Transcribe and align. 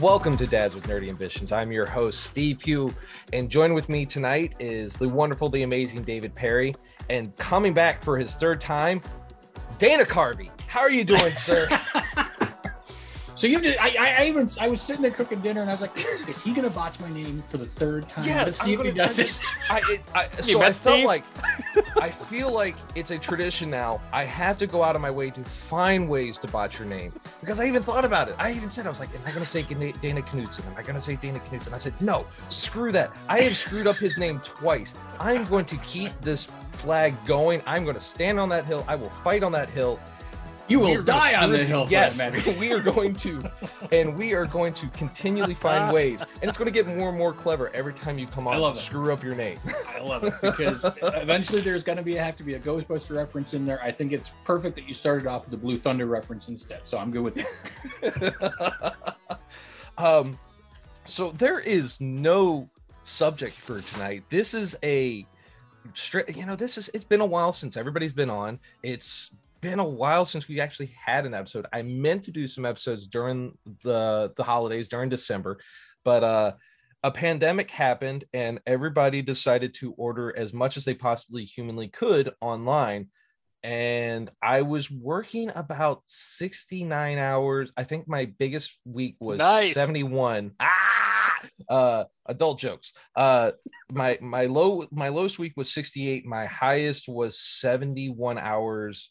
Welcome 0.00 0.38
to 0.38 0.46
Dads 0.46 0.74
with 0.74 0.86
Nerdy 0.86 1.10
Ambitions. 1.10 1.52
I'm 1.52 1.70
your 1.70 1.84
host, 1.84 2.22
Steve 2.24 2.60
Pugh, 2.60 2.94
and 3.34 3.50
join 3.50 3.74
with 3.74 3.90
me 3.90 4.06
tonight 4.06 4.54
is 4.58 4.94
the 4.94 5.06
wonderful, 5.06 5.50
the 5.50 5.62
amazing 5.62 6.04
David 6.04 6.34
Perry, 6.34 6.74
and 7.10 7.36
coming 7.36 7.74
back 7.74 8.02
for 8.02 8.16
his 8.16 8.34
third 8.34 8.62
time, 8.62 9.02
Dana 9.76 10.04
Carvey. 10.04 10.48
How 10.66 10.80
are 10.80 10.90
you 10.90 11.04
doing, 11.04 11.34
sir? 11.34 11.68
So 13.40 13.46
you 13.46 13.58
just, 13.58 13.80
I, 13.82 13.94
I, 13.98 14.22
I 14.22 14.26
even, 14.26 14.46
I 14.60 14.68
was 14.68 14.82
sitting 14.82 15.00
there 15.00 15.10
cooking 15.10 15.40
dinner, 15.40 15.62
and 15.62 15.70
I 15.70 15.72
was 15.72 15.80
like, 15.80 15.92
"Is 16.28 16.42
he 16.42 16.52
gonna 16.52 16.68
botch 16.68 17.00
my 17.00 17.08
name 17.10 17.42
for 17.48 17.56
the 17.56 17.64
third 17.64 18.06
time? 18.06 18.26
Yes, 18.26 18.44
Let's 18.44 18.60
see 18.60 18.74
I'm 18.74 18.80
if 18.80 18.84
he 18.84 18.92
gonna- 18.92 19.08
does 19.08 19.18
I 19.18 19.22
it." 19.22 19.26
just- 19.28 19.42
I, 19.70 19.76
it, 19.88 20.02
I, 20.14 20.28
You 20.36 20.42
so 20.42 20.58
I 20.60 20.66
bet, 20.66 20.76
felt 20.76 20.76
Steve? 20.76 21.04
like 21.06 21.24
I 21.96 22.10
feel 22.10 22.50
like 22.52 22.76
it's 22.94 23.12
a 23.12 23.16
tradition 23.18 23.70
now. 23.70 24.02
I 24.12 24.24
have 24.24 24.58
to 24.58 24.66
go 24.66 24.82
out 24.82 24.94
of 24.94 25.00
my 25.00 25.10
way 25.10 25.30
to 25.30 25.40
find 25.42 26.06
ways 26.06 26.36
to 26.40 26.48
botch 26.48 26.78
your 26.78 26.86
name 26.86 27.14
because 27.40 27.58
I 27.60 27.64
even 27.64 27.82
thought 27.82 28.04
about 28.04 28.28
it. 28.28 28.34
I 28.38 28.52
even 28.52 28.68
said 28.68 28.86
I 28.86 28.90
was 28.90 29.00
like, 29.00 29.08
"Am 29.14 29.22
I 29.24 29.30
going 29.30 29.42
to 29.42 29.50
say 29.50 29.62
Dana 29.62 29.90
Dana 30.02 30.20
Knudsen? 30.20 30.62
Am 30.66 30.76
I 30.76 30.82
going 30.82 30.96
to 30.96 31.00
say 31.00 31.16
Dana 31.16 31.40
Knudsen?" 31.50 31.72
I 31.72 31.78
said, 31.78 31.94
"No, 31.98 32.26
screw 32.50 32.92
that. 32.92 33.10
I 33.26 33.40
have 33.40 33.56
screwed 33.56 33.86
up 33.86 33.96
his 33.96 34.18
name 34.18 34.40
twice. 34.44 34.94
I'm 35.18 35.46
going 35.46 35.64
to 35.64 35.76
keep 35.78 36.12
this 36.20 36.44
flag 36.72 37.14
going. 37.24 37.62
I'm 37.66 37.84
going 37.84 37.96
to 37.96 38.02
stand 38.02 38.38
on 38.38 38.50
that 38.50 38.66
hill. 38.66 38.84
I 38.86 38.96
will 38.96 39.08
fight 39.08 39.42
on 39.42 39.52
that 39.52 39.70
hill. 39.70 39.98
You 40.70 40.78
will 40.78 41.02
die 41.02 41.34
on 41.34 41.50
the 41.50 41.64
hill. 41.64 41.86
Yes, 41.90 42.22
we 42.58 42.72
are 42.72 42.80
going 42.80 43.14
to, 43.16 43.42
and 43.90 44.16
we 44.16 44.34
are 44.34 44.46
going 44.46 44.72
to 44.74 44.86
continually 44.88 45.54
find 45.54 45.92
ways, 45.94 46.22
and 46.22 46.48
it's 46.48 46.56
going 46.56 46.66
to 46.66 46.72
get 46.72 46.86
more 46.86 47.08
and 47.08 47.18
more 47.18 47.32
clever 47.32 47.70
every 47.74 47.92
time 47.92 48.18
you 48.18 48.28
come 48.28 48.46
on. 48.46 48.54
I 48.54 48.58
love 48.58 48.76
it. 48.76 48.80
Screw 48.80 49.12
up 49.12 49.22
your 49.24 49.34
name. 49.34 49.58
I 49.88 50.00
love 50.00 50.22
it 50.22 50.34
because 50.40 50.86
eventually 51.02 51.60
there's 51.60 51.82
gonna 51.82 52.02
be 52.02 52.14
have 52.14 52.36
to 52.36 52.44
be 52.44 52.54
a 52.54 52.60
Ghostbuster 52.60 53.16
reference 53.16 53.52
in 53.52 53.66
there. 53.66 53.82
I 53.82 53.90
think 53.90 54.12
it's 54.12 54.32
perfect 54.44 54.76
that 54.76 54.86
you 54.86 54.94
started 54.94 55.26
off 55.26 55.42
with 55.42 55.50
the 55.50 55.56
Blue 55.56 55.76
Thunder 55.76 56.06
reference 56.06 56.48
instead. 56.48 56.86
So 56.86 56.98
I'm 56.98 57.10
good 57.10 57.22
with 57.22 57.34
that. 57.34 59.16
um, 59.98 60.38
so 61.04 61.32
there 61.32 61.58
is 61.58 62.00
no 62.00 62.70
subject 63.02 63.56
for 63.56 63.80
tonight. 63.80 64.22
This 64.28 64.54
is 64.54 64.76
a. 64.82 65.26
You 66.34 66.46
know, 66.46 66.56
this 66.56 66.78
is. 66.78 66.90
It's 66.94 67.04
been 67.04 67.22
a 67.22 67.26
while 67.26 67.52
since 67.52 67.76
everybody's 67.76 68.12
been 68.12 68.30
on. 68.30 68.60
It's 68.82 69.30
been 69.60 69.78
a 69.78 69.84
while 69.84 70.24
since 70.24 70.48
we 70.48 70.60
actually 70.60 70.92
had 71.04 71.26
an 71.26 71.34
episode. 71.34 71.66
I 71.72 71.82
meant 71.82 72.24
to 72.24 72.32
do 72.32 72.46
some 72.46 72.64
episodes 72.64 73.06
during 73.06 73.56
the 73.84 74.32
the 74.36 74.44
holidays 74.44 74.88
during 74.88 75.08
December, 75.08 75.58
but 76.04 76.24
uh 76.24 76.52
a 77.02 77.10
pandemic 77.10 77.70
happened 77.70 78.26
and 78.34 78.60
everybody 78.66 79.22
decided 79.22 79.72
to 79.72 79.92
order 79.92 80.36
as 80.36 80.52
much 80.52 80.76
as 80.76 80.84
they 80.84 80.92
possibly 80.92 81.46
humanly 81.46 81.88
could 81.88 82.30
online 82.42 83.08
and 83.62 84.30
I 84.42 84.62
was 84.62 84.90
working 84.90 85.50
about 85.54 86.02
69 86.06 87.18
hours. 87.18 87.70
I 87.76 87.84
think 87.84 88.08
my 88.08 88.26
biggest 88.38 88.78
week 88.84 89.16
was 89.20 89.38
Nice. 89.38 89.74
71. 89.74 90.52
Ah, 90.58 91.40
uh, 91.68 92.04
adult 92.26 92.58
jokes. 92.58 92.92
Uh, 93.14 93.52
my 93.92 94.18
my 94.20 94.46
low 94.46 94.86
my 94.90 95.08
lowest 95.08 95.38
week 95.38 95.54
was 95.56 95.72
68. 95.72 96.24
My 96.24 96.46
highest 96.46 97.08
was 97.08 97.38
71 97.38 98.38
hours, 98.38 99.10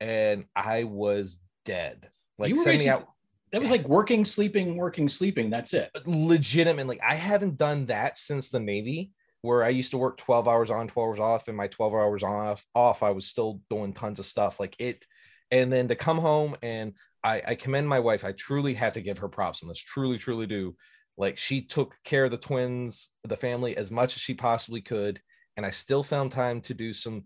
and 0.00 0.44
I 0.54 0.84
was 0.84 1.40
dead. 1.64 2.08
Like 2.38 2.50
You 2.50 2.56
were 2.56 2.62
70 2.64 2.84
basically- 2.84 3.04
That 3.52 3.62
was 3.62 3.70
like 3.70 3.88
working, 3.88 4.24
sleeping, 4.24 4.76
working, 4.76 5.08
sleeping. 5.08 5.50
That's 5.50 5.72
it. 5.74 5.90
legitimately 6.06 7.00
i 7.00 7.14
haven't 7.14 7.56
done 7.58 7.86
that 7.86 8.18
since 8.18 8.48
the 8.48 8.60
navy 8.60 9.10
where 9.42 9.62
i 9.64 9.68
used 9.68 9.90
to 9.92 9.98
work 9.98 10.16
12 10.18 10.46
hours 10.48 10.70
on 10.70 10.88
12 10.88 11.08
hours 11.08 11.20
off 11.20 11.48
and 11.48 11.56
my 11.56 11.66
12 11.68 11.94
hours 11.94 12.22
off 12.22 12.64
off 12.74 13.02
i 13.02 13.10
was 13.10 13.26
still 13.26 13.60
doing 13.70 13.92
tons 13.92 14.18
of 14.18 14.26
stuff 14.26 14.58
like 14.60 14.74
it 14.78 15.04
and 15.50 15.72
then 15.72 15.88
to 15.88 15.94
come 15.96 16.18
home 16.18 16.56
and 16.62 16.92
i 17.24 17.42
i 17.48 17.54
commend 17.54 17.88
my 17.88 18.00
wife 18.00 18.24
i 18.24 18.32
truly 18.32 18.74
have 18.74 18.92
to 18.94 19.00
give 19.00 19.18
her 19.18 19.28
props 19.28 19.62
on 19.62 19.68
this 19.68 19.78
truly 19.78 20.18
truly 20.18 20.46
do 20.46 20.74
like 21.16 21.36
she 21.38 21.62
took 21.62 21.94
care 22.04 22.24
of 22.26 22.30
the 22.30 22.36
twins 22.36 23.10
the 23.24 23.36
family 23.36 23.76
as 23.76 23.90
much 23.90 24.14
as 24.16 24.22
she 24.22 24.34
possibly 24.34 24.80
could 24.80 25.20
and 25.56 25.64
i 25.64 25.70
still 25.70 26.02
found 26.02 26.30
time 26.32 26.60
to 26.60 26.74
do 26.74 26.92
some 26.92 27.24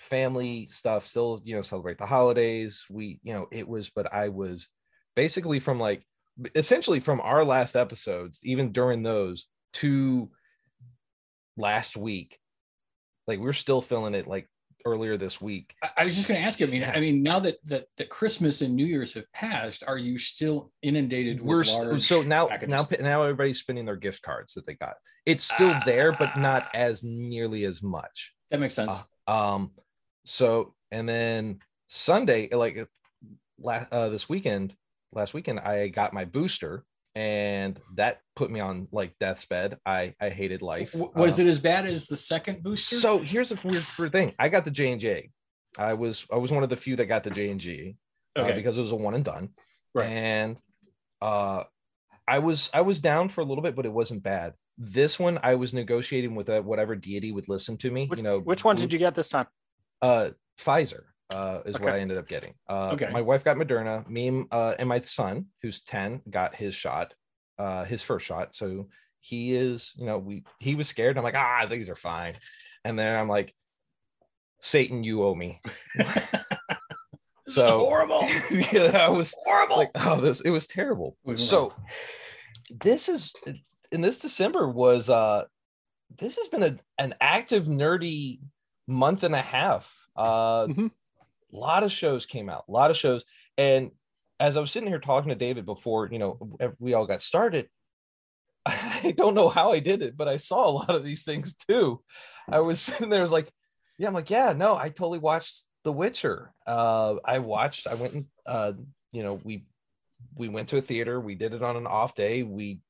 family 0.00 0.66
stuff 0.66 1.06
still 1.06 1.40
you 1.44 1.54
know 1.54 1.62
celebrate 1.62 1.98
the 1.98 2.06
holidays 2.06 2.86
we 2.88 3.20
you 3.22 3.34
know 3.34 3.46
it 3.52 3.68
was 3.68 3.90
but 3.90 4.12
i 4.14 4.28
was 4.28 4.68
basically 5.14 5.60
from 5.60 5.78
like 5.78 6.04
essentially 6.54 7.00
from 7.00 7.20
our 7.20 7.44
last 7.44 7.76
episodes, 7.76 8.40
even 8.44 8.72
during 8.72 9.02
those 9.02 9.46
to 9.74 10.30
last 11.56 11.96
week, 11.96 12.38
like 13.26 13.38
we're 13.38 13.52
still 13.52 13.80
feeling 13.80 14.14
it 14.14 14.26
like 14.26 14.48
earlier 14.86 15.16
this 15.16 15.40
week. 15.40 15.74
I, 15.96 16.04
was 16.04 16.16
just 16.16 16.26
going 16.26 16.40
to 16.40 16.46
ask 16.46 16.58
you. 16.60 16.66
I 16.66 16.70
mean, 16.70 16.84
I 16.84 17.00
mean, 17.00 17.22
now 17.22 17.38
that 17.40 17.56
that 17.66 17.86
that 17.98 18.08
Christmas 18.08 18.60
and 18.60 18.74
New 18.74 18.86
Year's 18.86 19.14
have 19.14 19.30
passed, 19.32 19.84
are 19.86 19.98
you 19.98 20.18
still 20.18 20.72
inundated 20.82 21.40
with 21.40 21.48
We're 21.48 21.64
st- 21.64 22.02
so 22.02 22.22
now 22.22 22.48
now 22.66 22.86
now 23.00 23.22
everybody's 23.22 23.60
spending 23.60 23.84
their 23.84 23.96
gift 23.96 24.22
cards 24.22 24.54
that 24.54 24.66
they 24.66 24.74
got. 24.74 24.94
It's 25.26 25.44
still 25.44 25.74
there, 25.84 26.12
but 26.12 26.38
not 26.38 26.68
as 26.74 27.04
nearly 27.04 27.64
as 27.64 27.82
much. 27.82 28.32
that 28.50 28.58
makes 28.58 28.74
sense. 28.74 28.98
Um, 29.26 29.72
so 30.30 30.74
and 30.90 31.08
then 31.08 31.58
Sunday, 31.88 32.48
like 32.52 32.78
last 33.58 33.92
uh, 33.92 34.08
this 34.08 34.28
weekend, 34.28 34.74
last 35.12 35.34
weekend, 35.34 35.60
I 35.60 35.88
got 35.88 36.12
my 36.12 36.24
booster, 36.24 36.84
and 37.14 37.78
that 37.96 38.20
put 38.36 38.50
me 38.50 38.60
on 38.60 38.88
like 38.92 39.18
death's 39.18 39.44
bed. 39.44 39.78
I 39.84 40.14
I 40.20 40.28
hated 40.28 40.62
life. 40.62 40.94
Was 40.94 41.38
Uh, 41.38 41.42
it 41.42 41.48
as 41.48 41.58
bad 41.58 41.84
as 41.86 42.06
the 42.06 42.16
second 42.16 42.62
booster? 42.62 42.96
So 42.96 43.18
here's 43.18 43.50
a 43.52 43.58
weird, 43.64 43.84
weird 43.98 44.12
thing. 44.12 44.34
I 44.38 44.48
got 44.48 44.64
the 44.64 44.70
J 44.70 44.92
and 44.92 45.00
J. 45.00 45.30
I 45.78 45.94
was 45.94 46.26
I 46.32 46.36
was 46.36 46.52
one 46.52 46.62
of 46.62 46.70
the 46.70 46.76
few 46.76 46.96
that 46.96 47.06
got 47.06 47.24
the 47.24 47.30
J 47.30 47.50
and 47.50 47.60
G 47.60 47.96
uh, 48.36 48.52
because 48.52 48.78
it 48.78 48.80
was 48.80 48.92
a 48.92 48.96
one 48.96 49.14
and 49.14 49.24
done. 49.24 49.50
Right. 49.94 50.08
And 50.08 50.56
uh, 51.20 51.64
I 52.26 52.38
was 52.38 52.70
I 52.72 52.82
was 52.82 53.00
down 53.00 53.28
for 53.28 53.40
a 53.40 53.44
little 53.44 53.62
bit, 53.62 53.74
but 53.74 53.86
it 53.86 53.92
wasn't 53.92 54.22
bad. 54.22 54.54
This 54.78 55.18
one 55.18 55.38
I 55.42 55.56
was 55.56 55.74
negotiating 55.74 56.34
with 56.34 56.48
uh, 56.48 56.62
whatever 56.62 56.94
deity 56.94 57.32
would 57.32 57.48
listen 57.48 57.76
to 57.78 57.90
me. 57.90 58.06
Which, 58.06 58.16
you 58.18 58.22
know, 58.22 58.38
which 58.38 58.64
one 58.64 58.76
did 58.76 58.92
you 58.92 58.98
get 58.98 59.14
this 59.14 59.28
time? 59.28 59.46
Uh 60.02 60.30
Pfizer 60.58 61.02
uh 61.30 61.60
is 61.64 61.78
what 61.78 61.92
I 61.94 62.00
ended 62.00 62.18
up 62.18 62.28
getting. 62.28 62.54
Uh 62.68 62.90
Okay. 62.92 63.10
my 63.12 63.20
wife 63.22 63.44
got 63.44 63.56
Moderna, 63.56 64.06
me 64.08 64.44
uh 64.50 64.74
and 64.78 64.88
my 64.88 64.98
son, 64.98 65.46
who's 65.62 65.80
10, 65.82 66.22
got 66.30 66.54
his 66.54 66.74
shot, 66.74 67.14
uh 67.58 67.84
his 67.84 68.02
first 68.02 68.26
shot. 68.26 68.54
So 68.54 68.88
he 69.20 69.54
is, 69.54 69.92
you 69.96 70.06
know, 70.06 70.18
we 70.18 70.44
he 70.58 70.74
was 70.74 70.88
scared. 70.88 71.16
I'm 71.18 71.24
like, 71.24 71.34
ah, 71.34 71.66
these 71.68 71.88
are 71.88 71.94
fine. 71.96 72.36
And 72.84 72.98
then 72.98 73.14
I'm 73.18 73.28
like, 73.28 73.54
Satan, 74.60 75.04
you 75.04 75.22
owe 75.24 75.34
me. 75.34 75.60
So- 77.48 77.80
horrible, 77.80 78.22
yeah, 78.72 78.96
I 78.96 79.08
was 79.08 79.34
horrible. 79.44 79.76
like, 79.76 79.90
oh, 79.96 80.20
this 80.20 80.40
it 80.40 80.50
was 80.50 80.66
terrible. 80.68 81.16
So 81.34 81.74
this 82.70 83.08
is 83.08 83.32
in 83.90 84.02
this 84.02 84.18
December 84.18 84.68
was 84.68 85.10
uh 85.10 85.44
this 86.16 86.36
has 86.36 86.46
been 86.48 86.62
a, 86.62 86.76
an 86.98 87.14
active 87.20 87.64
nerdy 87.66 88.38
month 88.86 89.22
and 89.22 89.34
a 89.34 89.42
half. 89.42 89.92
Uh 90.16 90.66
Mhm. 90.66 90.90
a 91.52 91.56
lot 91.56 91.82
of 91.84 91.92
shows 91.92 92.26
came 92.26 92.48
out, 92.48 92.64
a 92.68 92.72
lot 92.72 92.90
of 92.90 92.96
shows. 92.96 93.24
And 93.56 93.90
as 94.38 94.56
I 94.56 94.60
was 94.60 94.70
sitting 94.70 94.88
here 94.88 94.98
talking 95.00 95.28
to 95.30 95.34
David 95.34 95.66
before, 95.66 96.08
you 96.10 96.18
know, 96.18 96.56
we 96.78 96.94
all 96.94 97.06
got 97.06 97.20
started, 97.20 97.68
I 98.66 99.14
don't 99.16 99.34
know 99.34 99.48
how 99.48 99.72
I 99.72 99.80
did 99.80 100.02
it, 100.02 100.16
but 100.16 100.28
I 100.28 100.36
saw 100.36 100.68
a 100.68 100.70
lot 100.72 100.94
of 100.94 101.04
these 101.04 101.24
things 101.24 101.56
too. 101.56 102.02
I 102.50 102.60
was 102.60 102.80
sitting 102.80 103.10
there, 103.10 103.20
I 103.20 103.22
was 103.22 103.32
like, 103.32 103.50
yeah, 103.98 104.08
I'm 104.08 104.14
like, 104.14 104.30
yeah, 104.30 104.52
no, 104.52 104.76
I 104.76 104.88
totally 104.88 105.18
watched 105.18 105.64
The 105.84 105.92
Witcher. 105.92 106.52
Uh, 106.66 107.16
I 107.24 107.38
watched, 107.40 107.86
I 107.86 107.94
went 107.94 108.14
and, 108.14 108.26
uh, 108.46 108.72
you 109.12 109.22
know, 109.22 109.40
we 109.44 109.64
we 110.36 110.48
went 110.48 110.68
to 110.68 110.76
a 110.76 110.82
theater, 110.82 111.18
we 111.20 111.34
did 111.34 111.54
it 111.54 111.62
on 111.62 111.76
an 111.76 111.86
off 111.86 112.14
day, 112.14 112.42
we 112.42 112.80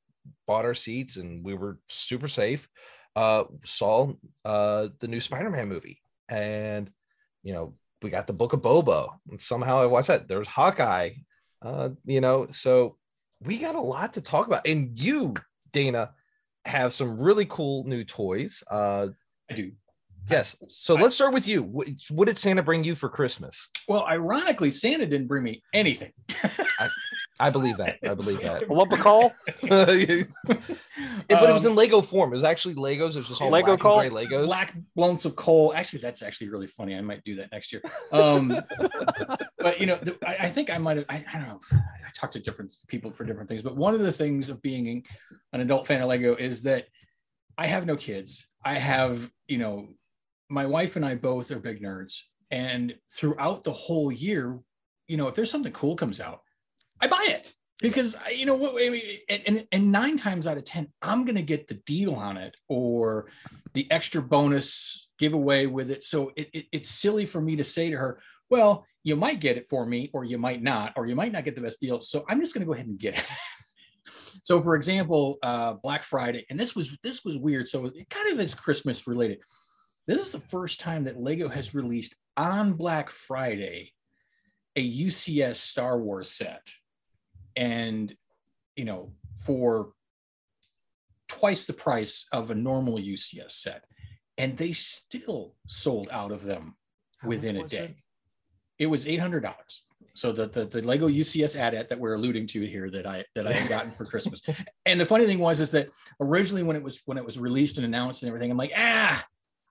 bought 0.47 0.64
our 0.64 0.75
seats 0.75 1.17
and 1.17 1.44
we 1.44 1.55
were 1.55 1.79
super 1.88 2.29
safe. 2.29 2.69
Uh, 3.17 3.45
saw 3.65 4.12
uh 4.45 4.89
the 5.01 5.09
new 5.09 5.21
Spider-Man 5.21 5.69
movie, 5.69 6.01
and 6.29 6.91
you 7.43 7.53
know, 7.53 7.75
we 8.03 8.11
got 8.11 8.27
the 8.27 8.33
book 8.33 8.53
of 8.53 8.62
Boba, 8.62 9.09
and 9.31 9.41
somehow 9.41 9.81
I 9.81 9.87
watched 9.87 10.09
that. 10.09 10.29
There's 10.29 10.49
Hawkeye, 10.49 11.11
uh, 11.62 11.91
you 12.05 12.21
know, 12.21 12.49
so 12.51 12.97
we 13.43 13.59
got 13.59 13.75
a 13.75 13.81
lot 13.81 14.15
to 14.15 14.21
talk 14.21 14.47
about. 14.47 14.67
And 14.67 14.99
you, 14.99 15.35
Dana, 15.73 16.11
have 16.65 16.93
some 16.93 17.19
really 17.19 17.47
cool 17.47 17.85
new 17.85 18.05
toys. 18.05 18.62
Uh, 18.71 19.09
I 19.51 19.55
do. 19.55 19.73
yes. 20.29 20.57
So 20.69 20.95
let's 20.95 21.15
start 21.15 21.35
with 21.35 21.49
you. 21.49 21.62
What, 21.62 21.89
what 22.11 22.29
did 22.29 22.39
Santa 22.39 22.62
bring 22.62 22.85
you 22.85 22.95
for 22.95 23.09
Christmas? 23.09 23.69
Well, 23.89 24.05
ironically, 24.07 24.71
Santa 24.71 25.07
didn't 25.07 25.27
bring 25.27 25.43
me 25.43 25.62
anything. 25.73 26.12
I 26.79 26.89
believe 27.48 27.78
that. 27.78 27.98
I 28.02 28.12
believe 28.12 28.40
that. 28.42 28.69
A 28.69 28.72
lump 28.72 28.92
of 28.92 28.98
coal? 28.98 29.32
Yeah, 31.31 31.38
but 31.38 31.48
it 31.48 31.52
was 31.52 31.64
in 31.64 31.76
Lego 31.76 32.00
form. 32.00 32.32
It 32.32 32.37
was 32.37 32.44
actually 32.44 32.75
Legos. 32.75 33.10
It 33.10 33.16
was 33.16 33.28
just 33.28 33.40
all 33.40 33.50
Lego 33.50 33.66
black 33.66 33.72
and 33.75 33.81
coal? 33.81 33.98
gray 34.00 34.10
Legos. 34.10 34.46
black 34.46 34.75
lumps 34.96 35.25
of 35.25 35.37
coal. 35.37 35.72
Actually, 35.75 36.00
that's 36.00 36.22
actually 36.22 36.48
really 36.48 36.66
funny. 36.66 36.96
I 36.96 37.00
might 37.00 37.22
do 37.25 37.37
that 37.37 37.52
next 37.52 37.72
year. 37.72 37.82
Um, 38.10 38.48
but 39.58 39.81
you 39.81 39.87
know, 39.87 39.96
the, 40.02 40.16
I, 40.26 40.46
I 40.46 40.48
think 40.48 40.70
I 40.70 40.78
might 40.78 40.96
have. 40.96 41.06
I, 41.08 41.25
I 41.32 41.38
don't 41.38 41.48
know. 41.48 41.60
I 41.72 42.10
talked 42.14 42.32
to 42.32 42.40
different 42.40 42.72
people 42.88 43.12
for 43.12 43.25
different 43.25 43.48
things, 43.48 43.62
but 43.62 43.76
one 43.76 43.94
of 43.94 44.00
the 44.00 44.12
things 44.12 44.48
of 44.48 44.60
being 44.60 45.04
an 45.52 45.60
adult 45.60 45.87
fan 45.87 46.02
of 46.02 46.08
Lego 46.08 46.34
is 46.34 46.62
that 46.62 46.87
I 47.56 47.66
have 47.69 47.87
no 47.87 47.96
kids. 47.96 48.46
I 48.64 48.78
have, 48.78 49.31
you 49.46 49.58
know, 49.58 49.88
my 50.48 50.66
wife 50.66 50.96
and 50.96 51.04
I 51.04 51.14
both 51.14 51.50
are 51.52 51.60
big 51.60 51.81
nerds, 51.81 52.22
and 52.50 52.94
throughout 53.16 53.62
the 53.62 53.72
whole 53.72 54.10
year, 54.10 54.58
you 55.06 55.16
know, 55.16 55.28
if 55.28 55.37
there's 55.37 55.50
something 55.50 55.72
cool 55.72 55.94
comes 55.96 56.20
out, 56.20 56.40
I 57.00 57.06
buy 57.06 57.26
it. 57.29 57.52
because 57.81 58.17
you 58.35 58.47
know 58.47 58.55
what 58.55 58.75
I 58.75 58.91
mean, 58.91 59.19
and, 59.29 59.67
and 59.73 59.93
nine 59.93 60.17
times 60.17 60.47
out 60.47 60.58
of 60.58 60.64
ten, 60.64 60.88
I'm 61.00 61.25
gonna 61.25 61.43
get 61.43 61.67
the 61.67 61.75
deal 61.75 62.14
on 62.14 62.37
it 62.37 62.55
or 62.69 63.31
the 63.75 63.91
extra 63.91 64.23
bonus 64.23 65.08
giveaway 65.19 65.67
with 65.67 65.91
it. 65.91 66.02
So 66.05 66.32
it, 66.37 66.49
it, 66.52 66.67
it's 66.73 66.91
silly 66.91 67.26
for 67.26 67.41
me 67.41 67.56
to 67.56 67.64
say 67.64 67.91
to 67.91 67.97
her, 67.97 68.20
well, 68.49 68.87
you 69.02 69.17
might 69.17 69.41
get 69.41 69.56
it 69.56 69.69
for 69.69 69.87
me, 69.87 70.11
or 70.12 70.25
you 70.25 70.37
might 70.37 70.62
not, 70.62 70.93
or 70.97 71.06
you 71.06 71.14
might 71.14 71.32
not 71.32 71.44
get 71.44 71.55
the 71.55 71.62
best 71.62 71.81
deal. 71.81 72.00
So 72.00 72.25
I'm 72.29 72.41
just 72.41 72.55
gonna 72.55 72.67
go 72.67 72.75
ahead 72.75 72.87
and 72.87 72.99
get 72.99 73.19
it. 73.19 73.26
so 74.43 74.61
for 74.61 74.75
example, 74.75 75.38
uh, 75.43 75.75
Black 75.75 76.02
Friday, 76.02 76.44
and 76.50 76.61
this 76.61 76.76
was 76.76 76.97
this 77.02 77.25
was 77.25 77.38
weird. 77.38 77.67
So 77.67 77.87
it 77.87 78.11
kind 78.11 78.32
of 78.32 78.41
is 78.41 78.55
Christmas 78.55 79.06
related. 79.06 79.38
This 80.06 80.19
is 80.19 80.32
the 80.32 80.41
first 80.41 80.81
time 80.81 81.05
that 81.05 81.20
Lego 81.20 81.49
has 81.49 81.75
released 81.75 82.14
on 82.37 82.73
Black 82.73 83.11
Friday 83.11 83.93
a 84.76 84.93
UCS 85.06 85.56
Star 85.56 85.99
Wars 85.99 86.31
set 86.31 86.70
and 87.56 88.14
you 88.76 88.85
know 88.85 89.12
for 89.44 89.93
twice 91.29 91.64
the 91.64 91.73
price 91.73 92.26
of 92.32 92.50
a 92.50 92.55
normal 92.55 92.99
UCS 92.99 93.52
set 93.52 93.85
and 94.37 94.56
they 94.56 94.73
still 94.73 95.55
sold 95.67 96.08
out 96.11 96.32
of 96.32 96.43
them 96.43 96.76
How 97.19 97.29
within 97.29 97.56
a 97.56 97.69
day 97.69 97.97
it? 98.79 98.85
it 98.85 98.87
was 98.87 99.06
$800 99.06 99.55
so 100.14 100.32
the, 100.32 100.49
the 100.49 100.64
the 100.64 100.82
lego 100.82 101.08
ucs 101.08 101.58
AT-AT 101.58 101.88
that 101.88 101.99
we're 101.99 102.14
alluding 102.14 102.47
to 102.49 102.67
here 102.67 102.91
that 102.91 103.06
i 103.06 103.25
that 103.35 103.47
i 103.47 103.52
had 103.52 103.69
gotten 103.75 103.91
for 103.91 104.05
christmas. 104.05 104.43
And 104.85 105.00
the 105.00 105.06
funny 105.06 105.26
thing 105.26 105.38
was 105.38 105.61
is 105.61 105.70
that 105.70 105.88
originally 106.20 106.62
when 106.62 106.76
it 106.76 106.82
was 106.82 107.00
when 107.06 107.17
it 107.17 107.25
was 107.25 107.38
released 107.38 107.76
and 107.76 107.87
announced 107.87 108.23
and 108.23 108.29
everything 108.29 108.50
i'm 108.50 108.56
like 108.56 108.73
ah 108.76 109.25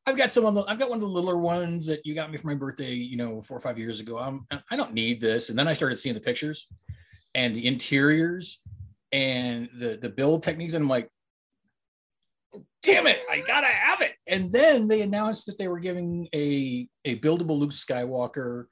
i've 0.06 0.18
got 0.18 0.32
some 0.32 0.46
of 0.46 0.54
the 0.56 0.64
i've 0.64 0.80
got 0.80 0.90
one 0.90 0.98
of 0.98 1.02
the 1.02 1.08
littler 1.08 1.38
ones 1.38 1.86
that 1.88 2.06
you 2.06 2.16
got 2.16 2.32
me 2.32 2.38
for 2.38 2.48
my 2.48 2.56
birthday 2.56 2.94
you 2.94 3.18
know 3.18 3.42
four 3.42 3.58
or 3.58 3.60
five 3.60 3.78
years 3.78 4.00
ago. 4.00 4.18
I'm 4.18 4.48
i 4.72 4.76
don't 4.76 4.94
need 4.94 5.20
this. 5.20 5.50
And 5.50 5.60
then 5.60 5.68
i 5.68 5.74
started 5.74 5.98
seeing 5.98 6.16
the 6.16 6.22
pictures 6.22 6.68
and 7.36 7.56
the 7.56 7.66
interiors 7.66 8.62
and 9.12 9.70
the 9.78 9.98
the 9.98 10.10
build 10.10 10.44
techniques. 10.44 10.74
And 10.74 10.84
i'm 10.84 10.90
like 10.90 11.10
damn 12.82 13.08
it 13.08 13.20
i 13.30 13.42
gotta 13.46 13.68
have 13.68 14.02
it. 14.02 14.14
And 14.28 14.52
then 14.52 14.88
they 14.88 15.02
announced 15.02 15.48
that 15.48 15.58
they 15.58 15.68
were 15.68 15.80
giving 15.80 16.28
a 16.34 16.88
a 17.06 17.20
buildable 17.20 17.60
luke 17.60 17.72
skywalker 17.72 18.66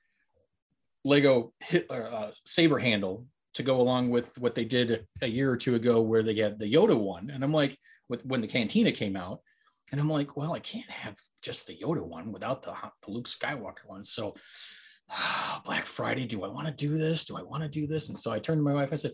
lego 1.03 1.53
hit, 1.59 1.89
uh, 1.89 2.31
saber 2.45 2.79
handle 2.79 3.25
to 3.53 3.63
go 3.63 3.81
along 3.81 4.09
with 4.09 4.37
what 4.37 4.55
they 4.55 4.65
did 4.65 5.05
a 5.21 5.27
year 5.27 5.51
or 5.51 5.57
two 5.57 5.75
ago 5.75 6.01
where 6.01 6.21
they 6.21 6.35
had 6.35 6.59
the 6.59 6.71
yoda 6.71 6.97
one. 6.97 7.29
And 7.29 7.43
i'm 7.43 7.53
like 7.53 7.77
with 8.09 8.25
when 8.25 8.41
the 8.41 8.47
cantina 8.47 8.91
came 8.91 9.15
out 9.15 9.41
and 9.91 9.99
i'm 9.99 10.09
like 10.09 10.37
well 10.37 10.53
i 10.53 10.59
can't 10.59 10.89
have 10.89 11.17
just 11.41 11.67
the 11.67 11.77
yoda 11.77 12.01
one 12.01 12.31
without 12.31 12.61
the, 12.63 12.73
the 13.05 13.11
luke 13.11 13.27
skywalker 13.27 13.85
one. 13.85 14.03
So 14.03 14.35
black 15.65 15.85
friday 15.85 16.25
do 16.25 16.43
i 16.43 16.47
want 16.47 16.67
to 16.67 16.73
do 16.73 16.97
this 16.97 17.25
do 17.25 17.37
i 17.37 17.41
want 17.41 17.63
to 17.63 17.69
do 17.69 17.87
this 17.87 18.09
and 18.09 18.17
so 18.17 18.31
i 18.31 18.39
turned 18.39 18.59
to 18.59 18.63
my 18.63 18.73
wife 18.73 18.93
i 18.93 18.95
said 18.95 19.13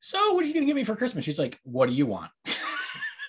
so 0.00 0.32
what 0.34 0.44
are 0.44 0.46
you 0.46 0.54
going 0.54 0.64
to 0.64 0.66
give 0.66 0.76
me 0.76 0.84
for 0.84 0.96
christmas 0.96 1.24
she's 1.24 1.38
like 1.38 1.58
what 1.64 1.86
do 1.86 1.92
you 1.92 2.06
want 2.06 2.30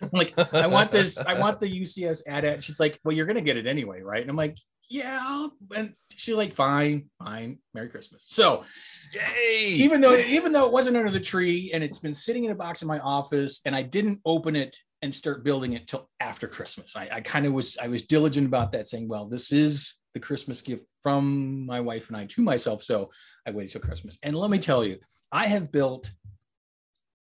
I'm 0.01 0.09
like 0.11 0.37
I 0.53 0.67
want 0.67 0.91
this. 0.91 1.25
I 1.25 1.39
want 1.39 1.59
the 1.59 1.81
UCS 1.81 2.23
AT-AT. 2.27 2.63
She's 2.63 2.79
like, 2.79 2.99
well, 3.03 3.15
you're 3.15 3.25
gonna 3.25 3.41
get 3.41 3.57
it 3.57 3.67
anyway, 3.67 4.01
right? 4.01 4.21
And 4.21 4.29
I'm 4.29 4.35
like, 4.35 4.57
yeah. 4.89 5.19
I'll-" 5.21 5.53
And 5.75 5.93
she's 6.15 6.35
like, 6.35 6.53
fine, 6.53 7.09
fine. 7.23 7.59
Merry 7.73 7.89
Christmas. 7.89 8.25
So 8.27 8.63
Yay! 9.13 9.67
even 9.67 10.01
though 10.01 10.15
even 10.15 10.51
though 10.51 10.65
it 10.65 10.73
wasn't 10.73 10.97
under 10.97 11.11
the 11.11 11.19
tree 11.19 11.71
and 11.73 11.83
it's 11.83 11.99
been 11.99 12.13
sitting 12.13 12.43
in 12.43 12.51
a 12.51 12.55
box 12.55 12.81
in 12.81 12.87
my 12.87 12.99
office 12.99 13.61
and 13.65 13.75
I 13.75 13.83
didn't 13.83 14.19
open 14.25 14.55
it 14.55 14.75
and 15.01 15.13
start 15.13 15.43
building 15.43 15.73
it 15.73 15.87
till 15.87 16.09
after 16.19 16.47
Christmas. 16.47 16.95
I, 16.95 17.09
I 17.11 17.21
kind 17.21 17.45
of 17.45 17.53
was 17.53 17.77
I 17.81 17.87
was 17.87 18.03
diligent 18.03 18.47
about 18.47 18.71
that, 18.73 18.87
saying, 18.87 19.07
well, 19.07 19.25
this 19.25 19.51
is 19.51 19.99
the 20.13 20.19
Christmas 20.19 20.61
gift 20.61 20.85
from 21.01 21.65
my 21.65 21.79
wife 21.79 22.07
and 22.07 22.17
I 22.17 22.25
to 22.25 22.41
myself. 22.41 22.83
So 22.83 23.11
I 23.47 23.51
waited 23.51 23.71
till 23.71 23.81
Christmas. 23.81 24.17
And 24.23 24.35
let 24.35 24.49
me 24.49 24.59
tell 24.59 24.83
you, 24.83 24.99
I 25.31 25.47
have 25.47 25.71
built, 25.71 26.11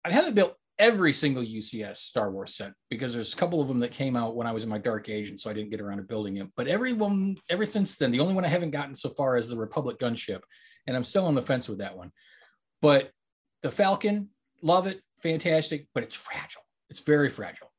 I 0.05 0.13
haven't 0.13 0.35
built 0.35 0.57
every 0.81 1.13
single 1.13 1.43
UCS 1.43 1.99
Star 1.99 2.31
Wars 2.31 2.55
set 2.55 2.73
because 2.89 3.13
there's 3.13 3.35
a 3.35 3.37
couple 3.37 3.61
of 3.61 3.69
them 3.69 3.81
that 3.81 3.93
came 3.93 4.17
out 4.17 4.35
when 4.35 4.47
I 4.47 4.53
was 4.53 4.65
in 4.65 4.71
my 4.71 4.79
dark 4.79 5.09
age, 5.09 5.29
and 5.29 5.39
so 5.39 5.51
I 5.51 5.53
didn't 5.53 5.71
get 5.71 5.81
around 5.81 5.99
to 5.99 6.03
building 6.03 6.39
it. 6.39 6.49
But 6.57 6.69
every 6.69 6.95
one, 6.95 7.37
ever 7.51 7.67
since 7.67 7.97
then, 7.97 8.11
the 8.11 8.21
only 8.21 8.35
one 8.35 8.47
I 8.47 8.49
haven't 8.49 8.71
gotten 8.71 8.97
so 8.97 9.11
far 9.11 9.37
is 9.37 9.47
the 9.47 9.59
Republic 9.59 9.99
gunship, 9.99 10.41
and 10.87 10.97
I'm 10.97 11.05
still 11.05 11.27
on 11.27 11.35
the 11.35 11.43
fence 11.43 11.69
with 11.69 11.79
that 11.79 11.97
one. 11.97 12.11
But 12.81 13.11
the 13.63 13.71
Falcon, 13.71 14.31
love 14.63 14.87
it, 14.87 15.03
fantastic, 15.23 15.87
but 15.95 16.03
it's 16.03 16.15
fragile. 16.15 16.63
It's 16.89 17.01
very 17.01 17.29
fragile. 17.29 17.71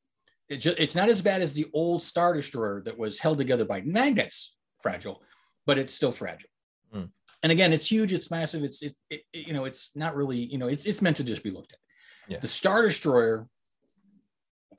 It 0.48 0.58
just, 0.58 0.78
it's 0.78 0.96
not 0.96 1.10
as 1.10 1.22
bad 1.22 1.42
as 1.42 1.56
the 1.56 1.68
old 1.74 2.04
Star 2.04 2.34
Destroyer 2.34 2.84
that 2.86 2.98
was 2.98 3.18
held 3.18 3.40
together 3.40 3.66
by 3.66 3.82
magnets, 3.82 4.56
fragile, 4.82 5.22
but 5.66 5.78
it's 5.78 5.94
still 5.94 6.12
fragile. 6.12 6.50
Hmm. 6.92 7.06
And 7.44 7.52
again, 7.52 7.74
it's 7.74 7.90
huge, 7.90 8.14
it's 8.14 8.30
massive, 8.30 8.64
it's 8.64 8.82
it, 8.84 8.94
it, 9.10 9.22
you 9.34 9.54
know, 9.54 9.66
it's 9.66 9.96
not 9.96 10.16
really, 10.16 10.38
you 10.38 10.58
know, 10.58 10.68
it's 10.68 10.86
it's 10.86 11.02
meant 11.02 11.18
to 11.18 11.24
just 11.24 11.44
be 11.44 11.52
looked 11.52 11.74
at. 11.74 11.80
Yeah. 12.28 12.40
The 12.40 12.48
Star 12.48 12.84
Destroyer 12.84 13.48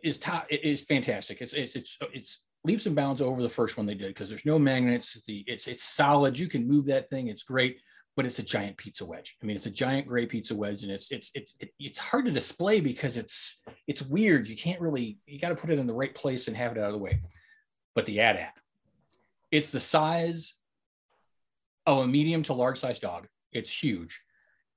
is 0.03 0.19
top 0.19 0.47
it 0.51 0.65
is 0.65 0.83
fantastic. 0.83 1.41
It's 1.41 1.53
it's 1.53 1.77
it's 1.77 1.99
it's 2.13 2.47
leaps 2.65 2.87
and 2.87 2.97
bounds 2.97 3.21
over 3.21 3.43
the 3.43 3.49
first 3.49 3.77
one 3.77 3.87
they 3.87 3.95
did 3.95 4.09
because 4.09 4.29
there's 4.29 4.47
no 4.47 4.59
magnets. 4.59 5.21
The 5.27 5.45
it's 5.47 5.67
it's 5.67 5.85
solid. 5.85 6.39
You 6.39 6.49
can 6.49 6.69
move 6.69 6.87
that 6.87 7.09
thing. 7.09 7.29
It's 7.29 7.43
great, 7.43 7.79
but 8.17 8.27
it's 8.27 8.39
a 8.39 8.45
giant 8.45 8.77
pizza 8.77 9.05
wedge. 9.05 9.37
I 9.43 9.47
mean, 9.47 9.57
it's 9.57 9.67
a 9.67 9.71
giant 9.71 10.07
gray 10.07 10.27
pizza 10.27 10.55
wedge, 10.55 10.83
and 10.83 10.93
it's 10.93 11.11
it's 11.11 11.31
it's 11.35 11.57
it, 11.61 11.71
it's 11.79 11.99
hard 11.99 12.25
to 12.27 12.31
display 12.31 12.81
because 12.81 13.17
it's 13.17 13.63
it's 13.87 14.03
weird. 14.03 14.49
You 14.49 14.57
can't 14.57 14.81
really 14.81 15.19
you 15.27 15.39
got 15.39 15.51
to 15.51 15.57
put 15.57 15.71
it 15.71 15.79
in 15.79 15.87
the 15.87 15.95
right 15.95 16.15
place 16.15 16.49
and 16.49 16.57
have 16.57 16.73
it 16.73 16.79
out 16.79 16.87
of 16.87 16.93
the 16.93 16.99
way. 16.99 17.21
But 17.95 18.07
the 18.07 18.21
AT-AT, 18.21 18.55
it's 19.53 19.71
the 19.71 19.81
size 19.81 20.55
of 21.87 21.99
a 21.99 22.07
medium 22.09 22.43
to 22.45 22.53
large 22.55 22.79
size 22.79 22.99
dog. 22.99 23.29
It's 23.53 23.71
huge. 23.71 24.21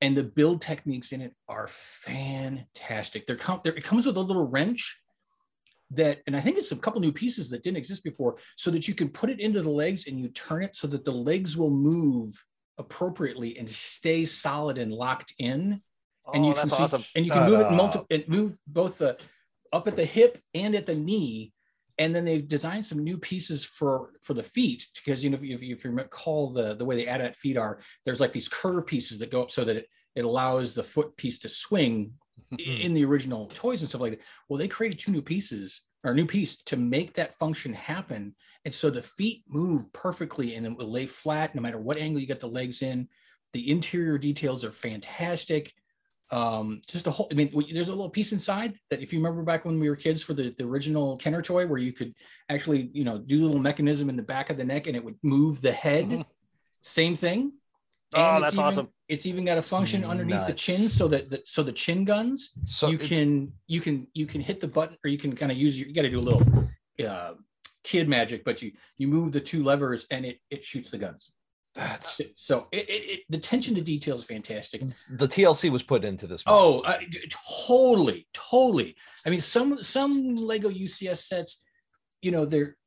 And 0.02 0.16
the 0.16 0.24
build 0.24 0.62
techniques 0.62 1.12
in 1.14 1.22
it 1.22 1.34
are 1.48 1.68
fantastic. 1.70 3.26
They're, 3.26 3.36
com- 3.38 3.62
they're 3.64 3.74
it 3.76 3.84
comes 3.84 4.06
with 4.06 4.18
a 4.18 4.22
little 4.22 4.48
wrench 4.48 5.02
that, 5.92 6.20
and 6.28 6.36
I 6.36 6.42
think 6.42 6.58
it's 6.58 6.72
a 6.72 6.76
couple 6.76 7.00
new 7.00 7.12
pieces 7.14 7.50
that 7.52 7.64
didn't 7.64 7.78
exist 7.78 8.04
before, 8.04 8.38
so 8.58 8.70
that 8.72 8.88
you 8.88 8.94
can 8.94 9.08
put 9.10 9.30
it 9.30 9.40
into 9.40 9.62
the 9.62 9.70
legs 9.70 10.08
and 10.08 10.20
you 10.20 10.28
turn 10.30 10.64
it 10.64 10.76
so 10.76 10.88
that 10.88 11.06
the 11.06 11.12
legs 11.12 11.56
will 11.56 11.70
move 11.70 12.34
appropriately 12.78 13.58
and 13.58 13.70
stay 13.70 14.26
solid 14.26 14.78
and 14.78 14.92
locked 14.92 15.34
in. 15.40 15.82
and 16.34 16.46
Oh, 16.46 16.50
you 16.50 16.54
can 16.56 16.68
see, 16.70 16.84
awesome. 16.84 17.06
and 17.16 17.26
you 17.26 17.32
can 17.32 17.42
Shut 17.44 17.50
move 17.50 17.60
it 17.62 17.66
up. 17.68 17.72
multiple 17.74 18.08
and 18.10 18.28
move 18.28 18.58
both 18.68 18.98
the 18.98 19.18
up 19.72 19.88
at 19.88 19.96
the 19.96 20.06
hip 20.06 20.38
and 20.54 20.76
at 20.76 20.86
the 20.86 20.96
knee. 20.96 21.54
And 21.98 22.14
then 22.14 22.26
they've 22.26 22.48
designed 22.48 22.86
some 22.86 23.04
new 23.04 23.18
pieces 23.18 23.64
for 23.64 24.12
for 24.22 24.34
the 24.34 24.44
feet 24.44 24.88
because 24.96 25.24
you 25.24 25.30
know 25.30 25.36
if 25.36 25.44
you, 25.44 25.56
if 25.56 25.86
you, 25.86 25.92
recall 25.92 26.52
the 26.52 26.76
the 26.76 26.84
way 26.84 26.96
the 26.96 27.08
AT-AT 27.08 27.36
feet 27.36 27.58
are, 27.58 27.80
there's 28.04 28.20
like 28.20 28.34
these 28.34 28.50
curve 28.50 28.86
pieces 28.86 29.18
that 29.20 29.32
go 29.32 29.44
up 29.44 29.52
so 29.52 29.64
that 29.64 29.78
it, 29.78 29.90
it 30.16 30.26
allows 30.26 30.74
the 30.74 30.84
foot 30.84 31.16
piece 31.16 31.40
to 31.40 31.50
swing 31.50 32.14
mm-hmm. 32.52 32.82
in 32.82 32.94
the 32.94 33.06
original 33.06 33.50
toys 33.54 33.82
and 33.82 33.90
stuff 33.90 34.02
like 34.02 34.14
that. 34.14 34.22
Well, 34.50 34.60
they 34.60 34.68
created 34.68 35.00
two 35.00 35.12
new 35.12 35.22
pieces 35.22 35.84
or 36.04 36.12
a 36.12 36.16
new 36.16 36.26
piece 36.26 36.62
to 36.64 36.78
make 36.78 37.14
that 37.14 37.36
function 37.36 37.74
happen. 37.74 38.36
And 38.64 38.74
so 38.74 38.90
the 38.90 39.02
feet 39.02 39.44
move 39.48 39.92
perfectly 39.94 40.56
and 40.56 40.66
it 40.66 40.78
will 40.78 40.90
lay 40.90 41.06
flat 41.06 41.56
no 41.56 41.62
matter 41.62 41.80
what 41.80 41.98
angle 41.98 42.22
you 42.22 42.28
get 42.28 42.40
the 42.40 42.48
legs 42.48 42.82
in. 42.82 43.08
The 43.54 43.72
interior 43.72 44.18
details 44.18 44.64
are 44.66 44.72
fantastic. 44.72 45.74
Um, 46.32 46.82
just 46.88 47.06
a 47.06 47.12
whole, 47.12 47.28
I 47.32 47.36
mean, 47.36 47.54
there's 47.74 47.90
a 47.90 47.94
little 47.94 48.10
piece 48.10 48.32
inside 48.32 48.74
that 48.90 49.02
if 49.02 49.14
you 49.14 49.20
remember 49.20 49.44
back 49.44 49.64
when 49.64 49.80
we 49.80 49.90
were 49.90 49.96
kids 49.96 50.24
for 50.24 50.34
the, 50.34 50.56
the 50.58 50.64
original 50.66 51.18
Kenner 51.18 51.42
toy 51.42 51.68
where 51.68 51.78
you 51.78 51.94
could 51.94 52.16
actually, 52.50 52.90
you 52.94 53.04
know, 53.04 53.20
do 53.20 53.44
a 53.44 53.46
little 53.46 53.62
mechanism 53.62 54.10
in 54.10 54.16
the 54.16 54.24
back 54.24 54.50
of 54.50 54.58
the 54.58 54.64
neck 54.64 54.88
and 54.88 54.96
it 54.96 55.04
would 55.06 55.18
move 55.22 55.62
the 55.62 55.72
head. 55.72 56.06
Mhm. 56.10 56.26
Same 56.82 57.16
thing. 57.16 57.54
Oh, 58.16 58.38
it's 58.38 58.44
that's 58.46 58.54
even- 58.56 58.66
awesome. 58.66 58.90
It's 59.08 59.26
even 59.28 59.46
got 59.46 59.60
a 59.60 59.62
function 59.62 60.04
underneath 60.04 60.48
the 60.48 60.54
chin 60.54 60.90
so 60.90 61.08
that 61.10 61.30
the, 61.30 61.42
so 61.46 61.62
the 61.62 61.72
chin 61.72 62.06
guns 62.06 62.54
So 62.66 62.88
you 62.90 62.98
can 62.98 63.54
you 63.68 63.80
can 63.82 64.08
you 64.16 64.26
can 64.26 64.42
hit 64.42 64.60
the 64.62 64.68
button 64.68 64.98
or 65.06 65.10
you 65.12 65.18
can 65.20 65.36
kind 65.36 65.52
of 65.52 65.58
use 65.60 65.78
your 65.80 65.88
you 65.88 65.94
got 65.94 66.02
to 66.04 66.10
do 66.10 66.20
a 66.20 66.28
little 66.28 66.44
uh, 67.08 67.34
kid 67.84 68.10
magic 68.10 68.44
but 68.44 68.64
you 68.64 68.72
you 68.98 69.08
move 69.08 69.32
the 69.32 69.40
two 69.40 69.64
levers 69.64 70.08
and 70.10 70.26
it 70.26 70.40
it 70.50 70.64
shoots 70.64 70.90
the 70.90 70.98
guns 70.98 71.32
that's 71.76 72.22
so 72.36 72.68
it, 72.72 72.88
it, 72.90 73.10
it 73.10 73.20
the 73.30 73.38
attention 73.38 73.76
to 73.76 73.82
detail 73.82 74.16
is 74.16 74.24
fantastic 74.24 74.82
the 75.12 75.28
TLC 75.28 75.70
was 75.70 75.84
put 75.84 76.06
into 76.06 76.26
this. 76.26 76.42
oh 76.48 76.80
uh, 76.82 76.98
d- 77.10 77.20
totally 77.68 78.28
totally 78.34 78.96
i 79.26 79.30
mean 79.30 79.42
some 79.42 79.84
some 79.84 80.36
lego 80.36 80.70
ucs 80.70 81.18
sets 81.18 81.64
you 82.22 82.32
know 82.32 82.46
they're 82.46 82.78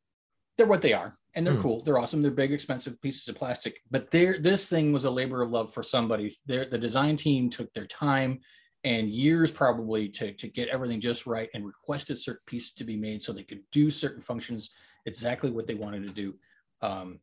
they're 0.56 0.66
what 0.66 0.80
they 0.82 0.92
are 0.94 1.18
and 1.34 1.46
they're 1.46 1.54
Hmm. 1.54 1.60
cool 1.62 1.82
they're 1.82 1.98
awesome 1.98 2.22
they're 2.22 2.30
big 2.30 2.52
expensive 2.52 3.00
pieces 3.02 3.28
of 3.28 3.34
plastic 3.36 3.76
but 3.90 4.10
they're 4.10 4.38
this 4.38 4.68
thing 4.68 4.90
was 4.92 5.04
a 5.04 5.10
labor 5.10 5.42
of 5.42 5.50
love 5.50 5.72
for 5.72 5.82
somebody 5.82 6.32
they 6.46 6.64
the 6.70 6.78
design 6.78 7.16
team 7.16 7.50
took 7.50 7.72
their 7.74 7.86
time 7.86 8.40
and 8.84 9.10
years 9.10 9.50
probably 9.50 10.08
to, 10.08 10.32
to 10.34 10.48
get 10.48 10.68
everything 10.68 11.00
just 11.00 11.26
right 11.26 11.50
and 11.52 11.66
requested 11.66 12.16
certain 12.18 12.40
pieces 12.46 12.72
to 12.72 12.84
be 12.84 12.96
made 12.96 13.22
so 13.22 13.32
they 13.32 13.42
could 13.42 13.62
do 13.72 13.90
certain 13.90 14.22
functions 14.22 14.70
exactly 15.04 15.50
what 15.50 15.66
they 15.66 15.74
wanted 15.74 16.06
to 16.06 16.12
do 16.14 16.34
um 16.80 17.18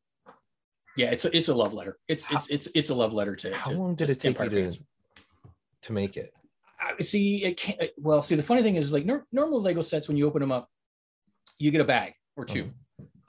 yeah 0.98 1.08
it's 1.12 1.26
a, 1.26 1.36
it's 1.38 1.50
a 1.50 1.56
love 1.56 1.74
letter 1.74 1.98
it's 2.08 2.32
it's 2.32 2.48
it's, 2.50 2.68
it's 2.76 2.90
a 2.90 2.96
love 2.96 3.14
letter 3.14 3.36
to, 3.36 3.54
How 3.56 3.72
to 3.72 3.78
long 3.78 3.96
did 3.96 4.10
it 4.10 4.20
take 4.20 4.40
you 4.40 4.50
to, 4.50 4.72
to 5.84 5.94
make 5.94 6.18
it? 6.18 6.34
I- 6.80 7.02
see 7.02 7.44
it 7.44 7.58
can't 7.58 7.80
well 7.98 8.22
see 8.22 8.36
the 8.36 8.44
funny 8.44 8.62
thing 8.62 8.76
is 8.76 8.92
like 8.94 9.06
nor- 9.06 9.26
normal 9.32 9.62
lego 9.62 9.82
sets 9.82 10.08
when 10.08 10.18
you 10.18 10.28
open 10.28 10.40
them 10.42 10.52
up 10.52 10.70
you 11.60 11.72
get 11.72 11.82
a 11.82 11.86
bag 11.86 12.14
or 12.38 12.46
2 12.46 12.70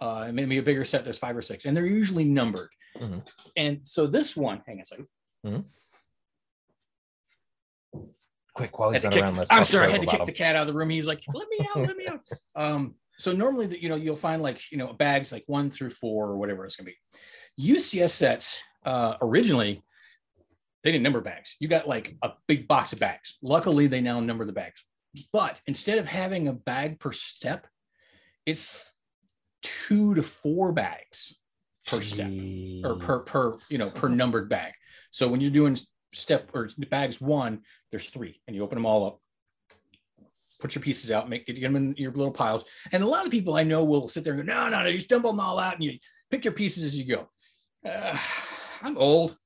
uh 0.00 0.24
and 0.26 0.36
maybe 0.36 0.58
a 0.58 0.62
bigger 0.62 0.84
set 0.84 1.04
there's 1.04 1.18
five 1.18 1.36
or 1.36 1.42
six 1.42 1.64
and 1.64 1.76
they're 1.76 1.86
usually 1.86 2.24
numbered 2.24 2.70
Mhm. 2.98 3.22
and 3.56 3.80
so 3.84 4.06
this 4.06 4.36
one 4.36 4.62
hang 4.66 4.76
on 4.76 4.82
a 4.82 4.86
second 4.86 5.06
Mhm. 5.44 5.64
quick 8.54 8.78
while 8.78 8.90
he's 8.90 9.04
not 9.04 9.14
around. 9.16 9.36
Let's 9.36 9.50
I'm 9.52 9.64
sorry, 9.64 9.86
I 9.88 9.90
had 9.90 10.00
to 10.02 10.06
kick 10.06 10.20
him. 10.20 10.26
the 10.26 10.32
cat 10.32 10.56
out 10.56 10.62
of 10.62 10.68
the 10.68 10.72
room. 10.78 10.88
He's 10.90 11.06
like, 11.06 11.22
"Let 11.32 11.46
me 11.48 11.66
out, 11.68 11.86
let 11.86 11.96
me 11.96 12.06
out." 12.06 12.20
Um, 12.56 12.94
so 13.18 13.32
normally, 13.32 13.66
that 13.66 13.82
you 13.82 13.90
know, 13.90 13.96
you'll 13.96 14.16
find 14.16 14.40
like 14.40 14.72
you 14.72 14.78
know 14.78 14.94
bags 14.94 15.30
like 15.30 15.44
one 15.46 15.70
through 15.70 15.90
four 15.90 16.26
or 16.28 16.38
whatever 16.38 16.64
it's 16.64 16.76
gonna 16.76 16.86
be. 16.86 16.96
UCS 17.60 18.10
sets 18.10 18.62
uh, 18.84 19.16
originally 19.20 19.82
they 20.86 20.92
didn't 20.92 21.02
number 21.02 21.20
bags. 21.20 21.56
You 21.58 21.66
got 21.66 21.88
like 21.88 22.16
a 22.22 22.30
big 22.46 22.68
box 22.68 22.92
of 22.92 23.00
bags. 23.00 23.38
Luckily, 23.42 23.88
they 23.88 24.00
now 24.00 24.20
number 24.20 24.44
the 24.44 24.52
bags. 24.52 24.84
But 25.32 25.60
instead 25.66 25.98
of 25.98 26.06
having 26.06 26.46
a 26.46 26.52
bag 26.52 27.00
per 27.00 27.10
step, 27.10 27.66
it's 28.46 28.92
two 29.62 30.14
to 30.14 30.22
four 30.22 30.70
bags 30.70 31.34
per 31.88 32.00
step 32.00 32.30
or 32.84 32.96
per 33.00 33.20
per 33.20 33.56
you 33.68 33.78
know 33.78 33.90
per 33.90 34.08
numbered 34.08 34.48
bag. 34.48 34.74
So 35.10 35.26
when 35.26 35.40
you're 35.40 35.50
doing 35.50 35.76
step 36.12 36.50
or 36.54 36.68
bags 36.88 37.20
one, 37.20 37.62
there's 37.90 38.08
three, 38.08 38.40
and 38.46 38.54
you 38.54 38.62
open 38.62 38.76
them 38.76 38.86
all 38.86 39.06
up, 39.06 39.20
put 40.60 40.76
your 40.76 40.82
pieces 40.82 41.10
out, 41.10 41.28
make 41.28 41.46
get 41.46 41.60
them 41.60 41.74
in 41.74 41.96
your 41.96 42.12
little 42.12 42.32
piles. 42.32 42.64
And 42.92 43.02
a 43.02 43.08
lot 43.08 43.24
of 43.24 43.32
people 43.32 43.54
I 43.54 43.64
know 43.64 43.84
will 43.84 44.08
sit 44.08 44.22
there 44.22 44.34
and 44.34 44.46
go, 44.46 44.54
no, 44.54 44.68
no, 44.68 44.84
no, 44.84 44.92
just 44.92 45.08
dump 45.08 45.24
them 45.24 45.40
all 45.40 45.58
out 45.58 45.74
and 45.74 45.82
you 45.82 45.98
pick 46.30 46.44
your 46.44 46.54
pieces 46.54 46.84
as 46.84 46.96
you 46.96 47.04
go. 47.04 47.28
Uh, 47.86 48.18
I'm 48.82 48.96
old. 48.98 49.36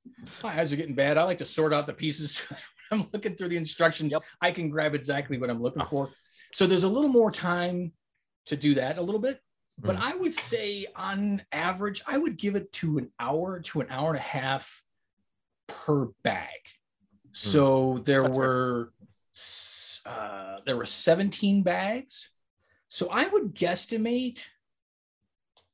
My 0.43 0.59
eyes 0.59 0.73
are 0.73 0.75
getting 0.75 0.95
bad. 0.95 1.17
I 1.17 1.23
like 1.23 1.37
to 1.39 1.45
sort 1.45 1.73
out 1.73 1.87
the 1.87 1.93
pieces. 1.93 2.41
I'm 2.91 3.05
looking 3.13 3.35
through 3.35 3.49
the 3.49 3.57
instructions. 3.57 4.11
Yep. 4.11 4.23
I 4.41 4.51
can 4.51 4.69
grab 4.69 4.95
exactly 4.95 5.37
what 5.37 5.49
I'm 5.49 5.61
looking 5.61 5.85
for. 5.85 6.09
So 6.53 6.67
there's 6.67 6.83
a 6.83 6.89
little 6.89 7.09
more 7.09 7.31
time 7.31 7.93
to 8.47 8.57
do 8.57 8.75
that 8.75 8.97
a 8.97 9.01
little 9.01 9.21
bit. 9.21 9.39
But 9.79 9.95
Mm. 9.95 10.01
I 10.01 10.15
would 10.15 10.33
say 10.33 10.87
on 10.95 11.41
average, 11.51 12.01
I 12.05 12.17
would 12.17 12.37
give 12.37 12.55
it 12.55 12.71
to 12.73 12.97
an 12.97 13.11
hour 13.19 13.59
to 13.61 13.81
an 13.81 13.87
hour 13.89 14.09
and 14.09 14.17
a 14.17 14.21
half 14.21 14.83
per 15.67 16.07
bag. 16.23 16.59
So 17.31 17.99
there 17.99 18.21
That's 18.21 18.37
were 18.37 18.93
uh, 20.05 20.57
there 20.65 20.75
were 20.75 20.85
17 20.85 21.63
bags. 21.63 22.29
So 22.89 23.07
I 23.09 23.27
would 23.27 23.55
guesstimate 23.55 24.47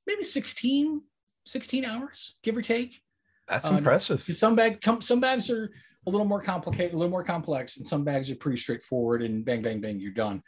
maybe 0.06 0.22
16, 0.24 1.02
16 1.48 1.86
hours, 1.86 2.38
give 2.44 2.58
or 2.58 2.62
take. 2.62 3.02
That's 3.48 3.66
Uh, 3.66 3.76
impressive. 3.76 4.22
Some 4.24 4.56
bag 4.56 4.82
com- 4.82 5.02
some 5.02 5.20
bags 5.20 5.50
are 5.50 5.72
a 6.06 6.10
little 6.10 6.28
more 6.28 6.42
complicated, 6.42 6.94
a 6.94 6.98
little 6.98 7.12
more 7.12 7.24
complex, 7.24 7.78
and 7.78 7.88
some 7.88 8.04
bags 8.04 8.30
are 8.30 8.36
pretty 8.36 8.58
straightforward. 8.58 9.22
And 9.24 9.44
bang, 9.46 9.62
bang, 9.62 9.80
bang, 9.80 10.00
you're 10.00 10.12
done. 10.12 10.44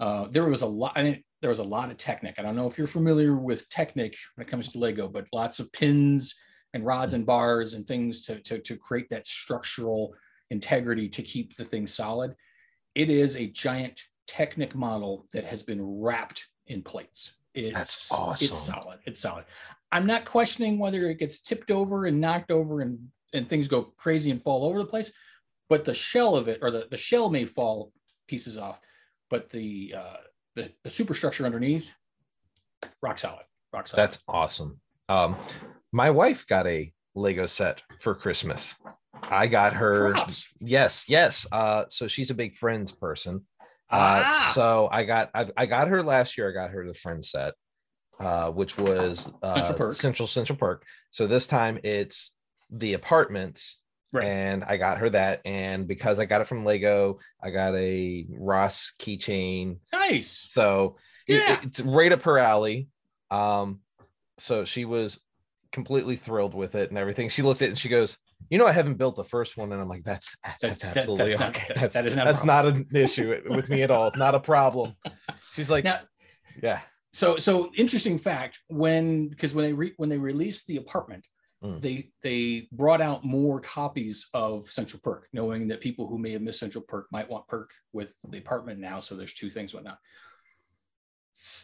Uh, 0.00 0.28
there 0.28 0.46
was 0.46 0.62
a 0.62 0.66
lot. 0.66 0.92
I 0.96 1.02
mean, 1.02 1.24
there 1.42 1.50
was 1.50 1.58
a 1.58 1.64
lot 1.64 1.90
of 1.90 1.96
Technic. 1.96 2.36
I 2.38 2.42
don't 2.42 2.56
know 2.56 2.66
if 2.66 2.78
you're 2.78 2.86
familiar 2.86 3.36
with 3.36 3.68
Technic 3.68 4.16
when 4.34 4.46
it 4.46 4.50
comes 4.50 4.72
to 4.72 4.78
Lego, 4.78 5.08
but 5.08 5.26
lots 5.32 5.60
of 5.60 5.70
pins 5.72 6.34
and 6.74 6.84
rods 6.84 7.14
and 7.14 7.26
bars 7.26 7.74
and 7.74 7.86
things 7.86 8.24
to 8.26 8.40
to, 8.40 8.58
to 8.60 8.76
create 8.76 9.08
that 9.10 9.26
structural 9.26 10.14
integrity 10.50 11.08
to 11.10 11.22
keep 11.22 11.56
the 11.56 11.64
thing 11.64 11.86
solid. 11.86 12.34
It 12.94 13.10
is 13.10 13.36
a 13.36 13.46
giant 13.46 14.00
Technic 14.26 14.74
model 14.74 15.26
that 15.32 15.44
has 15.44 15.62
been 15.62 15.80
wrapped 15.82 16.48
in 16.66 16.82
plates. 16.82 17.34
It's, 17.54 17.74
That's 17.74 18.12
awesome. 18.12 18.44
It's 18.46 18.58
solid. 18.58 18.98
It's 19.06 19.20
solid. 19.22 19.46
I'm 19.90 20.06
not 20.06 20.24
questioning 20.24 20.78
whether 20.78 21.04
it 21.06 21.18
gets 21.18 21.40
tipped 21.40 21.70
over 21.70 22.06
and 22.06 22.20
knocked 22.20 22.50
over 22.50 22.80
and 22.80 22.98
and 23.34 23.48
things 23.48 23.68
go 23.68 23.82
crazy 23.96 24.30
and 24.30 24.42
fall 24.42 24.64
over 24.64 24.78
the 24.78 24.86
place, 24.86 25.12
but 25.68 25.84
the 25.84 25.92
shell 25.94 26.34
of 26.36 26.48
it 26.48 26.58
or 26.62 26.70
the, 26.70 26.86
the 26.90 26.96
shell 26.96 27.28
may 27.30 27.44
fall 27.44 27.92
pieces 28.26 28.56
off, 28.58 28.78
but 29.30 29.50
the 29.50 29.94
uh 29.96 30.16
the, 30.56 30.70
the 30.82 30.90
superstructure 30.90 31.44
underneath, 31.46 31.94
rock 33.02 33.18
solid. 33.18 33.44
Rock 33.72 33.86
solid. 33.86 34.02
That's 34.02 34.18
awesome. 34.26 34.80
Um, 35.08 35.36
my 35.92 36.10
wife 36.10 36.46
got 36.46 36.66
a 36.66 36.92
Lego 37.14 37.46
set 37.46 37.82
for 38.00 38.14
Christmas. 38.14 38.74
I 39.22 39.46
got 39.46 39.74
her. 39.74 40.12
props. 40.12 40.52
Yes, 40.58 41.04
yes. 41.08 41.46
Uh, 41.52 41.84
so 41.88 42.06
she's 42.06 42.30
a 42.30 42.34
big 42.34 42.54
Friends 42.54 42.92
person. 42.92 43.46
Uh, 43.90 44.22
Ah! 44.26 44.52
so 44.54 44.88
I 44.90 45.04
got 45.04 45.30
I, 45.34 45.46
I 45.56 45.66
got 45.66 45.88
her 45.88 46.02
last 46.02 46.36
year. 46.36 46.50
I 46.50 46.52
got 46.52 46.70
her 46.70 46.86
the 46.86 46.94
Friends 46.94 47.30
set, 47.30 47.54
uh, 48.20 48.50
which 48.50 48.76
was 48.78 49.30
uh, 49.42 49.54
Central 49.54 49.78
Perk. 49.78 49.94
Central 49.94 50.26
Central 50.28 50.58
Perk. 50.58 50.84
So 51.10 51.26
this 51.26 51.46
time 51.46 51.78
it's 51.84 52.32
the 52.70 52.94
apartments, 52.94 53.78
Right. 54.12 54.24
and 54.26 54.64
I 54.64 54.76
got 54.78 54.98
her 54.98 55.10
that. 55.10 55.40
And 55.44 55.86
because 55.86 56.18
I 56.18 56.24
got 56.24 56.40
it 56.40 56.46
from 56.46 56.64
Lego, 56.64 57.18
I 57.42 57.50
got 57.50 57.74
a 57.74 58.26
Ross 58.30 58.92
keychain. 58.98 59.78
Nice. 59.92 60.30
So 60.52 60.96
it- 61.26 61.36
Yeah. 61.36 61.60
it's 61.62 61.80
right 61.80 62.12
up 62.12 62.22
her 62.22 62.38
alley. 62.38 62.88
Um, 63.30 63.80
so 64.38 64.64
she 64.64 64.84
was 64.86 65.20
completely 65.72 66.16
thrilled 66.16 66.54
with 66.54 66.74
it 66.74 66.88
and 66.88 66.98
everything. 66.98 67.28
She 67.28 67.42
looked 67.42 67.60
at 67.60 67.66
it 67.66 67.70
and 67.72 67.78
she 67.78 67.90
goes, 67.90 68.16
"You 68.48 68.56
know, 68.58 68.66
I 68.66 68.72
haven't 68.72 68.94
built 68.94 69.16
the 69.16 69.24
first 69.24 69.56
one," 69.58 69.70
and 69.72 69.80
I'm 69.82 69.88
like, 69.88 70.04
"That's 70.04 70.34
that's, 70.42 70.62
That- 70.62 70.68
that's 70.78 70.96
absolutely 70.96 71.26
that's 71.30 71.40
not- 71.40 71.50
okay. 71.56 71.64
that- 71.68 71.76
that's 71.80 71.94
that 71.94 72.06
is 72.06 72.16
not 72.16 72.24
that's 72.24 72.44
not 72.44 72.64
an 72.66 72.86
issue 72.94 73.42
with 73.50 73.68
me 73.68 73.82
at 73.82 73.90
all. 73.90 74.10
Not 74.16 74.34
a 74.34 74.40
problem." 74.40 74.94
She's 75.52 75.68
like, 75.68 75.84
Now, 75.84 76.00
"Yeah, 76.62 76.80
so 77.12 77.38
so 77.38 77.70
interesting 77.76 78.18
fact 78.18 78.58
when 78.68 79.28
because 79.28 79.54
when 79.54 79.64
they 79.64 79.72
re, 79.72 79.92
when 79.96 80.08
they 80.08 80.18
released 80.18 80.66
the 80.66 80.76
apartment 80.76 81.24
Mm. 81.62 81.80
they 81.80 82.10
they 82.22 82.68
brought 82.70 83.00
out 83.00 83.24
more 83.24 83.58
copies 83.58 84.28
of 84.32 84.70
central 84.70 85.00
perk 85.02 85.26
knowing 85.32 85.66
that 85.66 85.80
people 85.80 86.06
who 86.06 86.16
may 86.16 86.30
have 86.30 86.40
missed 86.40 86.60
central 86.60 86.84
perk 86.86 87.08
might 87.10 87.28
want 87.28 87.48
perk 87.48 87.72
with 87.92 88.14
the 88.28 88.38
apartment 88.38 88.78
now 88.78 89.00
so 89.00 89.16
there's 89.16 89.34
two 89.34 89.50
things 89.50 89.74
whatnot. 89.74 89.98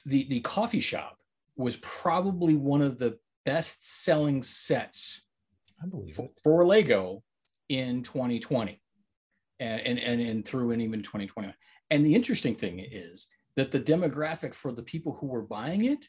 The 0.04 0.26
the 0.28 0.40
coffee 0.40 0.80
shop 0.80 1.18
was 1.56 1.76
probably 1.76 2.56
one 2.56 2.82
of 2.82 2.98
the 2.98 3.18
best 3.44 3.88
selling 4.02 4.42
sets 4.42 5.28
I 5.80 5.86
believe 5.86 6.12
for, 6.12 6.28
for 6.42 6.66
lego 6.66 7.22
in 7.68 8.02
2020 8.02 8.82
and, 9.60 9.80
and 9.80 9.98
and 10.00 10.20
and 10.20 10.44
through 10.44 10.72
and 10.72 10.82
even 10.82 11.04
2021 11.04 11.54
and 11.90 12.04
the 12.04 12.16
interesting 12.16 12.56
thing 12.56 12.80
is 12.80 13.28
that 13.56 13.70
the 13.70 13.80
demographic 13.80 14.54
for 14.54 14.73
the 14.73 14.82
people 14.82 15.12
who 15.14 15.26
were 15.26 15.42
buying 15.42 15.84
it 15.84 16.08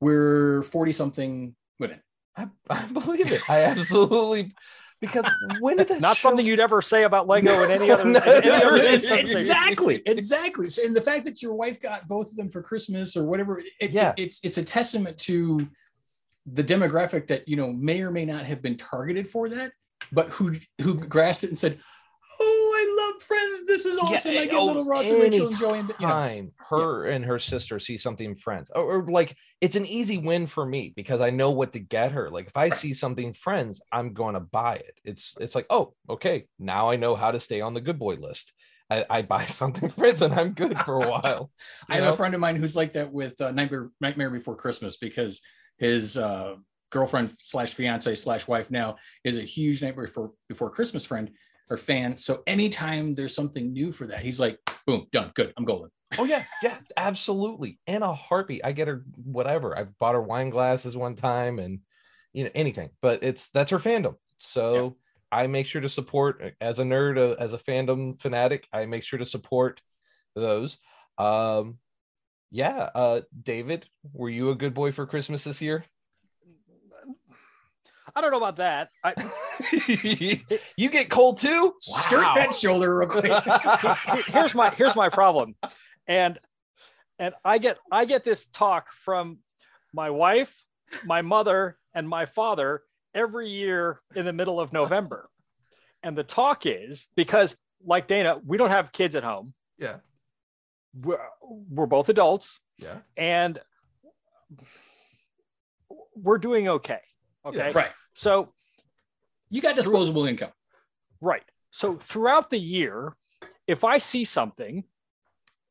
were 0.00 0.62
40 0.70 0.92
something 0.92 1.56
women 1.80 2.00
I, 2.36 2.46
I 2.70 2.84
believe 2.86 3.32
it. 3.32 3.40
I 3.50 3.62
absolutely 3.62 4.54
because 5.00 5.28
when 5.60 5.76
did 5.76 5.88
that 5.88 6.00
Not 6.00 6.16
show- 6.16 6.28
something 6.28 6.44
you'd 6.46 6.60
ever 6.60 6.82
say 6.82 7.04
about 7.04 7.26
Lego 7.28 7.62
in 7.64 7.70
any 7.70 7.90
other. 7.90 8.04
No, 8.08 8.18
in 8.20 8.44
any 8.44 8.50
other 8.50 8.76
no, 8.76 8.82
exactly 8.82 10.02
exactly 10.06 10.68
So- 10.70 10.84
and 10.84 10.94
the 10.96 11.00
fact 11.00 11.24
that 11.26 11.42
your 11.42 11.54
wife 11.54 11.80
got 11.80 12.06
both 12.08 12.30
of 12.30 12.36
them 12.36 12.50
for 12.50 12.62
christmas 12.62 13.16
or 13.16 13.24
whatever 13.24 13.60
it, 13.80 13.90
Yeah. 13.90 14.12
it's 14.16 14.40
it's 14.44 14.58
a 14.58 14.62
testament 14.64 15.18
to 15.18 15.66
the 16.46 16.64
demographic 16.64 17.26
that 17.28 17.46
you 17.48 17.56
know 17.56 17.72
may 17.72 18.00
or 18.02 18.10
may 18.10 18.24
not 18.24 18.44
have 18.46 18.62
been 18.62 18.76
targeted 18.76 19.28
for 19.28 19.48
that 19.50 19.72
but 20.12 20.28
who 20.30 20.54
who 20.80 20.94
grasped 20.94 21.44
it 21.44 21.48
and 21.50 21.58
said 21.58 21.78
friends 23.20 23.66
this 23.66 23.86
is 23.86 23.98
awesome. 23.98 24.32
I 24.32 24.46
get 24.46 24.54
oh, 24.54 24.64
little 24.64 24.84
ross 24.84 25.08
and 25.08 25.20
rachel 25.20 25.48
and 25.48 25.58
joey 25.58 25.78
and 25.80 25.88
you 26.00 26.06
know. 26.06 26.16
Anytime 26.16 26.52
her 26.70 27.06
and 27.06 27.24
her 27.24 27.38
sister 27.38 27.78
see 27.78 27.96
something 27.96 28.34
friends 28.34 28.70
or, 28.74 28.82
or 28.82 29.06
like 29.06 29.36
it's 29.60 29.76
an 29.76 29.86
easy 29.86 30.18
win 30.18 30.46
for 30.46 30.64
me 30.64 30.92
because 30.94 31.20
i 31.20 31.30
know 31.30 31.50
what 31.50 31.72
to 31.72 31.78
get 31.78 32.12
her. 32.12 32.30
Like 32.30 32.46
if 32.46 32.56
i 32.56 32.68
see 32.68 32.94
something 32.94 33.32
friends 33.32 33.80
i'm 33.92 34.12
going 34.12 34.34
to 34.34 34.40
buy 34.40 34.76
it. 34.76 34.98
It's 35.04 35.36
it's 35.40 35.54
like 35.54 35.66
oh 35.70 35.94
okay 36.08 36.46
now 36.58 36.90
i 36.90 36.96
know 36.96 37.16
how 37.16 37.30
to 37.30 37.40
stay 37.40 37.60
on 37.60 37.74
the 37.74 37.80
good 37.80 37.98
boy 37.98 38.14
list. 38.14 38.52
I, 38.90 39.04
I 39.10 39.22
buy 39.22 39.44
something 39.60 39.90
friends 39.90 40.22
and 40.22 40.34
i'm 40.34 40.52
good 40.52 40.78
for 40.80 41.02
a 41.02 41.10
while 41.10 41.50
I 41.88 41.96
have 41.96 42.04
know? 42.04 42.12
a 42.12 42.16
friend 42.16 42.34
of 42.34 42.40
mine 42.40 42.56
who's 42.56 42.76
like 42.76 42.94
that 42.94 43.12
with 43.12 43.40
uh, 43.40 43.50
Nightmare, 43.50 43.90
Nightmare 44.00 44.30
Before 44.30 44.56
Christmas 44.56 44.96
because 44.96 45.42
his 45.78 46.16
uh, 46.16 46.54
girlfriend 46.90 47.30
slash 47.38 47.74
fiance 47.74 48.14
slash 48.14 48.48
wife 48.48 48.70
now 48.70 48.96
is 49.24 49.38
a 49.38 49.42
huge 49.42 49.82
Nightmare 49.82 50.06
Before, 50.06 50.32
Before 50.48 50.70
Christmas 50.70 51.04
friend 51.04 51.30
or 51.70 51.76
fan. 51.76 52.16
So 52.16 52.42
anytime 52.46 53.14
there's 53.14 53.34
something 53.34 53.72
new 53.72 53.92
for 53.92 54.06
that, 54.06 54.20
he's 54.20 54.40
like, 54.40 54.58
boom, 54.86 55.06
done, 55.12 55.32
good, 55.34 55.52
I'm 55.56 55.64
golden. 55.64 55.90
oh 56.18 56.24
yeah 56.24 56.44
yeah 56.62 56.78
absolutely. 56.96 57.78
In 57.86 58.02
a 58.02 58.14
heartbeat. 58.14 58.62
I 58.64 58.72
get 58.72 58.88
her 58.88 59.04
whatever. 59.16 59.76
I 59.76 59.84
bought 60.00 60.14
her 60.14 60.22
wine 60.22 60.50
glasses 60.50 60.96
one 60.96 61.14
time 61.16 61.58
and 61.58 61.80
you 62.32 62.44
know 62.44 62.50
anything 62.54 62.90
but 63.00 63.22
it's 63.22 63.48
that's 63.50 63.70
her 63.70 63.78
fandom. 63.78 64.16
So 64.38 64.96
i 65.30 65.46
make 65.46 65.66
sure 65.66 65.82
to 65.82 65.90
support 65.90 66.54
as 66.60 66.78
a 66.78 66.84
nerd 66.84 67.18
uh, 67.18 67.34
as 67.38 67.52
a 67.52 67.58
fandom 67.58 68.18
fanatic 68.18 68.66
i 68.72 68.86
make 68.86 69.02
sure 69.02 69.18
to 69.18 69.26
support 69.26 69.82
those. 70.34 70.78
Um 71.18 71.78
yeah 72.50 72.88
uh 72.94 73.20
david 73.42 73.86
were 74.14 74.30
you 74.30 74.48
a 74.50 74.54
good 74.54 74.72
boy 74.72 74.90
for 74.90 75.06
christmas 75.06 75.44
this 75.44 75.60
year? 75.60 75.84
I 78.16 78.20
don't 78.22 78.30
know 78.30 78.38
about 78.38 78.56
that. 78.56 78.88
I, 79.04 79.14
you 80.76 80.88
get 80.90 81.08
cold 81.10 81.38
too 81.38 81.74
Skirt 81.80 82.22
Wow. 82.22 82.34
that 82.36 82.52
shoulder 82.54 82.96
real 82.98 83.08
quick. 83.08 83.32
Here's 84.26 84.54
my 84.54 84.70
here's 84.70 84.94
my 84.96 85.08
problem, 85.08 85.54
and 86.06 86.38
and 87.18 87.34
I 87.44 87.58
get 87.58 87.78
I 87.90 88.04
get 88.04 88.24
this 88.24 88.46
talk 88.48 88.90
from 88.92 89.38
my 89.92 90.10
wife, 90.10 90.64
my 91.04 91.22
mother, 91.22 91.78
and 91.94 92.08
my 92.08 92.26
father 92.26 92.82
every 93.14 93.48
year 93.48 94.00
in 94.14 94.24
the 94.24 94.32
middle 94.32 94.60
of 94.60 94.72
November, 94.72 95.28
and 96.02 96.16
the 96.16 96.22
talk 96.24 96.66
is 96.66 97.08
because 97.16 97.56
like 97.84 98.06
Dana, 98.08 98.38
we 98.46 98.56
don't 98.58 98.70
have 98.70 98.92
kids 98.92 99.14
at 99.16 99.24
home. 99.24 99.54
yeah 99.78 99.96
We're, 100.94 101.18
we're 101.42 101.86
both 101.86 102.08
adults, 102.08 102.60
yeah 102.78 102.98
and 103.16 103.58
we're 106.14 106.38
doing 106.38 106.68
okay. 106.68 107.00
Okay, 107.46 107.72
right. 107.72 107.92
so 108.14 108.52
You 109.50 109.60
got 109.60 109.76
disposable 109.76 110.26
income. 110.26 110.52
Right. 111.20 111.42
So 111.70 111.94
throughout 111.94 112.50
the 112.50 112.58
year, 112.58 113.14
if 113.66 113.84
I 113.84 113.98
see 113.98 114.24
something, 114.24 114.84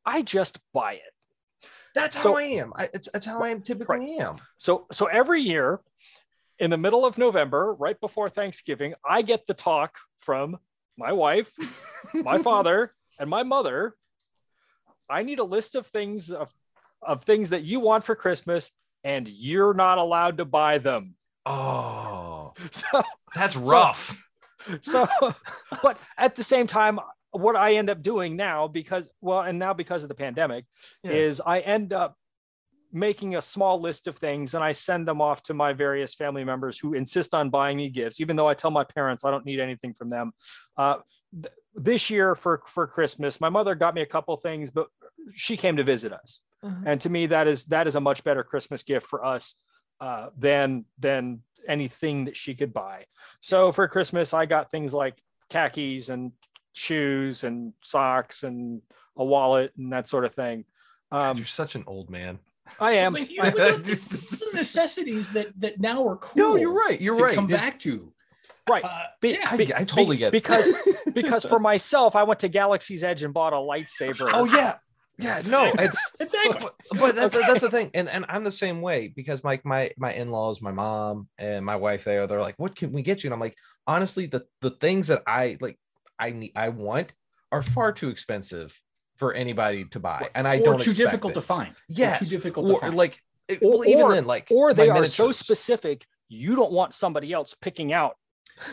I 0.06 0.22
just 0.22 0.60
buy 0.74 0.94
it. 0.94 1.70
That's 1.96 2.16
how 2.16 2.22
So- 2.24 2.38
I 2.38 2.44
am. 2.44 2.74
I, 2.76 2.90
it's, 2.94 3.10
it's 3.14 3.26
how 3.26 3.42
I 3.44 3.50
am 3.50 3.62
typically 3.62 4.18
am. 4.20 4.38
So 4.58 4.86
so 4.92 5.06
every 5.08 5.42
year 5.42 5.82
in 6.60 6.70
the 6.70 6.78
middle 6.78 7.06
of 7.06 7.18
November, 7.18 7.74
right 7.74 8.00
before 8.00 8.30
Thanksgiving, 8.30 8.94
I 9.08 9.22
get 9.22 9.46
the 9.48 9.54
talk 9.54 9.98
from 10.20 10.58
my 10.98 11.12
wife, 11.12 11.54
my 12.14 12.38
father, 12.50 12.94
and 13.20 13.30
my 13.30 13.44
mother. 13.44 13.96
I 15.10 15.24
need 15.24 15.40
a 15.40 15.44
list 15.44 15.76
of 15.76 15.86
things 15.88 16.32
of, 16.32 16.52
of 17.02 17.24
things 17.24 17.50
that 17.52 17.64
you 17.64 17.80
want 17.80 18.04
for 18.04 18.16
Christmas, 18.16 18.72
and 19.04 19.28
you're 19.28 19.74
not 19.74 19.98
allowed 20.00 20.38
to 20.38 20.46
buy 20.46 20.80
them. 20.80 21.16
Oh, 21.46 22.17
So 22.72 23.02
that's 23.36 23.56
rough. 23.56 24.24
so 24.82 25.08
but 25.84 26.00
at 26.18 26.36
the 26.36 26.44
same 26.44 26.66
time 26.68 27.00
what 27.32 27.56
i 27.56 27.76
end 27.76 27.90
up 27.90 28.02
doing 28.02 28.36
now 28.36 28.68
because 28.68 29.08
well 29.22 29.42
and 29.42 29.60
now 29.60 29.74
because 29.74 30.02
of 30.04 30.10
the 30.10 30.16
pandemic 30.16 30.66
Yeah. 31.04 31.12
is 31.12 31.42
i 31.46 31.60
end 31.60 31.94
up 31.94 32.16
making 32.92 33.36
a 33.36 33.42
small 33.42 33.80
list 33.80 34.08
of 34.08 34.18
things 34.18 34.56
and 34.56 34.64
i 34.64 34.72
send 34.72 35.08
them 35.08 35.22
off 35.22 35.44
to 35.44 35.54
my 35.54 35.74
various 35.74 36.16
family 36.16 36.44
members 36.44 36.80
who 36.80 36.96
insist 36.96 37.34
on 37.36 37.50
buying 37.50 37.78
me 37.78 37.90
gifts 37.90 38.20
even 38.20 38.36
though 38.36 38.48
i 38.48 38.54
tell 38.56 38.72
my 38.72 38.84
parents 38.84 39.24
i 39.24 39.30
don't 39.32 39.46
need 39.46 39.60
anything 39.60 39.94
from 39.94 40.10
them 40.10 40.32
uh, 40.78 40.96
th- 41.34 41.54
this 41.76 42.10
year 42.10 42.34
for 42.34 42.62
for 42.66 42.88
christmas 42.88 43.40
my 43.40 43.50
mother 43.50 43.76
got 43.76 43.94
me 43.94 44.02
a 44.02 44.06
couple 44.06 44.36
things 44.38 44.72
but 44.72 44.88
she 45.34 45.56
came 45.56 45.76
to 45.78 45.84
visit 45.84 46.12
us 46.12 46.42
Mhm. 46.64 46.84
and 46.88 47.02
to 47.02 47.10
me 47.10 47.28
that 47.28 47.48
is 47.48 47.66
that 47.66 47.86
is 47.86 47.96
a 47.96 48.02
much 48.02 48.24
better 48.24 48.44
christmas 48.44 48.82
gift 48.82 49.06
for 49.06 49.24
us 49.24 49.56
uh, 50.02 50.30
than 50.38 50.86
than 50.98 51.44
anything 51.68 52.26
that 52.26 52.36
she 52.38 52.54
could 52.56 52.74
buy 52.74 53.04
so 53.42 53.72
for 53.72 53.88
christmas 53.88 54.34
i 54.34 54.46
got 54.46 54.70
things 54.72 54.94
like 54.94 55.16
khakis 55.50 56.10
and 56.10 56.32
shoes 56.74 57.44
and 57.44 57.74
socks 57.82 58.44
and 58.44 58.82
a 59.18 59.24
wallet 59.26 59.72
and 59.78 59.92
that 59.94 60.08
sort 60.08 60.26
of 60.26 60.34
thing 60.36 60.64
God, 61.12 61.32
um 61.32 61.38
you're 61.38 61.46
such 61.46 61.76
an 61.76 61.84
old 61.88 62.10
man. 62.10 62.40
i 62.80 62.92
am 62.94 63.14
But, 63.18 63.30
you 63.32 63.38
know, 63.44 63.52
but 63.52 63.58
that- 63.58 63.84
this 63.84 64.42
is 64.42 64.54
necessities 64.54 65.32
that 65.32 65.48
that 65.60 65.80
now 65.80 66.06
are 66.08 66.18
cool. 66.18 66.44
No, 66.44 66.56
you're 66.56 66.74
right. 66.74 67.00
You're 67.00 67.18
to 67.18 67.24
right. 67.24 67.36
Come 67.36 67.46
It's- 67.46 67.62
back 67.70 67.80
to. 67.80 68.14
Right. 68.70 68.84
Uh, 68.84 69.04
Be- 69.22 69.30
yeah. 69.30 69.48
I, 69.50 69.54
I 69.54 69.84
totally 69.86 70.18
be- 70.18 70.20
get 70.20 70.28
it. 70.28 70.32
because 70.34 70.68
because 71.14 71.46
for 71.46 71.58
myself 71.58 72.16
i 72.18 72.24
went 72.24 72.42
to 72.42 72.50
galaxy's 72.50 73.02
edge 73.04 73.24
and 73.24 73.34
bought 73.34 73.54
a 73.54 73.56
lightsaber 73.56 74.30
oh 74.34 74.44
yeah, 74.44 74.76
yeah. 75.18 75.42
No, 75.48 75.72
it's 75.80 76.14
exactly. 76.20 76.70
but, 76.92 77.00
but 77.00 77.16
that's, 77.16 77.40
that's 77.48 77.62
the 77.62 77.70
thing, 77.70 77.92
and 77.94 78.10
and 78.10 78.26
I'm 78.30 78.44
the 78.44 78.52
same 78.52 78.82
way 78.82 79.08
because 79.08 79.44
my 79.44 79.60
my 79.64 79.92
my 79.98 80.14
in 80.14 80.32
laws, 80.32 80.62
my 80.62 80.72
mom 80.72 81.28
and 81.38 81.66
my 81.66 81.76
wife, 81.76 82.04
there, 82.04 82.28
they're 82.28 82.42
like, 82.42 82.56
"What 82.58 82.76
can 82.76 82.92
we 82.92 83.02
get 83.02 83.24
you?" 83.24 83.28
And 83.28 83.34
I'm 83.34 83.40
like, 83.40 83.56
honestly, 83.86 84.26
the 84.28 84.46
the 84.62 84.72
things 84.72 85.08
that 85.08 85.24
I 85.28 85.58
like, 85.62 85.80
I 86.20 86.32
need, 86.32 86.52
I 86.56 86.70
want, 86.70 87.12
are 87.52 87.64
far 87.64 87.92
too 87.92 88.10
expensive 88.10 88.80
for 89.18 89.34
anybody 89.34 89.86
to 89.86 90.00
buy, 90.00 90.30
and 90.36 90.48
I 90.48 90.60
or 90.60 90.64
don't 90.66 90.82
too 90.82 90.94
difficult 90.94 91.32
it. 91.32 91.36
to 91.36 91.42
find. 91.42 91.74
Yes, 91.88 92.20
too 92.20 92.26
difficult 92.26 92.68
to 92.68 92.74
or 92.74 92.80
find. 92.80 92.96
like, 92.96 93.20
Or- 93.50 93.58
well, 93.80 93.86
even 93.86 94.04
or- 94.04 94.14
then, 94.14 94.26
like, 94.26 94.48
or 94.52 94.74
they 94.74 94.90
are 94.90 95.06
so 95.08 95.32
specific 95.32 96.06
you 96.30 96.56
don't 96.56 96.72
want 96.72 96.94
somebody 96.94 97.32
else 97.34 97.56
picking 97.60 97.94
out 97.94 98.18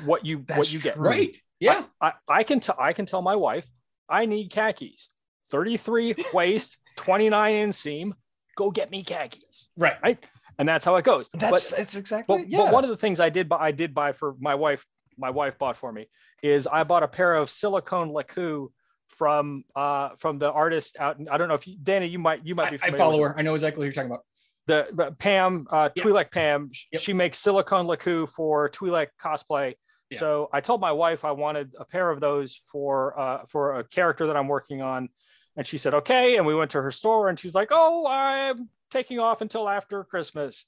what 0.05 0.25
you 0.25 0.45
what 0.55 0.73
you 0.73 0.81
get 0.81 0.97
right. 0.97 1.37
Yeah. 1.61 1.85
I, 2.01 2.13
I 2.29 2.43
can 2.43 2.61
tell 2.61 2.77
I 2.79 2.93
can 2.93 3.07
tell 3.07 3.23
my 3.23 3.37
wife 3.37 3.67
I 4.09 4.27
need 4.27 4.51
khakis 4.51 5.11
33 5.51 6.15
waist 6.35 6.79
29 6.97 7.69
inseam 7.69 8.13
go 8.57 8.71
get 8.71 8.91
me 8.91 9.03
khakis 9.03 9.71
Right. 9.77 9.97
right 10.03 10.25
and 10.59 10.69
that's 10.69 10.85
how 10.85 10.97
it 10.97 11.05
goes 11.05 11.29
That's 11.35 11.71
but, 11.71 11.77
that's 11.79 11.97
exactly. 11.97 12.39
but, 12.39 12.49
yeah. 12.49 12.59
but 12.59 12.73
one 12.73 12.85
of 12.85 12.91
the 12.91 12.97
things 12.97 13.21
I 13.21 13.29
did 13.31 13.49
buy 13.49 13.59
I 13.59 13.73
did 13.73 13.95
buy 13.95 14.13
for 14.13 14.35
my 14.39 14.55
wife 14.55 14.85
my 15.19 15.31
wife 15.31 15.59
bought 15.59 15.77
for 15.77 15.93
me 15.93 16.07
is 16.43 16.67
I 16.67 16.85
bought 16.85 17.03
a 17.03 17.09
pair 17.09 17.35
of 17.35 17.51
silicone 17.51 18.11
lekku 18.11 18.69
from 19.09 19.65
uh 19.77 20.11
from 20.19 20.39
the 20.39 20.51
artist 20.51 20.97
out 20.99 21.17
I 21.31 21.37
don't 21.39 21.49
know 21.49 21.55
if 21.55 21.67
you 21.69 21.77
Danny 21.83 22.07
you 22.09 22.19
might 22.19 22.45
you 22.45 22.55
might 22.55 22.71
be 22.71 22.79
I, 22.83 22.87
I 22.89 22.91
follow 22.93 23.23
her. 23.23 23.39
I 23.39 23.43
know 23.43 23.55
exactly 23.55 23.81
what 23.81 23.85
you're 23.85 23.93
talking 23.93 24.11
about. 24.11 24.25
the, 24.67 24.89
the 24.93 25.13
Pam 25.13 25.67
uh. 25.71 25.91
Twi'lek 25.97 26.31
Pam. 26.33 26.71
sh- 26.73 26.87
Yep. 26.93 27.03
She 27.03 27.13
makes 27.13 27.39
silicone 27.39 27.87
lekku 27.87 28.29
for 28.29 28.69
Twi'lek 28.71 29.09
cosplay. 29.21 29.75
Yeah. 30.15 30.21
So 30.21 30.49
I 30.53 30.61
told 30.61 30.81
my 30.81 30.93
wife 30.93 31.25
I 31.25 31.33
wanted 31.33 31.75
a 31.79 31.85
pair 31.85 32.11
of 32.11 32.21
those 32.21 32.61
for 32.71 33.19
uh, 33.19 33.45
for 33.49 33.79
a 33.79 33.85
character 33.85 34.27
that 34.27 34.37
I'm 34.37 34.49
working 34.49 34.83
on, 34.83 35.09
and 35.57 35.67
she 35.67 35.79
said 35.79 35.95
okay. 35.95 36.37
And 36.37 36.47
we 36.47 36.55
went 36.55 36.71
to 36.73 36.83
her 36.83 36.91
store, 36.91 37.29
and 37.29 37.39
she's 37.39 37.55
like, 37.55 37.69
"Oh, 37.71 38.07
I'm 38.09 38.69
taking 38.91 39.19
off 39.19 39.41
until 39.41 39.69
after 39.69 40.05
Christmas." 40.05 40.67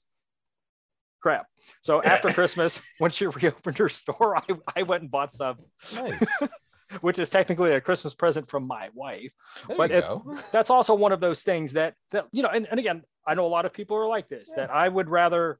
Crap. 1.21 1.47
So 1.81 2.03
after 2.13 2.29
Christmas, 2.29 2.81
when 2.99 3.11
she 3.11 3.25
reopened 3.41 3.77
her 3.79 3.89
store, 3.89 4.37
I, 4.37 4.43
I 4.75 4.83
went 4.83 5.01
and 5.01 5.11
bought 5.11 5.31
some, 5.31 5.57
nice. 5.95 6.23
which 7.01 7.19
is 7.19 7.29
technically 7.29 7.73
a 7.73 7.81
Christmas 7.81 8.13
present 8.13 8.49
from 8.49 8.65
my 8.65 8.89
wife 8.93 9.33
There 9.67 9.77
but 9.77 9.91
it's 9.91 10.11
go. 10.11 10.37
that's 10.51 10.69
also 10.69 10.95
one 10.95 11.11
of 11.11 11.19
those 11.19 11.43
things 11.43 11.73
that 11.73 11.95
that 12.11 12.27
you 12.31 12.43
know 12.43 12.49
and, 12.49 12.67
and 12.69 12.79
again 12.79 13.03
i 13.25 13.33
know 13.33 13.45
a 13.45 13.47
lot 13.47 13.65
of 13.65 13.73
people 13.73 13.97
are 13.97 14.07
like 14.07 14.29
this 14.29 14.53
that 14.55 14.69
i 14.69 14.87
would 14.87 15.09
rather 15.09 15.59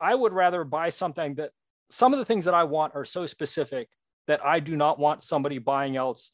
i 0.00 0.14
would 0.14 0.32
rather 0.32 0.64
buy 0.64 0.90
something 0.90 1.36
that 1.36 1.50
some 1.90 2.12
of 2.12 2.18
the 2.18 2.24
things 2.24 2.44
that 2.44 2.54
i 2.54 2.64
want 2.64 2.94
are 2.94 3.04
so 3.04 3.26
specific 3.26 3.88
that 4.26 4.44
i 4.44 4.58
do 4.60 4.76
not 4.76 4.98
want 4.98 5.22
somebody 5.22 5.58
buying 5.58 5.96
else 5.96 6.30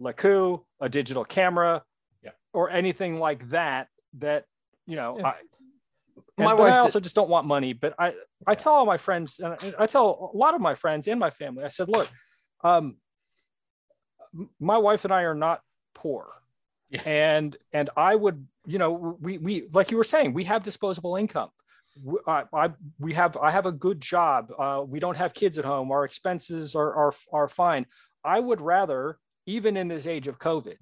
lekku 0.00 0.62
a 0.80 0.88
digital 0.88 1.24
camera 1.24 1.82
Yeah. 2.22 2.30
or 2.52 2.70
anything 2.70 3.18
like 3.18 3.48
that 3.50 3.88
that 4.18 4.44
you 4.86 4.96
know 4.96 5.14
Yeah. 5.18 5.28
I, 5.28 5.34
My 6.36 6.50
and, 6.52 6.58
wife 6.60 6.72
I 6.72 6.76
did- 6.76 6.80
also 6.80 7.00
just 7.00 7.14
don't 7.16 7.28
want 7.28 7.46
money. 7.46 7.72
But 7.72 7.94
I, 7.98 8.14
I 8.46 8.54
tell 8.54 8.72
all 8.72 8.86
my 8.86 8.96
friends, 8.96 9.40
and 9.40 9.54
I- 9.60 9.74
I 9.84 9.86
tell 9.88 10.30
a 10.32 10.36
lot 10.36 10.54
of 10.54 10.60
my 10.60 10.74
friends 10.76 11.08
and 11.08 11.18
my 11.18 11.30
family, 11.30 11.64
I 11.64 11.68
said, 11.68 11.88
look, 11.88 12.08
um, 12.62 12.96
my 14.60 14.78
wife 14.78 15.04
and 15.04 15.12
I 15.12 15.22
are 15.22 15.34
not 15.34 15.62
poor. 15.94 16.28
Yeah. 16.90 17.02
And 17.04 17.56
and 17.72 17.90
I 17.96 18.14
would, 18.14 18.46
you 18.66 18.78
know, 18.78 19.16
we 19.20 19.38
we 19.38 19.68
like 19.72 19.90
you 19.90 19.96
were 19.96 20.04
saying, 20.14 20.32
we 20.32 20.44
have 20.44 20.62
disposable 20.62 21.16
income. 21.16 21.50
I, 22.26 22.44
I 22.52 22.70
we 22.98 23.12
have 23.14 23.36
I 23.36 23.50
have 23.50 23.66
a 23.66 23.72
good 23.72 24.00
job. 24.00 24.52
Uh, 24.58 24.82
we 24.86 25.00
don't 25.00 25.16
have 25.16 25.34
kids 25.34 25.58
at 25.58 25.64
home. 25.64 25.90
Our 25.90 26.04
expenses 26.04 26.74
are 26.74 26.92
are 26.94 27.12
are 27.32 27.48
fine. 27.48 27.86
I 28.24 28.40
would 28.40 28.60
rather, 28.60 29.18
even 29.46 29.76
in 29.76 29.88
this 29.88 30.06
age 30.06 30.28
of 30.28 30.38
COVID, 30.38 30.76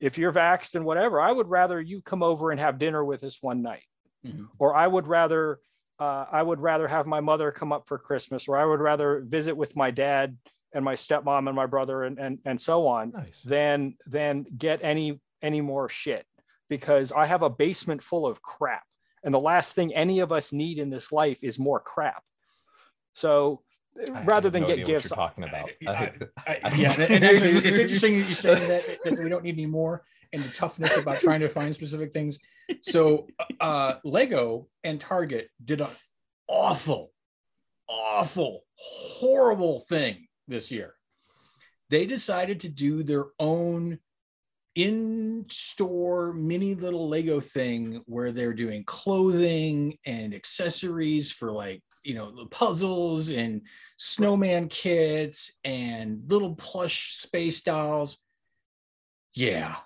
if 0.00 0.18
you're 0.18 0.32
vaxxed 0.32 0.74
and 0.74 0.84
whatever, 0.84 1.20
I 1.20 1.32
would 1.32 1.48
rather 1.48 1.80
you 1.80 2.02
come 2.02 2.22
over 2.22 2.50
and 2.50 2.60
have 2.60 2.78
dinner 2.78 3.04
with 3.04 3.22
us 3.24 3.38
one 3.42 3.62
night 3.62 3.84
Mhm. 4.26 4.48
or 4.58 4.74
I 4.74 4.86
would 4.86 5.06
rather 5.06 5.58
uh, 5.98 6.24
I 6.30 6.42
would 6.42 6.60
rather 6.60 6.88
have 6.88 7.06
my 7.06 7.20
mother 7.20 7.50
come 7.52 7.72
up 7.72 7.86
for 7.86 7.98
Christmas, 7.98 8.48
or 8.48 8.56
I 8.56 8.64
would 8.64 8.80
rather 8.80 9.20
visit 9.26 9.54
with 9.56 9.76
my 9.76 9.90
dad 9.90 10.36
and 10.72 10.84
my 10.84 10.94
stepmom 10.94 11.46
and 11.46 11.54
my 11.56 11.66
brother 11.66 12.04
and 12.04 12.18
and, 12.18 12.38
and 12.44 12.60
so 12.60 12.86
on 12.86 13.10
Nice. 13.12 13.42
than 13.42 13.96
than 14.06 14.44
get 14.56 14.80
any 14.82 15.20
any 15.42 15.60
more 15.60 15.88
shit 15.88 16.24
because 16.68 17.12
I 17.12 17.26
have 17.26 17.42
a 17.42 17.50
basement 17.50 18.02
full 18.02 18.26
of 18.26 18.40
crap, 18.42 18.84
and 19.22 19.32
the 19.34 19.40
last 19.40 19.74
thing 19.74 19.94
any 19.94 20.20
of 20.20 20.32
us 20.32 20.52
need 20.52 20.78
in 20.78 20.90
this 20.90 21.12
life 21.12 21.38
is 21.42 21.58
more 21.58 21.80
crap. 21.80 22.22
So 23.12 23.62
I 24.14 24.22
rather 24.24 24.50
than 24.50 24.62
no 24.62 24.68
get 24.68 24.86
gifts, 24.86 25.10
you're 25.10 25.16
talking 25.16 25.44
about. 25.44 25.70
I- 25.86 26.12
I 26.46 26.60
I- 26.64 26.74
yeah, 26.76 26.92
and, 26.92 27.02
and 27.12 27.24
actually, 27.24 27.50
it's, 27.50 27.64
it's 27.64 27.78
interesting 27.78 28.20
that 28.20 28.26
you're 28.26 28.34
saying 28.34 28.68
that, 28.68 28.98
that 29.04 29.18
we 29.18 29.28
don't 29.28 29.44
need 29.44 29.54
any 29.54 29.66
more 29.66 30.04
and 30.32 30.44
the 30.44 30.48
toughness 30.50 30.96
about 30.96 31.18
trying 31.18 31.40
to 31.40 31.48
find 31.48 31.74
specific 31.74 32.12
things. 32.12 32.38
So, 32.82 33.26
uh, 33.60 33.94
Lego 34.04 34.68
and 34.84 35.00
Target 35.00 35.48
did 35.64 35.80
an 35.80 35.88
awful, 36.46 37.10
awful, 37.88 38.62
horrible 38.76 39.80
thing 39.88 40.28
this 40.46 40.70
year. 40.70 40.94
They 41.88 42.06
decided 42.06 42.60
to 42.60 42.68
do 42.68 43.02
their 43.02 43.26
own 43.40 43.98
in-store 44.84 46.32
mini 46.32 46.74
little 46.74 47.08
Lego 47.08 47.40
thing 47.40 48.02
where 48.06 48.32
they're 48.32 48.54
doing 48.54 48.84
clothing 48.84 49.96
and 50.04 50.34
accessories 50.34 51.32
for 51.32 51.50
like 51.52 51.82
you 52.02 52.14
know 52.14 52.34
the 52.34 52.46
puzzles 52.46 53.30
and 53.30 53.62
snowman 53.96 54.68
kits 54.68 55.52
and 55.64 56.22
little 56.28 56.54
plush 56.54 57.14
space 57.14 57.62
dolls. 57.62 58.18
Yeah, 59.34 59.76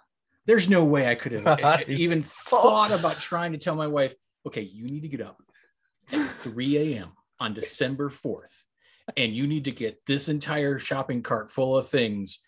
there's 0.46 0.68
no 0.68 0.84
way 0.84 1.08
I 1.08 1.14
could 1.14 1.32
have 1.32 1.82
even 1.88 2.22
thought 2.22 2.90
about 2.90 3.18
trying 3.18 3.52
to 3.52 3.58
tell 3.58 3.74
my 3.74 3.86
wife, 3.86 4.14
okay, 4.46 4.62
you 4.62 4.86
need 4.86 5.02
to 5.02 5.08
get 5.08 5.20
up 5.20 5.42
at 6.12 6.30
3 6.30 6.94
a.m. 6.94 7.12
on 7.40 7.54
December 7.54 8.10
4th, 8.10 8.62
and 9.16 9.34
you 9.34 9.46
need 9.46 9.64
to 9.64 9.70
get 9.70 10.04
this 10.06 10.28
entire 10.28 10.78
shopping 10.78 11.22
cart 11.22 11.50
full 11.50 11.76
of 11.76 11.88
things. 11.88 12.40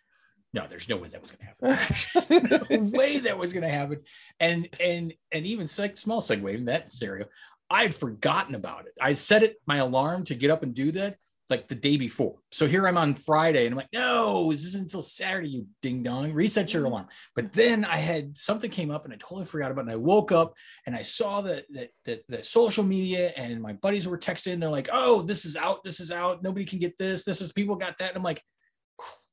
No, 0.53 0.67
there's 0.69 0.89
no 0.89 0.97
way 0.97 1.09
that 1.09 1.21
was 1.21 1.33
going 1.33 1.55
to 1.61 1.75
happen. 1.75 2.69
no 2.71 2.99
way 2.99 3.19
that 3.19 3.39
was 3.39 3.53
going 3.53 3.63
to 3.63 3.69
happen. 3.69 4.01
And 4.41 4.69
and 4.81 5.13
and 5.33 5.47
even 5.47 5.67
seg- 5.67 5.99
small 5.99 6.21
segue 6.21 6.55
in 6.55 6.67
that 6.67 6.93
scenario, 6.93 7.27
I 7.69 7.83
had 7.83 7.95
forgotten 7.95 8.55
about 8.55 8.87
it. 8.87 8.93
I 9.01 9.13
set 9.15 9.43
it 9.43 9.57
my 9.67 9.79
alarm 9.79 10.25
to 10.25 10.35
get 10.35 10.51
up 10.51 10.63
and 10.63 10.75
do 10.75 10.93
that 10.93 11.17
like 11.49 11.69
the 11.69 11.75
day 11.75 11.97
before. 11.97 12.37
So 12.51 12.67
here 12.67 12.87
I'm 12.89 12.99
on 12.99 13.15
Friday 13.15 13.67
and 13.67 13.73
I'm 13.73 13.77
like, 13.77 13.93
no, 13.93 14.51
this 14.51 14.65
isn't 14.65 14.85
until 14.85 15.03
Saturday, 15.03 15.49
you 15.49 15.67
ding 15.81 16.03
dong. 16.03 16.33
Reset 16.33 16.73
your 16.73 16.83
mm-hmm. 16.83 16.93
alarm. 16.93 17.07
But 17.35 17.53
then 17.53 17.85
I 17.85 17.97
had 17.97 18.37
something 18.37 18.71
came 18.71 18.91
up 18.91 19.05
and 19.05 19.15
I 19.15 19.17
totally 19.17 19.45
forgot 19.45 19.71
about 19.71 19.83
it. 19.83 19.85
And 19.85 19.93
I 19.93 19.97
woke 19.97 20.33
up 20.33 20.55
and 20.87 20.97
I 20.97 21.03
saw 21.03 21.43
that 21.43 21.65
that 21.71 21.91
that, 22.05 22.23
that 22.29 22.47
social 22.47 22.85
media 22.85 23.33
and 23.37 23.63
my 23.63 23.75
buddies 23.75 24.09
were 24.09 24.19
texting. 24.19 24.59
They're 24.59 24.69
like, 24.69 24.89
oh, 24.93 25.23
this 25.23 25.45
is 25.45 25.57
out, 25.57 25.85
this 25.85 26.01
is 26.01 26.11
out. 26.11 26.43
Nobody 26.43 26.65
can 26.65 26.79
get 26.79 26.99
this. 26.99 27.25
This 27.25 27.41
is 27.41 27.53
people 27.53 27.77
got 27.77 27.99
that. 27.99 28.09
And 28.11 28.17
I'm 28.17 28.25
like, 28.25 28.43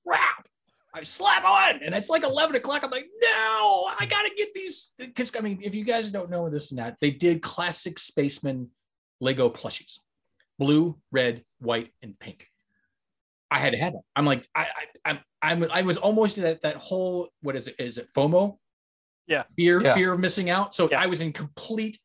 crap. 0.06 0.47
I 0.93 1.01
slap 1.01 1.43
on, 1.43 1.82
and 1.84 1.95
it's 1.95 2.10
like 2.10 2.23
11 2.23 2.56
o'clock. 2.56 2.84
I'm 2.84 2.91
like, 2.91 3.08
no, 3.21 3.91
I 3.99 4.06
gotta 4.08 4.29
get 4.38 4.53
these. 4.53 4.93
Because 4.97 5.36
I 5.36 5.39
mean, 5.39 5.60
if 5.63 5.73
you 5.73 5.84
guys 5.84 6.12
don't 6.12 6.29
know 6.29 6.49
this 6.49 6.71
and 6.71 6.79
that, 6.79 6.97
they 7.01 7.10
did 7.12 7.41
classic 7.41 7.97
spaceman 7.97 8.69
Lego 9.19 9.49
plushies, 9.49 9.97
blue, 10.60 10.99
red, 11.12 11.41
white, 11.60 11.89
and 12.03 12.17
pink. 12.19 12.47
I 13.49 13.60
had 13.60 13.71
to 13.73 13.77
have 13.79 13.93
them. 13.93 14.01
I'm 14.15 14.25
like, 14.25 14.47
I, 14.56 14.67
I, 15.06 15.12
I'm, 15.12 15.19
I'm, 15.41 15.71
I 15.71 15.82
was 15.84 15.97
almost 15.97 16.36
that 16.38 16.62
that 16.62 16.75
whole 16.77 17.29
what 17.41 17.56
is 17.56 17.67
it? 17.67 17.75
Is 17.79 17.97
it 17.97 18.10
FOMO? 18.15 18.58
Yeah. 19.27 19.43
Fear, 19.56 19.82
Yeah. 19.84 19.93
fear 19.93 20.13
of 20.13 20.19
missing 20.19 20.49
out. 20.49 20.75
So 20.75 20.89
Yeah. 20.91 21.01
I 21.01 21.06
was 21.08 21.21
in 21.21 21.34
complete 21.34 21.99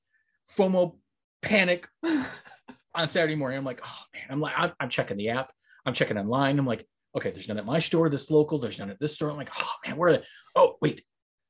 FOMO 0.56 0.96
panic 1.42 1.88
on 2.94 3.08
Saturday 3.08 3.34
morning. 3.34 3.58
I'm 3.58 3.64
like, 3.64 3.80
oh 3.84 4.02
man, 4.14 4.24
I'm 4.30 4.40
like, 4.40 4.54
I'm, 4.56 4.72
I'm 4.78 4.88
checking 4.88 5.16
the 5.16 5.30
app, 5.30 5.50
I'm 5.86 5.94
checking 5.94 6.18
online. 6.18 6.58
I'm 6.58 6.66
like, 6.66 6.86
okay, 7.18 7.30
there's 7.30 7.48
none 7.48 7.58
at 7.58 7.66
my 7.66 7.78
store 7.78 8.08
that's 8.08 8.30
local. 8.30 8.58
There's 8.58 8.78
none 8.78 8.90
at 8.90 8.98
this 8.98 9.14
store. 9.14 9.30
I'm 9.30 9.36
like, 9.36 9.50
oh 9.58 9.72
man, 9.86 9.96
where 9.96 10.08
are 10.08 10.12
they? 10.14 10.24
Oh, 10.54 10.76
wait, 10.80 11.02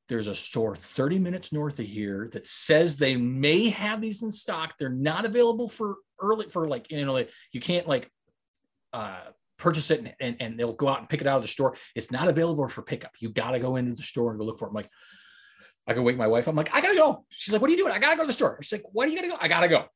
there's 0.08 0.26
a 0.26 0.34
store 0.34 0.74
30 0.74 1.18
minutes 1.18 1.52
north 1.52 1.78
of 1.78 1.86
here 1.86 2.28
that 2.32 2.46
says 2.46 2.96
they 2.96 3.16
may 3.16 3.68
have 3.68 4.00
these 4.00 4.22
in 4.22 4.30
stock. 4.30 4.74
They're 4.78 4.88
not 4.88 5.26
available 5.26 5.68
for 5.68 5.96
early 6.20 6.48
for 6.48 6.66
like, 6.66 6.90
you 6.90 7.04
know, 7.04 7.12
like 7.12 7.30
you 7.52 7.60
can't 7.60 7.86
like 7.86 8.10
uh 8.92 9.20
purchase 9.58 9.90
it 9.90 10.00
and, 10.00 10.14
and, 10.20 10.36
and 10.40 10.58
they'll 10.58 10.72
go 10.72 10.88
out 10.88 11.00
and 11.00 11.08
pick 11.08 11.20
it 11.20 11.26
out 11.26 11.36
of 11.36 11.42
the 11.42 11.48
store. 11.48 11.76
It's 11.94 12.10
not 12.10 12.28
available 12.28 12.66
for 12.68 12.80
pickup. 12.80 13.10
You 13.18 13.28
got 13.28 13.50
to 13.50 13.58
go 13.58 13.76
into 13.76 13.94
the 13.94 14.02
store 14.02 14.30
and 14.30 14.38
go 14.38 14.46
look 14.46 14.58
for 14.58 14.66
it. 14.66 14.68
I'm 14.68 14.74
like, 14.74 14.88
I 15.88 15.94
go 15.94 16.02
wake 16.02 16.16
my 16.16 16.26
wife. 16.26 16.46
I'm 16.46 16.54
like, 16.54 16.74
I 16.74 16.82
gotta 16.82 16.96
go. 16.96 17.24
She's 17.30 17.52
like, 17.52 17.62
what 17.62 17.68
are 17.68 17.72
you 17.72 17.78
doing? 17.78 17.92
I 17.92 17.98
gotta 17.98 18.16
go 18.16 18.22
to 18.22 18.26
the 18.26 18.32
store. 18.34 18.58
She's 18.60 18.72
like, 18.72 18.84
why 18.92 19.06
do 19.06 19.12
you 19.12 19.16
gotta 19.16 19.28
go? 19.28 19.38
I 19.40 19.48
gotta 19.48 19.68
go. 19.68 19.86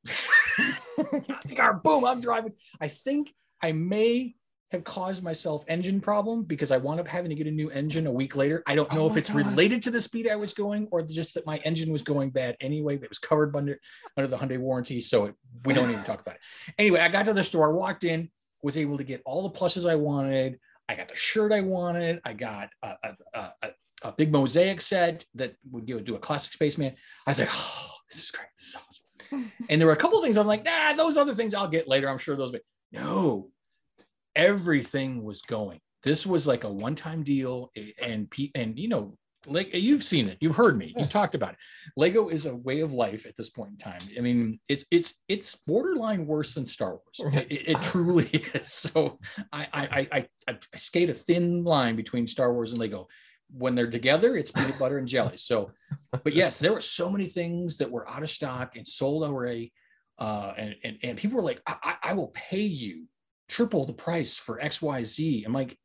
boom, 1.85 2.05
I'm 2.07 2.21
driving. 2.21 2.53
I 2.81 2.89
think 2.89 3.33
I 3.63 3.73
may 3.73 4.35
have 4.73 4.85
caused 4.85 5.23
myself 5.23 5.65
engine 5.69 6.01
problem 6.01 6.43
because 6.43 6.71
I 6.71 6.79
wound 6.79 6.99
up 6.99 7.07
having 7.07 7.29
to 7.29 7.35
get 7.35 7.47
a 7.47 7.51
new 7.51 7.71
engine 7.71 8.07
a 8.07 8.13
week 8.13 8.35
later. 8.35 8.63
I 8.67 8.75
don't 8.75 8.89
oh 8.93 8.97
know 8.97 9.03
Oh 9.05 9.11
if 9.11 9.17
it's 9.17 9.31
God. 9.31 9.47
related 9.47 9.83
to 9.83 9.91
the 9.91 10.01
speed 10.01 10.29
I 10.29 10.37
was 10.37 10.55
going 10.55 10.89
or 10.91 11.03
just 11.03 11.35
that 11.35 11.47
my 11.47 11.59
engine 11.59 11.93
was 11.93 12.03
going 12.03 12.31
bad 12.31 12.57
anyway. 12.61 12.97
It 12.97 13.09
was 13.09 13.19
covered 13.19 13.55
under 13.55 13.79
under 14.17 14.29
the 14.29 14.37
Hyundai 14.37 14.59
warranty, 14.59 15.01
so 15.01 15.27
it, 15.27 15.35
we 15.65 15.75
don't 15.75 15.91
even 15.91 16.03
talk 16.05 16.21
about 16.21 16.37
it. 16.37 16.41
Anyway, 16.79 17.01
I 17.01 17.09
got 17.09 17.27
to 17.27 17.35
the 17.35 17.45
store, 17.45 17.73
walked 17.75 18.03
in, 18.05 18.31
was 18.63 18.79
able 18.79 18.97
to 18.97 19.05
get 19.05 19.23
all 19.27 19.43
the 19.43 19.51
plushes 19.51 19.85
I 19.85 19.95
wanted. 19.95 20.59
I 20.89 20.95
got 20.95 21.09
the 21.09 21.15
shirt 21.15 21.53
I 21.53 21.61
wanted. 21.61 22.21
I 22.25 22.33
got 22.33 22.71
a, 22.83 22.95
a, 23.05 23.17
a, 23.63 23.71
a, 24.03 24.13
big 24.13 24.33
mosaic 24.33 24.81
set 24.81 25.25
that 25.35 25.55
would 25.71 25.87
do, 25.87 26.01
do 26.01 26.17
a 26.17 26.19
classic 26.19 26.53
spaceman. 26.53 26.95
I 27.27 27.31
was 27.31 27.39
like, 27.39 27.49
oh, 27.53 27.91
this 28.09 28.25
is 28.25 28.31
great. 28.31 28.49
This 28.59 28.69
is 28.69 28.77
awesome. 28.77 29.53
and 29.69 29.81
there 29.81 29.87
were 29.87 29.95
a 29.95 29.97
couple 29.97 30.19
of 30.19 30.25
things 30.25 30.37
I'm 30.37 30.47
like, 30.47 30.65
nah, 30.65 30.93
those 30.95 31.17
other 31.17 31.35
things 31.35 31.55
I'll 31.55 31.69
get 31.69 31.89
later. 31.89 32.09
I'm 32.09 32.19
sure 32.19 32.37
those. 32.37 32.53
But 32.53 32.63
no, 32.91 33.51
everything 34.37 35.23
was 35.23 35.43
going. 35.43 35.81
This 36.05 36.27
was 36.27 36.47
like 36.47 36.65
a 36.65 36.73
one-time 36.73 37.23
deal, 37.23 37.71
and 38.01 38.33
and 38.55 38.79
you 38.79 38.89
know, 38.89 39.17
like 39.47 39.75
you've 39.75 40.03
seen 40.03 40.29
it, 40.29 40.39
you've 40.41 40.57
heard 40.57 40.77
me, 40.77 40.95
you've 40.97 41.09
talked 41.09 41.35
about 41.35 41.53
it. 41.53 41.59
Lego 41.97 42.29
is 42.29 42.47
a 42.47 42.55
way 42.55 42.81
of 42.81 42.93
life 42.93 43.27
at 43.27 43.37
this 43.37 43.51
point 43.51 43.71
in 43.71 43.77
time. 43.77 44.01
I 44.17 44.21
mean, 44.21 44.61
it's 44.69 44.87
it's 44.91 45.15
it's 45.29 45.57
borderline 45.57 46.27
worse 46.27 46.55
than 46.55 46.69
Star 46.69 46.91
Wars. 46.91 47.35
It, 47.35 47.69
it 47.69 47.83
truly 47.83 48.27
is. 48.55 48.73
So 48.73 49.19
I 49.53 49.67
I, 49.73 49.83
I 49.83 50.09
I 50.13 50.29
I 50.49 50.77
skate 50.77 51.11
a 51.11 51.15
thin 51.15 51.65
line 51.65 51.97
between 51.97 52.27
Star 52.27 52.53
Wars 52.53 52.71
and 52.71 52.81
Lego. 52.81 53.09
When 53.55 53.75
they're 53.75 53.91
together, 53.91 54.37
it's 54.37 54.51
peanut 54.51 54.79
butter 54.79 54.99
and 54.99 55.07
jelly. 55.07 55.37
So, 55.37 55.73
but 56.25 56.35
yes, 56.35 56.59
there 56.59 56.73
were 56.73 56.81
so 56.81 57.11
many 57.11 57.29
things 57.29 57.77
that 57.79 57.91
were 57.91 58.09
out 58.09 58.23
of 58.23 58.31
stock 58.31 58.77
and 58.77 58.89
sold 58.89 59.25
already. 59.25 59.73
Uh, 60.19 60.55
and, 60.57 60.75
and 60.85 60.99
and 61.03 61.19
people 61.19 61.37
were 61.37 61.45
like, 61.45 61.61
I 61.67 61.97
I 62.03 62.15
will 62.15 62.29
pay 62.29 62.63
you 62.63 63.07
triple 63.53 63.85
the 63.87 63.93
price 63.93 64.37
for 64.39 64.61
X 64.61 64.81
Y 64.81 65.05
Z. 65.05 65.45
I'm 65.47 65.53
like, 65.53 65.79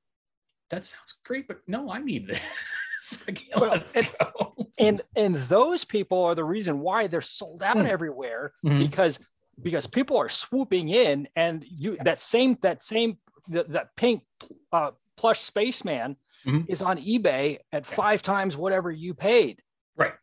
that 0.69 0.85
sounds 0.85 1.15
great, 1.25 1.47
but 1.47 1.59
no, 1.67 1.89
I 1.91 1.99
need 1.99 2.27
this. 2.27 2.39
I 3.27 3.31
can't 3.33 3.61
Well, 3.61 3.71
let 3.93 4.05
it 4.05 4.15
go. 4.19 4.55
and 4.79 5.01
and 5.15 5.35
those 5.35 5.83
people 5.83 6.23
are 6.23 6.33
the 6.35 6.43
reason 6.45 6.79
why 6.79 7.07
they're 7.07 7.21
sold 7.21 7.61
out 7.61 7.75
Hmm. 7.77 7.85
everywhere 7.85 8.53
Mhm. 8.65 8.79
because 8.79 9.19
because 9.61 9.85
people 9.87 10.17
are 10.17 10.29
swooping 10.29 10.89
in 10.89 11.27
and 11.35 11.63
you 11.67 11.97
that 12.03 12.19
same 12.19 12.57
that 12.61 12.81
same 12.81 13.17
that, 13.49 13.69
that 13.69 13.95
pink 13.95 14.23
uh, 14.71 14.91
plush 15.15 15.41
spaceman 15.41 16.15
Mhm. 16.45 16.65
is 16.69 16.81
on 16.81 16.97
ebay 16.97 17.59
at 17.71 17.85
five 17.85 18.21
times 18.21 18.55
whatever 18.57 18.91
you 18.91 19.13
paid 19.13 19.61
Right. 19.95 20.13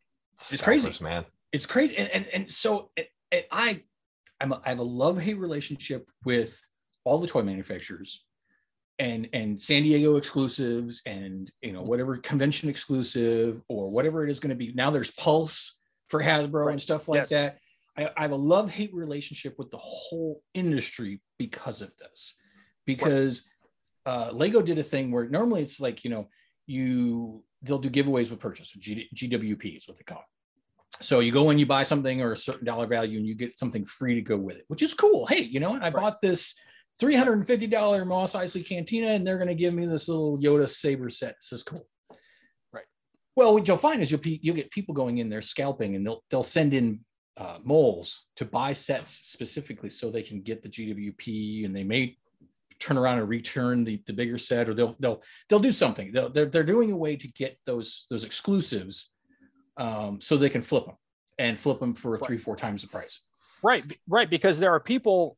It's 0.51 0.63
crazy. 0.63 0.89
Scalpers, 0.93 1.01
man. 1.01 1.25
it's 1.53 1.67
crazy 1.67 1.97
and 1.97 2.09
and, 2.11 2.27
and 2.35 2.51
so 2.51 2.91
it, 2.97 3.09
it- 3.31 3.47
i 3.53 3.83
I'm 4.41 4.53
a, 4.53 4.61
i 4.65 4.69
have 4.71 4.81
a 4.81 4.91
love-hate 5.03 5.39
relationship 5.39 6.11
with 6.25 6.51
all 7.05 7.19
the 7.19 7.27
toy 7.27 7.43
manufacturers 7.43 8.25
and 8.99 9.29
and 9.33 9.61
san 9.61 9.83
diego 9.83 10.17
exclusives 10.17 11.03
and 11.07 11.51
you 11.63 11.73
know 11.73 11.83
whatever 11.83 12.17
convention 12.17 12.69
exclusive 12.69 13.61
or 13.69 13.91
whatever 13.91 14.25
it 14.25 14.31
is 14.31 14.41
going 14.41 14.51
to 14.51 14.57
be 14.57 14.73
now 14.75 14.91
there's 14.91 15.11
pulse 15.13 15.77
for 16.07 16.23
hasbro 16.23 16.67
Right. 16.67 16.73
and 16.73 16.83
stuff 16.83 17.09
like 17.09 17.21
Yes. 17.23 17.31
that 17.31 17.59
I, 17.97 18.11
I 18.17 18.23
have 18.23 18.33
a 18.33 18.37
love-hate 18.37 18.93
relationship 18.95 19.55
with 19.59 19.71
the 19.71 19.79
whole 19.79 20.43
industry 20.55 21.21
because 21.39 21.83
of 21.83 21.97
this 21.99 22.37
because 22.87 23.45
uh, 24.07 24.31
lego 24.33 24.63
did 24.63 24.79
a 24.79 24.83
thing 24.83 25.11
where 25.11 25.29
normally 25.29 25.63
it's 25.63 25.81
like 25.81 26.05
you 26.05 26.11
know 26.11 26.29
you 26.67 27.43
they'll 27.63 27.79
do 27.79 27.91
giveaways 27.91 28.31
with 28.31 28.39
purchase 28.41 28.71
G, 28.73 29.09
gwp 29.15 29.77
is 29.77 29.89
what 29.89 29.97
they 29.99 30.05
call 30.05 30.19
it 30.19 30.25
so 31.03 31.19
you 31.19 31.33
go 31.33 31.51
in, 31.51 31.59
you 31.59 31.67
buy 31.67 31.83
something 31.83 32.23
or 32.23 32.31
a 32.31 32.37
certain 32.37 32.65
dollar 32.65 32.87
value, 32.87 33.19
and 33.19 33.27
you 33.27 33.35
get 33.35 33.59
something 33.59 33.85
free 33.85 34.15
to 34.15 34.21
go 34.21 34.37
with 34.37 34.59
it, 34.59 34.65
which 34.69 34.81
is 34.81 34.95
cool. 34.95 35.27
Hey, 35.27 35.43
you 35.43 35.59
know 35.59 35.71
what? 35.71 35.83
I 35.83 35.87
Right. 35.87 35.97
bought 35.97 36.21
this 36.21 36.55
$350 37.01 38.07
Mos 38.07 38.35
Eisley 38.35 38.67
Cantina, 38.67 39.09
and 39.09 39.27
they're 39.27 39.39
going 39.39 39.49
to 39.49 39.55
give 39.55 39.75
me 39.75 39.87
this 39.87 40.09
little 40.09 40.39
Yoda 40.39 40.69
saber 40.69 41.11
set. 41.11 41.37
This 41.41 41.53
is 41.53 41.63
cool. 41.63 41.87
Right. 42.73 42.85
Well, 43.37 43.55
what 43.55 43.67
you'll 43.67 43.77
find 43.77 44.01
is 44.01 44.11
you'll 44.11 44.21
pe- 44.21 44.39
you'll 44.43 44.57
get 44.57 44.71
people 44.71 44.95
going 44.95 45.19
in 45.19 45.29
there 45.29 45.43
scalping, 45.43 45.97
and 45.97 46.07
they'll 46.07 46.23
they'll 46.31 46.43
send 46.45 46.75
in 46.75 47.01
uh, 47.37 47.59
moles 47.65 48.27
to 48.37 48.45
buy 48.45 48.73
sets 48.73 49.13
specifically 49.13 49.91
so 49.91 50.11
they 50.11 50.23
can 50.23 50.41
get 50.41 50.63
the 50.63 50.69
GWP, 50.69 51.65
and 51.65 51.75
they 51.75 51.85
may 51.85 52.17
turn 52.79 52.99
around 52.99 53.19
and 53.19 53.29
return 53.29 53.83
the, 53.83 54.03
the 54.07 54.13
bigger 54.13 54.39
set, 54.39 54.69
or 54.69 54.75
they'll 54.75 54.97
they'll 55.01 55.23
they'll 55.49 55.59
do 55.59 55.73
something. 55.73 56.13
They'll, 56.13 56.31
they're 56.31 56.47
they're 56.47 56.63
doing 56.63 56.93
a 56.93 56.97
way 56.97 57.17
to 57.17 57.29
get 57.29 57.57
those 57.67 58.07
those 58.11 58.25
exclusives 58.25 59.11
um, 59.77 60.21
so 60.21 60.37
they 60.37 60.49
can 60.49 60.63
flip 60.63 60.87
them 60.87 60.97
and 61.39 61.59
flip 61.59 61.81
them 61.81 61.95
for 61.95 62.17
three, 62.19 62.39
four 62.39 62.55
times 62.55 62.83
the 62.83 62.89
price. 62.89 63.21
right 63.65 63.83
right 64.09 64.31
because 64.31 64.61
there 64.61 64.71
are 64.71 64.79
people 64.79 65.37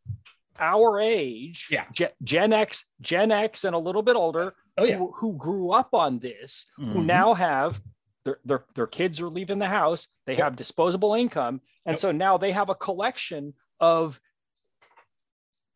our 0.59 1.01
age 1.01 1.69
Yeah. 1.71 1.85
Gen, 1.93 2.11
Gen 2.23 2.53
x 2.53 2.85
gen 3.01 3.31
x 3.33 3.65
and 3.65 3.75
a 3.75 3.79
little 3.79 4.03
bit 4.03 4.17
older 4.17 4.55
Oh 4.79 4.85
yeah. 4.85 4.97
who, 4.99 5.13
who 5.17 5.37
grew 5.37 5.71
up 5.71 5.95
on 5.95 6.19
this 6.19 6.67
who 6.77 6.85
Mhm. 6.87 7.05
now 7.07 7.35
have 7.35 7.81
their, 8.25 8.39
their, 8.45 8.65
their 8.75 8.87
kids 8.87 9.21
are 9.21 9.29
leaving 9.29 9.59
the 9.59 9.67
house 9.69 10.09
they 10.27 10.33
Yep. 10.35 10.43
have 10.45 10.57
disposable 10.57 11.15
income 11.15 11.61
and 11.87 11.93
Yep. 11.95 11.99
so 11.99 12.13
now 12.13 12.37
they 12.39 12.53
have 12.53 12.69
a 12.71 12.75
collection 12.75 13.55
of 13.81 14.21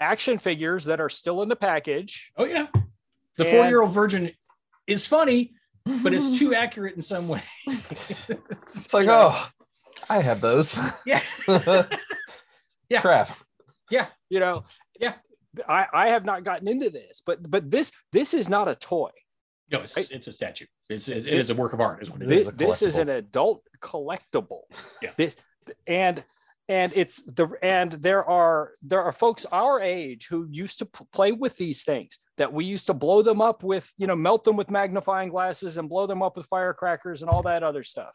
action 0.00 0.38
figures 0.38 0.84
that 0.86 1.00
are 1.00 1.08
still 1.10 1.42
in 1.42 1.48
the 1.48 1.56
package 1.56 2.32
Oh 2.36 2.44
yeah. 2.44 2.66
The 3.36 3.44
And- 3.46 3.56
four 3.56 3.66
year 3.66 3.82
old 3.82 3.92
virgin 3.92 4.30
is 4.86 5.06
funny, 5.06 5.54
but 6.02 6.12
it's 6.12 6.38
too 6.38 6.54
accurate 6.62 6.96
in 6.96 7.02
some 7.02 7.28
way. 7.28 7.42
It's 7.66 8.92
like, 8.92 9.06
oh, 9.08 9.48
I 10.08 10.20
have 10.20 10.40
those. 10.40 10.78
yeah. 11.06 11.20
Yeah. 12.88 13.00
Crap. 13.02 13.30
You 14.28 14.40
know 14.40 14.64
Yeah. 14.98 15.14
I, 15.68 15.86
I 15.92 16.08
have 16.10 16.24
not 16.24 16.44
gotten 16.44 16.68
into 16.68 16.90
this 16.90 17.22
but 17.24 17.38
but 17.50 17.70
this 17.70 17.92
this 18.12 18.34
is 18.34 18.48
not 18.48 18.68
a 18.68 18.74
toy 18.74 19.10
No, 19.72 19.80
it's 19.80 19.96
Right. 19.96 20.10
it's 20.10 20.28
a 20.28 20.32
statue. 20.32 20.66
It's 20.88 21.08
it, 21.08 21.26
it 21.26 21.34
is 21.34 21.50
a 21.50 21.54
work 21.54 21.72
of 21.72 21.80
art, 21.80 22.02
is 22.02 22.10
what 22.10 22.22
it 22.22 22.30
It 22.32 22.38
is. 22.40 22.48
is 22.48 22.54
this, 22.54 22.82
is 22.82 22.96
an 22.96 23.08
adult 23.08 23.62
collectible 23.80 24.62
Yeah. 25.02 25.10
this 25.16 25.36
and 25.86 26.22
and 26.68 26.92
it's 26.94 27.22
the 27.22 27.48
and 27.62 27.92
there 27.92 28.24
are 28.24 28.72
there 28.82 29.02
are 29.02 29.12
folks 29.12 29.44
our 29.50 29.80
age 29.80 30.26
who 30.30 30.46
used 30.50 30.78
to 30.80 30.86
p- 30.86 31.04
play 31.12 31.32
with 31.32 31.56
these 31.56 31.82
things 31.82 32.18
that 32.36 32.52
we 32.52 32.64
used 32.64 32.86
to 32.86 32.94
blow 32.94 33.22
them 33.22 33.40
up 33.40 33.62
with 33.64 33.90
you 33.98 34.06
know 34.06 34.16
melt 34.16 34.44
them 34.44 34.56
with 34.56 34.70
magnifying 34.70 35.28
glasses 35.30 35.76
and 35.78 35.88
blow 35.88 36.06
them 36.06 36.22
up 36.22 36.36
with 36.36 36.46
firecrackers 36.46 37.22
and 37.22 37.30
all 37.30 37.42
that 37.42 37.62
other 37.64 37.82
stuff 37.82 38.14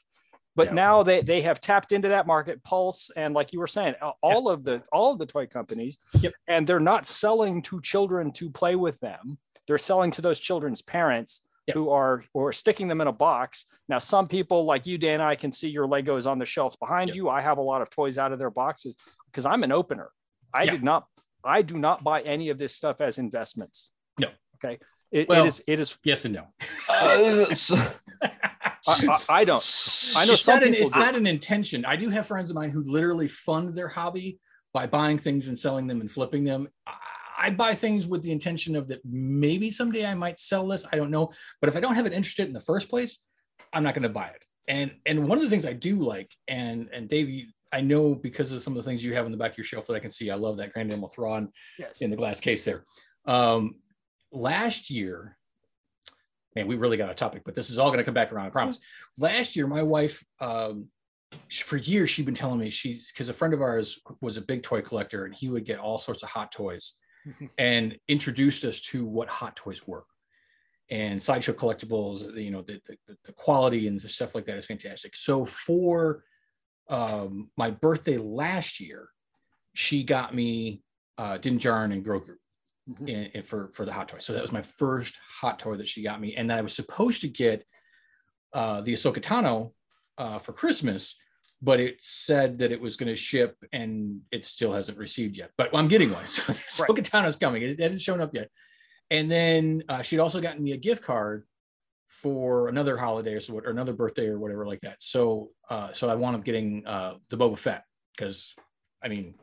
but 0.56 0.68
Yeah. 0.68 0.74
now 0.74 1.04
they 1.04 1.22
they 1.22 1.42
have 1.42 1.60
tapped 1.62 1.92
into 1.92 2.10
that 2.10 2.28
market 2.28 2.64
pulse 2.64 3.10
and 3.16 3.34
like 3.34 3.52
you 3.54 3.60
were 3.60 3.68
saying 3.68 3.96
a- 4.02 4.12
all 4.22 4.50
of 4.50 4.64
the 4.64 4.82
all 4.92 5.12
of 5.12 5.20
the 5.20 5.26
toy 5.26 5.46
companies 5.48 5.98
Yep. 6.20 6.34
and 6.48 6.66
they're 6.68 6.80
not 6.80 7.06
selling 7.06 7.62
to 7.64 7.82
children 7.82 8.32
to 8.34 8.50
play 8.50 8.76
with 8.76 9.00
them 9.00 9.38
they're 9.68 9.78
selling 9.78 10.12
to 10.12 10.22
those 10.22 10.40
children's 10.40 10.82
parents 10.82 11.42
Yep. 11.68 11.76
who 11.76 11.90
are 11.90 12.24
or 12.34 12.54
sticking 12.54 12.88
them 12.88 13.02
in 13.02 13.08
a 13.08 13.12
box 13.12 13.66
now 13.90 13.98
some 14.00 14.28
people 14.28 14.66
like 14.66 14.86
you 14.86 14.98
dan 15.00 15.20
i 15.22 15.34
can 15.36 15.52
see 15.52 15.68
your 15.70 15.88
legos 15.88 16.30
on 16.30 16.38
the 16.40 16.46
shelves 16.46 16.76
behind 16.76 17.08
Yep. 17.10 17.16
you 17.16 17.30
i 17.30 17.42
have 17.42 17.58
a 17.58 17.62
lot 17.62 17.82
of 17.82 17.90
toys 17.90 18.18
out 18.20 18.32
of 18.32 18.38
their 18.40 18.52
boxes 18.52 18.96
because 19.32 19.46
i'm 19.46 19.64
an 19.64 19.72
opener 19.72 20.10
i 20.54 20.64
Yeah. 20.64 20.72
did 20.72 20.84
not 20.84 21.08
i 21.44 21.62
do 21.64 21.78
not 21.78 22.04
buy 22.04 22.22
any 22.22 22.50
of 22.50 22.58
this 22.60 22.76
stuff 22.76 23.02
as 23.02 23.18
investments 23.18 23.92
No. 24.20 24.28
okay 24.58 24.80
it, 25.12 25.28
Well- 25.28 25.44
it 25.44 25.48
is 25.48 25.64
it 25.68 25.80
is 25.80 25.98
Yes 26.04 26.26
and 26.26 26.36
no. 26.36 26.48
Uh, 26.90 27.46
so- 27.56 27.78
I, 28.88 28.92
I, 29.08 29.40
I 29.42 29.44
don't 29.46 30.14
I 30.18 30.26
know 30.26 30.34
it's 30.34 30.42
some 30.44 30.56
not 30.60 30.64
an, 30.64 30.74
it's 30.74 30.94
do. 30.94 31.00
not 31.00 31.16
an 31.16 31.28
intention. 31.28 31.86
I 31.86 31.96
do 31.96 32.10
have 32.10 32.28
friends 32.28 32.50
of 32.50 32.56
mine 32.56 32.70
who 32.70 32.84
literally 32.84 33.28
fund 33.28 33.74
their 33.74 33.88
hobby 33.88 34.40
by 34.74 34.86
buying 34.88 35.18
things 35.18 35.48
and 35.48 35.58
selling 35.60 35.88
them 35.88 36.02
and 36.02 36.12
flipping 36.12 36.44
them. 36.44 36.68
I, 36.88 36.94
I 37.38 37.50
buy 37.50 37.76
things 37.76 38.08
with 38.08 38.22
the 38.24 38.32
intention 38.32 38.76
of 38.76 38.88
that 38.88 39.02
maybe 39.06 39.70
someday 39.72 40.06
I 40.06 40.14
might 40.14 40.40
sell 40.40 40.68
this. 40.68 40.86
I 40.92 40.96
don't 40.96 41.12
know, 41.12 41.32
but 41.62 41.70
if 41.70 41.76
I 41.76 41.80
don't 41.80 41.96
have 41.96 42.06
it 42.06 42.14
interested 42.14 42.48
in 42.48 42.54
the 42.54 42.62
first 42.62 42.90
place, 42.90 43.20
I'm 43.74 43.84
not 43.84 43.94
going 43.94 44.04
to 44.04 44.10
buy 44.10 44.28
it. 44.28 44.46
And 44.68 44.92
and 45.06 45.28
one 45.28 45.38
of 45.38 45.44
the 45.44 45.50
things 45.50 45.66
I 45.66 45.74
do 45.74 46.00
like, 46.00 46.32
and 46.48 46.90
and 46.94 47.08
Dave, 47.08 47.30
you, 47.30 47.48
I 47.72 47.82
know 47.82 48.16
because 48.16 48.52
of 48.54 48.62
some 48.62 48.74
of 48.76 48.78
the 48.84 48.90
things 48.90 49.04
you 49.04 49.14
have 49.16 49.26
in 49.26 49.32
the 49.32 49.38
back 49.38 49.52
of 49.52 49.58
your 49.58 49.66
shelf 49.66 49.86
that 49.88 49.94
I 49.96 50.00
can 50.00 50.12
see. 50.12 50.32
I 50.32 50.36
love 50.36 50.58
that 50.58 50.74
Grand 50.74 50.92
Admiral 50.92 51.10
Thrawn 51.10 51.50
Yes. 51.78 51.98
in 52.00 52.10
the 52.10 52.16
glass 52.16 52.40
case 52.40 52.64
there. 52.64 52.86
Um, 53.26 53.76
last 54.32 54.90
year, 54.90 55.35
man, 56.56 56.68
we 56.68 56.76
really 56.76 56.98
got 56.98 57.12
a 57.12 57.16
topic, 57.16 57.44
but 57.46 57.56
this 57.56 57.70
is 57.70 57.78
all 57.78 57.90
going 57.90 58.00
to 58.00 58.04
come 58.04 58.14
back 58.14 58.32
around. 58.32 58.48
I 58.48 58.50
promise. 58.50 58.80
Last 59.18 59.56
year, 59.56 59.68
my 59.68 59.84
wife, 59.84 60.24
um, 60.40 60.88
for 61.52 61.78
years, 61.78 62.10
she'd 62.10 62.26
been 62.26 62.36
telling 62.36 62.60
me 62.60 62.70
she's 62.70 63.12
because 63.12 63.30
a 63.30 63.34
friend 63.34 63.54
of 63.54 63.62
ours 63.62 64.00
was 64.22 64.38
a 64.38 64.42
big 64.42 64.64
toy 64.64 64.82
collector, 64.82 65.26
and 65.26 65.36
he 65.36 65.50
would 65.50 65.66
get 65.66 65.80
all 65.80 65.98
sorts 65.98 66.24
of 66.24 66.30
hot 66.30 66.52
toys, 66.52 66.94
and 67.58 67.98
introduced 68.08 68.64
us 68.64 68.80
to 68.80 69.06
what 69.06 69.28
hot 69.28 69.56
toys 69.56 69.86
were. 69.86 70.06
And 70.92 71.22
sideshow 71.22 71.54
collectibles, 71.54 72.38
you 72.40 72.52
know, 72.52 72.62
the, 72.62 72.80
the, 72.86 73.18
the 73.26 73.34
quality 73.34 73.88
and 73.88 74.00
the 74.00 74.08
stuff 74.08 74.36
like 74.36 74.46
that 74.46 74.58
is 74.58 74.68
fantastic. 74.68 75.16
So 75.16 75.44
for 75.44 76.24
um, 76.88 77.50
my 77.58 77.72
birthday 77.72 78.18
last 78.18 78.80
year, 78.80 79.10
she 79.74 80.04
got 80.04 80.36
me 80.36 80.84
uh, 81.18 81.38
Din 81.40 81.58
Djarin 81.58 81.92
and 81.92 82.06
Grogu 82.06 82.36
Mhm. 82.90 83.10
in, 83.10 83.24
in- 83.34 83.44
for 83.44 83.70
for 83.72 83.84
the 83.86 83.92
hot 83.94 84.08
toy. 84.10 84.20
So 84.20 84.34
that 84.34 84.42
was 84.42 84.52
my 84.52 84.62
first 84.62 85.18
hot 85.42 85.58
toy 85.60 85.76
that 85.78 85.88
she 85.88 86.04
got 86.04 86.22
me, 86.22 86.36
and 86.36 86.50
then 86.50 86.58
I 86.58 86.62
was 86.62 86.74
supposed 86.76 87.22
to 87.22 87.28
get 87.28 87.64
uh, 88.54 88.82
the 88.82 88.94
Ahsoka 88.94 89.18
Tano 89.20 89.72
uh, 90.18 90.38
for 90.40 90.54
Christmas, 90.54 91.16
but 91.62 91.80
it 91.80 91.96
said 92.00 92.60
that 92.60 92.72
it 92.72 92.80
was 92.80 92.96
going 92.96 93.10
to 93.10 93.16
ship, 93.16 93.58
and 93.74 94.22
it 94.32 94.46
still 94.46 94.72
hasn't 94.72 94.98
received 94.98 95.36
yet. 95.36 95.52
But 95.58 95.70
I'm 95.74 95.88
getting 95.88 96.12
one, 96.12 96.26
so 96.36 96.54
the 96.54 96.60
Ahsoka 96.60 97.00
Tano's 97.02 97.36
coming. 97.38 97.64
It, 97.64 97.72
it 97.72 97.80
hasn't 97.80 98.02
shown 98.02 98.22
up 98.22 98.34
yet. 98.34 98.50
And 99.12 99.30
then 99.30 99.84
uh, 99.90 100.02
she'd 100.04 100.20
also 100.20 100.40
gotten 100.42 100.64
me 100.64 100.72
a 100.72 100.78
gift 100.78 101.04
card 101.04 101.44
for 102.08 102.68
another 102.70 102.98
holiday 102.98 103.34
or 103.34 103.40
so, 103.40 103.56
or 103.58 103.70
another 103.70 103.94
birthday 103.94 104.28
or 104.28 104.40
whatever 104.40 104.66
like 104.66 104.82
that. 104.82 104.98
So 105.02 105.50
uh, 105.70 105.92
so 105.92 106.10
I 106.10 106.16
wound 106.16 106.36
up 106.36 106.44
getting 106.46 106.86
uh, 106.86 107.16
the 107.30 107.38
Boba 107.38 107.58
Fett 107.58 107.84
because 108.16 108.56
I 109.04 109.08
mean, 109.10 109.36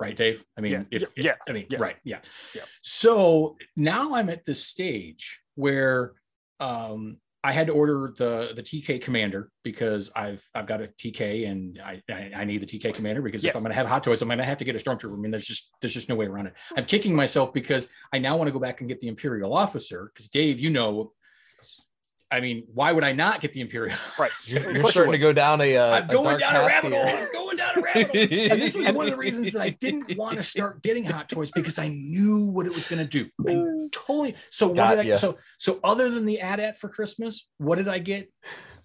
right, 0.00 0.16
Dave? 0.16 0.44
I 0.56 0.60
mean, 0.62 0.72
Yeah, 0.72 0.82
if 0.90 1.02
yeah, 1.16 1.24
yeah, 1.24 1.34
I 1.48 1.52
mean, 1.52 1.66
yes. 1.70 1.80
right, 1.80 1.96
yeah. 2.04 2.18
Yeah. 2.54 2.62
So 2.82 3.56
now 3.76 4.14
I'm 4.14 4.28
at 4.30 4.44
this 4.46 4.64
stage 4.64 5.40
where 5.54 6.12
um, 6.58 7.18
I 7.42 7.52
had 7.52 7.68
to 7.68 7.72
order 7.72 8.12
the 8.18 8.52
the 8.54 8.62
TK 8.62 9.00
Commander 9.02 9.50
because 9.62 10.10
I've 10.14 10.44
I've 10.54 10.66
got 10.66 10.82
a 10.82 10.88
TK 10.88 11.48
and 11.50 11.80
I 11.82 12.02
I, 12.10 12.30
I 12.36 12.44
need 12.44 12.60
the 12.60 12.66
TK 12.66 12.94
Commander 12.94 13.22
because 13.22 13.42
Yes. 13.42 13.52
if 13.52 13.56
I'm 13.56 13.62
going 13.62 13.70
to 13.70 13.76
have 13.76 13.86
Hot 13.86 14.04
Toys, 14.04 14.20
I'm 14.20 14.28
going 14.28 14.38
to 14.38 14.44
have 14.44 14.58
to 14.58 14.64
get 14.64 14.76
a 14.76 14.78
Stormtrooper. 14.78 15.14
I 15.14 15.16
mean, 15.16 15.30
there's 15.30 15.46
just 15.46 15.70
there's 15.80 15.94
just 15.94 16.08
no 16.08 16.16
way 16.16 16.26
around 16.26 16.46
it. 16.48 16.54
I'm 16.76 16.84
kicking 16.84 17.14
myself 17.14 17.52
because 17.54 17.88
I 18.12 18.18
now 18.18 18.36
want 18.36 18.48
to 18.48 18.52
go 18.52 18.58
back 18.58 18.80
and 18.80 18.88
get 18.88 19.00
the 19.00 19.08
Imperial 19.08 19.54
Officer 19.54 20.10
because 20.12 20.28
Dave, 20.28 20.60
you 20.60 20.70
know. 20.70 21.12
I 22.32 22.38
mean, 22.38 22.62
why 22.72 22.92
would 22.92 23.02
I 23.02 23.10
not 23.10 23.40
get 23.40 23.52
the 23.54 23.60
Imperial? 23.60 23.96
Right. 24.18 24.30
You're, 24.46 24.70
you're 24.76 24.90
starting 24.92 25.10
to 25.12 25.18
go 25.18 25.32
down 25.32 25.60
a. 25.60 25.76
Uh, 25.76 25.96
I'm 25.96 26.06
going 26.06 26.38
dark 26.38 26.40
down 26.40 26.56
a 26.56 26.58
path 26.68 26.84
rabbit 26.84 26.92
hole. 26.92 27.49
Here. 27.74 27.84
I'm 27.94 28.02
going 28.02 28.06
down 28.06 28.22
a 28.22 28.26
rabbit 28.26 28.30
hole. 28.30 28.52
And 28.52 28.62
this 28.62 28.74
was 28.76 28.86
one 28.92 29.04
of 29.06 29.10
the 29.12 29.16
reasons 29.26 29.52
that 29.52 29.62
I 29.62 29.70
didn't 29.70 30.16
want 30.16 30.36
to 30.36 30.42
start 30.42 30.82
getting 30.82 31.04
hot 31.04 31.28
toys 31.28 31.50
because 31.54 31.78
I 31.78 31.88
knew 31.88 32.46
what 32.46 32.66
it 32.66 32.74
was 32.74 32.86
going 32.86 33.06
to 33.06 33.24
do. 33.24 33.28
I 33.48 33.88
totally. 33.92 34.34
So 34.50 34.68
what 34.68 34.76
Got 34.76 34.90
did 34.96 34.98
I? 35.00 35.02
ya. 35.02 35.16
So 35.16 35.38
so 35.58 35.80
other 35.84 36.10
than 36.10 36.26
the 36.26 36.40
AT-AT 36.40 36.78
for 36.78 36.88
Christmas, 36.88 37.48
what 37.58 37.76
did 37.76 37.88
I 37.88 37.98
get? 37.98 38.30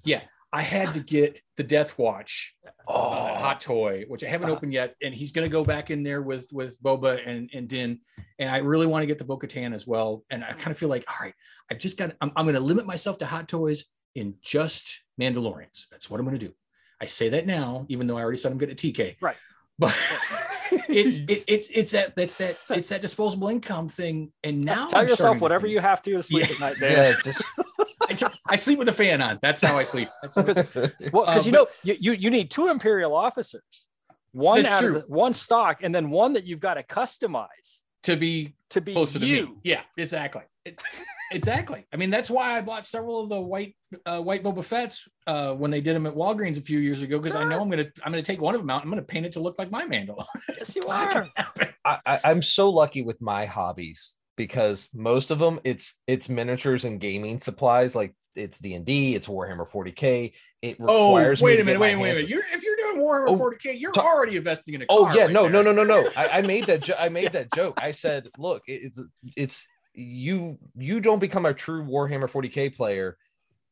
Yeah, 0.04 0.21
I 0.54 0.62
had 0.62 0.93
to 0.93 1.00
get 1.00 1.41
the 1.58 1.63
Death 1.63 1.98
Watch 1.98 2.56
Oh, 2.88 2.93
uh, 2.93 3.39
hot 3.39 3.62
toy, 3.62 4.06
which 4.08 4.24
I 4.24 4.28
haven't 4.28 4.45
Uh-huh. 4.48 4.58
opened 4.58 4.71
yet, 4.74 4.93
and 5.02 5.13
he's 5.13 5.32
going 5.32 5.48
to 5.48 5.52
go 5.52 5.63
back 5.65 5.89
in 5.89 6.04
there 6.04 6.21
with 6.21 6.48
with 6.52 6.80
Boba 6.84 7.19
and 7.28 7.50
and 7.54 7.67
Din, 7.67 8.00
and 8.38 8.50
I 8.50 8.58
really 8.58 8.86
want 8.86 9.02
to 9.02 9.08
get 9.08 9.17
the 9.17 9.24
Bo-Katan 9.26 9.74
as 9.74 9.88
well. 9.88 10.24
And 10.30 10.43
I 10.43 10.52
kind 10.54 10.69
of 10.69 10.78
feel 10.78 10.89
like, 10.89 11.04
all 11.10 11.15
right, 11.26 11.34
I've 11.71 11.80
just 11.80 11.98
got. 11.98 12.13
I'm, 12.21 12.32
I'm 12.36 12.45
going 12.45 12.54
to 12.54 12.60
limit 12.62 12.86
myself 12.86 13.17
to 13.19 13.26
hot 13.26 13.48
toys 13.48 13.86
in 14.13 14.36
just 14.43 15.02
Mandalorians. 15.19 15.88
That's 15.89 16.10
what 16.12 16.19
I'm 16.19 16.26
going 16.28 16.39
to 16.39 16.45
do. 16.48 16.54
I 17.06 17.08
say 17.08 17.30
that 17.30 17.46
now, 17.46 17.86
even 17.88 18.08
though 18.08 18.18
I 18.18 18.22
already 18.22 18.38
said 18.39 18.52
I'm 18.52 18.58
good 18.58 18.72
at 18.72 18.78
TK. 18.78 19.18
Right. 19.22 19.36
But 19.78 19.91
it's 20.89 21.20
it, 21.28 21.44
it's 21.48 21.68
it's 21.72 21.91
that 21.91 22.15
that's 22.15 22.36
that 22.38 22.58
it's 22.72 22.89
that 22.89 23.02
disposable 23.04 23.50
income 23.50 23.89
thing. 23.89 24.32
And 24.44 24.65
now 24.65 24.88
Tell 24.88 25.02
I'm 25.02 25.08
yourself 25.08 25.39
whatever 25.39 25.68
you 25.68 25.80
have 25.80 26.02
to 26.02 26.12
to 26.13 26.24
sleep 26.24 26.48
Yeah. 26.48 26.54
at 26.56 26.60
night, 26.60 26.76
Dan. 26.80 26.91
yeah, 26.91 27.15
just 27.24 27.44
I, 28.24 28.32
I 28.50 28.56
sleep 28.56 28.80
with 28.80 28.89
a 28.89 28.94
fan 28.94 29.22
on. 29.22 29.38
That's 29.44 29.62
how 29.62 29.78
I 29.78 29.84
sleep. 29.84 30.08
That's 30.24 30.36
how 30.36 30.41
I 30.48 30.52
sleep. 30.52 30.94
Well, 31.13 31.26
because 31.28 31.44
Uh, 31.44 31.46
you 31.46 31.52
know, 31.52 31.68
you, 31.84 31.96
you 32.00 32.12
you 32.13 32.30
need 32.32 32.50
two 32.50 32.70
imperial 32.70 33.15
officers, 33.15 33.62
one 34.32 34.65
out 34.65 34.80
true. 34.82 34.96
of 34.98 35.02
the, 35.08 35.13
one 35.13 35.34
stock, 35.34 35.84
and 35.84 35.94
then 35.94 36.10
one 36.10 36.34
that 36.34 36.46
you've 36.46 36.60
got 36.60 36.76
to 36.76 36.84
customize 36.84 37.84
to 38.04 38.15
be 38.15 38.56
to 38.72 38.82
be 38.82 38.94
closer 38.94 39.20
to 39.20 39.26
me. 39.26 39.48
Yeah, 39.63 39.82
exactly. 39.98 40.41
It- 40.65 40.82
exactly. 41.32 41.86
I 41.94 41.98
mean, 41.98 42.10
that's 42.10 42.30
why 42.30 42.58
I 42.58 42.62
bought 42.62 42.86
several 42.86 43.22
of 43.22 43.30
the 43.30 43.40
white 43.42 43.76
uh, 44.06 44.20
white 44.22 44.44
Boba 44.44 44.64
Fett's 44.64 45.08
uh, 45.28 45.54
when 45.54 45.72
they 45.72 45.82
did 45.82 45.96
them 45.96 46.06
at 46.06 46.14
Walgreens 46.16 46.58
a 46.58 46.62
few 46.62 46.80
years 46.80 47.02
ago 47.02 47.20
because 47.20 47.36
I 47.36 47.44
know 47.44 47.62
I'm 47.62 47.70
gonna 47.70 47.88
I'm 48.04 48.12
gonna 48.12 48.22
take 48.22 48.42
one 48.42 48.56
of 48.56 48.62
them 48.62 48.70
out. 48.70 48.84
I'm 48.84 48.90
gonna 48.90 49.02
paint 49.02 49.26
it 49.26 49.34
to 49.34 49.40
look 49.40 49.56
like 49.58 49.72
my 49.72 49.86
Mandal. 49.86 50.24
Yes, 50.58 50.76
you 50.76 50.84
are. 50.84 51.30
I, 51.86 52.00
I, 52.06 52.20
I'm 52.24 52.42
so 52.42 52.70
lucky 52.70 53.02
with 53.02 53.22
my 53.22 53.46
hobbies 53.46 54.18
because 54.38 54.90
most 54.94 55.32
of 55.32 55.40
them 55.40 55.60
it's 55.64 55.94
it's 56.08 56.30
miniatures 56.30 56.86
and 56.86 57.00
gaming 57.00 57.40
supplies. 57.40 57.96
Like 57.96 58.14
it's 58.36 58.60
D 58.60 58.74
and 58.74 58.86
D, 58.86 59.16
it's 59.16 59.28
Warhammer 59.28 59.68
40k. 59.70 60.34
It 60.62 60.78
oh, 60.82 61.10
requires 61.16 61.42
me 61.42 61.46
wait 61.46 61.56
to 61.58 61.62
a 61.62 61.66
minute, 61.66 61.80
my 61.80 61.86
wait, 61.88 61.96
wait, 61.96 62.08
hands- 62.08 62.18
wait. 62.24 62.30
You're 62.30 62.44
if 62.54 62.64
you're 62.64 62.76
doing 62.76 63.06
Warhammer 63.06 63.26
Oh, 63.30 63.38
40k, 63.38 63.80
you're 63.80 63.92
ta- 63.94 64.02
already 64.02 64.36
investing 64.36 64.74
in 64.74 64.82
a 64.82 64.86
car. 64.88 64.98
Oh 65.00 65.06
car 65.06 65.16
yeah, 65.16 65.24
right 65.24 65.32
no, 65.34 65.48
no, 65.48 65.64
there. 65.64 65.74
no, 65.74 65.84
no, 65.84 66.02
no. 66.04 66.10
I, 66.18 66.40
I 66.40 66.42
made 66.42 66.68
that. 66.68 66.82
Jo- 66.82 66.96
I 67.00 67.10
made 67.10 67.32
that 67.34 67.54
joke. 67.54 67.80
I 67.82 67.92
said, 67.92 68.28
look, 68.38 68.64
it- 68.68 68.82
it's 68.84 69.00
it's 69.38 69.68
you 69.95 70.58
you 70.75 70.99
don't 71.01 71.19
become 71.19 71.45
a 71.45 71.53
true 71.53 71.84
Warhammer 71.84 72.29
40k 72.29 72.75
player 72.75 73.17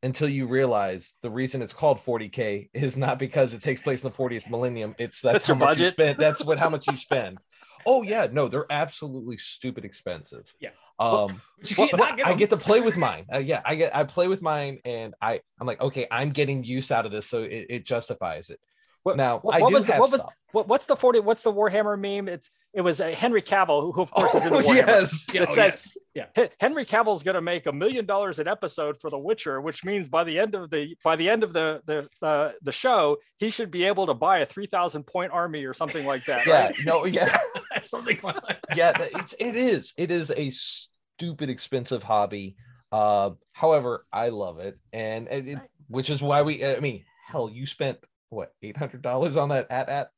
until 0.01 0.27
you 0.27 0.47
realize 0.47 1.15
the 1.21 1.29
reason 1.29 1.61
it's 1.61 1.73
called 1.73 1.97
40k 1.97 2.69
is 2.73 2.97
not 2.97 3.19
because 3.19 3.53
it 3.53 3.61
takes 3.61 3.79
place 3.81 4.03
in 4.03 4.09
the 4.11 4.15
40th 4.15 4.49
millennium. 4.49 4.95
It's 4.99 5.21
that's, 5.21 5.33
That's 5.33 5.47
how 5.47 5.53
your 5.53 5.59
much 5.59 5.77
you 5.77 5.83
budget? 5.85 5.93
spend. 5.93 6.19
That's 6.19 6.43
what 6.43 6.59
how 6.59 6.69
much 6.69 6.87
you 6.87 6.97
spend. 7.09 7.39
Oh 7.85 8.01
yeah, 8.03 8.27
no, 8.31 8.47
they're 8.47 8.65
absolutely 8.69 9.37
stupid 9.37 9.85
expensive. 9.85 10.53
Yeah. 10.59 10.69
Um, 10.99 11.41
But 11.59 11.69
you 11.71 11.75
well, 11.77 11.87
can't 11.87 11.99
but 11.99 12.05
not 12.09 12.17
get 12.17 12.27
I 12.27 12.33
get 12.33 12.49
to 12.51 12.57
play 12.57 12.81
with 12.81 12.97
mine. 12.97 13.25
Uh, 13.33 13.37
yeah, 13.39 13.61
I 13.65 13.75
get 13.75 13.95
I 13.95 14.03
play 14.03 14.27
with 14.27 14.41
mine, 14.41 14.79
and 14.85 15.13
I 15.21 15.41
I'm 15.59 15.67
like, 15.67 15.81
okay, 15.81 16.07
I'm 16.11 16.31
getting 16.31 16.63
use 16.63 16.91
out 16.91 17.05
of 17.05 17.11
this, 17.11 17.27
so 17.27 17.43
it, 17.43 17.65
it 17.69 17.85
justifies 17.85 18.49
it. 18.49 18.59
What- 19.03 19.17
now 19.17 19.39
What, 19.39 19.55
I 19.55 19.59
what 19.59 19.69
do 19.69 19.73
was 19.75 19.85
the, 19.85 19.93
have 19.93 19.99
what 20.01 20.11
was 20.11 20.21
stuff. 20.21 20.33
what, 20.53 20.67
what's 20.67 20.85
the 20.85 20.95
forty? 20.95 21.19
What's 21.19 21.43
the 21.43 21.51
Warhammer 21.53 21.99
meme? 21.99 22.27
It's 22.27 22.49
it 22.73 22.81
was 22.81 22.99
uh, 23.01 23.09
Henry 23.09 23.41
Cavill, 23.41 23.81
who, 23.81 23.91
who 23.91 24.01
of 24.01 24.11
course 24.11 24.33
is 24.33 24.45
in 24.45 24.53
Oh, 24.53 24.61
Warhammer. 24.61 24.75
yes. 24.75 25.27
Yeah, 25.33 25.43
It 25.43 25.49
oh, 25.49 25.53
says- 25.53 25.97
yes. 26.15 26.29
H- 26.37 26.51
Henry 26.59 26.85
Cavill's 26.85 27.21
going 27.21 27.35
to 27.35 27.41
make 27.41 27.65
a 27.67 27.71
million 27.73 28.05
dollars 28.05 28.39
an 28.39 28.47
episode 28.47 28.99
for 29.01 29.09
The 29.09 29.17
Witcher, 29.19 29.59
which 29.61 29.83
means 29.83 30.07
by 30.09 30.23
the 30.23 30.39
end 30.39 30.55
of 30.55 30.69
the 30.69 30.95
by 31.03 31.15
the 31.15 31.29
end 31.29 31.43
of 31.43 31.53
the 31.53 31.81
the 31.85 32.07
uh, 32.25 32.51
the 32.61 32.71
show, 32.71 33.17
he 33.37 33.49
should 33.49 33.71
be 33.71 33.83
able 33.83 34.05
to 34.07 34.13
buy 34.13 34.39
a 34.39 34.45
three 34.45 34.65
thousand 34.67 35.03
point 35.05 35.31
army 35.33 35.65
or 35.65 35.73
something 35.73 36.05
like 36.05 36.25
that. 36.25 36.45
Yeah, 36.47 36.65
right? 36.67 36.75
no, 36.85 37.05
yeah, 37.05 37.37
something 37.81 38.19
like 38.23 38.39
that. 38.47 38.59
yeah. 38.75 38.93
It's 38.99 39.33
it 39.39 39.55
is 39.55 39.93
it 39.97 40.11
is 40.11 40.31
a 40.35 40.49
stupid 40.49 41.49
expensive 41.49 42.03
hobby. 42.03 42.55
Uh, 42.91 43.31
however, 43.51 44.05
I 44.13 44.29
love 44.29 44.59
it, 44.59 44.77
and 44.93 45.27
it, 45.27 45.47
it- 45.47 45.59
which 45.89 46.09
is 46.09 46.21
why 46.23 46.41
we. 46.43 46.63
I 46.65 46.79
mean, 46.79 47.03
hell, 47.27 47.49
you 47.49 47.65
spent 47.65 47.97
what 48.33 48.51
eight 48.61 48.77
hundred 48.77 49.01
dollars 49.01 49.37
on 49.37 49.49
that 49.49 49.69
at 49.71 49.89
at. 49.89 50.09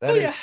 That 0.00 0.10
Oh, 0.10 0.14
is, 0.14 0.22
yeah. 0.22 0.34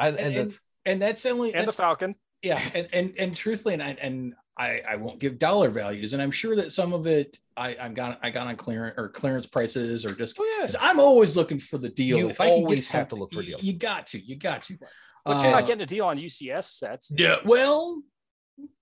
I, 0.00 0.08
And, 0.08 0.16
and, 0.18 0.26
and, 0.26 0.36
that's 0.48 0.60
and 0.86 1.02
that's 1.02 1.26
only 1.26 1.54
And 1.54 1.68
the 1.68 1.72
Falcon. 1.72 2.14
yeah 2.42 2.60
and 2.74 2.88
and, 2.92 3.14
and 3.18 3.36
truthfully 3.36 3.74
and 3.74 3.82
I, 3.82 3.90
and 4.00 4.34
I, 4.56 4.80
I 4.88 4.96
won't 4.96 5.18
give 5.20 5.38
dollar 5.38 5.70
values 5.70 6.12
and 6.14 6.22
i'm 6.22 6.30
sure 6.30 6.56
that 6.56 6.72
some 6.72 6.92
of 6.92 7.06
it 7.06 7.36
i 7.56 7.76
i 7.80 7.88
got 7.88 8.18
i 8.22 8.30
got 8.30 8.46
on 8.46 8.56
clearance 8.56 8.94
or 8.96 9.08
clearance 9.08 9.46
prices 9.46 10.04
or 10.06 10.14
just 10.14 10.36
oh 10.40 10.44
yeah. 10.56 10.62
'cause 10.62 10.76
i'm 10.80 10.98
always 11.00 11.36
looking 11.36 11.58
for 11.60 11.78
the 11.78 11.88
deal 11.88 12.18
You 12.18 12.30
if 12.30 12.40
i 12.40 12.46
can 12.46 12.54
always 12.54 12.90
have 12.92 13.08
to 13.08 13.16
look 13.16 13.32
for 13.32 13.40
you- 13.42 13.50
deals. 13.50 13.62
you 13.62 13.72
got 13.74 14.06
to 14.08 14.18
you 14.20 14.36
got 14.36 14.62
to 14.64 14.78
But 15.24 15.42
you're 15.42 15.48
Uh, 15.48 15.60
not 15.60 15.66
getting 15.66 15.82
a 15.82 15.86
deal 15.86 16.06
on 16.06 16.16
UCS 16.18 16.64
sets. 16.78 17.12
yeah 17.16 17.36
well 17.44 18.02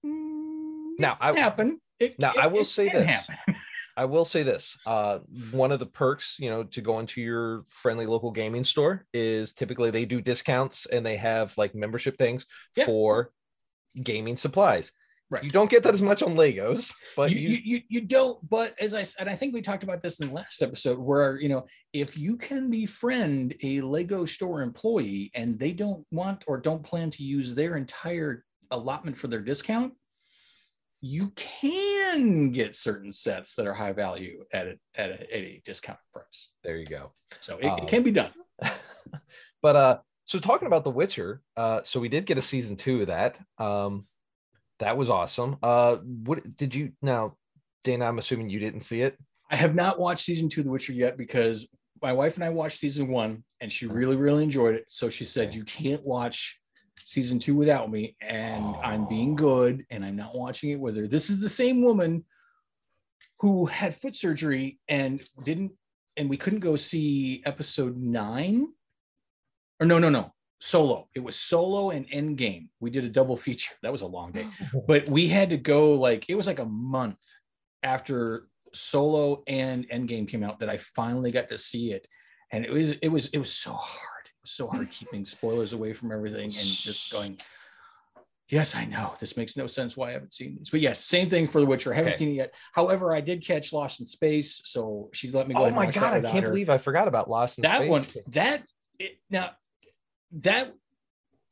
Now, 0.04 1.16
I- 1.20 1.38
happen 1.38 1.80
It- 1.98 2.18
now, 2.18 2.32
it- 2.32 2.38
I 2.38 2.46
will 2.46 2.60
it 2.62 2.66
say 2.66 2.88
this. 2.88 3.10
happen. 3.10 3.56
I 3.96 4.04
will 4.04 4.24
say 4.24 4.42
this. 4.42 4.78
Uh, 4.84 5.20
one 5.52 5.72
of 5.72 5.78
the 5.80 5.86
perks, 5.86 6.36
you 6.38 6.50
know, 6.50 6.64
to 6.64 6.80
go 6.80 6.98
into 6.98 7.20
your 7.20 7.64
friendly 7.68 8.06
local 8.06 8.30
gaming 8.30 8.64
store 8.64 9.06
is 9.14 9.52
typically 9.54 9.90
they 9.90 10.04
do 10.04 10.20
discounts 10.20 10.86
and 10.86 11.04
they 11.04 11.16
have 11.16 11.56
like 11.56 11.74
membership 11.74 12.18
things 12.18 12.46
Yeah. 12.76 12.84
for 12.86 13.30
gaming 14.02 14.36
supplies. 14.36 14.92
Right. 15.28 15.42
You 15.42 15.50
don't 15.50 15.68
get 15.68 15.82
that 15.82 15.94
as 15.94 16.02
much 16.02 16.22
on 16.22 16.36
Legos, 16.36 16.92
but 17.16 17.32
you, 17.32 17.48
you, 17.48 17.58
you, 17.64 17.82
you, 17.88 18.00
don't 18.02 18.38
but 18.48 18.76
as 18.80 18.94
i 18.94 19.02
said 19.02 19.26
i 19.26 19.34
think 19.34 19.52
we 19.52 19.60
talked 19.60 19.82
about 19.82 20.00
this 20.00 20.20
in 20.20 20.28
the 20.28 20.32
last 20.34 20.62
episode 20.62 21.00
where 21.00 21.40
you 21.40 21.48
know 21.48 21.66
if 21.92 22.16
you 22.16 22.36
can 22.36 22.70
befriend 22.70 23.52
a 23.64 23.80
lego 23.80 24.24
store 24.24 24.62
employee 24.62 25.32
and 25.34 25.58
they 25.58 25.72
don't 25.72 26.06
want 26.12 26.44
or 26.46 26.58
don't 26.58 26.84
plan 26.84 27.10
to 27.10 27.24
use 27.24 27.56
their 27.56 27.76
entire 27.76 28.44
allotment 28.70 29.16
for 29.16 29.26
their 29.26 29.40
discount 29.40 29.94
you 31.06 31.32
can 31.36 32.50
get 32.50 32.74
certain 32.74 33.12
sets 33.12 33.54
that 33.54 33.66
are 33.66 33.74
high 33.74 33.92
value 33.92 34.44
at 34.52 34.66
a, 34.66 34.78
at 34.94 35.10
a, 35.10 35.14
at 35.14 35.28
a 35.32 35.62
discount 35.64 35.98
price 36.12 36.50
there 36.64 36.76
you 36.76 36.86
go. 36.86 37.12
so 37.38 37.58
it, 37.58 37.66
Um, 37.66 37.78
it 37.80 37.88
can 37.88 38.02
be 38.02 38.10
done 38.10 38.32
but 39.62 39.76
uh 39.76 39.98
So 40.26 40.38
talking 40.40 40.66
about 40.66 40.82
The 40.82 40.90
Witcher, 40.90 41.40
uh, 41.56 41.80
so 41.84 42.00
we 42.00 42.08
did 42.08 42.26
get 42.26 42.36
a 42.36 42.42
season 42.42 42.74
two 42.76 43.02
of 43.02 43.06
that. 43.06 43.38
Um, 43.58 44.02
that 44.80 44.96
was 44.96 45.08
awesome. 45.08 45.56
Uh, 45.62 45.96
what 45.96 46.56
did 46.56 46.74
you 46.74 46.92
now, 47.00 47.36
Dana? 47.84 48.06
I'm 48.06 48.18
assuming 48.18 48.50
you 48.50 48.58
didn't 48.58 48.80
see 48.80 49.02
it. 49.02 49.16
I 49.50 49.56
have 49.56 49.74
not 49.74 50.00
watched 50.00 50.24
season 50.24 50.48
two 50.48 50.62
of 50.62 50.64
The 50.66 50.72
Witcher 50.72 50.92
yet 50.92 51.16
because 51.16 51.72
my 52.02 52.12
wife 52.12 52.34
and 52.34 52.44
I 52.44 52.50
watched 52.50 52.78
season 52.78 53.08
one 53.08 53.44
and 53.60 53.70
she 53.70 53.86
really, 53.86 54.16
really 54.16 54.42
enjoyed 54.42 54.74
it. 54.74 54.84
So 54.88 55.08
she 55.08 55.24
said, 55.24 55.54
You 55.54 55.64
can't 55.64 56.04
watch 56.04 56.60
season 56.98 57.38
two 57.38 57.54
without 57.54 57.90
me. 57.90 58.16
And 58.20 58.64
I'm 58.82 59.06
being 59.06 59.34
good 59.34 59.84
and 59.90 60.04
I'm 60.04 60.16
not 60.16 60.36
watching 60.36 60.70
it 60.70 60.80
with 60.80 60.96
her. 60.96 61.06
This 61.06 61.30
is 61.30 61.40
the 61.40 61.48
same 61.48 61.82
woman 61.82 62.24
who 63.40 63.66
had 63.66 63.94
foot 63.94 64.16
surgery 64.16 64.78
and 64.88 65.22
didn't, 65.42 65.72
and 66.16 66.30
we 66.30 66.36
couldn't 66.36 66.60
go 66.60 66.76
see 66.76 67.42
episode 67.44 67.96
nine. 67.96 68.68
Or 69.80 69.86
no, 69.86 69.98
no, 69.98 70.08
no. 70.08 70.32
Solo. 70.58 71.08
It 71.14 71.20
was 71.20 71.36
Solo 71.36 71.90
and 71.90 72.08
Endgame. 72.08 72.68
We 72.80 72.90
did 72.90 73.04
a 73.04 73.10
double 73.10 73.36
feature. 73.36 73.74
That 73.82 73.92
was 73.92 74.02
a 74.02 74.06
long 74.06 74.32
day, 74.32 74.46
but 74.86 75.08
we 75.08 75.28
had 75.28 75.50
to 75.50 75.56
go 75.56 75.92
like 75.94 76.26
it 76.28 76.34
was 76.34 76.46
like 76.46 76.58
a 76.58 76.64
month 76.64 77.18
after 77.82 78.48
Solo 78.74 79.42
and 79.46 79.88
Endgame 79.90 80.26
came 80.26 80.42
out 80.42 80.60
that 80.60 80.70
I 80.70 80.78
finally 80.78 81.30
got 81.30 81.50
to 81.50 81.58
see 81.58 81.92
it, 81.92 82.08
and 82.50 82.64
it 82.64 82.72
was 82.72 82.92
it 82.92 83.08
was 83.08 83.28
it 83.28 83.38
was 83.38 83.52
so 83.52 83.72
hard. 83.72 84.15
So 84.46 84.68
hard 84.68 84.90
keeping 84.90 85.24
spoilers 85.24 85.72
away 85.72 85.92
from 85.92 86.12
everything 86.12 86.44
and 86.44 86.52
just 86.54 87.12
going. 87.12 87.38
Yes, 88.48 88.76
I 88.76 88.84
know 88.84 89.12
this 89.18 89.36
makes 89.36 89.56
no 89.56 89.66
sense 89.66 89.96
why 89.96 90.10
I 90.10 90.12
haven't 90.12 90.32
seen 90.32 90.54
these, 90.56 90.70
but 90.70 90.78
yes, 90.80 91.04
same 91.04 91.28
thing 91.28 91.48
for 91.48 91.60
The 91.60 91.66
Witcher. 91.66 91.92
I 91.92 91.96
haven't 91.96 92.10
Okay. 92.10 92.16
seen 92.18 92.28
it 92.28 92.34
yet. 92.34 92.54
However, 92.72 93.12
I 93.12 93.20
did 93.20 93.44
catch 93.44 93.72
Lost 93.72 93.98
in 93.98 94.06
Space, 94.06 94.60
so 94.64 95.10
she 95.12 95.32
let 95.32 95.48
me 95.48 95.56
go. 95.56 95.64
Oh 95.64 95.70
my 95.72 95.86
god, 95.86 96.22
that 96.22 96.26
I 96.26 96.30
can't 96.30 96.44
her 96.44 96.50
believe 96.50 96.70
I 96.70 96.78
forgot 96.78 97.08
about 97.08 97.28
Lost 97.28 97.58
in 97.58 97.62
that 97.62 97.78
Space. 97.78 97.90
one 97.90 98.04
that 98.28 98.62
it, 99.00 99.18
now 99.30 99.50
that 100.42 100.72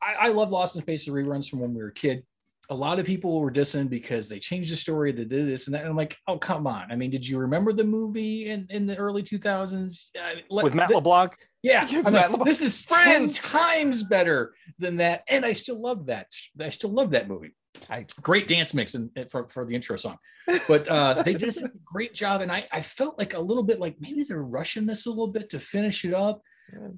I, 0.00 0.14
I 0.20 0.28
love 0.28 0.52
Lost 0.52 0.76
in 0.76 0.82
Space 0.82 1.04
the 1.04 1.10
reruns 1.10 1.50
from 1.50 1.58
when 1.58 1.74
we 1.74 1.82
were 1.82 1.88
a 1.88 1.92
kid. 1.92 2.24
A 2.70 2.74
lot 2.74 2.98
of 2.98 3.04
people 3.06 3.40
were 3.40 3.50
dissing 3.52 3.88
because 3.90 4.28
they 4.28 4.38
changed 4.38 4.72
the 4.72 4.76
story, 4.76 5.12
they 5.12 5.24
did 5.24 5.46
this 5.48 5.66
and 5.66 5.74
that. 5.74 5.80
And 5.82 5.90
I'm 5.90 5.96
like, 5.96 6.16
oh 6.28 6.38
come 6.38 6.66
on! 6.66 6.90
I 6.90 6.96
mean, 6.96 7.10
did 7.10 7.26
you 7.26 7.38
remember 7.38 7.72
the 7.72 7.84
movie 7.84 8.48
in, 8.48 8.66
in 8.70 8.86
the 8.86 8.96
early 8.96 9.22
2000s 9.22 10.10
Uh, 10.16 10.40
let- 10.50 10.64
with 10.64 10.74
Matt 10.74 10.88
th- 10.88 10.96
LeBlanc. 10.96 11.32
Yeah, 11.62 11.86
Yeah, 11.90 12.02
I'm 12.04 12.12
Matt 12.12 12.14
like, 12.14 12.30
LeBlanc. 12.30 12.46
this 12.48 12.62
is 12.62 12.84
Friends. 12.84 13.38
ten 13.38 13.50
times 13.50 14.02
better 14.02 14.54
than 14.78 14.96
that, 14.98 15.24
and 15.28 15.44
I 15.44 15.52
still 15.52 15.80
love 15.80 16.06
that. 16.06 16.28
I 16.60 16.68
still 16.70 16.90
love 16.90 17.10
that 17.10 17.28
movie. 17.28 17.54
I- 17.90 18.06
Great 18.22 18.48
dance 18.48 18.72
mix 18.74 18.94
and 18.94 19.10
for, 19.30 19.48
for 19.48 19.64
the 19.66 19.74
intro 19.74 19.96
song, 19.96 20.16
but 20.68 20.88
uh, 20.88 21.22
they 21.22 21.34
did 21.34 21.56
a 21.62 21.70
great 21.84 22.14
job, 22.14 22.40
and 22.40 22.50
I 22.52 22.62
I 22.72 22.80
felt 22.80 23.18
like 23.18 23.34
a 23.34 23.40
little 23.40 23.62
bit 23.64 23.80
like 23.80 23.96
maybe 24.00 24.22
they're 24.22 24.42
rushing 24.44 24.86
this 24.86 25.06
a 25.06 25.10
little 25.10 25.28
bit 25.32 25.50
to 25.50 25.60
finish 25.60 26.04
it 26.04 26.14
up 26.14 26.40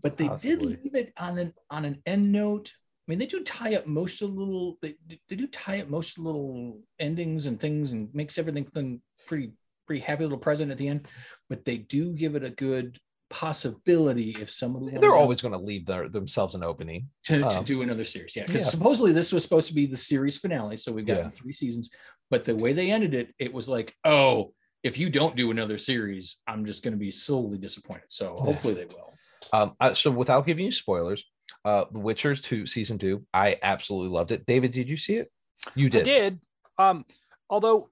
but 0.03 0.17
they 0.17 0.29
Possibly. 0.29 0.75
did 0.75 0.85
leave 0.85 0.95
it 0.95 1.13
on 1.19 1.39
an 1.39 1.53
on 1.71 1.85
an 1.85 2.01
end 2.07 2.31
note. 2.31 2.73
I 3.07 3.13
mean, 3.13 3.19
they 3.19 3.27
do 3.27 3.43
tie 3.45 3.77
up 3.77 3.87
most 3.87 4.21
of 4.21 4.35
the 4.35 4.41
little 4.41 4.79
they, 4.83 4.97
they 5.29 5.37
do 5.37 5.47
tie 5.47 5.81
up 5.81 5.89
most 5.89 6.17
of 6.19 6.25
the 6.25 6.29
little 6.29 6.81
endings 6.99 7.47
and 7.47 7.61
things 7.61 7.93
and 7.93 8.13
makes 8.13 8.37
everything 8.37 9.01
pretty 9.27 9.53
pretty 9.87 10.01
happy 10.03 10.25
little 10.25 10.39
present 10.39 10.73
at 10.73 10.79
the 10.79 10.89
end. 10.89 11.07
But 11.49 11.65
they 11.65 11.77
do 11.79 12.13
give 12.13 12.35
it 12.35 12.43
a 12.43 12.51
good 12.51 12.99
possibility 13.31 14.37
if 14.41 14.51
somebody 14.51 14.97
They're 14.99 15.15
always 15.15 15.41
going 15.41 15.53
to 15.53 15.59
leave 15.59 15.87
their, 15.87 16.09
themselves 16.09 16.55
an 16.57 16.65
opening. 16.65 17.09
to, 17.25 17.39
to 17.41 17.59
um, 17.59 17.65
do 17.65 17.83
another 17.83 18.05
series. 18.05 18.35
Yeah, 18.35 18.45
because 18.47 18.63
yeah. 18.63 18.69
supposedly 18.69 19.13
this 19.13 19.33
was 19.33 19.43
supposed 19.45 19.69
to 19.69 19.75
be 19.75 19.87
the 19.87 19.97
series 19.97 20.39
finale. 20.39 20.77
So 20.77 20.93
we've 20.93 21.07
got 21.07 21.19
Yeah. 21.19 21.31
three 21.31 21.53
seasons. 21.53 21.91
But 22.31 22.45
the 22.45 22.57
way 22.57 22.73
they 22.73 22.91
ended 22.91 23.15
it, 23.15 23.33
it 23.39 23.53
was 23.53 23.69
like, 23.69 23.95
oh, 24.05 24.53
if 24.83 24.99
you 24.99 25.11
don't 25.11 25.37
do 25.37 25.51
another 25.53 25.79
series, 25.79 26.39
I'm 26.49 26.65
just 26.65 26.83
going 26.83 26.93
to 26.95 26.99
be 26.99 27.11
solely 27.13 27.59
disappointed. 27.59 28.07
So 28.09 28.37
Yeah. 28.39 28.45
hopefully 28.53 28.75
they 28.75 28.87
will. 28.87 29.15
Um, 29.53 29.75
I- 29.79 29.93
so 29.93 30.11
without 30.11 30.47
giving 30.47 30.65
you 30.65 30.73
spoilers, 30.73 31.25
uh, 31.65 31.85
The 31.91 31.99
Witcher 31.99 32.35
two 32.37 32.67
season 32.67 32.99
two, 32.99 33.27
I 33.33 33.57
absolutely 33.63 34.11
loved 34.11 34.33
it. 34.33 34.47
David, 34.47 34.73
did 34.73 34.89
you 34.89 34.97
see 34.97 35.17
it? 35.17 35.31
You 35.75 35.89
did. 35.91 36.01
I 36.03 36.05
did. 36.05 36.41
Um, 36.79 37.05
although 37.51 37.91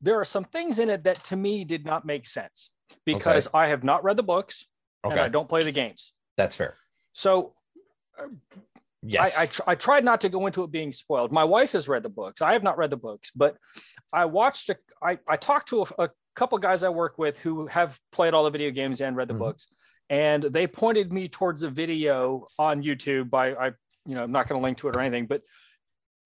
there 0.00 0.18
are 0.20 0.24
some 0.24 0.44
things 0.44 0.78
in 0.78 0.90
it 0.90 1.04
that 1.04 1.22
to 1.24 1.36
me 1.36 1.64
did 1.64 1.84
not 1.84 2.04
make 2.04 2.26
sense 2.26 2.70
because 3.04 3.48
I 3.54 3.68
have 3.68 3.82
not 3.84 4.04
read 4.04 4.16
the 4.16 4.22
books 4.22 4.68
and 5.02 5.18
I 5.18 5.28
don't 5.28 5.48
play 5.48 5.62
the 5.64 5.72
games. 5.72 6.12
that's 6.36 6.54
fair. 6.56 6.76
So 7.12 7.54
Yes. 9.06 9.36
I, 9.38 9.42
I, 9.42 9.46
tr- 9.46 9.62
I 9.66 9.74
tried 9.74 10.02
not 10.04 10.22
to 10.22 10.30
go 10.30 10.46
into 10.46 10.62
it 10.62 10.70
being 10.70 10.90
spoiled. 10.90 11.30
My 11.30 11.44
wife 11.44 11.72
has 11.72 11.88
read 11.88 12.02
the 12.02 12.08
books. 12.08 12.40
I 12.40 12.54
have 12.54 12.62
not 12.62 12.78
read 12.78 12.88
the 12.88 12.96
books, 12.96 13.30
but 13.36 13.56
I 14.14 14.24
watched, 14.24 14.70
a, 14.70 14.76
I, 15.02 15.18
I 15.28 15.36
talked 15.36 15.68
to 15.68 15.82
a, 15.82 16.04
a 16.04 16.10
couple 16.34 16.56
guys 16.56 16.82
I 16.82 16.88
work 16.88 17.18
with 17.18 17.38
who 17.38 17.66
have 17.66 17.98
played 18.12 18.32
all 18.32 18.44
the 18.44 18.50
video 18.50 18.70
games 18.70 19.02
and 19.02 19.14
read 19.14 19.28
the 19.28 19.34
Mhm. 19.34 19.40
books. 19.40 19.68
And 20.10 20.42
they 20.42 20.66
pointed 20.66 21.12
me 21.12 21.28
towards 21.28 21.62
a 21.62 21.70
video 21.70 22.48
on 22.58 22.82
YouTube 22.82 23.30
by, 23.30 23.54
I, 23.54 23.66
you 24.06 24.14
know, 24.14 24.24
I'm 24.24 24.32
not 24.32 24.48
going 24.48 24.60
to 24.60 24.62
link 24.62 24.78
to 24.78 24.88
it 24.88 24.96
or 24.96 25.00
anything, 25.00 25.26
but 25.26 25.42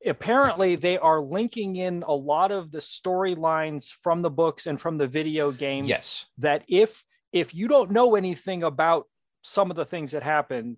apparently 0.05 0.77
they 0.77 0.99
are 0.99 1.21
linking 1.21 1.77
in 1.77 2.03
a 2.07 2.15
lot 2.15 2.53
of 2.53 2.71
the 2.71 2.79
storylines 2.79 3.91
from 3.91 4.23
the 4.23 4.31
books 4.31 4.67
and 4.67 4.81
from 4.81 4.97
the 4.97 5.07
video 5.07 5.51
games 5.51 5.89
yes. 5.89 6.27
that 6.39 6.65
if 6.69 7.05
if 7.33 7.55
you 7.55 7.67
don't 7.69 7.91
know 7.91 8.15
anything 8.15 8.63
about 8.63 9.07
some 9.43 9.71
of 9.71 9.77
the 9.77 9.85
things 9.85 10.13
that 10.13 10.23
happen 10.23 10.77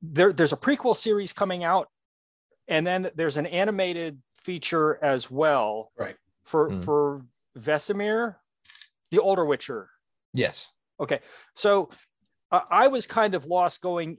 there 0.00 0.32
there's 0.32 0.54
a 0.54 0.56
prequel 0.56 0.96
series 0.96 1.32
coming 1.34 1.62
out 1.62 1.88
and 2.68 2.86
then 2.86 3.10
there's 3.16 3.36
an 3.36 3.46
animated 3.46 4.18
feature 4.42 4.98
as 5.04 5.30
well 5.30 5.92
Right. 5.98 6.16
for 6.44 6.70
Hmm. 6.70 6.80
for 6.80 7.26
Vesemir 7.58 8.36
the 9.10 9.18
older 9.18 9.44
witcher 9.44 9.90
Yes. 10.32 10.70
Okay 11.00 11.20
so 11.54 11.90
uh, 12.52 12.60
i 12.70 12.88
was 12.88 13.06
kind 13.06 13.34
of 13.34 13.46
lost 13.46 13.80
going 13.80 14.18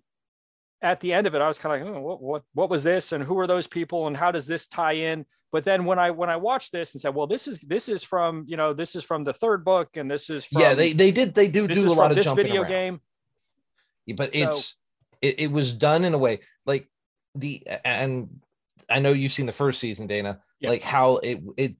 at 0.81 0.99
the 0.99 1.11
end 1.13 1.25
of 1.25 1.33
it 1.35 1.41
i 1.41 1.47
was 1.47 1.57
kind 1.57 1.81
of 1.81 1.87
like 1.87 1.95
oh, 1.95 2.01
what, 2.01 2.21
what 2.21 2.43
what 2.53 2.69
was 2.69 2.83
this 2.83 3.11
and 3.11 3.23
who 3.23 3.37
are 3.39 3.47
those 3.47 3.67
people 3.67 4.07
and 4.07 4.15
how 4.15 4.31
does 4.31 4.45
this 4.45 4.67
tie 4.67 4.93
in 4.93 5.25
but 5.51 5.63
then 5.63 5.85
when 5.85 5.97
i 5.97 6.11
when 6.11 6.29
i 6.29 6.35
watched 6.35 6.71
this 6.71 6.93
and 6.93 7.01
said 7.01 7.15
well 7.15 7.27
this 7.27 7.47
is 7.47 7.59
this 7.59 7.89
is 7.89 8.03
from 8.03 8.45
you 8.47 8.57
know 8.57 8.73
this 8.73 8.95
is 8.95 9.03
from 9.03 9.23
the 9.23 9.33
third 9.33 9.65
book 9.65 9.89
and 9.95 10.09
this 10.09 10.29
is 10.29 10.45
from 10.45 10.61
yeah, 10.61 10.73
they 10.73 10.93
they 10.93 11.11
did 11.11 11.33
they 11.33 11.47
do 11.47 11.67
this 11.67 11.81
do 11.81 11.87
a 11.87 11.93
lot 11.93 12.11
of 12.11 12.17
this 12.17 12.31
video 12.33 12.61
around. 12.61 12.69
game 12.69 13.01
but 14.15 14.33
So- 14.33 14.39
it's 14.39 14.77
it, 15.19 15.39
it 15.39 15.51
was 15.51 15.73
done 15.73 16.05
in 16.05 16.13
a 16.13 16.17
way 16.17 16.41
like 16.65 16.87
the 17.33 17.63
and 17.83 18.29
I 18.89 18.99
know 18.99 19.11
you've 19.11 19.31
seen 19.31 19.45
the 19.45 19.51
first 19.51 19.79
season, 19.79 20.07
Dana. 20.07 20.39
Yeah. 20.59 20.69
Like 20.69 20.83
how 20.83 21.17
it 21.17 21.41
it 21.55 21.75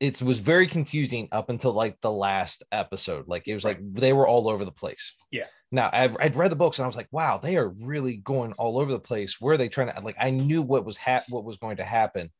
it 0.00 0.22
was 0.22 0.38
very 0.38 0.66
confusing 0.66 1.28
up 1.30 1.50
until 1.50 1.72
like 1.72 2.00
the 2.00 2.10
last 2.10 2.64
episode. 2.72 3.28
Like 3.28 3.46
it 3.46 3.54
was 3.54 3.64
like 3.64 3.78
they 3.92 4.12
were 4.14 4.26
all 4.26 4.48
over 4.48 4.64
the 4.64 4.72
place. 4.72 5.14
Yeah. 5.30 5.44
Now 5.70 5.90
I've 5.92 6.16
I'd 6.18 6.34
read 6.36 6.50
the 6.50 6.56
books 6.56 6.78
and 6.78 6.84
I 6.84 6.86
was 6.86 6.96
like, 6.96 7.08
wow, 7.12 7.38
they 7.38 7.56
are 7.56 7.68
really 7.68 8.16
going 8.16 8.52
all 8.54 8.78
over 8.80 8.90
the 8.90 8.98
place. 8.98 9.36
Where 9.40 9.54
are 9.54 9.58
they 9.58 9.68
trying 9.68 9.92
to 9.94 10.00
like? 10.00 10.16
I 10.18 10.30
knew 10.30 10.62
what 10.62 10.84
was 10.84 10.96
hap- 10.96 11.28
what 11.28 11.44
was 11.44 11.58
going 11.58 11.76
to 11.76 11.84
happen, 11.84 12.30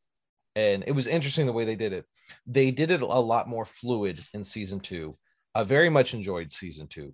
and 0.57 0.83
it 0.87 0.93
was 0.93 1.07
interesting 1.07 1.47
the 1.47 1.53
way 1.53 1.65
they 1.65 1.77
did 1.77 1.93
it. 1.93 2.07
They 2.47 2.71
did 2.71 2.91
it 2.91 3.03
a 3.03 3.07
lot 3.07 3.49
more 3.49 3.65
fluid 3.65 4.19
in 4.35 4.43
season 4.43 4.81
two. 4.81 5.17
I 5.55 5.63
very 5.65 5.91
much 5.91 6.15
enjoyed 6.15 6.53
season 6.53 6.87
two. 6.87 7.13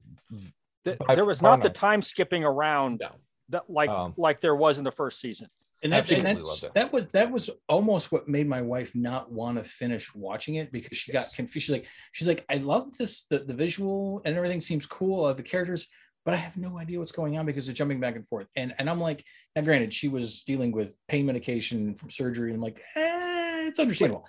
Th- 0.85 0.97
By 0.99 1.17
there 1.17 1.25
was 1.25 1.43
not 1.43 1.61
the 1.63 1.71
time 1.71 2.01
skipping 2.03 2.45
around 2.45 3.01
No. 3.01 3.11
that 3.49 3.69
like 3.69 3.91
Um, 3.91 4.15
like 4.17 4.41
there 4.41 4.55
was 4.57 4.79
in 4.79 4.85
the 4.85 4.93
first 4.93 5.21
season 5.21 5.49
and, 5.83 5.93
that, 5.93 6.11
and 6.11 6.23
that's 6.23 6.61
that. 6.63 6.75
that. 6.75 6.93
was 6.93 7.09
that 7.11 7.31
was 7.31 7.51
almost 7.69 8.11
what 8.11 8.29
made 8.29 8.47
my 8.49 8.63
wife 8.63 8.95
not 8.95 9.31
want 9.31 9.59
to 9.59 9.65
finish 9.65 10.15
watching 10.15 10.57
it 10.57 10.73
because 10.73 10.97
she 10.99 11.13
Yes. 11.13 11.29
got 11.29 11.37
confused. 11.37 11.67
She's 11.67 11.73
like, 11.73 11.87
she's 12.13 12.29
like, 12.29 12.45
I 12.49 12.57
love 12.57 12.97
this, 12.97 13.27
the, 13.27 13.39
the 13.41 13.55
visual 13.55 14.23
and 14.25 14.37
everything 14.37 14.61
seems 14.61 14.87
cool. 14.87 15.25
I 15.25 15.29
love 15.29 15.37
the 15.37 15.43
characters, 15.43 15.87
but 16.25 16.35
I 16.35 16.39
have 16.39 16.57
no 16.57 16.79
idea 16.79 16.99
what's 16.99 17.13
going 17.13 17.39
on 17.39 17.47
because 17.47 17.67
they're 17.67 17.75
jumping 17.75 18.01
back 18.01 18.17
and 18.17 18.27
forth. 18.27 18.47
And 18.57 18.75
and 18.79 18.89
I'm 18.89 19.01
like, 19.01 19.25
now 19.55 19.63
granted, 19.63 19.93
she 19.95 20.09
was 20.09 20.43
dealing 20.43 20.73
with 20.73 20.95
pain 21.09 21.27
medication 21.27 21.95
from 21.95 22.11
surgery, 22.11 22.51
and 22.51 22.57
I'm 22.57 22.63
like, 22.63 22.81
eh, 22.97 23.67
it's 23.69 23.79
understandable. 23.79 24.27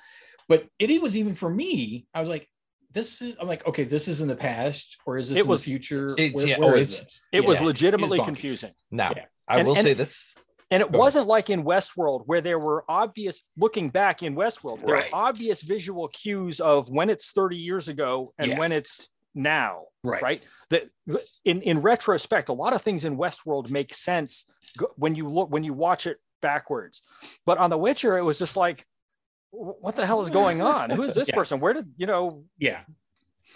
But 0.49 0.67
it 0.79 1.01
was 1.01 1.17
even 1.17 1.33
for 1.33 1.49
me, 1.49 2.07
I 2.13 2.19
was 2.19 2.29
like, 2.29 2.47
this 2.93 3.21
is 3.21 3.35
I'm 3.39 3.47
like, 3.47 3.65
okay, 3.67 3.83
this 3.83 4.07
is 4.07 4.21
in 4.21 4.27
the 4.27 4.35
past, 4.35 4.97
or 5.05 5.17
is 5.17 5.29
this 5.29 5.39
It 5.39 5.41
in 5.41 5.47
was- 5.47 5.61
the 5.61 5.65
future? 5.65 6.07
It's- 6.17 6.33
Where- 6.33 6.47
yeah, 6.47 6.59
where 6.59 6.75
oh, 6.75 6.77
is 6.77 6.89
it's- 6.89 7.03
this? 7.05 7.21
it 7.31 7.45
was 7.45 7.61
legitimately 7.61 8.19
bonkers. 8.19 8.25
confusing 8.25 8.71
Now, 8.91 9.13
Yeah. 9.15 9.25
I 9.47 9.59
And- 9.59 9.67
will 9.67 9.75
and- 9.75 9.83
say 9.83 9.93
this. 9.93 10.33
And 10.71 10.83
it 10.83 10.91
Go 10.91 10.97
wasn't 10.99 11.27
like 11.27 11.49
in 11.49 11.63
westworld 11.63 12.23
where 12.25 12.41
there 12.41 12.59
were 12.59 12.83
obvious 12.89 13.43
looking 13.57 13.89
back 13.89 14.23
in 14.23 14.35
westworld 14.35 14.85
there 14.85 14.95
Right. 14.95 15.13
are 15.13 15.27
obvious 15.29 15.61
visual 15.61 16.07
cues 16.09 16.59
of 16.59 16.89
when 16.89 17.09
it's 17.09 17.31
30 17.31 17.57
years 17.57 17.87
ago 17.87 18.33
and 18.37 18.51
Yeah. 18.51 18.59
when 18.59 18.71
it's 18.71 19.07
now 19.33 19.85
Right. 20.03 20.21
right 20.21 20.47
that 20.69 20.89
in 21.45 21.61
in 21.61 21.79
retrospect 21.81 22.49
a 22.49 22.53
lot 22.53 22.73
of 22.73 22.81
things 22.81 23.05
in 23.05 23.17
westworld 23.17 23.69
make 23.69 23.93
sense 23.93 24.45
when 24.95 25.15
you 25.15 25.29
look 25.29 25.49
when 25.49 25.63
you 25.63 25.73
watch 25.73 26.07
it 26.07 26.17
backwards 26.41 27.01
but 27.45 27.57
on 27.57 27.69
the 27.69 27.77
witcher 27.77 28.17
it 28.17 28.23
was 28.23 28.39
just 28.39 28.57
like 28.57 28.85
what 29.51 29.95
the 29.95 30.05
hell 30.05 30.21
is 30.21 30.29
going 30.29 30.61
on 30.61 30.89
who 30.89 31.03
is 31.03 31.13
this 31.15 31.27
Yeah. 31.29 31.35
person 31.35 31.59
where 31.59 31.73
did 31.73 31.93
you 31.97 32.05
know 32.07 32.43
Yeah. 32.57 32.81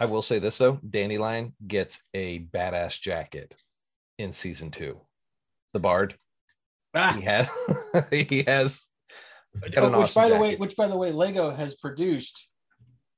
I 0.00 0.06
will 0.06 0.22
say 0.22 0.38
this 0.38 0.56
though, 0.56 0.78
Dandelion 0.88 1.54
gets 1.66 2.02
a 2.14 2.40
badass 2.46 2.98
jacket 2.98 3.54
in 4.18 4.32
season 4.32 4.70
two. 4.70 5.02
The 5.74 5.80
Bard, 5.80 6.16
Ah, 6.94 7.12
he 7.14 7.22
has, 7.22 7.48
he 8.10 8.44
has. 8.46 8.88
Oh, 9.76 9.86
an 9.86 9.92
which 9.92 10.02
awesome 10.02 10.22
by 10.22 10.28
the 10.30 10.38
way, 10.38 10.56
which 10.56 10.76
by 10.76 10.86
the 10.86 10.96
way, 10.96 11.12
Lego 11.12 11.50
has 11.50 11.74
produced 11.74 12.48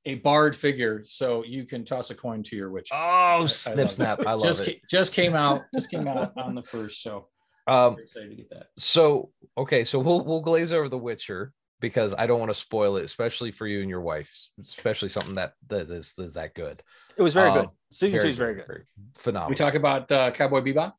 a 0.05 0.15
bard 0.15 0.55
figure, 0.55 1.01
so 1.05 1.43
you 1.45 1.65
can 1.65 1.83
toss 1.85 2.09
a 2.09 2.15
coin 2.15 2.43
to 2.43 2.55
your 2.55 2.69
witch. 2.71 2.89
Oh, 2.91 2.97
I 2.97 3.45
snip 3.47 3.77
love 3.77 3.85
it. 3.87 3.91
snap! 3.91 4.19
I 4.25 4.33
love 4.33 4.41
just 4.43 4.67
it. 4.67 4.81
just 4.89 5.13
came 5.13 5.33
out, 5.33 5.61
just 5.73 5.89
came 5.89 6.07
out 6.07 6.33
on 6.37 6.55
the 6.55 6.61
first. 6.61 7.01
So 7.01 7.27
Um, 7.67 7.95
excited 7.97 8.29
to 8.29 8.35
get 8.35 8.49
that. 8.51 8.67
so 8.77 9.31
okay, 9.57 9.83
so 9.85 9.97
we'll 9.97 10.23
we'll 10.23 10.41
glaze 10.41 10.71
over 10.71 10.87
The 10.87 10.97
Witcher 10.99 11.51
because 11.79 12.13
I 12.13 12.27
don't 12.27 12.39
want 12.39 12.51
to 12.51 12.59
spoil 12.59 12.97
it, 12.97 13.03
especially 13.05 13.51
for 13.51 13.65
you 13.65 13.81
and 13.81 13.89
your 13.89 14.01
wife, 14.01 14.31
especially 14.61 15.09
something 15.09 15.33
that 15.35 15.53
that 15.69 15.89
is, 15.89 16.13
is 16.19 16.35
that 16.35 16.53
good. 16.53 16.83
It 17.17 17.23
was 17.23 17.33
very 17.33 17.49
Um, 17.49 17.57
good. 17.61 17.69
Season 17.91 18.21
two 18.21 18.27
is 18.27 18.37
very 18.37 18.55
good. 18.55 18.83
phenomenal. 19.17 19.49
We 19.49 19.55
talk 19.55 19.73
about 19.73 20.11
uh, 20.11 20.29
Cowboy 20.31 20.61
Bebop. 20.61 20.93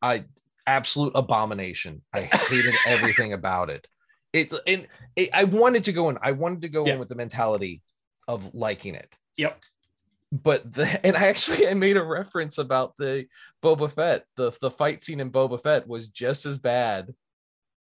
I 0.00 0.24
absolute 0.70 1.12
abomination. 1.14 2.02
I 2.12 2.22
hated 2.48 2.74
everything 2.86 3.32
about 3.32 3.70
it. 3.70 3.86
It 4.32 4.52
and 4.66 4.86
it, 5.16 5.30
I 5.34 5.44
wanted 5.44 5.84
to 5.84 5.92
go 5.92 6.08
in. 6.10 6.18
I 6.22 6.32
wanted 6.32 6.62
to 6.62 6.68
go 6.68 6.86
Yeah. 6.86 6.94
in 6.94 6.98
with 7.00 7.08
the 7.08 7.16
mentality 7.16 7.82
of 8.28 8.54
liking 8.54 8.94
it. 8.94 9.12
Yep. 9.36 9.58
But 10.32 10.72
the 10.72 10.86
and 11.06 11.16
I 11.16 11.26
actually 11.26 11.66
I 11.68 11.74
made 11.74 11.96
a 11.96 12.04
reference 12.04 12.58
about 12.58 12.94
the 12.96 13.26
Boba 13.62 13.90
Fett. 13.90 14.24
The 14.36 14.52
the 14.60 14.70
fight 14.70 15.02
scene 15.02 15.18
in 15.20 15.30
Boba 15.32 15.60
Fett 15.62 15.88
was 15.88 16.06
just 16.08 16.46
as 16.46 16.56
bad 16.56 17.12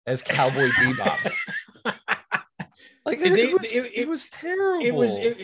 as 0.08 0.22
Cowboy 0.24 0.70
Bebop's. 0.70 1.50
Like 3.06 3.22
it, 3.22 3.34
They- 3.34 3.54
was, 3.54 3.64
it- 3.64 3.86
it, 3.86 3.92
it- 4.02 4.08
was 4.10 4.28
terrible. 4.30 4.86
It 4.86 4.94
was, 4.94 5.18
it, 5.28 5.38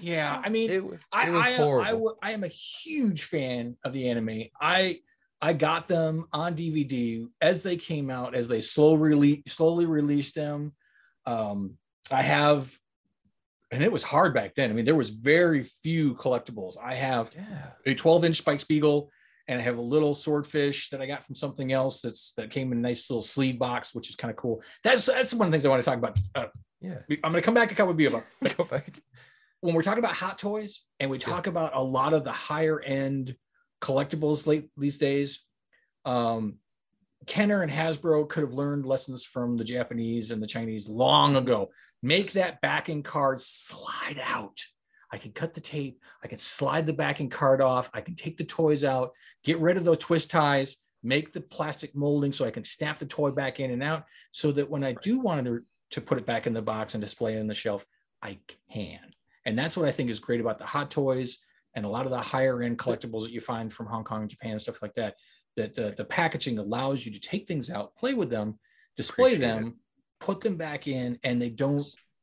yeah. 0.00 0.40
I 0.44 0.48
mean, 0.50 0.70
it, 0.70 0.84
was- 0.84 1.00
I, 1.10 1.26
it 1.28 1.32
was 1.32 1.42
I. 1.44 1.88
I, 1.88 1.90
w- 1.90 2.16
I 2.22 2.32
am 2.32 2.44
a 2.44 2.48
huge 2.48 3.24
fan 3.24 3.76
of 3.82 3.92
the 3.92 4.08
anime. 4.10 4.44
I 4.60 5.00
I 5.40 5.52
got 5.52 5.86
them 5.86 6.26
on 6.32 6.56
DVD 6.56 7.26
as 7.40 7.62
they 7.62 7.76
came 7.76 8.10
out, 8.10 8.34
as 8.34 8.48
they 8.48 8.60
slowly 8.60 8.98
release, 8.98 9.42
slowly 9.46 9.86
released 9.86 10.34
them. 10.34 10.72
Um, 11.26 11.74
I 12.10 12.22
have, 12.22 12.76
and 13.70 13.82
it 13.82 13.92
was 13.92 14.02
hard 14.02 14.34
back 14.34 14.54
then. 14.54 14.70
I 14.70 14.72
mean, 14.72 14.84
there 14.84 14.94
was 14.96 15.10
very 15.10 15.62
few 15.62 16.14
collectibles. 16.14 16.76
I 16.82 16.94
have 16.94 17.30
yeah. 17.34 17.68
a 17.86 17.94
12 17.94 18.24
inch 18.24 18.36
Spike 18.38 18.60
Spiegel, 18.60 19.12
and 19.46 19.60
I 19.60 19.62
have 19.62 19.78
a 19.78 19.82
little 19.82 20.14
swordfish 20.14 20.90
that 20.90 21.00
I 21.00 21.06
got 21.06 21.24
from 21.24 21.34
something 21.34 21.72
else 21.72 22.00
that's 22.00 22.32
that 22.36 22.50
came 22.50 22.72
in 22.72 22.78
a 22.78 22.80
nice 22.80 23.08
little 23.08 23.22
sleeve 23.22 23.58
box, 23.58 23.94
which 23.94 24.10
is 24.10 24.16
kind 24.16 24.30
of 24.30 24.36
cool. 24.36 24.62
That's 24.82 25.06
that's 25.06 25.32
one 25.32 25.46
of 25.46 25.52
the 25.52 25.56
things 25.56 25.66
I 25.66 25.68
want 25.68 25.82
to 25.82 25.84
talk 25.84 25.98
about. 25.98 26.18
Uh, 26.34 26.46
Yeah. 26.80 26.98
I'm 27.24 27.32
going 27.32 27.34
to 27.34 27.42
come 27.42 27.54
back 27.54 27.68
to 27.68 27.74
Cowboy 27.74 27.92
Bebop 27.92 28.24
back. 28.70 29.00
when 29.60 29.74
we're 29.74 29.82
talking 29.82 29.98
about 29.98 30.14
hot 30.16 30.38
toys 30.38 30.82
and 31.00 31.10
we 31.10 31.18
talk 31.18 31.46
about 31.46 31.74
a 31.74 31.82
lot 31.82 32.12
of 32.12 32.24
the 32.24 32.32
higher 32.32 32.80
end 32.80 33.36
collectibles 33.80 34.46
late 34.46 34.70
these 34.76 34.98
days, 34.98 35.44
um, 36.04 36.58
Kenner 37.26 37.62
and 37.62 37.70
Hasbro 37.70 38.28
could 38.28 38.42
have 38.42 38.52
learned 38.52 38.86
lessons 38.86 39.24
from 39.24 39.56
the 39.56 39.64
Japanese 39.64 40.30
and 40.30 40.42
the 40.42 40.46
Chinese 40.46 40.88
long 40.88 41.36
ago. 41.36 41.70
Make 42.02 42.32
that 42.32 42.60
backing 42.60 43.02
card 43.02 43.40
slide 43.40 44.20
out. 44.22 44.60
I 45.10 45.18
can 45.18 45.32
cut 45.32 45.54
the 45.54 45.60
tape. 45.60 46.00
I 46.22 46.28
can 46.28 46.38
slide 46.38 46.86
the 46.86 46.92
backing 46.92 47.30
card 47.30 47.60
off. 47.60 47.90
I 47.92 48.00
can 48.00 48.14
take 48.14 48.36
the 48.36 48.44
toys 48.44 48.84
out, 48.84 49.12
get 49.42 49.58
rid 49.58 49.76
of 49.76 49.84
those 49.84 49.98
twist 49.98 50.30
ties, 50.30 50.78
make 51.02 51.32
the 51.32 51.40
plastic 51.40 51.94
molding 51.96 52.32
so 52.32 52.44
I 52.44 52.50
can 52.50 52.64
snap 52.64 52.98
the 52.98 53.06
toy 53.06 53.30
back 53.30 53.60
in 53.60 53.70
and 53.70 53.82
out 53.82 54.04
so 54.30 54.52
that 54.52 54.68
when 54.68 54.84
I 54.84 54.94
do 55.02 55.18
want 55.18 55.46
to, 55.46 55.62
to 55.92 56.00
put 56.00 56.18
it 56.18 56.26
back 56.26 56.46
in 56.46 56.52
the 56.52 56.62
box 56.62 56.94
and 56.94 57.00
display 57.00 57.36
it 57.36 57.40
on 57.40 57.46
the 57.46 57.54
shelf, 57.54 57.84
I 58.22 58.38
can. 58.70 59.00
And 59.44 59.58
that's 59.58 59.76
what 59.76 59.88
I 59.88 59.92
think 59.92 60.10
is 60.10 60.20
great 60.20 60.40
about 60.40 60.58
the 60.58 60.66
hot 60.66 60.90
toys 60.90 61.38
and 61.78 61.86
a 61.86 61.88
lot 61.88 62.04
of 62.06 62.10
the 62.10 62.20
higher 62.20 62.60
end 62.62 62.76
collectibles 62.76 63.22
that 63.22 63.30
you 63.30 63.40
find 63.40 63.72
from 63.72 63.86
Hong 63.86 64.02
Kong, 64.04 64.22
and 64.22 64.30
Japan, 64.30 64.50
and 64.52 64.60
stuff 64.60 64.82
like 64.82 64.94
that. 64.94 65.14
That 65.56 65.74
the, 65.74 65.94
the 65.96 66.04
packaging 66.04 66.58
allows 66.58 67.06
you 67.06 67.12
to 67.12 67.20
take 67.20 67.46
things 67.48 67.70
out, 67.70 67.94
play 67.96 68.14
with 68.14 68.30
them, 68.30 68.58
display 68.96 69.34
Appreciate 69.34 69.46
them, 69.48 69.76
put 70.20 70.40
them 70.40 70.56
back 70.56 70.86
in, 70.88 71.18
and 71.24 71.40
they 71.40 71.50
don't 71.50 71.82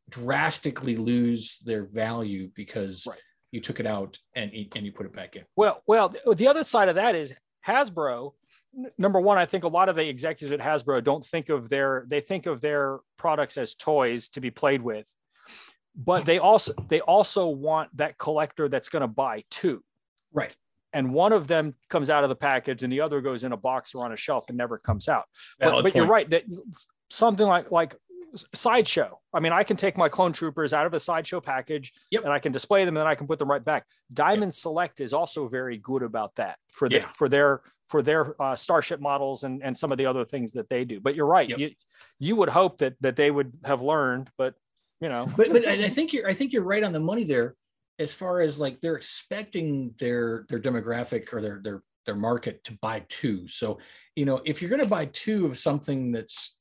drastically 0.10 0.96
lose 0.98 1.60
their 1.66 1.86
value 1.86 2.50
because 2.54 3.08
Right. 3.10 3.20
you 3.52 3.62
took 3.62 3.80
it 3.80 3.88
out 3.88 4.18
and, 4.36 4.52
and 4.76 4.86
you 4.86 4.92
put 4.92 5.06
it 5.06 5.14
back 5.16 5.36
in. 5.36 5.44
Well, 5.56 5.82
well, 5.88 6.14
the 6.36 6.48
other 6.48 6.64
side 6.64 6.90
of 6.90 6.96
that 6.96 7.16
is 7.16 7.34
Hasbro. 7.66 8.34
n- 8.78 8.92
Number 8.98 9.20
one, 9.20 9.38
I 9.38 9.46
think 9.46 9.64
a 9.64 9.68
lot 9.70 9.90
of 9.90 9.96
the 9.96 10.08
executives 10.08 10.52
at 10.52 10.60
Hasbro 10.60 11.04
don't 11.04 11.26
think 11.26 11.50
of 11.50 11.70
their 11.70 12.06
they 12.08 12.20
think 12.22 12.46
of 12.46 12.62
their 12.62 13.00
products 13.18 13.58
as 13.58 13.74
toys 13.76 14.30
to 14.30 14.42
be 14.42 14.52
played 14.52 14.82
with, 14.82 15.12
but 15.96 16.26
they 16.26 16.40
also 16.40 16.74
they 16.88 17.02
also 17.02 17.48
want 17.48 17.96
that 17.98 18.18
collector 18.18 18.68
that's 18.70 18.90
going 18.90 19.02
to 19.02 19.08
buy 19.08 19.44
two, 19.50 19.84
Right. 20.34 20.56
and 20.94 21.14
one 21.14 21.32
of 21.34 21.48
them 21.48 21.76
comes 21.90 22.10
out 22.10 22.24
of 22.24 22.30
the 22.30 22.36
package 22.36 22.84
and 22.84 22.92
the 22.92 23.02
other 23.02 23.22
goes 23.22 23.44
in 23.44 23.52
a 23.52 23.58
box 23.58 23.96
or 23.96 24.06
on 24.06 24.12
a 24.12 24.18
shelf 24.18 24.46
and 24.50 24.58
never 24.58 24.78
comes 24.78 25.08
out. 25.08 25.26
But, 25.60 25.70
Valid 25.70 25.84
but 25.84 25.96
you're 25.96 26.06
right 26.06 26.30
that 26.30 26.44
something 27.10 27.48
like 27.48 27.72
like 27.72 27.96
sideshow. 28.54 29.20
I 29.34 29.40
mean, 29.40 29.54
I 29.54 29.64
can 29.64 29.78
take 29.78 29.96
my 29.98 30.10
clone 30.10 30.34
troopers 30.34 30.74
out 30.74 30.86
of 30.86 30.94
a 30.94 31.00
sideshow 31.00 31.40
package 31.40 31.94
Yep. 32.12 32.24
and 32.26 32.34
I 32.34 32.40
can 32.40 32.52
display 32.52 32.82
them 32.84 32.90
and 32.98 33.02
then 33.02 33.08
I 33.08 33.16
can 33.16 33.28
put 33.28 33.40
them 33.40 33.50
right 33.50 33.64
back. 33.64 33.86
Diamond 34.14 34.54
Select 34.54 35.00
is 35.00 35.14
also 35.14 35.48
very 35.48 35.78
good 35.78 36.04
about 36.04 36.36
that 36.36 36.58
for 36.72 36.90
their 36.90 37.00
Yeah. 37.02 37.12
for 37.14 37.30
their 37.30 37.62
for 37.88 38.02
their 38.02 38.42
uh, 38.42 38.56
starship 38.56 39.00
models 39.00 39.44
and 39.44 39.64
and 39.64 39.78
some 39.78 39.92
of 39.92 39.98
the 39.98 40.06
other 40.06 40.26
things 40.26 40.52
that 40.54 40.68
they 40.70 40.84
do. 40.84 41.00
But 41.00 41.16
you're 41.16 41.28
right. 41.28 41.48
Yep. 41.48 41.60
You 41.60 41.72
you 42.20 42.36
would 42.36 42.50
hope 42.50 42.80
that 42.80 42.96
that 43.02 43.16
they 43.16 43.32
would 43.32 43.54
have 43.64 43.82
learned, 43.82 44.30
but 44.38 44.56
you 45.02 45.10
know, 45.10 45.28
but 45.38 45.52
but 45.52 45.66
I 45.66 45.90
think 45.90 46.14
you're 46.14 46.28
I 46.28 46.34
think 46.34 46.54
you're 46.54 46.64
right 46.64 46.84
on 46.84 46.94
the 46.94 47.00
money 47.00 47.24
there, 47.24 47.56
as 48.00 48.14
far 48.14 48.42
as 48.42 48.60
like 48.60 48.82
they're 48.82 48.96
expecting 48.96 49.94
their 50.00 50.46
their 50.50 50.60
demographic 50.60 51.34
or 51.34 51.42
their 51.42 51.60
their 51.64 51.84
their 52.06 52.16
market 52.16 52.64
to 52.66 52.78
buy 52.82 53.04
two. 53.10 53.48
So 53.48 53.80
you 54.16 54.26
know 54.26 54.42
if 54.46 54.62
you're 54.62 54.70
going 54.70 54.84
to 54.84 54.88
buy 54.90 55.06
two 55.06 55.46
of 55.46 55.58
something 55.58 56.12
that's 56.12 56.58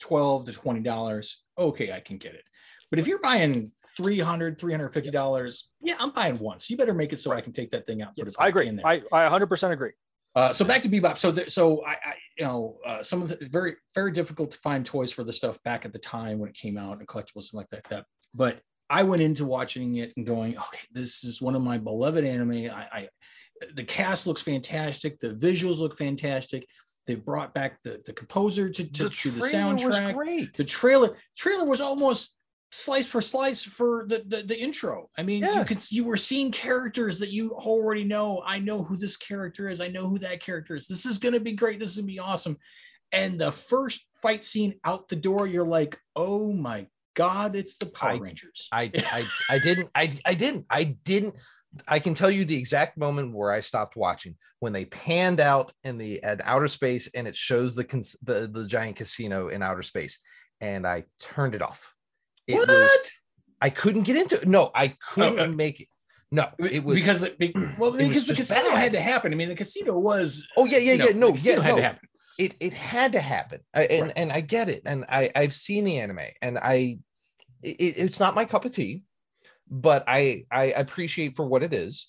twelve 0.00 0.46
to 0.46 0.52
twenty 0.52 0.80
dollars, 0.80 1.42
okay, 1.58 1.92
I 1.92 2.00
can 2.00 2.18
get 2.18 2.34
it. 2.34 2.44
But 2.90 3.00
if 3.00 3.06
you're 3.08 3.20
buying 3.20 3.72
300 3.96 4.60
350 4.60 5.10
dollars, 5.10 5.70
yeah, 5.80 5.96
I'm 5.98 6.10
buying 6.10 6.38
one. 6.38 6.60
So 6.60 6.66
you 6.70 6.76
better 6.76 6.94
make 6.94 7.12
it 7.12 7.20
so 7.20 7.32
I 7.32 7.40
can 7.40 7.52
take 7.52 7.70
that 7.70 7.86
thing 7.86 8.02
out. 8.02 8.12
yes, 8.16 8.28
it 8.28 8.36
I 8.38 8.48
agree. 8.48 8.68
in 8.68 8.76
there. 8.76 8.86
I 8.86 9.02
I 9.10 9.28
100% 9.28 9.70
agree. 9.72 9.92
Uh, 10.36 10.52
so 10.52 10.66
back 10.66 10.82
to 10.82 10.88
Bebop. 10.88 11.16
So 11.16 11.30
there, 11.30 11.48
so 11.48 11.82
I, 11.84 11.92
I 11.92 12.14
you 12.38 12.44
know 12.44 12.76
uh, 12.86 13.02
some 13.02 13.22
of 13.22 13.28
the 13.28 13.38
very 13.50 13.76
very 13.94 14.12
difficult 14.12 14.50
to 14.50 14.58
find 14.58 14.84
toys 14.84 15.10
for 15.10 15.24
the 15.24 15.32
stuff 15.32 15.60
back 15.62 15.86
at 15.86 15.94
the 15.94 15.98
time 15.98 16.38
when 16.38 16.50
it 16.50 16.54
came 16.54 16.76
out 16.76 16.98
and 16.98 17.08
collectibles 17.08 17.52
and 17.52 17.54
like 17.54 17.70
that, 17.70 17.84
that. 17.88 18.04
But 18.34 18.60
I 18.90 19.02
went 19.02 19.22
into 19.22 19.46
watching 19.46 19.96
it 19.96 20.12
and 20.16 20.26
going, 20.26 20.58
okay, 20.58 20.86
this 20.92 21.24
is 21.24 21.40
one 21.40 21.56
of 21.56 21.62
my 21.62 21.78
beloved 21.78 22.22
anime. 22.22 22.70
I, 22.70 22.86
I 22.92 23.08
the 23.74 23.82
cast 23.82 24.26
looks 24.26 24.42
fantastic. 24.42 25.18
The 25.20 25.30
visuals 25.30 25.78
look 25.78 25.96
fantastic. 25.96 26.68
They 27.06 27.14
brought 27.14 27.54
back 27.54 27.82
the 27.82 28.02
the 28.04 28.12
composer 28.12 28.68
to 28.68 28.84
to, 28.84 29.04
the 29.04 29.08
trailer 29.08 29.34
was 29.38 29.52
soundtrack. 29.52 30.14
great. 30.14 30.54
The 30.54 30.64
trailer 30.64 31.16
trailer 31.34 31.66
was 31.66 31.80
almost 31.80 32.35
slice 32.72 33.06
for 33.06 33.20
slice 33.20 33.62
for 33.62 34.06
the, 34.08 34.22
the 34.26 34.42
the 34.42 34.58
intro. 34.60 35.08
I 35.16 35.22
mean, 35.22 35.42
Yeah. 35.42 35.58
you 35.60 35.64
could 35.64 35.90
you 35.90 36.04
were 36.04 36.16
seeing 36.16 36.50
characters 36.52 37.18
that 37.20 37.30
you 37.32 37.52
already 37.52 38.04
know. 38.04 38.42
I 38.44 38.58
know 38.58 38.82
who 38.84 38.96
this 38.96 39.16
character 39.16 39.68
is. 39.68 39.80
I 39.80 39.88
know 39.88 40.08
who 40.08 40.18
that 40.20 40.40
character 40.40 40.74
is. 40.74 40.86
This 40.86 41.06
is 41.06 41.18
gonna 41.18 41.40
be 41.40 41.52
great. 41.52 41.78
This 41.80 41.90
is 41.90 41.96
gonna 41.96 42.06
be 42.06 42.18
awesome. 42.18 42.56
And 43.12 43.38
the 43.40 43.52
first 43.52 44.04
fight 44.20 44.44
scene 44.44 44.74
out 44.84 45.08
the 45.08 45.16
door, 45.16 45.46
you're 45.46 45.66
like, 45.66 45.98
oh 46.16 46.52
my 46.52 46.86
god, 47.14 47.54
it's 47.56 47.76
the 47.76 47.86
Power 47.86 48.10
I- 48.12 48.18
Rangers. 48.18 48.68
I 48.72 48.90
I 48.94 49.26
I 49.48 49.58
didn't 49.58 49.90
I 49.94 50.12
I 50.24 50.34
didn't 50.34 50.66
I 50.68 50.82
didn't 50.84 51.34
I 51.86 51.98
can 51.98 52.14
tell 52.14 52.30
you 52.30 52.44
the 52.44 52.56
exact 52.56 52.96
moment 52.96 53.34
where 53.34 53.52
I 53.52 53.60
stopped 53.60 53.96
watching 53.96 54.36
when 54.60 54.72
they 54.72 54.86
panned 54.86 55.40
out 55.40 55.72
in 55.84 55.98
the 55.98 56.22
at 56.22 56.40
outer 56.44 56.68
space 56.68 57.08
and 57.14 57.28
it 57.28 57.36
shows 57.36 57.74
the 57.74 57.84
cons- 57.84 58.16
the 58.22 58.48
the 58.52 58.66
giant 58.66 58.96
casino 58.96 59.48
in 59.48 59.62
outer 59.62 59.82
space 59.82 60.18
and 60.60 60.86
I 60.86 61.04
turned 61.20 61.54
it 61.54 61.62
off. 61.62 61.92
It 62.46 62.54
what? 62.54 62.68
was 62.68 62.90
I 63.60 63.70
couldn't 63.70 64.02
get 64.02 64.16
into 64.16 64.36
it. 64.40 64.46
No, 64.46 64.70
I 64.74 64.88
couldn't 65.12 65.56
make 65.56 65.80
it. 65.80 65.88
No, 66.30 66.48
it 66.58 66.82
was 66.84 67.00
because 67.00 67.20
the, 67.20 67.30
be- 67.38 67.54
well 67.78 67.92
because 67.92 68.26
the 68.26 68.34
casino 68.34 68.70
bad. 68.70 68.78
had 68.78 68.92
to 68.92 69.00
happen. 69.00 69.32
I 69.32 69.36
mean, 69.36 69.48
the 69.48 69.54
casino 69.54 69.98
was 69.98 70.46
Oh 70.56 70.64
yeah, 70.64 70.78
yeah, 70.78 70.92
yeah. 71.04 71.12
No, 71.14 71.30
the 71.30 71.38
yeah, 71.40 71.60
had 71.60 71.70
no. 71.70 71.76
to 71.76 71.82
happen. 71.82 72.08
it 72.38 72.54
it 72.60 72.74
had 72.74 73.12
to 73.12 73.20
happen 73.20 73.60
I, 73.74 73.82
and 73.84 74.02
Right. 74.06 74.12
and 74.16 74.32
i 74.32 74.40
get 74.42 74.68
it 74.68 74.82
and 74.84 75.06
i 75.08 75.30
i've 75.34 75.54
seen 75.54 75.84
the 75.84 75.98
anime 76.00 76.18
and 76.42 76.58
i 76.58 76.98
it, 77.62 77.94
it's 77.96 78.20
not 78.20 78.34
my 78.34 78.44
cup 78.44 78.66
of 78.66 78.72
tea 78.72 79.04
but 79.70 80.04
i 80.06 80.44
i 80.50 80.64
appreciate 80.66 81.34
for 81.36 81.46
what 81.46 81.62
it 81.62 81.72
is 81.72 82.08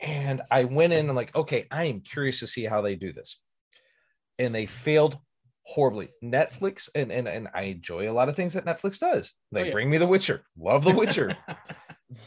and 0.00 0.42
i 0.50 0.64
went 0.64 0.92
in 0.92 1.06
and 1.08 1.16
like 1.16 1.34
okay 1.34 1.66
i 1.70 1.84
am 1.84 2.00
curious 2.00 2.40
to 2.40 2.46
see 2.46 2.64
how 2.66 2.82
they 2.82 2.96
do 2.96 3.12
this 3.14 3.40
and 4.38 4.54
they 4.54 4.66
failed 4.66 5.16
horribly. 5.62 6.08
Netflix 6.22 6.88
and 6.94 7.12
and, 7.12 7.28
and 7.28 7.48
i 7.54 7.62
enjoy 7.62 8.10
a 8.10 8.12
lot 8.12 8.28
of 8.28 8.36
things 8.36 8.54
that 8.54 8.64
netflix 8.64 8.98
does. 8.98 9.32
Oh, 9.32 9.38
they 9.52 9.62
Oh, 9.62 9.64
yeah. 9.66 9.72
bring 9.72 9.90
me 9.90 9.98
the 9.98 10.06
witcher. 10.06 10.42
Love 10.58 10.84
the 10.84 10.94
witcher. 10.94 11.36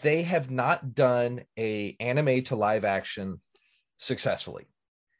They 0.02 0.24
have 0.24 0.50
not 0.50 0.96
done 0.96 1.44
a 1.60 1.98
anime 2.00 2.44
to 2.46 2.56
live 2.56 2.86
action 2.86 3.42
successfully 3.98 4.66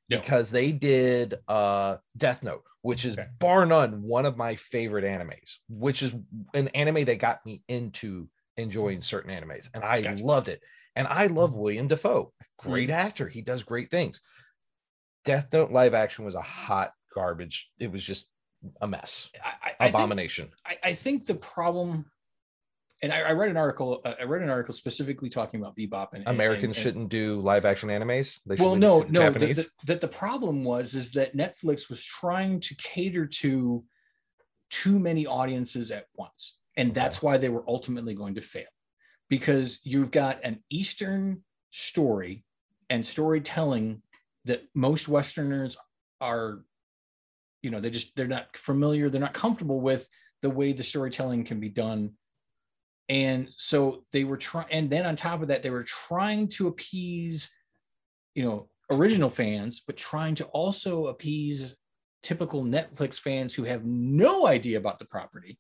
No. 0.10 0.20
because 0.20 0.52
they 0.52 0.72
did 0.72 1.36
uh 1.50 1.98
death 2.16 2.44
note 2.44 2.64
which 2.82 3.04
is 3.04 3.18
Okay. 3.18 3.28
bar 3.40 3.66
none 3.66 4.02
one 4.04 4.26
of 4.26 4.38
my 4.38 4.56
favorite 4.56 5.04
animes 5.04 5.56
which 5.70 6.02
is 6.02 6.16
an 6.54 6.70
anime 6.70 7.04
that 7.06 7.20
got 7.20 7.46
me 7.46 7.62
into 7.68 8.30
enjoying 8.56 9.00
mm. 9.00 9.04
certain 9.04 9.32
animes 9.32 9.68
and 9.74 9.84
i 9.84 10.02
Gotcha. 10.02 10.24
loved 10.24 10.48
it. 10.48 10.62
And 10.96 11.08
i 11.08 11.28
love 11.28 11.52
mm. 11.52 11.58
william 11.58 11.88
dafoe 11.88 12.32
great 12.58 12.90
mm. 12.90 12.94
actor. 12.94 13.28
He 13.28 13.42
does 13.42 13.64
great 13.64 13.92
things. 13.92 14.22
Death 15.26 15.48
note 15.52 15.72
live 15.72 15.94
action 15.94 16.24
was 16.24 16.36
a 16.36 16.42
hot 16.42 16.94
garbage 17.14 17.72
it 17.80 17.92
was 17.92 18.04
just 18.04 18.28
a 18.82 18.88
mess 18.88 19.30
I, 19.44 19.48
I, 19.48 19.54
I 19.80 19.86
think 19.92 19.96
abomination 19.96 20.50
I, 20.66 20.76
I 20.90 20.94
think 20.94 21.26
the 21.26 21.36
problem, 21.36 22.06
and 23.02 23.12
I, 23.12 23.20
I 23.22 23.32
read 23.32 23.50
an 23.50 23.58
article. 23.58 24.00
Uh, 24.06 24.14
I 24.20 24.24
read 24.24 24.42
an 24.42 24.50
article 24.50 24.74
specifically 24.74 25.30
talking 25.30 25.60
about 25.60 25.76
Bebop 25.76 26.10
and 26.14 26.24
and- 26.26 26.36
Americans 26.36 26.64
and- 26.64 26.76
and- 26.76 26.84
shouldn't 26.84 27.10
do 27.10 27.42
live 27.42 27.66
action 27.66 27.90
animes. 27.90 28.40
They 28.46 28.56
well 28.56 28.76
no 28.76 29.02
no 29.02 29.30
the- 29.32 29.40
Japanese. 29.40 29.58
the- 29.58 29.70
that 29.88 30.00
the 30.02 30.08
problem 30.08 30.64
was 30.64 30.96
is 30.96 31.12
that 31.12 31.36
netflix 31.36 31.90
was 31.90 32.02
trying 32.04 32.62
to 32.62 32.76
cater 32.76 33.26
to 33.28 33.84
too 34.70 34.98
many 35.00 35.26
audiences 35.26 35.92
at 35.92 36.06
once 36.16 36.58
and 36.78 36.96
that's 36.96 37.22
why 37.22 37.38
they 37.38 37.50
were 37.50 37.64
ultimately 37.68 38.14
going 38.16 38.34
to 38.36 38.42
fail 38.42 38.66
because 39.30 39.80
you've 39.84 40.10
got 40.12 40.40
an 40.44 40.64
eastern 40.70 41.44
story 41.72 42.44
and 42.90 43.06
storytelling 43.06 44.02
that 44.46 44.64
most 44.74 45.08
westerners 45.08 45.78
are 46.22 46.64
you 47.64 47.72
know 47.72 47.80
they 47.80 47.90
just 47.90 48.16
they're 48.16 48.28
not 48.28 48.56
familiar 48.56 49.10
they're 49.10 49.20
not 49.20 49.34
comfortable 49.34 49.82
with 49.82 50.08
the 50.44 50.50
way 50.50 50.74
the 50.74 50.84
storytelling 50.84 51.44
can 51.44 51.60
be 51.60 51.70
done. 51.70 52.12
And 53.10 53.50
so 53.58 54.04
they 54.12 54.26
were 54.26 54.38
trying 54.38 54.68
and 54.72 54.90
then 54.90 55.06
on 55.06 55.16
top 55.16 55.42
of 55.42 55.48
that 55.48 55.64
they 55.64 55.70
were 55.70 55.84
trying 55.84 56.48
to 56.50 56.68
appease 56.68 57.50
you 58.36 58.44
know 58.44 58.70
original 58.92 59.30
fans 59.30 59.82
but 59.86 59.98
trying 59.98 60.36
to 60.36 60.46
also 60.46 61.08
appease 61.08 61.76
typical 62.22 62.64
netflix 62.64 63.16
fans 63.16 63.54
who 63.54 63.64
have 63.64 63.86
no 63.86 64.46
idea 64.48 64.78
about 64.78 65.00
the 65.00 65.06
property. 65.06 65.58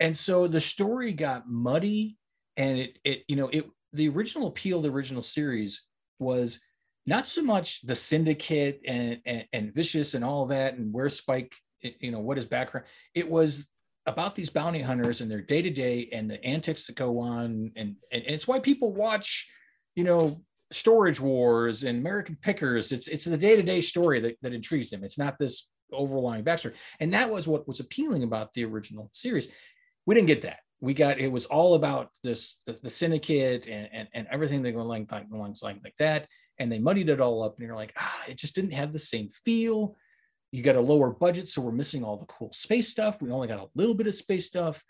And 0.00 0.16
so 0.16 0.46
the 0.46 0.60
story 0.60 1.12
got 1.12 1.48
muddy 1.48 2.16
and 2.56 2.78
it 2.78 2.98
it 3.04 3.24
you 3.28 3.36
know 3.36 3.48
it 3.48 3.66
the 3.92 4.08
original 4.08 4.48
appeal 4.48 4.80
the 4.80 4.90
original 4.90 5.22
series 5.22 5.82
was 6.18 6.60
not 7.08 7.26
so 7.26 7.42
much 7.42 7.80
the 7.82 7.94
syndicate 7.94 8.80
and 8.86 9.18
and, 9.26 9.44
and 9.52 9.74
vicious 9.74 10.14
and 10.14 10.24
all 10.24 10.46
that 10.46 10.74
and 10.74 10.92
where 10.92 11.08
spike 11.08 11.54
you 11.80 12.10
know 12.10 12.20
what 12.20 12.36
his 12.36 12.46
background 12.46 12.86
it 13.14 13.28
was 13.28 13.68
about 14.08 14.34
these 14.34 14.48
bounty 14.48 14.80
hunters 14.80 15.20
and 15.20 15.30
their 15.30 15.42
day 15.42 15.60
to 15.60 15.70
day 15.70 16.08
and 16.12 16.30
the 16.30 16.42
antics 16.42 16.86
that 16.86 16.96
go 16.96 17.20
on, 17.20 17.70
and, 17.76 17.94
and 18.10 18.22
it's 18.26 18.48
why 18.48 18.58
people 18.58 18.92
watch, 18.92 19.48
you 19.94 20.02
know, 20.02 20.40
Storage 20.72 21.20
Wars 21.20 21.84
and 21.84 21.98
American 21.98 22.36
Pickers. 22.40 22.90
It's 22.90 23.06
it's 23.06 23.26
the 23.26 23.36
day 23.36 23.54
to 23.56 23.62
day 23.62 23.80
story 23.80 24.20
that, 24.20 24.36
that 24.42 24.54
intrigues 24.54 24.90
them. 24.90 25.04
It's 25.04 25.18
not 25.18 25.38
this 25.38 25.68
overlying 25.92 26.42
backstory, 26.42 26.72
and 27.00 27.12
that 27.12 27.30
was 27.30 27.46
what 27.46 27.68
was 27.68 27.80
appealing 27.80 28.22
about 28.22 28.52
the 28.54 28.64
original 28.64 29.10
series. 29.12 29.48
We 30.06 30.14
didn't 30.14 30.28
get 30.28 30.42
that. 30.42 30.60
We 30.80 30.94
got 30.94 31.20
it 31.20 31.30
was 31.30 31.46
all 31.46 31.74
about 31.74 32.10
this 32.24 32.60
the, 32.66 32.78
the 32.82 32.90
syndicate 32.90 33.66
and, 33.66 33.88
and 33.92 34.08
and 34.14 34.26
everything 34.30 34.62
that 34.62 34.72
go 34.72 34.80
along 34.80 35.06
along 35.10 35.54
like 35.62 35.80
like 35.84 35.96
that, 35.98 36.28
and 36.58 36.70
they 36.70 36.78
muddied 36.78 37.08
it 37.08 37.20
all 37.20 37.42
up. 37.42 37.56
And 37.56 37.66
you're 37.66 37.76
like, 37.76 37.94
ah, 37.98 38.22
it 38.28 38.38
just 38.38 38.54
didn't 38.54 38.72
have 38.72 38.92
the 38.92 38.98
same 38.98 39.28
feel 39.28 39.96
you 40.50 40.62
got 40.62 40.76
a 40.76 40.80
lower 40.80 41.10
budget 41.10 41.48
so 41.48 41.60
we're 41.60 41.72
missing 41.72 42.02
all 42.02 42.16
the 42.16 42.26
cool 42.26 42.52
space 42.52 42.88
stuff 42.88 43.20
we 43.20 43.30
only 43.30 43.48
got 43.48 43.58
a 43.58 43.68
little 43.74 43.94
bit 43.94 44.06
of 44.06 44.14
space 44.14 44.46
stuff 44.46 44.82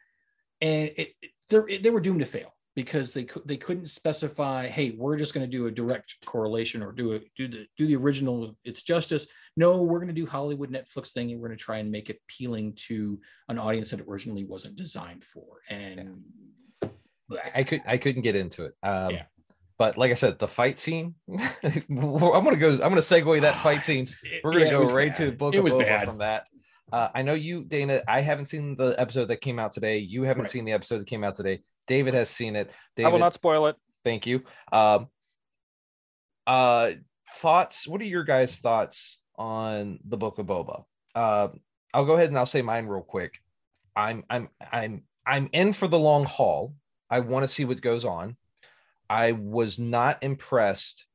and 0.61 0.91
it, 0.97 1.15
it, 1.51 1.83
they 1.83 1.91
were 1.91 2.01
doomed 2.01 2.21
to 2.21 2.27
fail 2.27 2.55
because 2.77 3.13
they 3.13 3.25
could 3.25 3.43
they 3.47 3.57
couldn't 3.57 3.89
specify 3.89 4.69
hey 4.69 4.95
we're 4.97 5.17
just 5.17 5.35
going 5.35 5.45
to 5.45 5.57
do 5.57 5.67
a 5.67 5.71
direct 5.71 6.15
correlation 6.25 6.83
or 6.83 6.93
do 6.93 7.15
a 7.15 7.21
do 7.37 7.49
the 7.49 7.67
do 7.77 7.87
the 7.87 7.97
original 7.97 8.57
it's 8.65 8.83
justice 8.83 9.27
no 9.57 9.83
we're 9.83 9.99
going 9.99 10.07
to 10.07 10.15
do 10.15 10.27
hollywood 10.27 10.71
netflix 10.71 11.13
thing 11.13 11.33
and 11.33 11.41
we're 11.41 11.49
going 11.49 11.59
to 11.59 11.65
try 11.65 11.79
and 11.79 11.91
make 11.91 12.09
it 12.09 12.21
appealing 12.29 12.73
to 12.75 13.19
an 13.49 13.59
audience 13.59 13.91
that 13.91 14.01
it 14.01 14.07
originally 14.09 14.45
wasn't 14.45 14.77
designed 14.77 15.25
for 15.25 15.61
and 15.69 16.23
I 17.55 17.63
could 17.63 17.83
I 17.87 17.99
couldn't 17.99 18.23
get 18.23 18.37
into 18.37 18.65
it. 18.65 18.75
Um, 18.83 19.11
Yeah. 19.11 19.25
But 19.79 19.97
like 19.97 20.11
I 20.11 20.15
said, 20.15 20.39
the 20.41 20.49
fight 20.49 20.79
scene. 20.79 21.15
I'm 21.63 21.87
gonna 21.89 22.57
go. 22.57 22.73
I'm 22.73 22.79
gonna 22.79 22.97
segue 22.97 23.41
that 23.43 23.57
fight 23.63 23.85
scene. 23.85 24.07
We're 24.45 24.53
gonna 24.53 24.65
Yeah, 24.65 24.71
go 24.73 24.85
right 24.93 25.09
bad. 25.09 25.17
to 25.19 25.27
the 25.27 25.33
Book 25.33 25.55
it 25.55 25.59
of 25.59 25.65
was 25.65 25.73
Boba 25.73 25.79
bad 25.87 26.05
from 26.07 26.19
that. 26.19 26.49
Uh, 26.93 27.09
I 27.15 27.23
know 27.23 27.35
you, 27.35 27.65
Dana. 27.65 28.03
I 28.09 28.21
haven't 28.21 28.47
seen 28.47 28.75
the 28.77 28.95
episode 28.99 29.27
that 29.27 29.41
came 29.41 29.59
out 29.59 29.73
today. 29.73 29.99
You 29.99 30.23
haven't 30.25 30.45
Right. 30.45 30.51
seen 30.51 30.65
the 30.65 30.73
episode 30.73 30.99
that 31.01 31.07
came 31.07 31.23
out 31.23 31.35
today. 31.37 31.63
David 31.87 32.15
has 32.15 32.29
seen 32.31 32.57
it. 32.57 32.71
I 32.99 33.09
will 33.09 33.19
not 33.19 33.35
spoil 33.35 33.67
it. 33.67 33.77
thank 34.05 34.27
you. 34.27 34.43
Um, 34.73 35.09
uh, 36.47 36.93
thoughts? 37.37 37.87
What 37.87 38.01
are 38.01 38.05
your 38.05 38.25
guys' 38.25 38.59
thoughts 38.59 39.19
on 39.37 39.99
the 40.05 40.17
Book 40.17 40.39
of 40.39 40.47
Boba? 40.47 40.85
Uh, 41.15 41.49
I'll 41.95 42.05
go 42.07 42.15
ahead 42.15 42.29
and 42.29 42.39
I'll 42.39 42.47
say 42.47 42.63
mine 42.63 42.87
real 42.87 43.03
quick. 43.03 43.35
I'm 43.95 44.25
I'm 44.31 44.49
I'm 44.73 45.03
I'm 45.27 45.49
in 45.53 45.73
for 45.73 45.89
the 45.89 45.99
long 45.99 46.25
haul. 46.25 46.75
I 47.11 47.21
want 47.21 47.43
to 47.45 47.49
see 47.49 47.65
what 47.65 47.81
goes 47.81 48.05
on. 48.05 48.37
I 49.11 49.33
was 49.33 49.79
not 49.79 50.23
impressed 50.23 51.07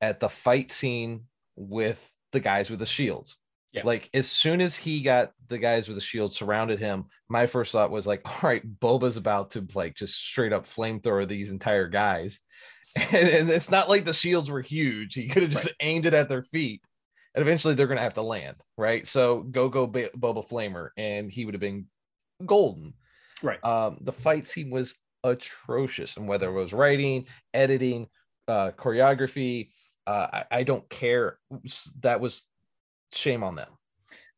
at 0.00 0.20
the 0.20 0.28
fight 0.28 0.70
scene 0.70 1.24
with 1.56 2.12
the 2.32 2.40
guys 2.40 2.70
with 2.70 2.80
the 2.80 2.86
shields. 2.86 3.38
Yeah. 3.72 3.82
Like 3.84 4.08
as 4.14 4.30
soon 4.30 4.60
as 4.60 4.74
he 4.74 5.02
got 5.02 5.32
the 5.48 5.58
guys 5.58 5.86
with 5.86 5.96
the 5.96 6.02
shield 6.02 6.32
surrounded 6.32 6.78
him, 6.78 7.06
my 7.28 7.46
first 7.46 7.72
thought 7.72 7.90
was 7.90 8.06
like, 8.06 8.22
all 8.24 8.48
right, 8.48 8.62
Boba's 8.80 9.16
about 9.16 9.50
to 9.50 9.66
like 9.74 9.94
just 9.94 10.14
straight 10.16 10.52
up 10.52 10.66
flamethrower 10.66 11.28
these 11.28 11.50
entire 11.50 11.88
guys. 11.88 12.40
And, 13.10 13.28
and 13.28 13.50
it's 13.50 13.70
not 13.70 13.88
like 13.88 14.04
the 14.04 14.12
shields 14.12 14.48
were 14.48 14.62
huge. 14.62 15.14
He 15.14 15.26
could 15.26 15.42
have 15.42 15.50
just 15.50 15.74
aimed 15.80 16.06
it 16.06 16.14
at 16.14 16.28
their 16.28 16.44
feet. 16.44 16.84
And 17.34 17.42
eventually 17.42 17.74
they're 17.74 17.88
going 17.88 17.96
to 17.98 18.02
have 18.02 18.14
to 18.14 18.22
land, 18.22 18.56
right? 18.78 19.04
So 19.04 19.42
go 19.42 19.68
go 19.68 19.88
Ba- 19.88 20.10
Boba 20.16 20.48
Flamer, 20.48 20.90
and 20.96 21.28
he 21.28 21.44
would 21.44 21.54
have 21.54 21.60
been 21.60 21.86
golden. 22.46 22.94
right 23.42 23.62
Um, 23.64 23.98
the 24.02 24.12
fight 24.12 24.46
scene 24.46 24.70
was 24.70 24.94
atrocious, 25.24 26.16
and 26.16 26.28
whether 26.28 26.48
it 26.48 26.52
was 26.52 26.72
writing, 26.72 27.26
editing, 27.54 28.06
uh, 28.48 28.70
choreography, 28.76 29.70
uh, 30.06 30.28
I, 30.32 30.44
I 30.50 30.62
don't 30.62 30.88
care. 30.88 31.38
That 32.00 32.20
was 32.20 32.46
shame 33.12 33.42
on 33.42 33.56
them. 33.56 33.68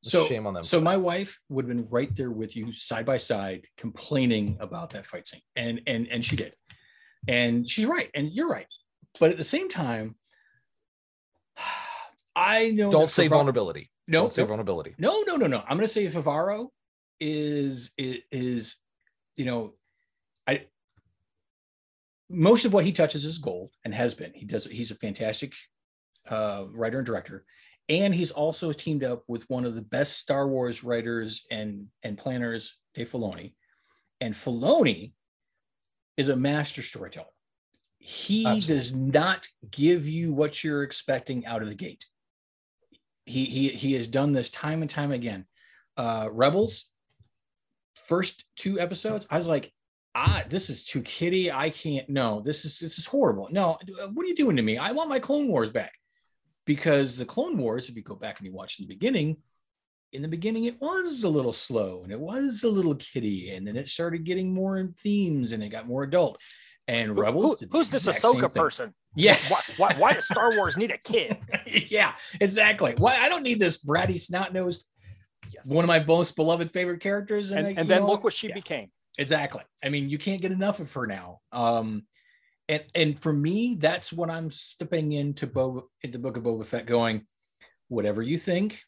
So- 0.02 0.26
shame 0.26 0.46
on 0.46 0.54
them. 0.54 0.64
So 0.64 0.80
my 0.80 0.96
wife 0.96 1.40
would 1.48 1.68
have 1.68 1.76
been 1.76 1.88
right 1.90 2.14
there 2.14 2.30
with 2.30 2.56
you 2.56 2.72
side 2.72 3.04
by 3.04 3.16
side 3.16 3.66
complaining 3.76 4.56
about 4.60 4.90
that 4.90 5.06
fight 5.06 5.26
scene. 5.26 5.40
And 5.56 5.80
and 5.86 6.06
and 6.08 6.24
she 6.24 6.36
did. 6.36 6.54
And 7.26 7.68
she's 7.68 7.84
right. 7.84 8.08
And 8.14 8.32
you're 8.32 8.48
right. 8.48 8.66
But 9.18 9.32
at 9.32 9.36
the 9.36 9.44
same 9.44 9.68
time, 9.68 10.14
I 12.36 12.70
know 12.70 12.90
don't 12.92 13.10
say 13.10 13.26
Favar- 13.26 13.30
vulnerability. 13.30 13.90
No, 14.06 14.22
don't 14.22 14.32
say 14.32 14.42
no, 14.42 14.48
vulnerability. 14.48 14.94
no, 14.98 15.22
no, 15.26 15.36
no, 15.36 15.46
no. 15.48 15.58
I'm 15.68 15.76
gonna 15.76 15.88
say 15.88 16.06
Favreau 16.06 16.68
is 17.20 17.90
is, 17.98 18.18
is 18.30 18.76
you 19.36 19.44
know, 19.44 19.74
most 22.30 22.64
of 22.64 22.72
what 22.72 22.84
he 22.84 22.92
touches 22.92 23.24
is 23.24 23.38
gold 23.38 23.70
and 23.84 23.94
has 23.94 24.14
been. 24.14 24.32
He 24.34 24.44
does 24.44 24.66
he's 24.66 24.90
a 24.90 24.96
fantastic 24.96 25.54
uh, 26.28 26.64
writer 26.72 26.98
and 26.98 27.06
director. 27.06 27.44
And 27.88 28.14
he's 28.14 28.30
also 28.30 28.72
teamed 28.72 29.02
up 29.02 29.22
with 29.28 29.48
one 29.48 29.64
of 29.64 29.74
the 29.74 29.82
best 29.82 30.18
Star 30.18 30.46
Wars 30.46 30.84
writers 30.84 31.46
and, 31.50 31.86
and 32.02 32.18
planners, 32.18 32.76
Dave 32.94 33.10
Filoni. 33.10 33.54
And 34.20 34.34
Filoni 34.34 35.12
is 36.16 36.28
a 36.28 36.36
master 36.36 36.82
storyteller. 36.82 37.26
He 37.98 38.46
Absolutely. 38.46 38.74
does 38.74 38.94
not 38.94 39.46
give 39.70 40.06
you 40.06 40.34
what 40.34 40.62
you're 40.62 40.82
expecting 40.82 41.46
out 41.46 41.62
of 41.62 41.68
the 41.68 41.74
gate. 41.74 42.04
He, 43.24 43.46
he, 43.46 43.68
he 43.70 43.94
has 43.94 44.06
done 44.06 44.32
this 44.32 44.50
time 44.50 44.82
and 44.82 44.90
time 44.90 45.12
again. 45.12 45.46
Uh, 45.96 46.28
Rebels, 46.30 46.90
first 47.94 48.44
two 48.56 48.78
episodes, 48.78 49.26
I 49.30 49.36
was 49.36 49.48
like, 49.48 49.72
ah, 50.14 50.42
this 50.48 50.70
is 50.70 50.84
too 50.84 51.02
kiddie. 51.02 51.50
I 51.52 51.70
can't. 51.70 52.08
No, 52.08 52.40
this 52.40 52.64
is 52.64 52.78
this 52.78 52.98
is 52.98 53.06
horrible. 53.06 53.48
No, 53.50 53.78
what 54.12 54.24
are 54.24 54.28
you 54.28 54.34
doing 54.34 54.56
to 54.56 54.62
me? 54.62 54.78
I 54.78 54.92
want 54.92 55.08
my 55.10 55.18
Clone 55.18 55.48
Wars 55.48 55.70
back 55.70 55.92
because 56.66 57.16
the 57.16 57.24
Clone 57.24 57.56
Wars, 57.56 57.88
if 57.88 57.96
you 57.96 58.02
go 58.02 58.14
back 58.14 58.38
and 58.38 58.46
you 58.46 58.52
watch 58.52 58.78
in 58.78 58.86
the 58.86 58.94
beginning, 58.94 59.36
in 60.12 60.22
the 60.22 60.28
beginning 60.28 60.64
it 60.64 60.80
was 60.80 61.22
a 61.24 61.28
little 61.28 61.52
slow 61.52 62.02
and 62.02 62.12
it 62.12 62.20
was 62.20 62.62
a 62.64 62.68
little 62.68 62.94
kiddie, 62.94 63.50
and 63.50 63.66
then 63.66 63.76
it 63.76 63.88
started 63.88 64.24
getting 64.24 64.52
more 64.52 64.78
in 64.78 64.92
themes 64.94 65.52
and 65.52 65.62
it 65.62 65.68
got 65.68 65.86
more 65.86 66.02
adult. 66.02 66.40
And 66.86 67.08
Who- 67.12 67.20
Rebels, 67.20 67.60
who- 67.60 67.66
who's 67.70 67.90
this 67.90 68.06
Ahsoka 68.06 68.52
person? 68.52 68.94
Yeah, 69.14 69.36
Why, 69.48 69.60
why, 69.76 69.94
why 69.98 70.12
does 70.14 70.26
Star 70.26 70.56
Wars 70.56 70.76
need 70.78 70.90
a 70.90 70.98
kid? 70.98 71.36
yeah, 71.66 72.12
exactly. 72.40 72.94
Why 72.96 73.16
I 73.16 73.28
don't 73.28 73.42
need 73.42 73.60
this 73.60 73.82
bratty 73.82 74.18
snot 74.18 74.52
nosed. 74.54 74.88
Yes. 75.52 75.66
One 75.66 75.84
of 75.84 75.88
my 75.88 76.02
most 76.04 76.36
beloved 76.36 76.70
favorite 76.72 77.00
characters, 77.00 77.50
and, 77.50 77.66
I- 77.66 77.74
and 77.76 77.88
then 77.88 78.00
know, 78.02 78.06
look 78.08 78.24
what 78.24 78.32
she 78.32 78.48
yeah. 78.48 78.54
became. 78.54 78.90
Exactly. 79.18 79.62
I 79.82 79.88
mean, 79.88 80.08
you 80.08 80.16
can't 80.16 80.40
get 80.40 80.52
enough 80.52 80.78
of 80.78 80.92
her 80.92 81.06
now. 81.06 81.40
Um, 81.50 82.04
and 82.68 82.84
and 82.94 83.18
for 83.18 83.32
me, 83.32 83.76
that's 83.78 84.12
what 84.12 84.30
I'm 84.30 84.50
stepping 84.50 85.12
into 85.12 85.46
Boba 85.46 85.82
into 86.02 86.18
Book 86.18 86.36
of 86.36 86.44
Boba 86.44 86.64
Fett, 86.64 86.86
going, 86.86 87.26
whatever 87.88 88.22
you 88.22 88.38
think, 88.38 88.82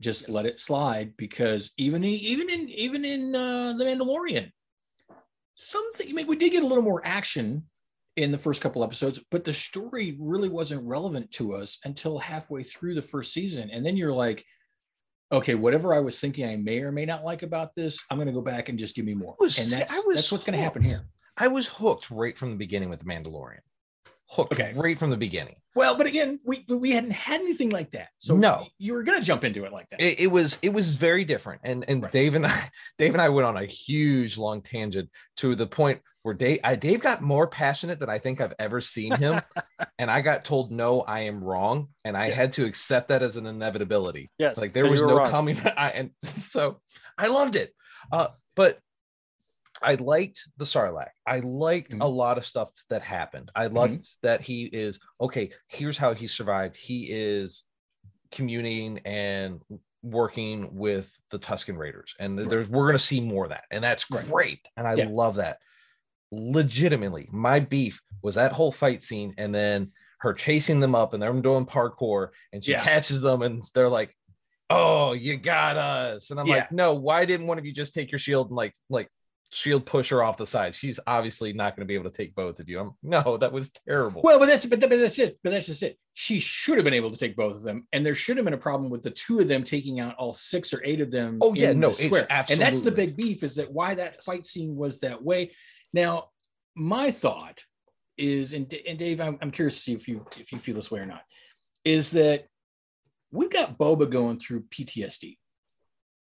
just 0.00 0.28
let 0.28 0.44
it 0.44 0.60
slide 0.60 1.16
because 1.16 1.72
even 1.78 2.04
in, 2.04 2.10
even 2.10 2.50
in 2.50 2.68
even 2.68 3.04
in 3.04 3.34
uh, 3.34 3.74
the 3.78 3.84
Mandalorian, 3.84 4.50
something. 5.54 6.06
I 6.08 6.12
mean, 6.12 6.26
we 6.26 6.36
did 6.36 6.52
get 6.52 6.64
a 6.64 6.66
little 6.66 6.84
more 6.84 7.00
action 7.04 7.64
in 8.16 8.32
the 8.32 8.38
first 8.38 8.60
couple 8.60 8.84
episodes, 8.84 9.20
but 9.30 9.44
the 9.44 9.52
story 9.52 10.16
really 10.18 10.48
wasn't 10.48 10.86
relevant 10.86 11.30
to 11.32 11.54
us 11.54 11.78
until 11.84 12.18
halfway 12.18 12.62
through 12.62 12.94
the 12.94 13.02
first 13.02 13.32
season, 13.32 13.70
and 13.70 13.84
then 13.86 13.96
you're 13.96 14.12
like. 14.12 14.44
Okay, 15.32 15.54
whatever 15.56 15.92
I 15.92 16.00
was 16.00 16.20
thinking 16.20 16.48
I 16.48 16.56
may 16.56 16.80
or 16.80 16.92
may 16.92 17.04
not 17.04 17.24
like 17.24 17.42
about 17.42 17.74
this, 17.74 17.98
I'm 18.10 18.16
going 18.16 18.28
to 18.28 18.32
go 18.32 18.40
back 18.42 18.68
and 18.68 18.78
just 18.78 18.94
give 18.94 19.04
me 19.04 19.14
more. 19.14 19.34
was- 19.40 19.58
and 19.58 19.70
that's, 19.70 19.92
I 19.94 20.06
was 20.06 20.16
that's 20.16 20.32
what's 20.32 20.44
going 20.44 20.56
to 20.56 20.62
happen 20.62 20.82
here. 20.82 21.02
I 21.36 21.48
was 21.48 21.66
hooked 21.66 22.10
right 22.10 22.36
from 22.38 22.50
the 22.50 22.56
beginning 22.56 22.88
with 22.88 23.00
the 23.00 23.06
Mandalorian. 23.06 23.60
Hooked 24.28 24.52
Okay. 24.52 24.72
right 24.76 24.98
from 24.98 25.10
the 25.10 25.16
beginning. 25.16 25.56
Well, 25.74 25.96
but 25.96 26.06
again, 26.06 26.40
we 26.44 26.64
we 26.68 26.90
hadn't 26.92 27.10
had 27.12 27.40
anything 27.40 27.70
like 27.70 27.90
that. 27.92 28.08
So 28.18 28.34
No. 28.34 28.66
you 28.78 28.94
were 28.94 29.02
gonna 29.02 29.20
jump 29.20 29.44
into 29.44 29.64
it 29.64 29.72
like 29.72 29.88
that. 29.90 30.00
It, 30.00 30.20
it 30.20 30.26
was 30.28 30.58
it 30.62 30.72
was 30.72 30.94
very 30.94 31.24
different, 31.24 31.60
and 31.64 31.84
and 31.88 32.02
Right. 32.02 32.12
Dave 32.12 32.34
and 32.34 32.46
I, 32.46 32.70
Dave 32.98 33.12
and 33.12 33.20
I 33.22 33.28
went 33.28 33.46
on 33.46 33.56
a 33.58 33.64
huge 33.66 34.38
long 34.38 34.62
tangent 34.62 35.10
to 35.38 35.54
the 35.54 35.66
point 35.66 36.00
where 36.22 36.34
Dave 36.34 36.60
I, 36.64 36.74
Dave 36.76 37.00
got 37.02 37.22
more 37.22 37.46
passionate 37.46 38.00
than 38.00 38.08
I 38.10 38.18
think 38.18 38.40
I've 38.40 38.54
ever 38.58 38.80
seen 38.80 39.14
him, 39.14 39.40
and 39.98 40.10
I 40.10 40.22
got 40.22 40.44
told 40.44 40.72
no, 40.72 41.02
I 41.02 41.20
am 41.20 41.44
wrong, 41.44 41.88
and 42.04 42.16
I 42.16 42.28
Yeah. 42.28 42.34
had 42.34 42.52
to 42.54 42.64
accept 42.64 43.08
that 43.08 43.22
as 43.22 43.36
an 43.36 43.46
inevitability. 43.46 44.30
Yes. 44.38 44.56
like 44.56 44.72
there 44.72 44.88
was 44.90 45.02
no 45.02 45.18
wrong. 45.18 45.28
coming 45.30 45.58
I, 45.76 45.90
and 45.90 46.10
so 46.24 46.80
i 47.18 47.28
loved 47.28 47.56
it 47.56 47.72
uh 48.12 48.28
but 48.56 48.78
i 49.86 49.94
liked 49.94 50.42
the 50.58 50.64
sarlacc 50.64 51.08
i 51.26 51.38
liked 51.38 51.94
a 51.94 51.96
Mhm. 51.98 52.14
lot 52.14 52.36
of 52.38 52.46
stuff 52.46 52.68
that 52.90 53.02
happened 53.02 53.50
i 53.54 53.68
loved 53.68 54.04
that 54.22 54.40
he 54.42 54.64
is 54.64 54.98
okay 55.20 55.50
here's 55.68 55.96
how 55.96 56.12
he 56.12 56.26
survived 56.26 56.76
he 56.76 57.06
is 57.10 57.64
communing 58.32 58.98
and 59.06 59.60
working 60.02 60.74
with 60.74 61.16
the 61.30 61.38
tusken 61.38 61.76
raiders 61.78 62.14
and 62.18 62.38
Right. 62.38 62.48
there's 62.48 62.68
we're 62.68 62.84
going 62.86 62.94
to 62.94 62.98
see 62.98 63.20
more 63.20 63.44
of 63.44 63.50
that 63.50 63.64
and 63.70 63.82
that's 63.82 64.10
Right. 64.10 64.26
great 64.26 64.60
and 64.76 64.86
i 64.86 64.94
Yeah. 64.94 65.08
love 65.08 65.36
that 65.36 65.58
legitimately 66.32 67.28
my 67.32 67.60
beef 67.60 68.00
was 68.22 68.34
that 68.34 68.52
whole 68.52 68.72
fight 68.72 69.02
scene 69.02 69.34
and 69.38 69.54
then 69.54 69.92
her 70.18 70.32
chasing 70.32 70.80
them 70.80 70.94
up 70.94 71.12
and 71.14 71.22
them 71.22 71.40
doing 71.42 71.64
parkour 71.66 72.30
and 72.52 72.64
she 72.64 72.72
Yeah. 72.72 72.82
catches 72.82 73.20
them 73.20 73.42
and 73.42 73.62
they're 73.74 73.88
like 73.88 74.14
oh 74.70 75.12
you 75.12 75.36
got 75.36 75.76
us 75.76 76.30
and 76.30 76.40
i'm 76.40 76.46
Yeah. 76.46 76.56
like 76.56 76.72
no 76.72 76.94
why 76.94 77.24
didn't 77.24 77.46
one 77.46 77.58
of 77.58 77.64
you 77.64 77.72
just 77.72 77.94
take 77.94 78.10
your 78.10 78.18
shield 78.18 78.48
and 78.48 78.56
like 78.56 78.74
like 78.90 79.08
shield 79.52 79.86
push 79.86 80.10
her 80.10 80.22
off 80.22 80.36
the 80.36 80.44
side 80.44 80.74
she's 80.74 80.98
obviously 81.06 81.52
not 81.52 81.76
going 81.76 81.80
to 81.82 81.86
be 81.86 81.94
able 81.94 82.10
to 82.10 82.16
take 82.16 82.34
both 82.34 82.58
of 82.58 82.68
you 82.68 82.80
i'm 82.80 82.90
no 83.02 83.36
that 83.36 83.52
was 83.52 83.70
terrible 83.88 84.22
Well, 84.22 84.38
but 84.38 84.46
that's 84.46 84.66
but, 84.66 84.80
but 84.80 84.90
that's 84.90 85.18
it. 85.18 85.38
But 85.42 85.50
that's 85.50 85.66
just 85.66 85.82
it. 85.82 85.98
She 86.14 86.40
should 86.40 86.78
have 86.78 86.84
been 86.84 86.94
able 86.94 87.10
to 87.10 87.16
take 87.16 87.36
both 87.36 87.54
of 87.54 87.62
them, 87.62 87.86
and 87.92 88.04
there 88.04 88.14
should 88.14 88.36
have 88.36 88.44
been 88.44 88.54
a 88.54 88.58
problem 88.58 88.90
with 88.90 89.02
the 89.02 89.10
two 89.10 89.38
of 89.40 89.48
them 89.48 89.62
taking 89.62 90.00
out 90.00 90.16
all 90.16 90.32
six 90.32 90.72
or 90.72 90.82
eight 90.84 91.00
of 91.00 91.10
them. 91.10 91.38
Oh, 91.40 91.54
yeah, 91.54 91.70
in 91.70 91.80
no, 91.80 91.90
square. 91.90 92.26
And 92.30 92.60
that's 92.60 92.80
the 92.80 92.90
big 92.90 93.16
beef 93.16 93.42
is 93.42 93.56
that 93.56 93.72
why 93.72 93.94
that 93.94 94.22
fight 94.24 94.46
scene 94.46 94.76
was 94.76 95.00
that 95.00 95.22
way. 95.22 95.52
Now, 95.92 96.30
my 96.74 97.10
thought 97.10 97.64
is, 98.16 98.52
and, 98.52 98.72
and 98.86 98.98
Dave, 98.98 99.20
I'm, 99.20 99.38
I'm 99.40 99.50
curious 99.50 99.76
to 99.76 99.80
see 99.82 99.92
if 99.92 100.08
you 100.08 100.26
if 100.36 100.52
you 100.52 100.58
feel 100.58 100.74
this 100.74 100.90
way 100.90 101.00
or 101.00 101.06
not, 101.06 101.22
is 101.84 102.10
that 102.12 102.46
we've 103.30 103.50
got 103.50 103.78
Boba 103.78 104.08
going 104.10 104.40
through 104.40 104.64
PTSD. 104.64 105.36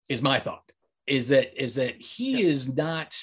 Is 0.09 0.21
my 0.21 0.39
thought 0.39 0.71
is 1.07 1.29
that 1.29 1.61
is 1.61 1.75
that 1.75 2.01
he 2.01 2.41
is 2.41 2.73
not 2.75 3.15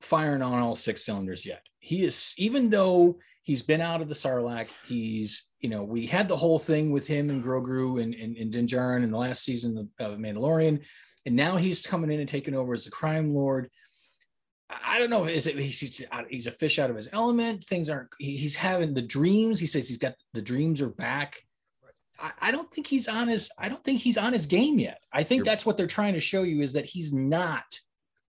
firing 0.00 0.42
on 0.42 0.60
all 0.60 0.76
six 0.76 1.04
cylinders 1.04 1.44
yet. 1.44 1.66
He 1.80 2.02
is, 2.02 2.34
even 2.38 2.70
though 2.70 3.18
he's 3.42 3.62
been 3.62 3.80
out 3.80 4.00
of 4.00 4.08
the 4.08 4.14
Sarlacc, 4.14 4.68
he's, 4.86 5.48
you 5.60 5.68
know, 5.68 5.82
we 5.82 6.06
had 6.06 6.28
the 6.28 6.36
whole 6.36 6.58
thing 6.58 6.90
with 6.90 7.06
him 7.06 7.30
and 7.30 7.42
Grogu 7.42 8.02
and, 8.02 8.14
and, 8.14 8.36
and 8.36 8.52
Din 8.52 8.66
Djarin 8.66 9.02
in 9.02 9.10
the 9.10 9.18
last 9.18 9.42
season 9.42 9.90
of, 9.98 10.18
Mandalorian. 10.18 10.82
And 11.26 11.36
now 11.36 11.56
he's 11.56 11.86
coming 11.86 12.10
in 12.12 12.20
and 12.20 12.28
taking 12.28 12.54
over 12.54 12.74
as 12.74 12.84
the 12.84 12.90
crime 12.90 13.28
lord. 13.28 13.68
I 14.70 14.98
don't 14.98 15.10
know. 15.10 15.24
Is 15.24 15.46
it 15.46 15.58
he's, 15.58 15.80
he's, 15.80 16.04
he's 16.28 16.46
a 16.46 16.52
fish 16.52 16.78
out 16.78 16.90
of 16.90 16.96
his 16.96 17.08
element? 17.12 17.64
Things 17.64 17.90
aren't, 17.90 18.08
he- 18.18 18.36
he's 18.36 18.56
having 18.56 18.94
the 18.94 19.02
dreams. 19.02 19.58
He 19.58 19.66
says 19.66 19.88
he's 19.88 19.98
got 19.98 20.14
the 20.34 20.42
dreams 20.42 20.80
are 20.80 20.90
back. 20.90 21.42
I, 22.18 22.32
I 22.40 22.50
don't 22.50 22.70
think 22.72 22.86
he's 22.86 23.08
on 23.08 23.28
his, 23.28 23.50
I 23.58 23.68
don't 23.68 23.82
think 23.84 24.00
he's 24.00 24.18
on 24.18 24.32
his 24.32 24.46
game 24.46 24.78
yet. 24.78 25.02
I 25.12 25.22
think 25.22 25.40
You're- 25.40 25.44
that's 25.50 25.64
what 25.66 25.76
they're 25.76 25.86
trying 25.86 26.14
to 26.14 26.20
show 26.20 26.42
you 26.42 26.62
is 26.62 26.72
that 26.72 26.84
he's 26.84 27.12
not 27.12 27.64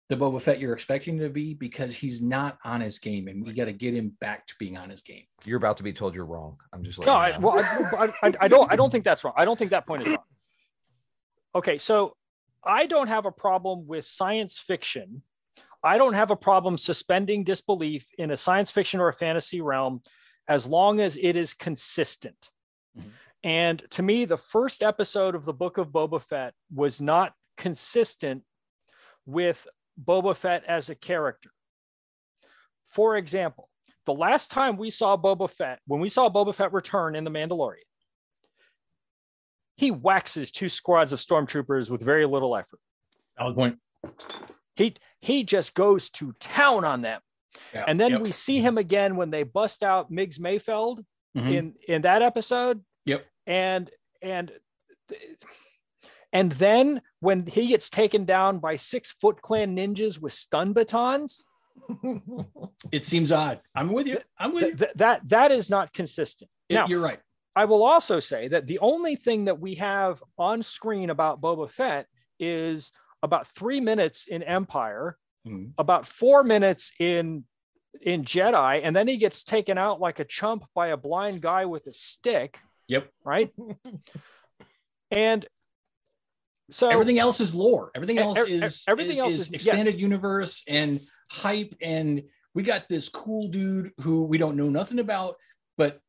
the 0.09 0.17
Boba 0.17 0.41
Fett 0.41 0.59
you're 0.59 0.73
expecting 0.73 1.17
him 1.17 1.21
to 1.21 1.29
be 1.29 1.53
because 1.53 1.95
he's 1.95 2.23
not 2.23 2.57
on 2.65 2.81
his 2.81 2.99
game, 2.99 3.29
and 3.29 3.45
we 3.45 3.53
got 3.53 3.67
to 3.67 3.75
get 3.75 3.93
him 3.93 4.17
back 4.23 4.47
to 4.47 4.55
being 4.59 4.79
on 4.79 4.89
his 4.89 5.03
game. 5.03 5.25
you're 5.45 5.59
about 5.59 5.77
to 5.77 5.83
be 5.83 5.93
told 5.93 6.15
you're 6.15 6.25
wrong 6.25 6.57
i'm 6.73 6.83
just 6.83 6.99
like 6.99 7.07
No, 7.07 7.13
I, 7.13 7.37
well, 7.37 7.59
I, 7.59 8.11
I, 8.23 8.33
I 8.41 8.49
don't. 8.49 8.73
I 8.73 8.77
don't 8.77 8.91
think 8.91 9.05
that's 9.05 9.23
wrong. 9.23 9.35
I 9.37 9.45
don't 9.45 9.59
think 9.59 9.71
that 9.73 9.87
point 9.87 10.03
is 10.07 10.09
wrong. 10.09 10.25
Okay, 11.55 11.77
so 11.77 12.15
I 12.65 12.87
don't 12.87 13.09
have 13.09 13.27
a 13.27 13.31
problem 13.33 13.87
with 13.87 14.07
science 14.07 14.59
fiction. 14.59 15.23
I 15.85 15.99
don't 15.99 16.15
have 16.15 16.31
a 16.31 16.37
problem 16.37 16.79
suspending 16.79 17.45
disbelief 17.45 18.07
in 18.19 18.31
a 18.31 18.37
science 18.39 18.71
fiction 18.71 19.01
or 19.01 19.09
a 19.09 19.13
fantasy 19.13 19.61
realm 19.61 20.01
as 20.49 20.65
long 20.67 21.01
as 21.01 21.19
it 21.19 21.37
is 21.37 21.53
consistent. 21.53 22.49
Mhm. 22.99 23.11
And 23.45 23.79
to 23.93 24.03
me, 24.03 24.25
the 24.25 24.37
first 24.37 24.83
episode 24.83 25.35
of 25.35 25.45
the 25.45 25.53
Book 25.53 25.79
of 25.79 25.89
Boba 25.89 26.21
Fett 26.21 26.55
was 26.75 27.01
not 27.01 27.33
consistent 27.57 28.43
with 29.27 29.67
Boba 30.03 30.35
Fett 30.37 30.65
as 30.65 30.91
a 30.91 30.95
character. 30.95 31.51
For 32.87 33.17
example, 33.17 33.69
the 34.07 34.15
last 34.15 34.51
time 34.51 34.77
we 34.77 34.91
saw 34.91 35.17
Boba 35.17 35.49
Fett, 35.51 35.81
when 35.87 36.01
we 36.01 36.09
saw 36.09 36.29
Boba 36.29 36.55
Fett 36.55 36.73
return 36.73 37.15
in 37.15 37.25
The 37.25 37.31
Mandalorian, 37.31 37.83
he 39.77 39.91
waxes 39.93 40.51
two 40.51 40.69
squads 40.69 41.13
of 41.13 41.21
stormtroopers 41.21 41.91
with 41.91 42.03
very 42.03 42.27
little 42.27 42.57
effort. 42.57 42.81
Valid 43.39 43.55
point. 43.55 43.79
He 44.75 44.95
he 45.21 45.45
just 45.45 45.75
goes 45.75 46.11
to 46.11 46.33
town 46.41 46.85
on 46.85 47.03
them. 47.03 47.21
Yeah. 47.75 47.85
And 47.87 47.99
then 47.99 48.13
Yep. 48.13 48.21
we 48.23 48.31
see 48.33 48.61
him 48.61 48.79
again 48.79 49.17
when 49.17 49.31
they 49.31 49.43
bust 49.43 49.83
out 49.83 50.11
Miggs 50.11 50.39
Mayfeld 50.39 51.05
Mhm. 51.37 51.53
in 51.55 51.75
in 51.87 52.03
that 52.03 52.23
episode. 52.23 52.85
Yep. 53.09 53.27
And 53.47 53.91
and 54.23 54.53
and 56.33 56.53
then 56.53 57.01
when 57.21 57.47
he 57.47 57.69
gets 57.69 57.89
taken 57.89 58.25
down 58.25 58.59
by 58.59 58.77
six 58.77 59.13
Foot 59.13 59.41
Clan 59.41 59.75
ninjas 59.77 60.21
with 60.21 60.33
stun 60.33 60.73
batons, 60.75 61.47
it 62.93 63.05
seems 63.05 63.33
odd. 63.33 63.61
I'm 63.75 63.93
with 63.93 64.07
you. 64.07 64.19
I'm 64.39 64.53
with 64.53 64.63
you. 64.63 64.69
th- 64.71 64.79
th- 64.79 64.91
that 64.97 65.29
that 65.29 65.51
is 65.51 65.71
not 65.71 65.93
consistent. 65.93 66.51
It- 66.69 66.75
Now, 66.75 66.87
you're 66.87 67.01
right. 67.01 67.21
I 67.57 67.65
will 67.65 67.83
also 67.83 68.21
say 68.21 68.47
that 68.49 68.67
the 68.67 68.79
only 68.79 69.17
thing 69.17 69.47
that 69.47 69.59
we 69.59 69.75
have 69.77 70.23
on 70.39 70.63
screen 70.63 71.11
about 71.11 71.41
Boba 71.41 71.69
Fett 71.71 72.07
is 72.39 72.93
about 73.23 73.49
three 73.49 73.81
minutes 73.81 74.27
in 74.29 74.43
Empire, 74.45 75.17
Mhm. 75.47 75.73
about 75.79 76.07
four 76.07 76.45
minutes 76.45 76.93
in 77.01 77.45
in 78.03 78.23
Jedi, 78.23 78.81
and 78.85 78.95
then 78.95 79.09
he 79.09 79.17
gets 79.17 79.43
taken 79.43 79.77
out 79.79 79.99
like 79.99 80.21
a 80.21 80.25
chump 80.25 80.65
by 80.75 80.89
a 80.89 80.97
blind 80.97 81.41
guy 81.41 81.65
with 81.65 81.87
a 81.89 81.93
stick, 81.93 82.61
Yep. 82.89 83.09
right? 83.25 83.51
and 85.11 85.47
so 86.71 86.91
Everything 86.91 87.19
else 87.19 87.41
is 87.41 87.55
lore. 87.55 87.91
Everything 87.95 88.19
else 88.19 88.47
e- 88.47 88.53
is 88.53 88.85
everything 88.87 89.13
is- 89.13 89.19
else 89.19 89.33
is 89.35 89.41
is- 89.41 89.51
yes. 89.53 89.67
expanded 89.67 90.01
universe 90.01 90.63
and 90.69 90.99
hype. 91.31 91.75
And 91.81 92.25
we 92.55 92.63
got 92.63 92.89
this 92.89 93.09
cool 93.09 93.49
dude 93.49 93.93
who 94.01 94.25
we 94.25 94.37
don't 94.39 94.57
know 94.57 94.69
nothing 94.69 94.99
about, 94.99 95.37
but 95.79 96.01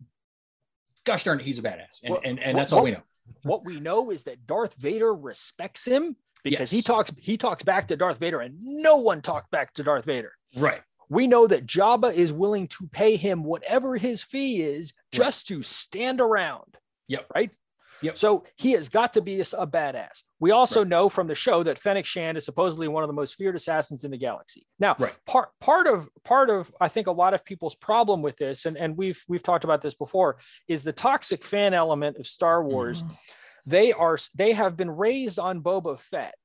gosh 1.06 1.24
darn 1.24 1.40
it, 1.40 1.46
he's 1.46 1.60
a 1.60 1.62
badass, 1.62 2.02
and 2.04 2.12
Well, 2.12 2.22
and, 2.26 2.40
and 2.40 2.56
well, 2.56 2.62
that's 2.62 2.74
all 2.74 2.84
we 2.84 2.92
know. 2.92 3.04
what 3.44 3.64
we 3.64 3.80
know 3.80 4.12
is 4.12 4.24
that 4.24 4.46
Darth 4.46 4.76
Vader 4.76 5.14
respects 5.14 5.86
him 5.86 6.16
because 6.44 6.72
he 6.72 6.82
talks 6.82 7.12
he 7.18 7.38
talks 7.38 7.64
back 7.64 7.88
to 7.88 7.96
Darth 7.96 8.20
Vader, 8.20 8.40
and 8.42 8.58
no 8.62 8.98
one 8.98 9.22
talked 9.22 9.52
back 9.52 9.72
to 9.74 9.84
Darth 9.84 10.06
Vader. 10.06 10.34
Right. 10.58 10.82
We 11.10 11.28
know 11.28 11.48
that 11.48 11.66
Jabba 11.66 12.14
is 12.14 12.32
willing 12.32 12.68
to 12.68 12.88
pay 12.92 13.16
him 13.16 13.44
whatever 13.44 13.98
his 13.98 14.24
fee 14.24 14.62
is 14.62 14.94
just 15.12 15.48
to 15.48 15.62
stand 15.62 16.22
around. 16.22 16.78
Yep. 17.08 17.26
Right. 17.34 17.52
Yep. 18.02 18.18
So 18.18 18.46
he 18.56 18.72
has 18.74 18.88
got 18.88 19.14
to 19.16 19.22
be 19.22 19.40
a, 19.40 19.44
a 19.58 19.68
badass. 19.68 20.24
We 20.40 20.52
also 20.52 20.86
know 20.86 21.10
from 21.10 21.28
the 21.28 21.36
show 21.36 21.64
that 21.64 21.78
Fennec 21.78 22.06
Shand 22.06 22.38
is 22.38 22.46
supposedly 22.46 22.88
one 22.88 23.04
of 23.04 23.10
the 23.10 23.14
most 23.14 23.36
feared 23.36 23.56
assassins 23.56 24.06
in 24.06 24.12
the 24.12 24.18
galaxy. 24.18 24.66
Now, 24.80 24.96
Right. 24.98 25.14
part 25.26 25.50
part 25.60 25.88
of 25.88 26.08
part 26.24 26.50
of 26.50 26.72
I 26.80 26.88
think 26.88 27.08
a 27.08 27.12
lot 27.12 27.34
of 27.34 27.44
people's 27.44 27.76
problem 27.76 28.22
with 28.22 28.38
this, 28.38 28.66
and, 28.66 28.78
and 28.78 28.96
we've 28.96 29.22
we've 29.28 29.44
talked 29.44 29.66
about 29.66 29.82
this 29.82 29.96
before, 29.96 30.38
is 30.68 30.84
the 30.84 30.94
toxic 30.94 31.44
fan 31.44 31.74
element 31.74 32.18
of 32.18 32.26
Star 32.28 32.64
Wars. 32.64 33.04
Mm. 33.04 33.18
They 33.66 33.92
are 33.92 34.18
they 34.36 34.54
have 34.54 34.78
been 34.78 34.92
raised 34.92 35.38
on 35.38 35.62
Boba 35.62 36.00
Fett 36.00 36.36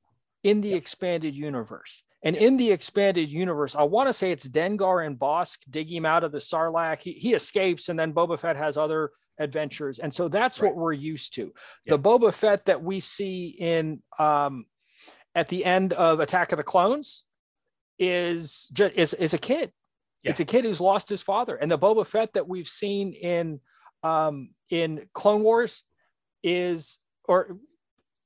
in 0.42 0.60
the 0.60 0.74
expanded 0.74 1.36
universe. 1.36 2.02
And 2.24 2.34
in 2.36 2.56
the 2.56 2.72
expanded 2.72 3.28
universe, 3.28 3.76
I 3.76 3.82
want 3.82 4.08
to 4.08 4.14
say 4.14 4.32
it's 4.32 4.48
Dengar 4.48 5.06
and 5.06 5.18
Bosk 5.18 5.58
dig 5.70 5.92
him 5.92 6.06
out 6.06 6.24
of 6.24 6.32
the 6.32 6.38
Sarlacc. 6.38 7.02
He, 7.02 7.12
he 7.12 7.34
escapes, 7.34 7.90
and 7.90 7.98
then 7.98 8.14
Boba 8.14 8.38
Fett 8.38 8.56
has 8.56 8.78
other 8.78 9.10
adventures. 9.38 9.98
And 9.98 10.12
so 10.12 10.28
that's 10.28 10.60
Right. 10.60 10.68
what 10.68 10.76
we're 10.76 10.92
used 10.92 11.34
to. 11.34 11.52
Yeah. 11.84 11.96
The 11.96 11.98
Boba 11.98 12.32
Fett 12.32 12.64
that 12.64 12.82
we 12.82 13.00
see 13.00 13.48
in 13.48 14.02
um, 14.18 14.64
at 15.34 15.48
the 15.48 15.64
end 15.64 15.92
of 15.92 16.20
Attack 16.20 16.52
of 16.52 16.56
the 16.56 16.62
Clones 16.64 17.24
is 17.98 18.70
just 18.72 18.94
is, 18.94 19.14
is 19.14 19.34
a 19.34 19.38
kid. 19.38 19.70
Yeah. 20.22 20.30
It's 20.30 20.40
a 20.40 20.44
kid 20.44 20.64
who's 20.64 20.80
lost 20.80 21.08
his 21.10 21.20
father. 21.20 21.56
And 21.56 21.70
the 21.70 21.78
Boba 21.78 22.06
Fett 22.06 22.32
that 22.34 22.48
we've 22.48 22.68
seen 22.68 23.12
in 23.12 23.60
um, 24.02 24.50
in 24.70 25.08
Clone 25.12 25.42
Wars 25.42 25.84
is 26.42 26.98
or 27.26 27.58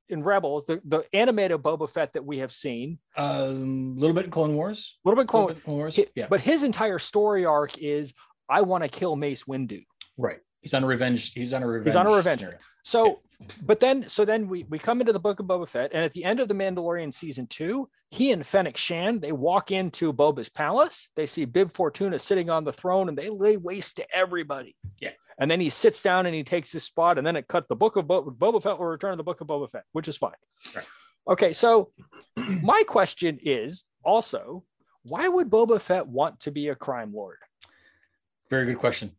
in 0.08 0.22
Rebels, 0.22 0.64
the, 0.66 0.80
the 0.84 1.04
animated 1.12 1.58
Boba 1.62 1.88
Fett 1.90 2.12
that 2.14 2.24
we 2.24 2.38
have 2.38 2.52
seen, 2.52 2.98
A 3.16 3.22
um, 3.50 3.96
little 3.96 4.14
bit 4.14 4.24
in 4.26 4.30
Clone 4.30 4.54
Wars. 4.54 4.98
a 5.04 5.08
little 5.08 5.22
bit 5.22 5.32
Little 5.32 5.46
Clone, 5.46 5.54
bit 5.54 5.64
Clone 5.64 5.76
Wars. 5.76 6.00
Yeah. 6.14 6.26
but 6.30 6.40
his 6.40 6.62
entire 6.62 6.98
story 6.98 7.44
arc 7.44 7.78
is 7.78 8.14
I 8.48 8.62
want 8.62 8.84
to 8.84 8.88
kill 8.88 9.16
Mace 9.16 9.44
Windu. 9.44 9.84
Right. 10.16 10.38
He's 10.62 10.74
on 10.74 10.82
a 10.84 10.86
revenge. 10.86 11.32
He's 11.34 11.52
on 11.52 11.62
a 11.62 11.66
revenge. 11.66 11.86
He's 11.86 11.96
on 11.96 12.06
a 12.06 12.10
revenge. 12.10 12.40
scenario. 12.40 12.60
So, 12.82 13.20
but 13.62 13.80
then, 13.80 14.08
so 14.08 14.24
then 14.24 14.48
we 14.48 14.64
we 14.64 14.78
come 14.78 15.00
into 15.00 15.12
the 15.12 15.20
book 15.20 15.40
of 15.40 15.46
Boba 15.46 15.68
Fett, 15.68 15.90
and 15.92 16.02
at 16.02 16.12
the 16.14 16.24
end 16.24 16.40
of 16.40 16.48
the 16.48 16.54
Mandalorian 16.54 17.12
season 17.12 17.46
two, 17.46 17.88
he 18.10 18.32
and 18.32 18.44
Fennec 18.46 18.76
Shand 18.78 19.20
they 19.20 19.30
walk 19.32 19.70
into 19.70 20.12
Boba's 20.12 20.48
palace. 20.48 21.10
They 21.14 21.26
see 21.26 21.44
Bib 21.44 21.70
Fortuna 21.70 22.18
sitting 22.18 22.48
on 22.50 22.64
the 22.64 22.72
throne, 22.72 23.08
and 23.08 23.16
they 23.18 23.28
lay 23.28 23.56
waste 23.58 23.96
to 23.98 24.06
everybody. 24.16 24.74
Yeah. 25.00 25.10
And 25.40 25.50
then 25.50 25.60
he 25.60 25.68
sits 25.70 26.02
down 26.02 26.26
and 26.26 26.34
he 26.34 26.42
takes 26.44 26.72
his 26.72 26.82
spot, 26.84 27.16
and 27.18 27.26
then 27.26 27.36
it 27.36 27.46
cut 27.48 27.68
the 27.68 27.76
book 27.76 27.96
of 27.96 28.06
Bo- 28.08 28.24
Boba 28.24 28.62
Fett 28.62 28.78
will 28.78 28.86
return 28.86 29.12
to 29.12 29.16
the 29.16 29.22
book 29.24 29.40
of 29.40 29.46
Boba 29.46 29.70
Fett, 29.70 29.84
which 29.92 30.08
is 30.08 30.16
fine. 30.16 30.32
Right. 30.74 30.86
Okay, 31.28 31.52
so 31.52 31.92
my 32.62 32.82
question 32.86 33.38
is 33.42 33.84
also, 34.04 34.64
why 35.04 35.28
would 35.28 35.48
Boba 35.50 35.80
Fett 35.80 36.06
want 36.06 36.40
to 36.40 36.50
be 36.50 36.68
a 36.68 36.74
crime 36.74 37.12
lord? 37.14 37.38
Very 38.50 38.66
good 38.66 38.78
question. 38.78 39.12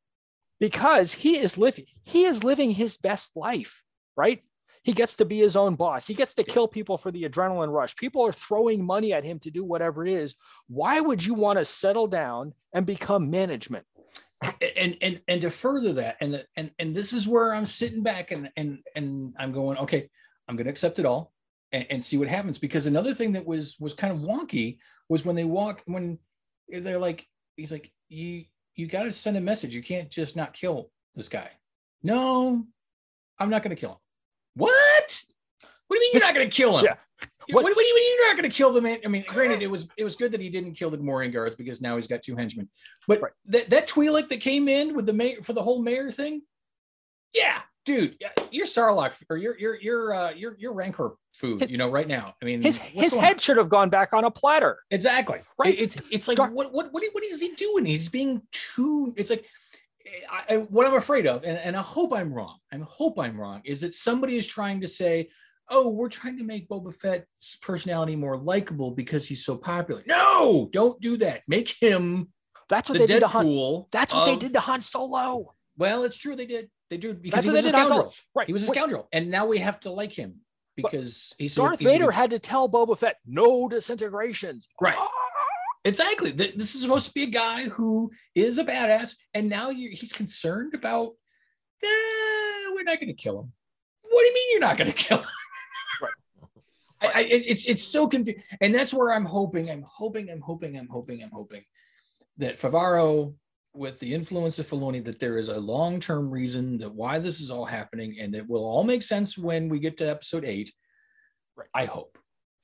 because 0.60 1.14
he 1.14 1.38
is 1.40 1.58
living 1.58 1.86
he 2.04 2.26
is 2.26 2.44
living 2.44 2.72
his 2.72 2.98
best 2.98 3.38
life 3.38 3.86
right 4.18 4.44
he 4.84 4.92
gets 4.92 5.16
to 5.18 5.24
be 5.26 5.40
his 5.40 5.56
own 5.56 5.76
boss 5.76 6.06
he 6.08 6.14
gets 6.14 6.34
to 6.34 6.44
kill 6.44 6.68
people 6.68 6.98
for 6.98 7.12
the 7.12 7.24
adrenaline 7.24 7.72
rush 7.72 7.96
people 7.96 8.26
are 8.26 8.34
throwing 8.34 8.84
money 8.84 9.14
at 9.14 9.24
him 9.24 9.40
to 9.40 9.52
do 9.52 9.64
whatever 9.64 10.06
it 10.06 10.12
is 10.12 10.36
why 10.68 11.00
would 11.00 11.24
you 11.26 11.34
want 11.34 11.58
to 11.60 11.64
settle 11.64 12.08
down 12.08 12.54
and 12.74 12.86
become 12.86 13.30
management 13.30 13.86
and 14.42 14.98
and 15.02 15.22
and 15.28 15.42
to 15.42 15.52
further 15.52 15.94
that 15.94 16.16
and 16.22 16.44
and 16.56 16.72
and 16.80 16.96
this 16.96 17.12
is 17.12 17.28
where 17.28 17.54
i'm 17.54 17.66
sitting 17.66 18.02
back 18.02 18.32
and 18.32 18.50
and 18.56 18.80
and 18.96 19.34
i'm 19.38 19.52
going 19.52 19.78
okay 19.78 20.10
i'm 20.48 20.56
going 20.56 20.66
to 20.66 20.72
accept 20.72 20.98
it 20.98 21.06
all 21.06 21.34
and, 21.72 21.86
and 21.90 22.04
see 22.04 22.18
what 22.18 22.28
happens. 22.28 22.58
Because 22.58 22.86
another 22.86 23.14
thing 23.14 23.34
that 23.34 23.46
was 23.46 23.76
was 23.80 23.94
kind 23.94 24.14
of 24.14 24.20
wonky 24.20 24.78
was 25.08 25.26
when 25.26 25.36
they 25.36 25.44
walk 25.44 25.82
when 25.86 26.20
they're 26.70 27.00
like 27.00 27.26
he's 27.56 27.72
like 27.72 27.92
you 28.10 28.46
you 28.76 28.88
got 28.88 29.04
to 29.04 29.12
send 29.12 29.38
a 29.38 29.42
message. 29.42 29.74
You 29.74 29.84
can't 29.84 30.10
just 30.10 30.36
not 30.36 30.54
kill 30.54 30.90
this 31.16 31.30
guy. 31.30 31.50
No 32.04 32.66
i'm 33.40 33.50
not 33.50 33.64
going 33.64 33.76
to 33.76 33.80
kill 33.80 33.92
him. 33.92 33.98
What? 34.56 35.22
What 35.88 35.98
do 35.98 36.04
you 36.04 36.14
mean 36.14 36.20
you're 36.20 36.28
not 36.28 36.36
going 36.36 36.50
to 36.50 36.56
kill 36.56 36.78
him? 36.78 36.86
Yeah. 36.86 36.96
What, 37.52 37.64
What- 37.64 37.76
what, 37.76 37.82
do 37.82 37.88
you 37.88 37.96
mean 37.96 38.18
you're 38.18 38.28
not 38.28 38.38
going 38.38 38.50
to 38.50 38.56
kill 38.56 38.72
the 38.72 38.82
man? 38.82 39.00
I 39.06 39.08
mean, 39.08 39.24
granted, 39.28 39.62
it 39.62 39.70
was 39.72 39.88
it 39.98 40.04
was 40.04 40.16
good 40.16 40.32
that 40.32 40.42
he 40.42 40.50
didn't 40.50 40.74
kill 40.74 40.90
the 40.90 40.98
Gamorrean 40.98 41.32
guards 41.34 41.56
because 41.56 41.82
now 41.82 41.96
he's 41.96 42.08
got 42.08 42.22
two 42.24 42.36
henchmen. 42.36 42.70
But 43.08 43.22
Right. 43.22 43.32
that 43.48 43.70
that 43.70 43.88
Twi'lek 43.90 44.30
that 44.30 44.40
came 44.42 44.68
in 44.68 44.96
with 44.96 45.06
the 45.06 45.14
mayor 45.14 45.42
for 45.42 45.54
the 45.54 45.62
whole 45.64 45.82
mayor 45.82 46.12
thing, 46.12 46.42
yeah, 47.34 47.60
dude, 47.86 48.18
yeah, 48.20 48.30
you're 48.52 48.66
Sarlacc 48.66 49.24
or 49.30 49.38
you're 49.38 49.58
you're 49.58 49.80
you're 49.82 50.14
uh, 50.14 50.32
you're 50.32 50.56
you're 50.60 50.74
Rancor 50.74 51.12
food, 51.34 51.62
His- 51.62 51.70
you 51.72 51.78
know, 51.78 51.90
right 51.90 52.08
now. 52.08 52.36
I 52.42 52.46
mean, 52.46 52.62
his 52.62 52.78
his 52.78 53.14
head 53.14 53.34
on? 53.34 53.40
should 53.40 53.58
have 53.58 53.70
gone 53.70 53.90
back 53.90 54.14
on 54.14 54.24
a 54.26 54.32
platter 54.32 54.78
exactly 54.92 55.40
Right. 55.58 55.74
It- 55.74 55.80
It's 55.82 55.98
it's 56.12 56.28
like 56.28 56.38
Gar- 56.38 56.52
what 56.52 56.72
what 56.74 56.92
what 56.94 57.04
what 57.14 57.24
is 57.24 57.42
he 57.42 57.54
doing? 57.56 57.86
He's 57.86 58.10
being 58.10 58.42
too. 58.52 59.14
It's 59.18 59.30
like. 59.30 59.46
I, 60.32 60.56
I- 60.56 60.58
what 60.58 60.88
I'm 60.88 60.96
afraid 60.96 61.28
of, 61.28 61.44
and, 61.44 61.56
and 61.60 61.76
I 61.78 61.82
hope 61.82 62.14
I'm 62.14 62.34
wrong. 62.34 62.58
I 62.72 62.78
hope 62.84 63.20
I'm 63.20 63.40
wrong, 63.40 63.62
is 63.64 63.82
that 63.82 63.94
somebody 63.94 64.38
is 64.38 64.48
trying 64.48 64.82
to 64.82 64.88
say, 64.88 65.30
"Oh, 65.70 65.90
we're 65.90 66.10
trying 66.10 66.38
to 66.38 66.44
make 66.44 66.68
Boba 66.70 66.94
Fett's 66.96 67.56
personality 67.62 68.16
more 68.16 68.38
likable 68.38 68.92
because 68.92 69.28
he's 69.28 69.44
so 69.46 69.56
popular." 69.58 70.02
No, 70.08 70.70
don't 70.72 71.00
do 71.02 71.18
that. 71.18 71.44
Make 71.48 71.70
him 71.80 72.32
that's 72.68 72.88
what 72.90 72.94
the 73.00 73.00
they 73.00 73.14
did 73.14 73.20
to 73.22 73.28
Han 73.28 73.46
Deadpool. 73.46 73.92
that's 73.92 74.14
what 74.14 74.26
they 74.26 74.36
did 74.38 74.54
to 74.54 74.60
Han 74.60 74.82
Solo 74.82 75.56
Well, 75.78 76.04
it's 76.04 76.18
true. 76.18 76.36
They 76.36 76.46
did. 76.46 76.70
They 76.90 76.98
did 76.98 77.22
because 77.22 77.44
that's 77.44 77.48
he 77.48 77.52
was 77.52 77.66
a 77.66 77.68
did 77.68 77.72
to 77.72 77.78
Han 77.78 77.88
scoundrel. 77.88 78.14
Right 78.36 78.48
He 78.48 78.54
was 78.54 78.68
a 78.68 78.72
Wait, 78.72 78.76
scoundrel, 78.78 79.08
and 79.12 79.30
now 79.30 79.46
we 79.46 79.58
have 79.60 79.80
to 79.82 79.92
like 79.92 80.12
him 80.12 80.42
But 80.78 80.92
because 80.92 81.34
he's 81.38 81.54
so 81.54 81.64
Darth 81.64 81.80
to- 81.80 81.86
Vader 81.86 82.12
had 82.12 82.30
to 82.32 82.40
tell 82.40 82.68
Boba 82.70 82.98
Fett 82.98 83.18
no 83.26 83.68
disintegrations 83.70 84.68
Right. 84.82 84.96
Ah! 84.98 85.10
Exactly. 85.86 86.32
This 86.32 86.76
is 86.76 86.82
supposed 86.82 87.08
to 87.08 87.14
be 87.14 87.24
a 87.24 87.28
guy 87.28 87.64
who 87.70 88.12
is 88.36 88.58
a 88.58 88.66
badass, 88.66 89.16
and 89.34 89.48
now 89.48 89.70
he's 89.70 90.12
concerned 90.12 90.74
about. 90.76 91.14
"Eh, 91.82 92.70
we're 92.74 92.84
not 92.84 93.00
going 93.00 93.08
to 93.08 93.14
kill 93.14 93.40
him. 93.40 93.54
What 94.02 94.20
do 94.22 94.26
you 94.26 94.34
mean 94.34 94.48
you're 94.52 94.60
not 94.68 94.78
going 94.78 94.92
to 94.92 94.96
kill 94.96 95.20
him? 95.20 95.28
Right. 97.02 97.16
I, 97.16 97.20
I, 97.20 97.24
it's 97.30 97.66
it's 97.66 97.84
so 97.84 98.08
confusing, 98.08 98.44
and 98.62 98.74
that's 98.76 98.94
where 98.94 99.14
I'm 99.14 99.26
hoping, 99.26 99.70
I'm 99.70 99.84
hoping, 99.88 100.30
I'm 100.30 100.42
hoping, 100.42 100.78
I'm 100.78 100.88
hoping, 100.88 101.24
I'm 101.24 101.32
hoping 101.32 101.64
that 102.38 102.60
Favreau, 102.60 103.36
with 103.74 104.00
the 104.00 104.14
influence 104.14 104.60
of 104.60 104.68
Filoni, 104.68 105.04
that 105.06 105.20
there 105.20 105.38
is 105.38 105.50
a 105.50 105.60
long 105.60 106.00
term 106.00 106.30
reason 106.32 106.78
that 106.80 106.94
why 106.94 107.20
this 107.20 107.40
is 107.40 107.52
all 107.52 107.66
happening, 107.66 108.18
and 108.20 108.36
it 108.36 108.48
will 108.48 108.66
all 108.66 108.84
make 108.84 109.04
sense 109.04 109.38
when 109.38 109.70
we 109.70 109.80
get 109.80 109.98
to 109.98 110.10
episode 110.10 110.44
eight. 110.44 110.72
Right. 111.56 111.68
I 111.74 111.86
hope, 111.86 112.18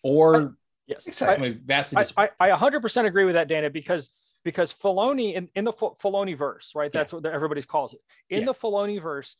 or 0.03 0.55
yes 0.87 1.07
exactly, 1.07 1.57
vastly 1.63 2.03
I. 2.17 2.29
I, 2.39 2.51
I 2.51 2.57
100% 2.57 3.05
agree 3.05 3.25
with 3.25 3.33
that, 3.35 3.47
Dana, 3.47 3.69
because 3.69 4.09
because 4.43 4.71
Filoni 4.73 5.33
in, 5.33 5.49
in 5.55 5.63
the 5.65 5.71
F- 5.71 5.97
Filoni 6.01 6.37
verse, 6.37 6.73
right? 6.75 6.91
That's 6.91 7.11
what 7.13 7.25
everybody 7.25 7.61
calls 7.63 7.93
it. 7.93 7.99
In 8.29 8.39
Yeah. 8.41 8.45
the 8.45 8.53
Filoni 8.53 9.01
verse, 9.01 9.37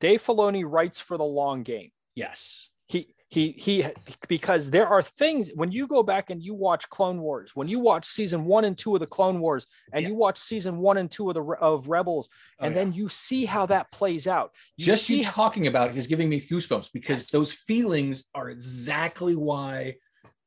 Dave 0.00 0.22
Filoni 0.22 0.64
writes 0.66 1.00
for 1.00 1.16
the 1.18 1.24
long 1.24 1.62
game. 1.64 1.90
yes. 2.14 2.70
He 2.88 3.14
he 3.32 3.52
he 3.56 3.86
because 4.28 4.68
there 4.68 4.86
are 4.86 5.00
things 5.00 5.50
when 5.54 5.72
you 5.72 5.86
go 5.86 6.02
back 6.02 6.28
and 6.28 6.42
you 6.42 6.52
watch 6.52 6.86
Clone 6.90 7.18
Wars, 7.22 7.56
when 7.56 7.66
you 7.66 7.78
watch 7.78 8.04
season 8.04 8.44
one 8.44 8.64
and 8.66 8.76
two 8.76 8.94
of 8.94 9.00
the 9.00 9.06
Clone 9.06 9.40
Wars, 9.40 9.66
and 9.94 10.02
Yeah. 10.02 10.08
you 10.08 10.14
watch 10.14 10.36
season 10.36 10.76
one 10.76 10.98
and 10.98 11.10
two 11.10 11.30
of 11.30 11.34
the 11.34 11.42
of 11.42 11.88
Rebels, 11.88 12.28
Oh, 12.60 12.66
and 12.66 12.74
yeah. 12.74 12.84
then 12.84 12.92
you 12.92 13.08
see 13.08 13.46
how 13.46 13.64
that 13.66 13.90
plays 13.90 14.26
out. 14.26 14.52
You 14.76 14.84
just 14.84 15.08
you 15.08 15.22
talking 15.22 15.66
about 15.66 15.88
it 15.88 15.96
is 15.96 16.06
giving 16.06 16.28
me 16.28 16.42
goosebumps 16.42 16.90
because 16.92 17.28
those 17.28 17.54
feelings 17.54 18.24
are 18.34 18.50
exactly 18.50 19.34
why 19.34 19.96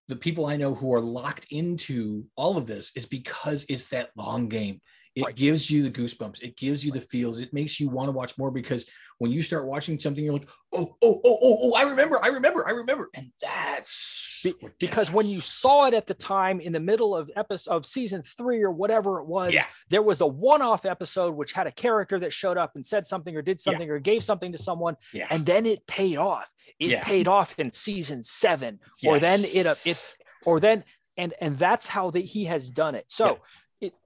the 0.08 0.16
people 0.16 0.46
I 0.46 0.56
know 0.56 0.76
who 0.76 0.94
are 0.94 1.02
locked 1.02 1.48
into 1.50 2.26
all 2.36 2.56
of 2.56 2.68
this 2.68 2.92
is 2.96 3.08
because 3.08 3.66
it's 3.68 3.88
that 3.88 4.12
long 4.16 4.48
game. 4.48 4.80
It 5.16 5.24
Right. 5.24 5.36
gives 5.36 5.72
you 5.72 5.82
the 5.82 5.90
goosebumps. 5.92 6.42
It 6.44 6.58
gives 6.58 6.86
you 6.86 6.92
the 6.92 7.00
feels. 7.00 7.40
It 7.40 7.54
makes 7.54 7.80
you 7.80 7.88
want 7.90 8.08
to 8.10 8.12
watch 8.12 8.38
more 8.38 8.52
because 8.52 8.86
when 9.18 9.32
you 9.32 9.42
start 9.42 9.66
watching 9.66 9.98
something, 9.98 10.24
you're 10.26 10.34
like, 10.34 10.50
oh, 10.74 10.98
oh, 11.02 11.22
oh, 11.24 11.40
oh, 11.42 11.58
oh, 11.64 11.74
I 11.74 11.84
remember, 11.84 12.20
I 12.22 12.28
remember, 12.28 12.68
I 12.68 12.72
remember. 12.72 13.10
And 13.14 13.32
that's 13.42 14.42
Be- 14.44 14.54
because 14.78 15.12
when 15.14 15.26
you 15.26 15.40
saw 15.40 15.88
it 15.88 15.94
at 15.94 16.06
the 16.06 16.14
time 16.14 16.60
in 16.60 16.74
the 16.74 16.82
middle 16.82 17.16
of 17.16 17.32
episode 17.38 17.72
of 17.74 17.86
season 17.86 18.24
three 18.24 18.62
or 18.62 18.72
whatever 18.72 19.22
it 19.22 19.26
was, 19.26 19.54
Yeah. 19.54 19.66
there 19.90 20.02
was 20.02 20.20
a 20.20 20.28
one-off 20.28 20.86
episode 20.86 21.34
which 21.34 21.54
had 21.54 21.66
a 21.66 21.72
character 21.72 22.20
that 22.20 22.34
showed 22.34 22.58
up 22.58 22.76
and 22.76 22.86
said 22.86 23.08
something 23.08 23.36
or 23.38 23.42
did 23.42 23.60
Yeah. 23.60 23.72
something 23.72 23.90
or 23.90 24.00
gave 24.00 24.22
something 24.22 24.52
to 24.52 24.58
someone, 24.58 24.98
yeah. 25.14 25.28
and 25.30 25.46
then 25.46 25.66
it 25.66 25.88
paid 25.88 26.18
off. 26.18 26.54
It 26.78 26.90
Yeah. 26.90 27.04
paid 27.06 27.30
off 27.30 27.58
in 27.58 27.72
season 27.72 28.22
seven, 28.22 28.82
or 29.06 29.18
then 29.18 29.40
it 29.42 29.66
it 29.88 30.16
or 30.46 30.60
then 30.60 30.84
and 31.16 31.34
and 31.40 31.58
that's 31.58 31.88
how 31.88 32.12
that 32.12 32.26
he 32.26 32.44
has 32.46 32.70
done 32.70 32.96
it. 32.96 33.06
So. 33.08 33.40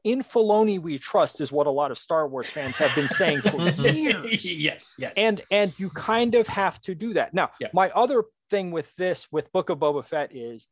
In 0.03 0.21
Filoni, 0.21 0.79
we 0.79 0.97
trust 0.97 1.41
is 1.41 1.51
what 1.51 1.67
a 1.67 1.71
lot 1.71 1.91
of 1.91 1.97
Star 1.97 2.27
Wars 2.27 2.49
fans 2.49 2.77
have 2.77 2.93
been 2.95 3.07
saying 3.07 3.41
for 3.41 3.57
years 3.81 4.45
yes, 4.45 4.95
yes. 4.99 5.13
and 5.17 5.41
and 5.51 5.73
you 5.77 5.89
kind 5.89 6.35
of 6.35 6.47
have 6.47 6.79
to 6.81 6.95
do 6.95 7.13
that 7.13 7.33
now 7.33 7.49
Yeah. 7.59 7.67
my 7.73 7.89
other 7.91 8.23
thing 8.49 8.71
with 8.71 8.95
this 8.95 9.27
with 9.31 9.51
book 9.51 9.69
of 9.69 9.79
boba 9.79 10.03
fett 10.03 10.35
is 10.35 10.67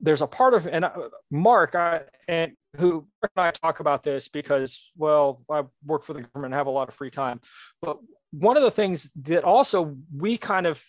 there's 0.00 0.20
a 0.22 0.26
part 0.26 0.52
of 0.54 0.66
and 0.66 0.84
uh, 0.84 0.92
mark 1.30 1.74
I, 1.74 2.02
and 2.28 2.52
who 2.76 3.06
Mark 3.22 3.32
and 3.36 3.46
i 3.46 3.50
talk 3.50 3.80
about 3.80 4.02
this 4.02 4.28
because 4.28 4.92
well 4.96 5.42
i 5.50 5.62
work 5.84 6.04
for 6.04 6.12
the 6.12 6.20
government 6.22 6.52
and 6.52 6.58
have 6.58 6.66
a 6.66 6.70
lot 6.70 6.88
of 6.88 6.94
free 6.94 7.10
time 7.10 7.40
but 7.80 7.98
one 8.32 8.56
of 8.56 8.62
the 8.62 8.70
things 8.70 9.10
that 9.22 9.44
also 9.44 9.96
we 10.14 10.36
kind 10.36 10.66
of 10.66 10.84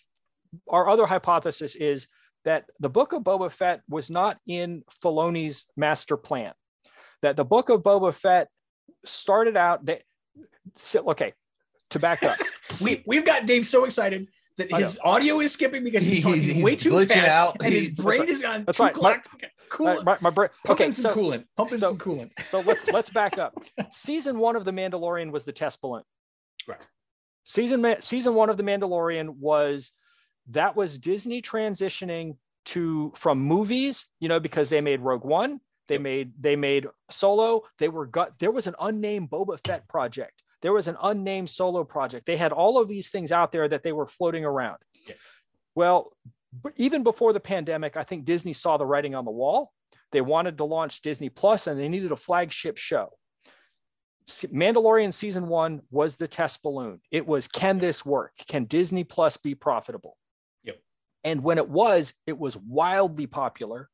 our 0.68 0.88
other 0.88 1.06
hypothesis 1.06 1.74
is 1.74 2.08
that 2.44 2.66
the 2.80 2.90
book 2.90 3.12
of 3.12 3.22
boba 3.22 3.50
fett 3.50 3.80
was 3.88 4.10
not 4.10 4.38
in 4.46 4.82
filoni's 5.02 5.66
master 5.76 6.16
plan 6.16 6.52
that 7.22 7.36
the 7.36 7.44
book 7.44 7.68
of 7.68 7.82
boba 7.82 8.12
fett 8.14 8.48
started 9.04 9.56
out 9.56 9.84
that 9.86 10.02
so- 10.76 11.10
okay 11.10 11.32
to 11.90 11.98
back 11.98 12.22
up 12.22 12.38
we, 12.84 13.02
we've 13.06 13.24
got 13.24 13.46
Dave 13.46 13.66
so 13.66 13.84
excited 13.84 14.28
that 14.58 14.70
his 14.72 14.98
audio 15.04 15.38
is 15.38 15.52
skipping 15.52 15.84
because 15.84 16.04
he's, 16.04 16.16
He's- 16.16 16.24
talking 16.24 16.40
he's 16.56 16.64
way 16.64 16.74
too 16.74 17.06
fast, 17.06 17.28
out. 17.30 17.56
and 17.62 17.72
his 17.72 17.90
brain 17.90 18.20
That's 18.26 18.32
is 18.32 18.44
on 18.44 18.64
That's 18.64 18.78
two 18.78 18.84
right. 18.84 18.92
clock. 18.94 19.24
Cool. 19.68 19.86
my, 19.86 20.02
my, 20.02 20.16
my 20.22 20.30
brain 20.30 20.48
Pumping 20.64 20.86
okay 20.86 20.92
some 20.92 21.12
so 21.12 21.16
coolant. 21.16 21.44
Pumping 21.56 21.78
so- 21.78 21.88
some 21.88 21.98
coolant. 21.98 22.30
so 22.44 22.60
let's 22.60 22.84
let's 22.92 23.08
back 23.10 23.38
up. 23.38 23.54
Season 23.92 24.36
one 24.38 24.56
of 24.56 24.64
The 24.64 24.72
Mandalorian 24.72 25.30
was 25.30 25.44
the 25.44 25.52
test 25.52 25.80
balloon. 25.80 26.02
Right. 26.66 26.80
Season 27.44 27.96
season 28.00 28.34
one 28.34 28.50
of 28.50 28.56
The 28.56 28.64
Mandalorian 28.64 29.28
was 29.36 29.92
that 30.48 30.74
was 30.74 30.98
Disney 30.98 31.40
transitioning 31.40 32.36
to 32.66 33.12
from 33.14 33.38
movies, 33.38 34.06
you 34.18 34.28
know, 34.28 34.40
because 34.40 34.68
they 34.70 34.80
made 34.80 35.00
Rogue 35.00 35.24
One, 35.24 35.60
they 35.88 35.94
Yep. 35.94 36.02
made 36.02 36.32
they 36.40 36.56
made 36.56 36.86
Solo. 37.10 37.62
They 37.78 37.88
were 37.88 38.06
got 38.06 38.38
there 38.38 38.52
was 38.52 38.66
an 38.66 38.74
unnamed 38.80 39.30
Boba 39.30 39.58
Fett 39.66 39.88
project. 39.88 40.42
There 40.60 40.72
was 40.72 40.88
an 40.88 40.96
unnamed 41.02 41.50
Solo 41.50 41.84
project. 41.84 42.26
They 42.26 42.36
had 42.36 42.52
all 42.52 42.80
of 42.80 42.88
these 42.88 43.10
things 43.10 43.32
out 43.32 43.52
there 43.52 43.68
that 43.68 43.82
they 43.82 43.92
were 43.92 44.06
floating 44.06 44.44
around. 44.44 44.78
Yeah. 45.06 45.14
Well, 45.74 46.12
even 46.76 47.02
before 47.02 47.32
the 47.32 47.40
pandemic, 47.40 47.96
I 47.96 48.02
think 48.02 48.24
Disney 48.24 48.52
saw 48.52 48.76
the 48.76 48.86
writing 48.86 49.14
on 49.14 49.24
the 49.24 49.30
wall. 49.30 49.72
They 50.10 50.20
wanted 50.20 50.58
to 50.58 50.64
launch 50.64 51.02
Disney 51.02 51.28
Plus 51.28 51.66
and 51.66 51.78
they 51.78 51.88
needed 51.88 52.12
a 52.12 52.16
flagship 52.16 52.76
show. 52.76 53.10
Mandalorian 54.26 55.12
season 55.12 55.48
one 55.48 55.80
was 55.90 56.16
the 56.16 56.28
test 56.28 56.62
balloon. 56.62 57.00
It 57.10 57.26
was 57.26 57.48
can 57.48 57.78
this 57.78 58.04
work? 58.04 58.32
Can 58.46 58.64
Disney 58.64 59.04
Plus 59.04 59.36
be 59.36 59.54
profitable? 59.54 60.16
Yep. 60.64 60.80
And 61.24 61.42
when 61.42 61.58
it 61.58 61.68
was, 61.68 62.14
it 62.26 62.38
was 62.38 62.56
wildly 62.56 63.26
popular 63.26 63.88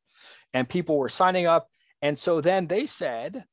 and 0.52 0.68
people 0.68 0.96
were 0.98 1.08
signing 1.08 1.46
up. 1.46 1.68
And 2.04 2.18
so 2.18 2.40
then 2.40 2.66
they 2.68 2.84
said, 2.86 3.44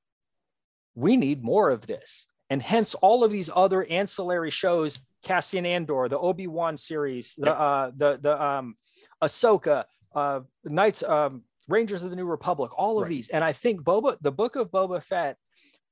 we 0.94 1.16
need 1.18 1.40
more 1.44 1.70
of 1.72 1.88
this. 1.88 2.28
and 2.52 2.62
hence 2.62 2.96
all 2.96 3.24
of 3.24 3.32
these 3.32 3.50
other 3.56 3.82
ancillary 3.86 4.52
shows, 4.52 5.00
Cassian 5.24 5.66
Andor, 5.66 6.10
the 6.10 6.20
Obi 6.20 6.48
Wan 6.48 6.76
series, 6.76 7.34
the 7.38 7.54
uh, 7.68 7.92
the 7.96 8.18
the 8.26 8.36
um, 8.50 8.76
Ahsoka, 9.24 9.86
uh, 10.14 10.42
Knights, 10.66 11.02
um, 11.04 11.44
Rangers 11.70 12.04
of 12.04 12.10
the 12.10 12.16
New 12.18 12.26
Republic, 12.38 12.70
all 12.78 12.98
of 12.98 13.04
Right. 13.04 13.10
these, 13.16 13.30
and 13.30 13.42
I 13.52 13.54
think 13.54 13.76
Boba, 13.90 14.18
the 14.20 14.34
Book 14.42 14.58
of 14.58 14.70
Boba 14.70 15.02
Fett, 15.02 15.38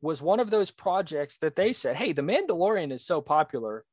was 0.01 0.21
one 0.21 0.41
of 0.41 0.49
those 0.49 0.69
projects 0.71 1.37
that 1.37 1.55
they 1.55 1.71
said, 1.71 1.95
"Hey, 1.95 2.11
the 2.11 2.21
Mandalorian 2.31 2.91
is 2.91 3.05
so 3.05 3.21
popular, 3.21 3.85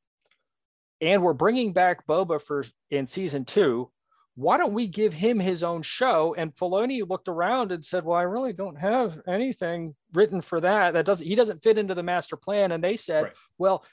and 1.01 1.23
we're 1.23 1.35
bringing 1.45 1.73
back 1.73 2.05
Boba 2.07 2.43
for 2.43 2.65
in 2.91 3.07
season 3.07 3.45
two. 3.45 3.93
Why 4.37 4.57
don't 4.59 4.73
we 4.75 4.87
give 4.87 5.13
him 5.13 5.41
his 5.41 5.63
own 5.63 5.83
show?" 5.83 6.35
And 6.37 6.55
Filoni 6.55 7.09
looked 7.09 7.27
around 7.29 7.73
and 7.73 7.85
said, 7.85 8.05
"Well, 8.05 8.17
I 8.19 8.23
really 8.23 8.53
don't 8.53 8.79
have 8.79 9.21
anything 9.27 9.97
written 10.13 10.41
for 10.41 10.61
that. 10.61 10.93
That 10.93 11.07
doesn't 11.07 11.27
he 11.27 11.35
doesn't 11.35 11.63
fit 11.63 11.79
into 11.79 11.95
the 11.95 12.03
master 12.03 12.37
plan." 12.37 12.71
And 12.73 12.85
they 12.85 12.97
said, 12.97 13.25
Right. 13.25 13.37
"Well." 13.59 13.85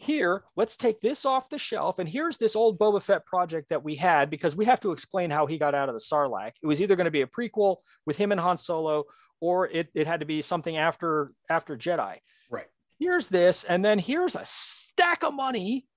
Here, 0.00 0.44
let's 0.54 0.76
take 0.76 1.00
this 1.00 1.24
off 1.24 1.48
the 1.48 1.58
shelf. 1.58 1.98
And 1.98 2.08
here's 2.08 2.38
this 2.38 2.54
old 2.54 2.78
Boba 2.78 3.02
Fett 3.02 3.26
project 3.26 3.70
that 3.70 3.82
we 3.82 3.96
had 3.96 4.30
because 4.30 4.54
we 4.54 4.64
have 4.64 4.78
to 4.82 4.92
explain 4.92 5.28
how 5.28 5.46
he 5.46 5.58
got 5.58 5.74
out 5.74 5.88
of 5.88 5.94
the 5.96 6.00
Sarlacc. 6.00 6.52
It 6.62 6.68
was 6.68 6.80
either 6.80 6.94
going 6.94 7.06
to 7.06 7.10
be 7.10 7.22
a 7.22 7.26
prequel 7.26 7.78
with 8.06 8.16
him 8.16 8.30
and 8.30 8.40
Han 8.40 8.56
Solo, 8.56 9.06
or 9.40 9.66
it, 9.66 9.88
it 9.94 10.06
had 10.06 10.20
to 10.20 10.26
be 10.26 10.40
something 10.40 10.76
after 10.76 11.32
after 11.50 11.76
Jedi. 11.76 12.18
Right. 12.48 12.68
Here's 13.00 13.28
this, 13.28 13.64
and 13.64 13.84
then 13.84 13.98
here's 13.98 14.36
a 14.36 14.44
stack 14.44 15.24
of 15.24 15.34
money, 15.34 15.88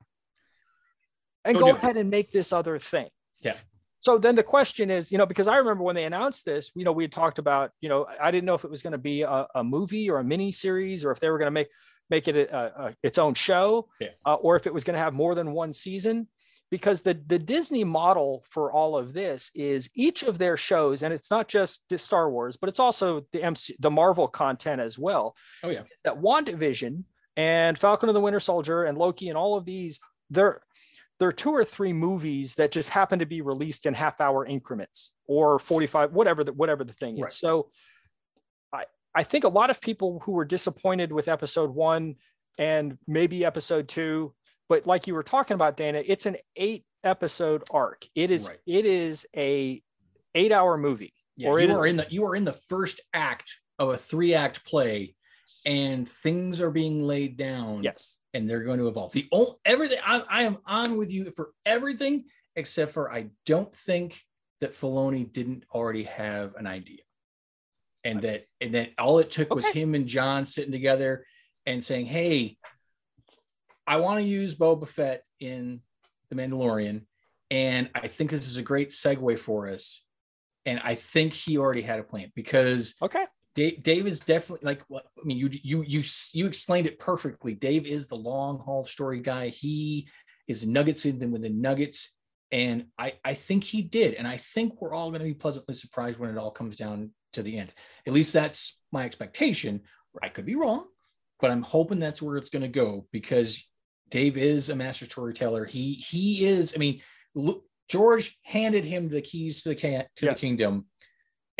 and 1.46 1.54
Go 1.56 1.60
go 1.60 1.66
do 1.68 1.76
it. 1.76 1.84
ahead 1.84 1.98
and 1.98 2.10
make 2.10 2.32
this 2.32 2.52
other 2.52 2.80
thing. 2.80 3.10
Yeah. 3.42 3.54
So 4.02 4.18
then 4.18 4.36
the 4.36 4.44
question 4.44 4.90
is, 4.90 5.12
you 5.12 5.18
know, 5.18 5.26
because 5.28 5.48
I 5.48 5.58
remember 5.58 5.84
when 5.84 5.96
they 5.96 6.06
announced 6.06 6.44
this, 6.44 6.72
you 6.76 6.84
know, 6.84 6.92
we 6.92 7.04
had 7.04 7.12
talked 7.12 7.38
about, 7.40 7.72
you 7.82 7.88
know, 7.90 8.08
I 8.20 8.32
didn't 8.32 8.46
know 8.46 8.56
if 8.56 8.64
it 8.66 8.72
was 8.72 8.82
going 8.82 8.92
to 8.94 8.98
be 8.98 9.22
a, 9.22 9.48
a 9.56 9.64
movie 9.64 10.10
or 10.10 10.18
a 10.20 10.24
mini 10.24 10.52
series, 10.52 11.06
or 11.06 11.12
if 11.12 11.20
they 11.20 11.30
were 11.30 11.38
going 11.38 11.48
to 11.48 11.52
make 11.52 11.70
make 12.10 12.28
it 12.28 12.36
a, 12.36 12.82
a, 12.88 12.96
its 13.04 13.18
own 13.18 13.34
show, 13.36 13.88
Yeah. 14.02 14.10
uh, 14.26 14.34
or 14.36 14.56
if 14.58 14.68
it 14.68 14.74
was 14.74 14.84
going 14.84 14.96
to 14.96 15.02
have 15.02 15.14
more 15.14 15.34
than 15.36 15.54
one 15.54 15.72
season. 15.72 16.28
Because 16.72 17.02
the 17.02 17.14
the 17.28 17.38
Disney 17.38 17.84
model 17.84 18.44
for 18.50 18.72
all 18.72 18.98
of 18.98 19.12
this 19.14 19.52
is 19.54 19.90
each 19.94 20.24
of 20.24 20.38
their 20.38 20.56
shows, 20.58 21.04
and 21.04 21.14
it's 21.14 21.30
not 21.30 21.48
just 21.50 21.84
the 21.90 21.98
Star 21.98 22.32
Wars, 22.32 22.56
but 22.58 22.70
it's 22.70 22.80
also 22.80 23.26
the 23.34 23.44
MC, 23.44 23.76
the 23.80 23.92
Marvel 23.92 24.28
content 24.28 24.80
as 24.82 24.98
well. 24.98 25.36
Oh 25.64 25.70
yeah. 25.70 25.82
Is 25.82 26.02
that 26.06 26.22
WandaVision 26.22 27.04
and 27.38 27.78
Falcon 27.78 28.08
and 28.10 28.16
the 28.16 28.22
Winter 28.22 28.40
Soldier 28.40 28.86
and 28.86 28.98
Loki 28.98 29.28
and 29.30 29.38
all 29.38 29.58
of 29.58 29.66
these, 29.66 30.00
they're 30.30 30.62
there 31.22 31.30
are 31.30 31.32
two 31.32 31.52
or 31.52 31.64
three 31.64 31.94
movies 31.94 32.56
that 32.56 32.72
just 32.72 32.90
happen 32.90 33.20
to 33.20 33.28
be 33.28 33.42
released 33.42 33.86
in 33.86 33.94
half 33.94 34.20
hour 34.20 34.44
increments 34.44 35.14
or 35.28 35.60
45 35.60 36.14
whatever 36.14 36.44
the 36.44 36.52
whatever 36.52 36.84
the 36.84 36.94
thing 36.94 37.16
is 37.18 37.22
Right. 37.22 37.32
so 37.32 37.70
i 38.74 38.86
i 39.14 39.22
think 39.24 39.44
a 39.44 39.50
lot 39.50 39.70
of 39.70 39.80
people 39.80 40.20
who 40.24 40.32
were 40.32 40.46
disappointed 40.46 41.12
with 41.12 41.28
episode 41.28 41.70
one 41.76 42.16
and 42.58 42.98
maybe 43.08 43.46
episode 43.46 43.88
two 43.88 44.34
but 44.68 44.88
like 44.88 45.06
you 45.06 45.14
were 45.14 45.22
talking 45.24 45.56
about 45.56 45.78
dana 45.78 46.02
it's 46.06 46.26
an 46.26 46.38
eight 46.56 46.86
episode 47.04 47.64
arc 47.72 48.06
it 48.16 48.32
is 48.32 48.48
Right. 48.50 48.58
it 48.66 48.86
is 48.88 49.26
a 49.36 49.82
eight 50.34 50.52
hour 50.52 50.76
movie 50.78 51.14
Yeah, 51.38 51.50
Or 51.50 51.60
you 51.60 51.72
are 51.76 51.86
in 51.86 51.98
the 51.98 52.08
you 52.10 52.26
are 52.26 52.36
in 52.36 52.46
the 52.46 52.54
first 52.54 53.00
act 53.14 53.60
of 53.80 53.90
a 53.90 53.98
three 53.98 54.34
act 54.34 54.66
play, 54.66 55.16
and 55.66 56.08
things 56.08 56.62
are 56.62 56.72
being 56.72 57.02
laid 57.04 57.38
down. 57.38 57.84
yes 57.84 58.18
and 58.34 58.50
they're 58.50 58.64
going 58.64 58.80
to 58.80 58.88
evolve. 58.88 59.12
The 59.12 59.28
only 59.32 59.54
everything 59.66 60.00
I, 60.06 60.24
I 60.30 60.44
am 60.44 60.58
on 60.66 60.98
with 60.98 61.12
you 61.12 61.32
for 61.32 61.52
everything 61.66 62.26
except 62.56 62.94
for 62.94 63.12
I 63.12 63.30
don't 63.46 63.74
think 63.74 64.22
that 64.60 64.74
Filoni 64.74 65.32
didn't 65.32 65.66
already 65.74 66.04
have 66.04 66.56
an 66.56 66.68
idea, 66.68 67.02
and 68.04 68.22
that 68.22 68.46
and 68.60 68.76
that 68.76 68.92
all 68.98 69.20
it 69.20 69.32
took 69.32 69.54
was 69.54 69.68
him 69.68 69.96
and 69.96 70.08
Jon 70.08 70.46
sitting 70.46 70.72
together 70.72 71.26
and 71.66 71.84
saying, 71.84 72.06
"Hey, 72.06 72.58
I 73.88 73.98
want 73.98 74.20
to 74.20 74.28
use 74.28 74.56
Boba 74.56 74.88
Fett 74.88 75.24
in 75.40 75.82
the 76.30 76.36
Mandalorian, 76.36 77.06
and 77.50 77.90
I 77.96 78.08
think 78.08 78.32
this 78.32 78.48
is 78.48 78.58
a 78.58 78.64
great 78.64 78.90
segue 78.90 79.40
for 79.40 79.68
us." 79.68 80.04
And 80.66 80.80
I 80.84 80.94
think 80.94 81.34
he 81.34 81.58
already 81.58 81.82
had 81.82 82.00
a 82.00 82.04
plan 82.04 82.32
because 82.36 82.96
okay 83.02 83.26
Dave, 83.56 83.84
Dave 83.84 84.08
is 84.08 84.20
definitely 84.22 84.66
like 84.66 84.82
what 84.88 85.06
I 85.20 85.26
mean. 85.26 85.38
You 85.38 85.50
you 85.52 85.84
you 85.84 86.04
you 86.34 86.48
explained 86.48 86.88
it 86.88 87.00
perfectly. 87.00 87.54
Dave 87.54 87.86
is 87.86 88.08
the 88.08 88.16
long 88.16 88.60
haul 88.60 88.86
story 88.86 89.20
guy. 89.20 89.50
He 89.50 90.08
is 90.48 90.66
nuggets 90.66 91.06
in 91.06 91.20
them 91.20 91.32
with 91.32 91.42
the 91.42 91.50
nuggets, 91.50 92.14
and 92.52 92.86
I 92.98 93.14
I 93.26 93.34
think 93.34 93.64
he 93.64 93.82
did, 93.82 94.14
and 94.16 94.28
I 94.28 94.38
think 94.38 94.82
we're 94.82 94.94
all 94.94 95.10
going 95.10 95.20
to 95.20 95.26
be 95.28 95.34
pleasantly 95.34 95.76
surprised 95.76 96.18
when 96.20 96.30
it 96.30 96.38
all 96.38 96.52
comes 96.52 96.78
down 96.78 97.12
to 97.34 97.44
the 97.44 97.58
end. 97.58 97.74
At 98.08 98.14
least 98.14 98.34
that's 98.34 98.80
my 98.92 99.04
expectation. 99.06 99.82
I 100.24 100.30
could 100.30 100.46
be 100.46 100.56
wrong, 100.56 100.86
but 101.40 101.52
I'm 101.52 101.62
hoping 101.64 102.00
that's 102.00 102.22
where 102.22 102.38
it's 102.38 102.50
going 102.50 102.62
to 102.64 102.68
go 102.68 103.08
because 103.12 103.66
Dave 104.10 104.38
is 104.38 104.70
a 104.70 104.76
master 104.76 105.06
storyteller. 105.06 105.66
He 105.66 105.94
he 105.94 106.46
is. 106.46 106.74
I 106.76 106.80
mean, 106.80 107.02
look, 107.36 107.64
George 107.90 108.38
handed 108.44 108.86
him 108.86 109.10
the 109.10 109.22
keys 109.22 109.62
to 109.64 109.70
the 109.70 109.76
can 109.76 110.06
to 110.18 110.26
Yes. 110.26 110.36
the 110.36 110.48
kingdom 110.48 110.86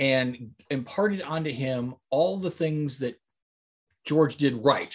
and 0.02 0.52
imparted 0.72 1.22
onto 1.22 1.52
him 1.52 1.94
all 2.10 2.38
the 2.38 2.50
things 2.52 2.98
that 3.00 3.16
George 4.04 4.36
did 4.36 4.58
right. 4.66 4.94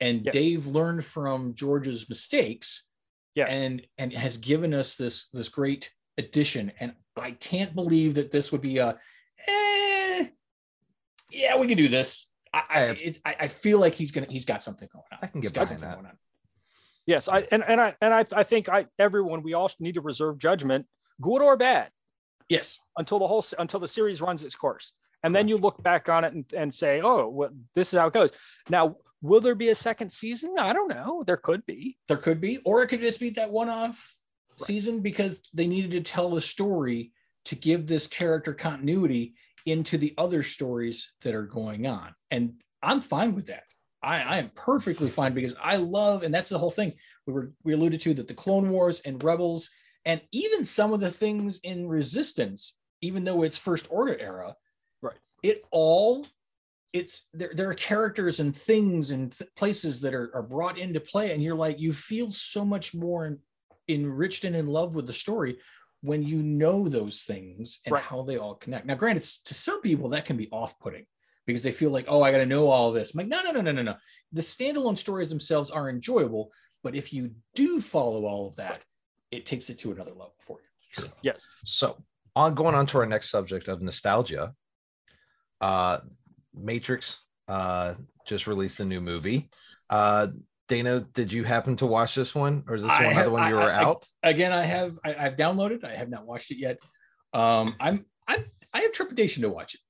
And 0.00 0.24
Yes. 0.24 0.32
Dave 0.32 0.66
learned 0.68 1.04
from 1.04 1.54
George's 1.54 2.08
mistakes 2.08 2.86
yes 3.34 3.48
and 3.50 3.84
and 3.98 4.12
has 4.12 4.36
given 4.38 4.72
us 4.72 4.94
this 4.94 5.28
this 5.32 5.48
great 5.48 5.90
addition. 6.16 6.70
And 6.78 6.94
I 7.16 7.32
can't 7.32 7.74
believe 7.74 8.14
that 8.14 8.30
this 8.30 8.52
would 8.52 8.62
be 8.62 8.78
a 8.78 8.96
eh, 9.48 10.28
yeah, 11.32 11.58
we 11.58 11.66
can 11.66 11.76
do 11.76 11.88
this. 11.88 12.28
I 12.54 12.62
I, 12.70 12.80
it, 12.90 13.18
I 13.24 13.36
I 13.40 13.48
feel 13.48 13.80
like 13.80 13.94
he's 13.96 14.12
gonna 14.12 14.28
he's 14.30 14.44
got 14.44 14.62
something 14.62 14.88
going 14.92 15.04
on. 15.12 15.18
I 15.20 15.26
can 15.26 15.40
get 15.40 15.52
behind 15.52 15.68
something 15.68 15.88
that. 15.88 15.94
going 15.96 16.06
on. 16.06 16.16
yes 17.06 17.26
i 17.28 17.46
and, 17.50 17.64
and 17.66 17.80
i 17.80 17.94
and 18.00 18.14
i 18.14 18.24
i 18.32 18.42
think 18.44 18.68
i 18.68 18.86
everyone 18.98 19.42
we 19.42 19.54
all 19.54 19.70
need 19.80 19.94
to 19.94 20.00
reserve 20.00 20.38
judgment 20.38 20.86
good 21.20 21.42
or 21.42 21.56
bad 21.56 21.90
Yes. 22.48 22.78
until 22.96 23.18
the 23.18 23.26
whole 23.26 23.44
until 23.58 23.80
the 23.80 23.88
series 23.88 24.20
runs 24.20 24.44
its 24.44 24.54
course 24.54 24.92
and 25.24 25.34
then 25.34 25.48
you 25.48 25.56
look 25.56 25.82
back 25.82 26.08
on 26.08 26.24
it 26.24 26.32
and, 26.32 26.44
and 26.56 26.72
say 26.72 27.00
oh 27.02 27.28
well, 27.28 27.50
this 27.74 27.92
is 27.92 27.98
how 27.98 28.06
it 28.06 28.14
goes 28.14 28.30
now 28.68 28.96
will 29.20 29.40
there 29.40 29.54
be 29.54 29.70
a 29.70 29.74
second 29.74 30.10
season 30.10 30.54
i 30.58 30.72
don't 30.72 30.88
know 30.88 31.24
there 31.26 31.36
could 31.36 31.64
be 31.66 31.98
There 32.08 32.16
could 32.16 32.40
be, 32.40 32.58
or 32.64 32.82
it 32.82 32.88
could 32.88 33.00
just 33.00 33.20
be 33.20 33.30
that 33.30 33.50
one-off 33.50 34.14
season 34.56 35.00
because 35.00 35.40
they 35.54 35.66
needed 35.66 35.90
to 35.92 36.00
tell 36.00 36.36
a 36.36 36.40
story 36.40 37.12
to 37.44 37.54
give 37.54 37.86
this 37.86 38.06
character 38.06 38.52
continuity 38.52 39.34
into 39.66 39.98
the 39.98 40.14
other 40.18 40.42
stories 40.42 41.12
that 41.22 41.34
are 41.34 41.46
going 41.46 41.86
on. 41.86 42.14
And 42.30 42.54
I'm 42.82 43.00
fine 43.00 43.34
with 43.34 43.46
that. 43.46 43.64
I, 44.02 44.20
I 44.20 44.36
am 44.38 44.50
perfectly 44.54 45.08
fine 45.08 45.32
because 45.32 45.54
I 45.62 45.76
love, 45.76 46.22
and 46.22 46.32
that's 46.32 46.48
the 46.48 46.58
whole 46.58 46.70
thing. 46.70 46.92
We 47.26 47.32
were 47.32 47.52
we 47.64 47.72
alluded 47.72 48.00
to 48.02 48.14
that 48.14 48.28
the 48.28 48.34
Clone 48.34 48.70
Wars 48.70 49.00
and 49.04 49.22
Rebels, 49.22 49.70
and 50.08 50.22
even 50.32 50.64
some 50.64 50.92
of 50.94 51.00
the 51.00 51.10
things 51.10 51.60
in 51.62 51.86
Resistance, 51.86 52.78
even 53.02 53.24
though 53.24 53.42
it's 53.42 53.58
First 53.58 53.86
Order 53.90 54.18
era, 54.18 54.56
Right. 55.00 55.18
It 55.44 55.64
all 55.70 56.26
it's 56.94 57.28
there, 57.34 57.52
there 57.54 57.68
are 57.68 57.74
characters 57.74 58.40
and 58.40 58.56
things 58.56 59.10
and 59.10 59.30
th- 59.30 59.50
places 59.56 60.00
that 60.00 60.14
are, 60.14 60.30
are 60.34 60.42
brought 60.42 60.78
into 60.78 60.98
play 60.98 61.32
and 61.32 61.42
you're 61.42 61.54
like 61.54 61.78
you 61.78 61.92
feel 61.92 62.30
so 62.30 62.64
much 62.64 62.94
more 62.94 63.26
en- 63.26 63.38
enriched 63.88 64.44
and 64.44 64.56
in 64.56 64.66
love 64.66 64.94
with 64.94 65.06
the 65.06 65.12
story 65.12 65.58
when 66.00 66.22
you 66.22 66.42
know 66.42 66.88
those 66.88 67.22
things 67.22 67.80
and 67.84 67.92
Right. 67.92 68.02
how 68.02 68.22
they 68.22 68.38
all 68.38 68.54
connect 68.54 68.86
now 68.86 68.94
granted 68.94 69.22
to 69.44 69.54
some 69.54 69.82
people 69.82 70.08
that 70.08 70.24
can 70.24 70.38
be 70.38 70.48
off-putting 70.50 71.04
because 71.46 71.62
they 71.62 71.72
feel 71.72 71.90
like 71.90 72.06
oh 72.08 72.22
i 72.22 72.32
got 72.32 72.38
to 72.38 72.46
know 72.46 72.68
all 72.68 72.90
this 72.90 73.12
I'm 73.12 73.18
like 73.18 73.28
no 73.28 73.42
no 73.42 73.50
no 73.52 73.60
no 73.60 73.72
no 73.72 73.82
no 73.82 73.96
the 74.32 74.40
standalone 74.40 74.96
stories 74.96 75.28
themselves 75.28 75.70
are 75.70 75.90
enjoyable 75.90 76.50
but 76.82 76.94
if 76.96 77.12
you 77.12 77.32
do 77.54 77.82
follow 77.82 78.24
all 78.24 78.48
of 78.48 78.56
that 78.56 78.82
it 79.30 79.46
takes 79.46 79.68
it 79.70 79.78
to 79.78 79.92
another 79.92 80.10
level 80.12 80.34
for 80.38 80.58
you 80.60 81.02
So, 81.02 81.08
yes 81.22 81.48
So 81.64 81.96
on 82.36 82.54
going 82.54 82.74
on 82.74 82.86
to 82.86 82.98
our 82.98 83.06
next 83.06 83.30
subject 83.30 83.68
of 83.68 83.82
nostalgia, 83.82 84.52
uh 85.60 85.98
Matrix 86.54 87.18
uh 87.48 87.94
just 88.26 88.46
released 88.46 88.80
a 88.80 88.84
new 88.84 89.00
movie. 89.00 89.48
Uh 89.90 90.28
Dana, 90.68 91.00
did 91.14 91.32
you 91.32 91.44
happen 91.44 91.76
to 91.76 91.86
watch 91.86 92.14
this 92.14 92.34
one? 92.34 92.62
Or 92.68 92.74
is 92.76 92.82
this 92.82 92.92
I 92.92 93.04
one 93.06 93.14
have- 93.14 93.26
another 93.26 93.30
one 93.30 93.48
you 93.48 93.56
I- 93.58 93.64
were 93.64 93.72
I- 93.72 93.82
out? 93.84 94.06
again 94.22 94.52
i 94.52 94.62
have 94.64 94.98
I, 95.04 95.14
i've 95.14 95.36
downloaded 95.36 95.84
i 95.84 95.94
have 95.94 96.10
not 96.10 96.26
watched 96.26 96.50
it 96.50 96.58
yet 96.58 96.78
um 97.32 97.74
i'm 97.80 98.04
i'm 98.26 98.44
i 98.74 98.80
have 98.80 98.92
trepidation 98.92 99.42
to 99.42 99.48
watch 99.48 99.74
it 99.74 99.80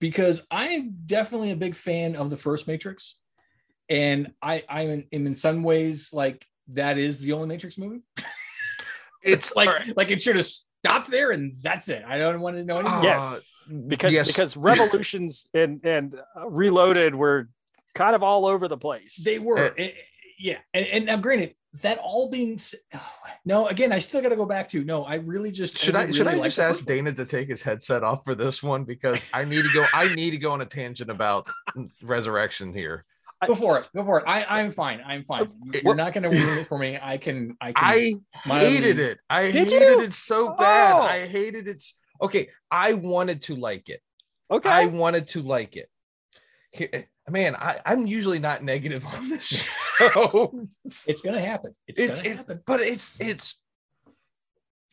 because 0.00 0.46
i'm 0.50 0.94
definitely 1.06 1.50
a 1.52 1.56
big 1.56 1.74
fan 1.74 2.14
of 2.16 2.28
the 2.30 2.36
first 2.36 2.66
matrix 2.68 3.16
and 3.88 4.32
i 4.42 4.62
i'm 4.68 4.90
in, 4.90 5.04
am 5.12 5.26
in 5.26 5.34
some 5.36 5.62
ways 5.62 6.10
like 6.12 6.44
that 6.68 6.98
is 6.98 7.20
the 7.20 7.32
only 7.32 7.46
matrix 7.48 7.78
movie 7.78 8.02
It's 9.22 9.54
like 9.56 9.68
all 9.68 9.74
right. 9.74 9.96
like 9.96 10.10
it 10.10 10.20
should 10.22 10.36
have 10.36 10.46
stopped 10.46 11.10
there 11.10 11.32
and 11.32 11.52
that's 11.62 11.88
it 11.88 12.04
i 12.06 12.18
don't 12.18 12.40
want 12.40 12.56
to 12.56 12.64
know 12.64 12.78
anymore 12.78 13.02
Yes. 13.02 13.34
Uh, 13.34 13.40
because 13.88 14.12
yes. 14.12 14.26
because 14.28 14.56
revolutions 14.56 15.46
and 15.52 15.80
and 15.84 16.14
uh, 16.36 16.48
reloaded 16.48 17.14
were 17.14 17.48
kind 17.94 18.14
of 18.14 18.22
all 18.22 18.46
over 18.46 18.68
the 18.68 18.76
place 18.78 19.16
they 19.16 19.38
were 19.38 19.74
Uh, 19.78 19.88
yeah 20.38 20.58
and, 20.72 20.86
and 20.86 21.06
now 21.06 21.16
granted 21.16 21.54
that 21.82 21.98
all 21.98 22.30
being 22.30 22.54
s- 22.54 22.74
oh, 22.94 23.00
no 23.44 23.66
again 23.66 23.92
i 23.92 23.98
still 23.98 24.22
got 24.22 24.28
to 24.30 24.36
go 24.36 24.46
back 24.46 24.68
to 24.70 24.84
no 24.84 25.04
i 25.04 25.16
really 25.16 25.50
just 25.50 25.76
should 25.76 25.96
I 25.96 26.02
only 26.02 26.12
should 26.14 26.28
I 26.28 26.34
like 26.34 26.44
just 26.44 26.58
ask. 26.60 26.84
Dana 26.86 27.12
to 27.12 27.24
take 27.26 27.48
his 27.48 27.60
headset 27.62 28.02
off 28.04 28.20
for 28.24 28.34
this 28.36 28.62
one 28.62 28.84
because 28.84 29.22
I 29.34 29.44
need 29.44 29.64
to 29.64 29.72
go 29.74 29.84
I 29.92 30.14
need 30.14 30.30
to 30.30 30.38
go 30.38 30.52
on 30.52 30.60
a 30.60 30.66
tangent 30.66 31.10
about 31.10 31.48
resurrection 32.02 32.72
here. 32.72 33.04
Go 33.46 33.54
for 33.54 33.78
it. 33.78 33.88
Go 33.94 34.02
for 34.04 34.18
it. 34.18 34.24
I, 34.26 34.44
I'm 34.60 34.72
fine. 34.72 35.00
I'm 35.06 35.22
fine. 35.22 35.48
You're 35.84 35.94
not 35.94 36.12
going 36.12 36.24
to 36.24 36.28
ruin 36.30 36.58
it 36.58 36.66
for 36.66 36.76
me. 36.78 36.98
I 37.00 37.18
can. 37.18 37.56
I 37.60 37.72
can. 37.72 38.24
I 38.46 38.58
hated 38.58 38.98
it. 38.98 39.18
I 39.30 39.42
Did 39.52 39.68
hated 39.68 39.80
you? 39.80 40.00
it 40.02 40.12
so 40.12 40.54
bad. 40.56 40.94
Oh. 40.96 41.02
I 41.02 41.26
hated 41.26 41.68
it. 41.68 41.82
Okay, 42.20 42.48
I 42.70 42.94
wanted 42.94 43.42
to 43.42 43.54
like 43.54 43.88
it. 43.88 44.00
Okay. 44.50 44.68
I 44.68 44.86
wanted 44.86 45.28
to 45.28 45.42
like 45.42 45.76
it. 45.76 45.88
Here, 46.72 46.88
eh, 46.92 47.02
man, 47.30 47.54
I, 47.54 47.78
I'm 47.86 48.06
usually 48.08 48.40
not 48.40 48.64
negative 48.64 49.04
on 49.06 49.28
this 49.28 49.44
show. 49.98 50.52
It's 51.06 51.22
going 51.22 51.36
to 51.36 51.40
happen. 51.40 51.76
It's, 51.86 52.00
it's 52.00 52.20
to 52.20 52.28
it- 52.28 52.36
happen. 52.38 52.60
but 52.66 52.80
it's 52.80 53.14
it's 53.20 53.56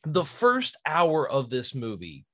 the 0.03 0.23
first 0.25 0.75
hour 0.85 1.27
of 1.27 1.49
this 1.49 1.73
movie 1.73 2.25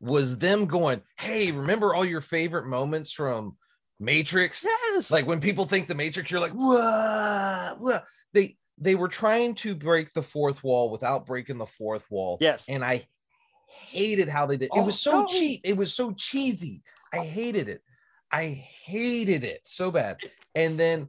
was 0.00 0.38
them 0.38 0.66
going, 0.66 1.02
"Hey, 1.16 1.52
remember 1.52 1.94
all 1.94 2.04
your 2.04 2.20
favorite 2.22 2.66
moments 2.66 3.12
from 3.12 3.56
Matrix?" 4.00 4.64
yes. 4.64 5.10
Like 5.10 5.26
when 5.26 5.40
people 5.40 5.66
think 5.66 5.86
the 5.86 5.94
Matrix, 5.94 6.30
you're 6.30 6.40
like, 6.40 6.52
"Whoa, 6.52 7.76
whoa." 7.78 7.98
They 8.32 8.56
they 8.78 8.94
were 8.94 9.08
trying 9.08 9.54
to 9.56 9.74
break 9.74 10.12
the 10.14 10.22
fourth 10.22 10.64
wall 10.64 10.90
without 10.90 11.26
breaking 11.26 11.58
the 11.58 11.66
fourth 11.66 12.10
wall, 12.10 12.38
yes. 12.40 12.68
and 12.68 12.82
I 12.84 13.06
hated 13.68 14.28
how 14.28 14.46
they 14.46 14.56
did. 14.56 14.66
It 14.66 14.70
Oh, 14.74 14.86
was 14.86 14.98
so 14.98 15.20
no. 15.22 15.26
cheap. 15.26 15.60
It 15.64 15.76
was 15.76 15.94
so 15.94 16.12
cheesy. 16.12 16.82
I 17.12 17.18
hated 17.18 17.68
it. 17.68 17.82
I 18.32 18.46
hated 18.84 19.44
it 19.44 19.60
so 19.64 19.90
bad. 19.90 20.16
And 20.54 20.78
then 20.78 21.08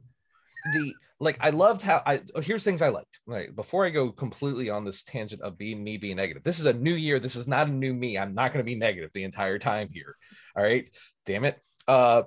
the 0.72 0.92
like, 1.20 1.38
I 1.40 1.50
loved 1.50 1.82
how 1.82 2.02
I. 2.04 2.20
oh, 2.34 2.40
Here's 2.40 2.64
things 2.64 2.82
I 2.82 2.88
liked. 2.88 3.20
Right 3.26 3.54
before 3.54 3.86
I 3.86 3.90
go 3.90 4.10
completely 4.10 4.68
on 4.70 4.84
this 4.84 5.04
tangent 5.04 5.40
of 5.42 5.56
being 5.56 5.82
me 5.82 5.96
being 5.96 6.16
negative. 6.16 6.42
This 6.42 6.58
is 6.58 6.66
a 6.66 6.72
new 6.72 6.94
year. 6.94 7.20
This 7.20 7.36
is 7.36 7.46
not 7.46 7.68
a 7.68 7.70
new 7.70 7.94
me. 7.94 8.18
I'm 8.18 8.34
not 8.34 8.52
going 8.52 8.64
to 8.64 8.68
be 8.68 8.74
negative 8.74 9.10
the 9.14 9.22
entire 9.24 9.58
time 9.58 9.88
here. 9.92 10.16
All 10.56 10.62
right. 10.62 10.86
Damn 11.26 11.44
it. 11.44 11.60
Uh, 11.86 12.24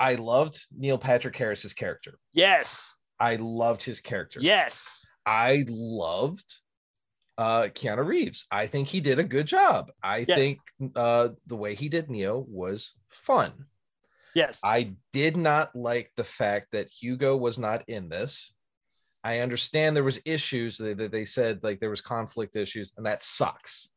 I 0.00 0.14
loved 0.16 0.58
Neil 0.76 0.98
Patrick 0.98 1.36
Harris's 1.36 1.72
character. 1.74 2.18
yes. 2.32 2.96
I 3.22 3.36
loved 3.36 3.82
his 3.82 4.00
character. 4.00 4.40
Yes. 4.40 5.06
I 5.26 5.64
loved 5.68 6.46
uh 7.36 7.64
Keanu 7.64 8.04
Reeves. 8.06 8.46
I 8.50 8.66
think 8.66 8.88
he 8.88 9.00
did 9.00 9.18
a 9.18 9.24
good 9.24 9.46
job. 9.46 9.90
I 10.02 10.24
Yes. 10.26 10.38
think 10.38 10.58
uh 10.96 11.28
the 11.46 11.56
way 11.56 11.74
he 11.74 11.90
did 11.90 12.08
Neo 12.08 12.44
was 12.48 12.94
fun. 13.08 13.66
Yes. 14.34 14.60
I 14.64 14.94
did 15.12 15.36
not 15.36 15.76
like 15.76 16.12
the 16.16 16.24
fact 16.24 16.68
that 16.72 16.88
Hugo 16.88 17.36
was 17.36 17.58
not 17.58 17.86
in 17.88 18.08
this. 18.08 18.54
I 19.22 19.40
understand 19.40 19.94
there 19.94 20.02
was 20.02 20.22
issues 20.24 20.78
that 20.78 20.96
that 20.96 21.12
they 21.12 21.26
said 21.26 21.60
like 21.62 21.78
there 21.80 21.90
was 21.90 22.00
conflict 22.00 22.56
issues 22.56 22.94
and 22.96 23.04
that 23.04 23.22
sucks. 23.22 23.90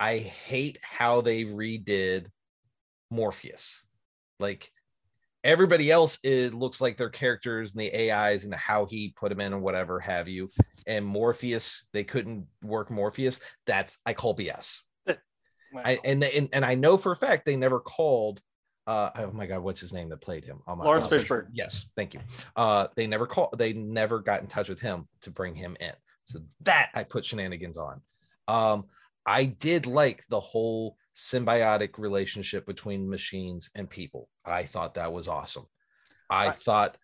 I 0.00 0.18
hate 0.18 0.78
how 0.82 1.20
they 1.20 1.44
redid 1.44 2.26
Morpheus. 3.12 3.84
Like 4.40 4.70
everybody 5.46 5.90
else 5.90 6.18
it 6.22 6.52
looks 6.52 6.80
like 6.80 6.98
their 6.98 7.08
characters 7.08 7.74
and 7.74 7.80
the 7.80 8.12
AIs 8.12 8.44
and 8.44 8.52
how 8.54 8.84
he 8.84 9.14
put 9.16 9.30
them 9.30 9.40
in 9.40 9.52
and 9.52 9.62
whatever 9.62 10.00
have 10.00 10.28
you. 10.28 10.48
And 10.86 11.06
Morpheus, 11.06 11.84
they 11.92 12.04
couldn't 12.04 12.46
work 12.62 12.90
Morpheus. 12.90 13.38
That's 13.66 13.98
I 14.04 14.12
call 14.12 14.36
BS. 14.36 14.80
I, 15.08 15.98
and, 16.04 16.22
they, 16.22 16.32
and 16.32 16.48
and 16.52 16.64
I 16.64 16.74
know 16.74 16.96
for 16.96 17.12
a 17.12 17.16
fact 17.16 17.46
they 17.46 17.56
never 17.56 17.80
called. 17.80 18.40
Uh, 18.86 19.10
oh 19.16 19.30
my 19.32 19.46
God, 19.46 19.62
what's 19.62 19.80
his 19.80 19.92
name 19.92 20.08
that 20.10 20.20
played 20.20 20.44
him? 20.44 20.60
Oh 20.68 20.76
my- 20.76 20.84
Lawrence 20.84 21.06
oh, 21.06 21.16
Fishburne. 21.16 21.48
Yes, 21.52 21.88
thank 21.96 22.14
you. 22.14 22.20
Uh, 22.54 22.88
they 22.96 23.06
never 23.06 23.26
called. 23.26 23.54
They 23.56 23.72
never 23.72 24.20
got 24.20 24.42
in 24.42 24.48
touch 24.48 24.68
with 24.68 24.80
him 24.80 25.08
to 25.22 25.30
bring 25.30 25.54
him 25.54 25.76
in. 25.80 25.92
So 26.26 26.40
that 26.62 26.90
I 26.94 27.04
put 27.04 27.24
shenanigans 27.24 27.78
on. 27.78 28.00
Um, 28.48 28.84
I 29.26 29.44
did 29.44 29.86
like 29.86 30.24
the 30.28 30.40
whole 30.40 30.96
symbiotic 31.14 31.98
relationship 31.98 32.66
between 32.66 33.08
machines 33.08 33.70
and 33.74 33.88
people. 33.90 34.28
I 34.44 34.64
thought 34.64 34.94
that 34.94 35.12
was 35.12 35.28
awesome. 35.28 35.66
I 36.30 36.48
I- 36.48 36.52
thought 36.52 36.96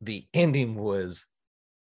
the 0.00 0.26
ending 0.34 0.74
was 0.74 1.26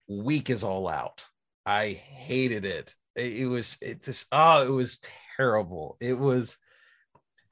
weak 0.08 0.50
as 0.50 0.64
all 0.64 0.88
out. 0.88 1.24
I 1.66 1.94
hated 1.94 2.66
it. 2.66 2.96
It, 3.16 3.38
it 3.38 3.48
was 3.48 3.78
it 3.82 4.04
just 4.04 4.28
oh, 4.32 4.64
it 4.66 4.70
was 4.70 5.02
terrible. 5.38 5.98
It 6.00 6.14
was 6.14 6.58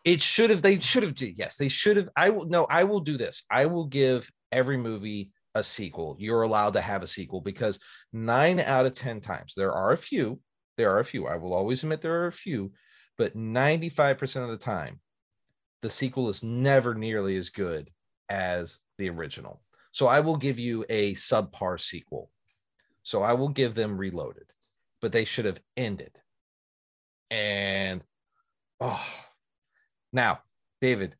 it 0.05 0.21
should 0.21 0.49
have 0.49 0.61
they 0.61 0.79
should 0.79 1.03
have 1.03 1.19
yes, 1.19 1.57
they 1.57 1.69
should 1.69 1.97
have 1.97 2.09
I 2.15 2.29
will 2.29 2.45
no, 2.45 2.65
I 2.65 2.83
will 2.83 3.01
do 3.01 3.17
this. 3.17 3.43
I 3.49 3.65
will 3.65 3.85
give 3.85 4.29
every 4.51 4.77
movie 4.77 5.31
a 5.55 5.63
sequel. 5.63 6.15
You're 6.19 6.43
allowed 6.43 6.73
to 6.73 6.81
have 6.81 7.03
a 7.03 7.07
sequel 7.07 7.41
because 7.41 7.79
9 8.13 8.59
out 8.59 8.85
of 8.85 8.93
10 8.93 9.21
times 9.21 9.53
there 9.55 9.73
are 9.73 9.91
a 9.91 9.97
few, 9.97 10.39
there 10.79 10.95
are 10.95 10.99
a 10.99 11.05
few. 11.05 11.27
I 11.27 11.35
will 11.35 11.53
always 11.53 11.83
admit 11.83 12.01
there 12.01 12.21
are 12.23 12.27
a 12.27 12.31
few, 12.31 12.71
but 13.17 13.35
95% 13.35 14.43
of 14.43 14.49
the 14.49 14.57
time 14.57 15.01
the 15.81 15.89
sequel 15.89 16.29
is 16.29 16.41
never 16.41 16.95
nearly 16.95 17.35
as 17.35 17.49
good 17.49 17.89
as 18.29 18.79
the 18.97 19.09
original. 19.09 19.61
So 19.91 20.07
I 20.07 20.21
will 20.21 20.37
give 20.37 20.57
you 20.57 20.85
a 20.89 21.15
subpar 21.15 21.81
sequel. 21.81 22.31
So 23.03 23.21
I 23.23 23.33
will 23.33 23.49
give 23.49 23.75
them 23.75 23.97
Reloaded, 23.97 24.45
but 25.01 25.11
they 25.11 25.25
should 25.25 25.43
have 25.45 25.59
ended. 25.75 26.11
And 27.29 28.01
oh, 28.79 29.05
now, 30.13 30.39
David, 30.79 31.15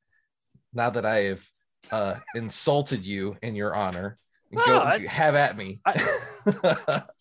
now 0.73 0.89
that 0.89 1.05
I 1.05 1.23
have 1.23 1.45
uh, 1.91 2.15
insulted 2.33 3.03
you 3.03 3.35
in 3.41 3.55
your 3.55 3.75
honor, 3.75 4.17
No, 4.51 4.65
go 4.65 4.79
I- 4.79 4.99
have 4.99 5.35
at 5.35 5.57
me. 5.57 5.81
I 5.85 7.03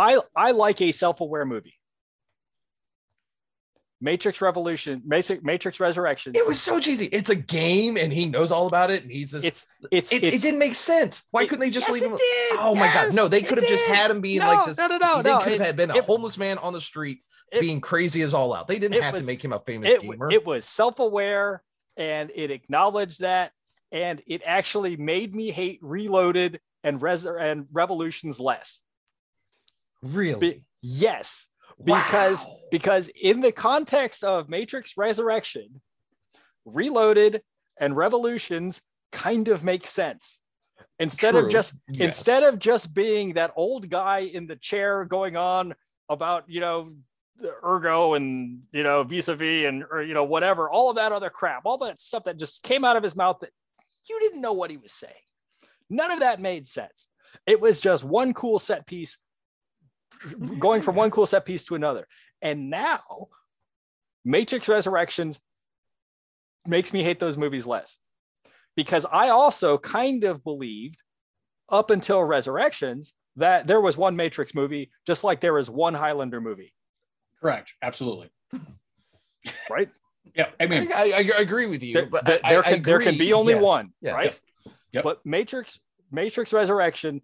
I 0.00 0.18
I 0.34 0.50
like 0.52 0.80
a 0.80 0.92
self-aware 0.92 1.44
movie. 1.44 1.74
Matrix 4.02 4.40
Revolution, 4.40 5.02
Matrix, 5.04 5.44
Matrix 5.44 5.78
Resurrection. 5.78 6.34
it 6.34 6.46
was 6.46 6.58
so 6.58 6.80
cheesy. 6.80 7.04
It's 7.06 7.28
a 7.28 7.34
game, 7.34 7.98
and 7.98 8.10
he 8.10 8.24
knows 8.24 8.50
all 8.50 8.66
about 8.66 8.88
it, 8.88 9.02
and 9.02 9.12
he's 9.12 9.32
just. 9.32 9.46
It's 9.46 9.66
it's 9.90 10.10
it, 10.10 10.24
it's 10.24 10.36
it 10.36 10.40
didn't 10.40 10.58
make 10.58 10.74
sense. 10.74 11.24
Why 11.32 11.42
it- 11.42 11.50
couldn't 11.50 11.60
they 11.60 11.68
just 11.70 11.86
yes, 11.86 12.00
leave 12.00 12.04
him? 12.10 12.14
it 12.14 12.48
did. 12.50 12.58
Oh 12.60 12.74
my 12.74 12.86
god! 12.86 13.14
No, 13.14 13.28
they 13.28 13.42
could 13.42 13.58
have 13.58 13.66
just 13.66 13.84
had 13.84 14.10
him 14.10 14.22
being 14.22 14.38
No, 14.38 14.46
like 14.48 14.64
this. 14.66 14.78
no, 14.78 14.86
no, 14.86 14.96
no, 14.96 15.20
They 15.22 15.30
no. 15.30 15.40
could 15.40 15.52
It- 15.52 15.60
have 15.60 15.76
been 15.76 15.90
a 15.90 15.96
it- 15.98 16.04
homeless 16.04 16.38
man 16.38 16.56
on 16.56 16.72
the 16.72 16.80
street 16.80 17.18
it- 17.52 17.60
being 17.60 17.82
crazy 17.82 18.22
as 18.22 18.32
all 18.32 18.54
out. 18.54 18.68
They 18.68 18.78
didn't 18.78 19.02
have 19.02 19.12
was- 19.12 19.26
to 19.26 19.30
make 19.30 19.44
him 19.44 19.52
a 19.52 19.60
famous 19.60 19.92
it, 19.92 20.00
gamer. 20.00 20.30
it 20.30 20.46
was 20.46 20.64
self-aware 20.64 21.62
and 21.98 22.32
it 22.34 22.50
acknowledged 22.50 23.20
that 23.20 23.52
and 23.92 24.22
it 24.26 24.40
actually 24.46 24.96
made 24.96 25.34
me 25.34 25.50
hate 25.50 25.78
reloaded 25.82 26.58
and 26.84 27.02
res 27.02 27.26
and 27.26 27.66
revolutions 27.70 28.40
less 28.40 28.82
really? 30.02 30.38
Be- 30.40 30.64
yes 30.82 31.48
because 31.82 32.44
Wow. 32.46 32.56
because 32.70 33.10
in 33.20 33.40
the 33.40 33.52
context 33.52 34.22
of 34.24 34.48
matrix 34.48 34.96
resurrection 34.96 35.80
reloaded 36.64 37.42
and 37.78 37.96
revolutions 37.96 38.82
kind 39.12 39.48
of 39.48 39.64
make 39.64 39.86
sense 39.86 40.38
instead 40.98 41.32
True. 41.32 41.44
of 41.46 41.50
just 41.50 41.74
Yes. 41.88 42.04
instead 42.06 42.42
of 42.42 42.58
just 42.58 42.94
being 42.94 43.34
that 43.34 43.52
old 43.56 43.88
guy 43.88 44.20
in 44.20 44.46
the 44.46 44.56
chair 44.56 45.04
going 45.04 45.36
on 45.36 45.74
about 46.08 46.44
you 46.48 46.60
know 46.60 46.92
ergo 47.64 48.14
and 48.14 48.62
you 48.72 48.82
know 48.82 49.02
vis-a-vis 49.02 49.66
and 49.66 49.84
or 49.90 50.02
you 50.02 50.12
know 50.12 50.24
whatever 50.24 50.68
all 50.70 50.90
of 50.90 50.96
that 50.96 51.12
other 51.12 51.30
crap 51.30 51.62
all 51.64 51.78
that 51.78 51.98
stuff 52.00 52.24
that 52.24 52.38
just 52.38 52.62
came 52.62 52.84
out 52.84 52.96
of 52.96 53.02
his 53.02 53.16
mouth 53.16 53.38
that 53.40 53.50
you 54.08 54.18
didn't 54.20 54.42
know 54.42 54.52
what 54.52 54.70
he 54.70 54.76
was 54.76 54.92
saying 54.92 55.12
none 55.88 56.10
of 56.10 56.20
that 56.20 56.40
made 56.40 56.66
sense 56.66 57.08
it 57.46 57.58
was 57.60 57.80
just 57.80 58.04
one 58.04 58.34
cool 58.34 58.58
set 58.58 58.86
piece 58.86 59.16
going 60.58 60.82
from 60.82 60.94
one 60.94 61.10
cool 61.10 61.26
set 61.26 61.44
piece 61.44 61.64
to 61.64 61.74
another 61.74 62.06
and 62.42 62.68
now 62.70 63.00
matrix 64.24 64.68
resurrections 64.68 65.40
makes 66.66 66.92
me 66.92 67.02
hate 67.02 67.18
those 67.18 67.38
movies 67.38 67.66
less 67.66 67.98
because 68.76 69.06
i 69.10 69.30
also 69.30 69.78
kind 69.78 70.24
of 70.24 70.44
believed 70.44 71.00
up 71.70 71.90
until 71.90 72.22
resurrections 72.22 73.14
that 73.36 73.66
there 73.66 73.80
was 73.80 73.96
one 73.96 74.14
matrix 74.16 74.54
movie 74.54 74.90
just 75.06 75.24
like 75.24 75.40
there 75.40 75.54
was 75.54 75.70
one 75.70 75.94
highlander 75.94 76.40
movie 76.40 76.72
Correct. 77.40 77.72
Absolutely. 77.80 78.28
right 79.70 79.88
Yeah. 80.34 80.48
I 80.60 80.66
mean, 80.66 80.92
I, 80.92 81.12
I, 81.12 81.30
I 81.38 81.40
agree 81.40 81.64
with 81.64 81.82
you, 81.82 81.94
there, 81.94 82.06
but 82.06 82.26
there- 82.26 82.40
I- 82.44 82.50
there 82.50 82.60
I 82.62 82.68
can 82.68 82.82
there 82.82 83.00
can 83.00 83.16
be 83.16 83.32
only 83.32 83.54
Yes. 83.54 83.62
one 83.62 83.92
Yes. 84.02 84.14
right 84.14 84.40
Yep. 84.92 85.04
but 85.04 85.24
matrix 85.24 85.80
matrix 86.12 86.52
resurrection 86.52 87.22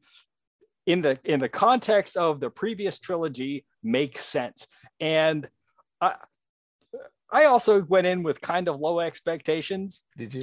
in 0.86 1.00
the 1.02 1.18
in 1.24 1.40
the 1.40 1.48
context 1.48 2.16
of 2.16 2.40
the 2.40 2.48
previous 2.50 2.98
trilogy 2.98 3.64
makes 3.82 4.20
sense 4.24 4.66
and 5.00 5.48
i 6.00 6.14
i 7.30 7.44
also 7.44 7.82
went 7.84 8.06
in 8.06 8.22
with 8.22 8.40
kind 8.40 8.68
of 8.68 8.78
low 8.80 9.00
expectations 9.00 10.04
Did 10.16 10.34
you? 10.34 10.42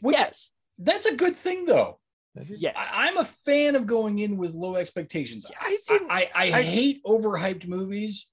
Which- 0.00 0.16
yes 0.16 0.52
that's 0.76 1.06
a 1.06 1.14
good 1.14 1.36
thing, 1.36 1.66
though. 1.66 2.00
Yes 2.48 2.74
I, 2.76 3.06
I'm 3.08 3.18
a 3.18 3.24
fan 3.24 3.76
of 3.76 3.86
going 3.86 4.18
in 4.18 4.36
with 4.36 4.54
low 4.54 4.74
expectations. 4.74 5.46
Yes. 5.48 5.58
I, 5.60 5.78
didn't, 5.92 6.10
I, 6.10 6.30
I, 6.34 6.44
I- 6.58 6.62
hate 6.62 7.00
overhyped 7.04 7.68
movies 7.68 8.28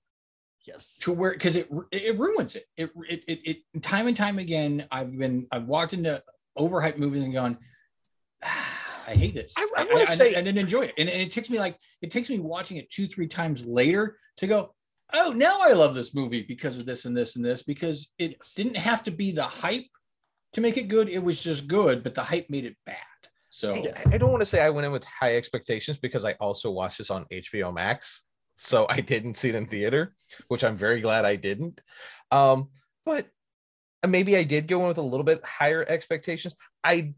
yes 0.66 0.98
to 1.02 1.12
where 1.14 1.34
because 1.34 1.56
it 1.56 1.70
it 1.92 2.18
ruins 2.18 2.56
it. 2.56 2.66
It, 2.78 2.90
it 3.08 3.24
it 3.28 3.40
it 3.76 3.84
time 3.84 4.08
and 4.08 4.18
time 4.18 4.40
again. 4.40 4.88
I've 4.92 5.16
been 5.16 5.48
I've 5.52 5.66
walked 5.68 5.94
into 5.94 6.24
overhyped 6.58 6.98
movies 6.98 7.24
and 7.24 7.34
gone. 7.34 7.58
"Ah, 8.44 8.81
I 9.08 9.16
hate 9.16 9.34
this. 9.34 9.54
I- 9.58 9.68
I 9.78 9.84
wanna 9.86 10.06
say- 10.08 10.36
I 10.36 10.42
didn't 10.42 10.58
enjoy 10.60 10.82
it, 10.84 10.94
and, 10.98 11.10
and 11.10 11.22
it 11.22 11.32
takes 11.32 11.50
me 11.50 11.60
like 11.60 11.78
it 12.02 12.12
takes 12.12 12.30
me 12.30 12.40
watching 12.40 12.78
it 12.78 12.90
two 12.90 13.08
three 13.08 13.28
times 13.28 13.66
later 13.66 14.18
to 14.38 14.48
go. 14.48 14.76
Oh, 15.14 15.34
now 15.34 15.58
I 15.62 15.74
love 15.74 15.94
this 15.94 16.16
movie 16.16 16.44
because 16.44 16.78
of 16.80 16.86
this 16.86 17.04
and 17.06 17.16
this 17.16 17.36
and 17.36 17.44
this 17.44 17.64
because 17.64 18.14
it 18.18 18.38
didn't 18.56 18.78
have 18.78 19.04
to 19.04 19.12
be 19.12 19.32
the 19.32 19.44
hype 19.44 19.88
to 20.54 20.62
make 20.62 20.78
it 20.78 20.88
good. 20.88 21.10
It 21.10 21.20
was 21.24 21.42
just 21.42 21.68
good, 21.68 22.02
but 22.04 22.16
the 22.16 22.24
hype 22.24 22.50
made 22.50 22.64
it 22.66 22.78
bad. 22.86 22.96
So. 23.50 23.74
I, 23.76 24.14
I 24.14 24.18
don't 24.18 24.32
want 24.32 24.42
to 24.42 24.46
say 24.46 24.62
I 24.62 24.70
went 24.70 24.86
in 24.86 24.94
with 24.94 25.04
high 25.04 25.36
expectations 25.36 25.98
because 25.98 26.24
I 26.24 26.34
also 26.34 26.72
watched 26.72 26.98
this 27.00 27.10
on 27.10 27.26
HBO 27.30 27.74
Max. 27.74 28.24
So 28.56 28.86
I 28.90 29.02
didn't 29.02 29.36
see 29.36 29.50
it 29.50 29.56
in 29.56 29.66
theater, 29.68 30.16
which 30.48 30.64
I'm 30.64 30.78
very 30.78 31.02
glad 31.02 31.26
I 31.26 31.36
didn't. 31.36 31.82
Um, 32.32 32.70
but 33.06 33.28
maybe 34.08 34.38
I 34.38 34.44
did 34.44 34.68
go 34.68 34.82
in 34.84 34.88
with 34.88 34.98
a 34.98 35.02
little 35.02 35.26
bit 35.26 35.44
higher 35.46 35.84
expectations. 35.88 36.56
I 36.84 37.14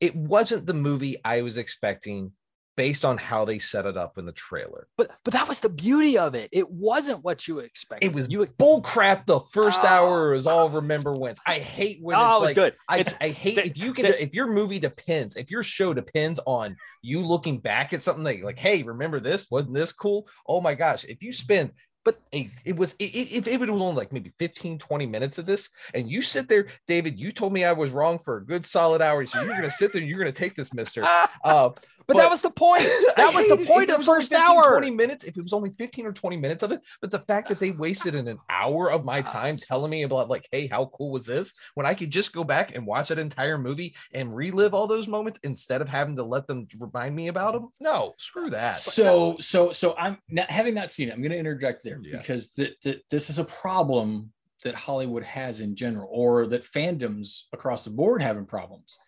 it 0.00 0.14
wasn't 0.16 0.66
the 0.66 0.74
movie 0.74 1.16
I 1.24 1.42
was 1.42 1.56
expecting 1.56 2.32
based 2.76 3.04
on 3.04 3.18
how 3.18 3.44
they 3.44 3.58
set 3.58 3.84
it 3.84 3.98
up 3.98 4.16
in 4.16 4.24
the 4.24 4.32
trailer. 4.32 4.86
But 4.96 5.10
but 5.24 5.34
that 5.34 5.46
was 5.48 5.60
the 5.60 5.68
beauty 5.68 6.16
of 6.16 6.34
it. 6.34 6.48
It 6.50 6.70
wasn't 6.70 7.22
what 7.22 7.46
you 7.46 7.58
expected. 7.58 8.06
It 8.06 8.14
was 8.14 8.28
you. 8.30 8.46
bull 8.56 8.80
crap. 8.80 9.26
The 9.26 9.40
first 9.40 9.80
Oh, 9.82 9.86
hour 9.86 10.34
is 10.34 10.46
all 10.46 10.70
remember 10.70 11.12
wins. 11.12 11.38
I 11.46 11.58
hate 11.58 11.98
when 12.00 12.16
Oh, 12.16 12.22
it's 12.22 12.36
it 12.36 12.40
was 12.40 12.48
like 12.48 12.54
good. 12.54 12.74
I, 12.88 12.98
It- 13.00 13.16
I 13.20 13.28
hate 13.28 13.58
if 13.58 13.76
you 13.76 13.92
can 13.92 14.06
if 14.06 14.32
your 14.32 14.46
movie 14.46 14.78
depends 14.78 15.36
if 15.36 15.50
your 15.50 15.62
show 15.62 15.92
depends 15.92 16.40
on 16.46 16.76
you 17.02 17.22
looking 17.22 17.58
back 17.58 17.92
at 17.92 18.00
something 18.00 18.24
like 18.24 18.42
like 18.42 18.58
hey 18.58 18.82
remember 18.82 19.20
this 19.20 19.50
wasn't 19.50 19.74
this 19.74 19.92
cool 19.92 20.28
oh 20.46 20.60
my 20.62 20.74
gosh 20.74 21.04
if 21.04 21.22
you 21.22 21.32
spend 21.32 21.72
but 22.04 22.20
it, 22.32 22.76
was 22.76 22.94
if 22.98 23.46
it 23.46 23.60
was 23.60 23.68
only 23.68 23.94
like 23.94 24.12
maybe 24.12 24.32
15 24.38 24.78
20 24.78 25.06
minutes 25.06 25.38
of 25.38 25.46
this 25.46 25.68
and 25.94 26.10
you 26.10 26.22
sit 26.22 26.48
there 26.48 26.66
david 26.86 27.18
you 27.18 27.32
told 27.32 27.52
me 27.52 27.64
i 27.64 27.72
was 27.72 27.92
wrong 27.92 28.18
for 28.18 28.38
a 28.38 28.44
good 28.44 28.64
solid 28.64 29.02
hour 29.02 29.26
so 29.26 29.42
you're 29.42 29.54
gonna 29.54 29.70
sit 29.70 29.92
there 29.92 30.02
you're 30.02 30.18
gonna 30.18 30.32
take 30.32 30.54
this 30.54 30.72
mister. 30.74 31.06
Uh, 31.44 31.70
but, 32.14 32.18
that 32.22 32.30
was 32.30 32.42
the 32.42 32.50
point. 32.50 32.84
That 33.16 33.32
was 33.34 33.48
the 33.48 33.64
point 33.66 33.90
of 33.90 33.98
the 33.98 34.04
first 34.04 34.30
15, 34.32 34.48
hour. 34.48 34.78
20 34.78 34.90
minutes 34.90 35.24
if 35.24 35.36
it 35.36 35.42
was 35.42 35.52
only 35.52 35.70
15 35.78 36.06
or 36.06 36.12
20 36.12 36.36
minutes 36.36 36.62
of 36.62 36.72
it 36.72 36.80
but 37.00 37.10
the 37.10 37.18
fact 37.20 37.48
that 37.48 37.58
they 37.58 37.70
wasted 37.70 38.14
an 38.14 38.38
hour 38.48 38.90
of 38.90 39.04
my 39.04 39.20
time 39.22 39.56
telling 39.58 39.90
me 39.90 40.02
about 40.02 40.28
like 40.28 40.48
hey 40.52 40.66
how 40.66 40.86
cool 40.86 41.10
was 41.10 41.26
this 41.26 41.52
when 41.74 41.86
i 41.86 41.94
could 41.94 42.10
just 42.10 42.32
go 42.32 42.44
back 42.44 42.74
and 42.74 42.86
watch 42.86 43.08
that 43.08 43.18
entire 43.18 43.58
movie 43.58 43.94
and 44.14 44.34
relive 44.34 44.74
all 44.74 44.86
those 44.86 45.08
moments 45.08 45.38
instead 45.42 45.80
of 45.80 45.88
having 45.88 46.16
to 46.16 46.22
let 46.22 46.46
them 46.46 46.66
remind 46.78 47.14
me 47.14 47.28
about 47.28 47.54
them 47.54 47.68
no 47.80 48.14
screw 48.18 48.50
that 48.50 48.76
so 48.76 49.36
so 49.40 49.72
so 49.72 49.94
i'm 49.96 50.18
not 50.28 50.50
having 50.50 50.74
not 50.74 50.90
seen 50.90 51.08
it 51.08 51.12
i'm 51.12 51.22
going 51.22 51.32
to 51.32 51.38
interject 51.38 51.82
there 51.84 52.00
Yeah. 52.02 52.18
because 52.18 52.50
th- 52.50 52.78
th- 52.82 53.02
this 53.10 53.30
is 53.30 53.38
a 53.38 53.44
problem 53.44 54.32
that 54.64 54.74
hollywood 54.74 55.22
has 55.24 55.60
in 55.60 55.74
general 55.76 56.08
or 56.12 56.46
that 56.46 56.62
fandoms 56.62 57.42
across 57.52 57.84
the 57.84 57.90
board 57.90 58.22
having 58.22 58.46
problems 58.46 58.98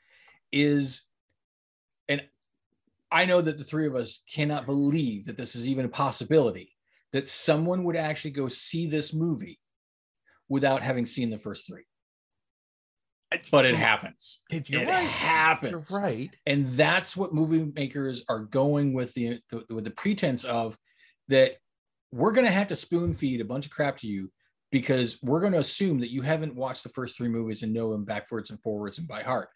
is 0.50 1.02
and 1.02 1.11
i 3.12 3.24
know 3.24 3.40
that 3.40 3.58
the 3.58 3.64
three 3.64 3.86
of 3.86 3.94
us 3.94 4.22
cannot 4.32 4.66
believe 4.66 5.24
that 5.26 5.36
this 5.36 5.54
is 5.54 5.68
even 5.68 5.84
a 5.84 5.88
possibility 5.88 6.72
that 7.12 7.28
someone 7.28 7.84
would 7.84 7.96
actually 7.96 8.30
go 8.30 8.48
see 8.48 8.86
this 8.86 9.12
movie 9.12 9.60
without 10.48 10.82
having 10.82 11.06
seen 11.06 11.30
the 11.30 11.38
first 11.38 11.66
three. 11.66 11.84
But 13.50 13.64
it 13.64 13.74
happens. 13.74 14.42
It- 14.50 14.68
it 14.68 14.86
right. 14.86 15.08
happens. 15.08 15.90
You're 15.90 16.00
right. 16.00 16.36
And 16.44 16.68
that's 16.68 17.16
what 17.16 17.32
movie 17.32 17.72
makers 17.74 18.22
are 18.28 18.40
going 18.40 18.92
with 18.92 19.14
the, 19.14 19.40
the 19.48 19.74
with 19.74 19.84
the 19.84 19.90
pretense 19.90 20.44
of 20.44 20.76
that 21.28 21.56
we're 22.12 22.32
going 22.32 22.44
to 22.44 22.52
have 22.52 22.66
to 22.66 22.76
spoon 22.76 23.14
feed 23.14 23.40
a 23.40 23.44
bunch 23.44 23.64
of 23.64 23.72
crap 23.72 23.96
to 23.98 24.06
you 24.06 24.30
because 24.70 25.18
we're 25.22 25.40
going 25.40 25.54
to 25.54 25.58
assume 25.60 26.00
that 26.00 26.10
you 26.10 26.20
haven't 26.20 26.54
watched 26.54 26.82
the 26.82 26.90
first 26.90 27.16
three 27.16 27.28
movies 27.28 27.62
and 27.62 27.72
know 27.72 27.90
them 27.90 28.04
backwards 28.04 28.50
and 28.50 28.60
forwards 28.62 28.98
and 28.98 29.08
by 29.08 29.22
heart 29.22 29.48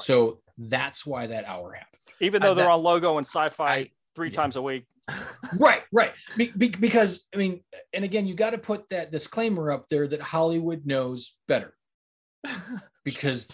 so 0.00 0.40
that's 0.58 1.04
why 1.06 1.26
that 1.28 1.44
hour 1.46 1.72
happened. 1.72 1.98
Even 2.20 2.42
I- 2.42 2.46
though 2.46 2.54
they're 2.54 2.64
that- 2.66 2.70
on 2.72 2.82
logo 2.82 3.18
and 3.18 3.26
sci-fi 3.26 3.74
I- 3.74 3.90
three 4.14 4.28
yeah. 4.28 4.34
times 4.34 4.56
a 4.56 4.62
week. 4.62 4.86
right 5.58 5.82
right. 5.92 6.12
Be, 6.36 6.50
be- 6.56 6.68
because 6.68 7.26
i 7.34 7.36
mean 7.36 7.62
and 7.92 8.04
again 8.04 8.26
you 8.26 8.32
got 8.34 8.50
to 8.50 8.58
put 8.58 8.88
that 8.88 9.12
disclaimer 9.12 9.70
up 9.70 9.86
there 9.90 10.06
that 10.08 10.22
hollywood 10.22 10.86
knows 10.86 11.36
better. 11.46 11.74
Because 13.04 13.48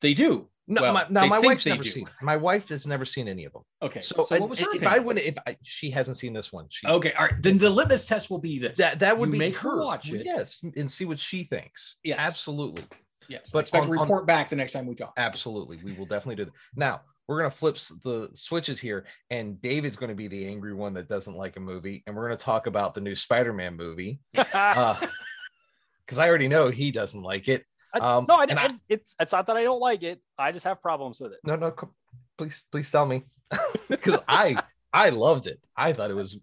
they 0.00 0.12
do. 0.14 0.48
No 0.66 0.82
Well, 0.82 0.92
my, 0.92 1.06
now 1.08 1.26
my 1.26 1.38
wife's 1.38 1.64
never 1.66 1.82
do. 1.84 1.88
seen 1.88 2.02
it. 2.06 2.12
my 2.20 2.36
wife 2.36 2.68
has 2.70 2.84
never 2.86 3.04
seen 3.04 3.26
any 3.28 3.44
of 3.44 3.52
them. 3.52 3.62
Okay 3.80 4.00
so, 4.00 4.24
so, 4.24 4.34
and 4.34 4.40
what 4.42 4.50
was 4.50 4.58
her 4.58 4.74
if 4.74 4.86
i 4.86 4.98
wouldn't 4.98 5.24
if 5.24 5.38
I, 5.46 5.56
she 5.62 5.90
hasn't 5.90 6.16
seen 6.18 6.32
this 6.32 6.52
one. 6.52 6.66
She 6.68 6.86
okay 6.86 7.12
all 7.12 7.26
right. 7.26 7.34
Then 7.40 7.58
the 7.58 7.70
litmus 7.70 8.06
test 8.06 8.28
will 8.28 8.38
be 8.40 8.58
this. 8.58 8.76
That 8.78 8.98
that 8.98 9.16
would 9.16 9.30
be 9.32 9.38
make 9.38 9.56
her 9.58 9.70
her. 9.70 9.84
watch 9.84 10.12
it. 10.12 10.26
yes 10.26 10.58
and 10.76 10.90
see 10.90 11.04
what 11.04 11.18
she 11.20 11.44
thinks. 11.44 11.96
Yes. 12.02 12.18
absolutely 12.18 12.84
yes 13.28 13.50
but 13.52 13.52
but 13.52 13.60
expect 13.60 13.84
on- 13.84 13.90
a 13.90 13.92
on- 13.94 14.00
report 14.00 14.26
back 14.26 14.48
the 14.48 14.56
next 14.56 14.72
time 14.72 14.86
we 14.86 14.94
talk 14.94 15.12
Absolutely. 15.16 15.76
We 15.84 15.92
will 15.92 16.06
definitely 16.06 16.36
do 16.36 16.44
that. 16.46 16.54
Now, 16.76 17.02
we're 17.26 17.40
going 17.40 17.50
to 17.50 17.56
flip 17.56 17.74
the 18.04 18.30
switches 18.32 18.80
here, 18.80 19.04
and 19.28 19.60
David's 19.60 19.96
going 19.96 20.08
to 20.08 20.14
be 20.14 20.28
the 20.28 20.46
angry 20.46 20.72
one 20.72 20.94
that 20.94 21.08
doesn't 21.08 21.36
like 21.36 21.56
a 21.58 21.60
movie. 21.60 22.02
And 22.06 22.16
we're 22.16 22.26
going 22.26 22.38
to 22.38 22.42
talk 22.44 22.66
about 22.66 22.94
the 22.94 23.02
new 23.02 23.14
Spider 23.14 23.52
Man 23.52 23.76
movie 23.76 24.18
because 24.32 26.18
I 26.18 26.26
already 26.28 26.48
know 26.48 26.70
he 26.70 26.90
doesn't 26.90 27.22
like 27.22 27.48
it. 27.48 27.64
I- 27.94 27.98
Um, 27.98 28.26
no, 28.28 28.36
I, 28.36 28.44
and 28.48 28.58
I, 28.58 28.70
it's 28.88 29.14
it's 29.20 29.32
not 29.32 29.46
that 29.46 29.56
I 29.56 29.62
don't 29.62 29.80
like 29.80 30.02
it. 30.02 30.20
I 30.38 30.52
just 30.52 30.64
have 30.64 30.80
problems 30.80 31.20
with 31.20 31.32
it. 31.32 31.40
no, 31.44 31.56
no, 31.56 31.70
co- 31.70 31.92
please, 32.38 32.62
please 32.72 32.90
tell 32.90 33.04
me 33.06 33.24
because 33.88 34.20
I, 34.28 34.56
I 34.92 35.10
loved 35.10 35.46
it. 35.46 35.60
I 35.76 35.92
thought 35.92 36.10
it 36.10 36.14
was 36.14 36.38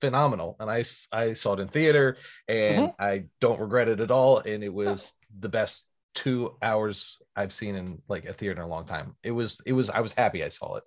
phenomenal, 0.00 0.56
and 0.60 0.68
I 0.70 0.84
I 1.12 1.32
saw 1.34 1.54
it 1.54 1.60
in 1.60 1.68
theater, 1.68 2.16
and 2.48 2.92
I 2.98 3.24
don't 3.40 3.60
regret 3.60 3.88
it 3.88 4.00
at 4.00 4.10
all. 4.10 4.38
And 4.38 4.62
it 4.64 4.72
was 4.72 5.14
the 5.38 5.48
best 5.48 5.84
two 6.14 6.56
hours 6.62 7.18
I've 7.36 7.52
seen 7.52 7.74
in 7.74 8.02
like 8.08 8.24
a 8.26 8.32
theater 8.32 8.56
in 8.60 8.62
a 8.64 8.68
long 8.68 8.86
time. 8.86 9.16
It 9.22 9.32
was, 9.32 9.60
it 9.66 9.72
was, 9.72 9.90
I 9.90 10.00
was 10.00 10.12
happy 10.12 10.44
I 10.44 10.48
saw 10.48 10.76
it. 10.76 10.84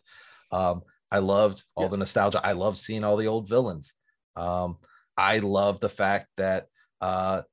Um, 0.52 0.84
I 1.12 1.20
loved 1.20 1.64
all 1.76 1.84
Yes. 1.86 1.92
the 1.92 1.98
nostalgia. 1.98 2.46
I 2.46 2.54
loved 2.54 2.78
seeing 2.78 3.04
all 3.04 3.18
the 3.18 3.28
old 3.28 3.48
villains. 3.50 3.94
Um, 4.36 4.78
I 5.18 5.40
love 5.40 5.80
the 5.80 5.90
fact 5.90 6.28
that 6.38 6.68
uh, 7.02 7.44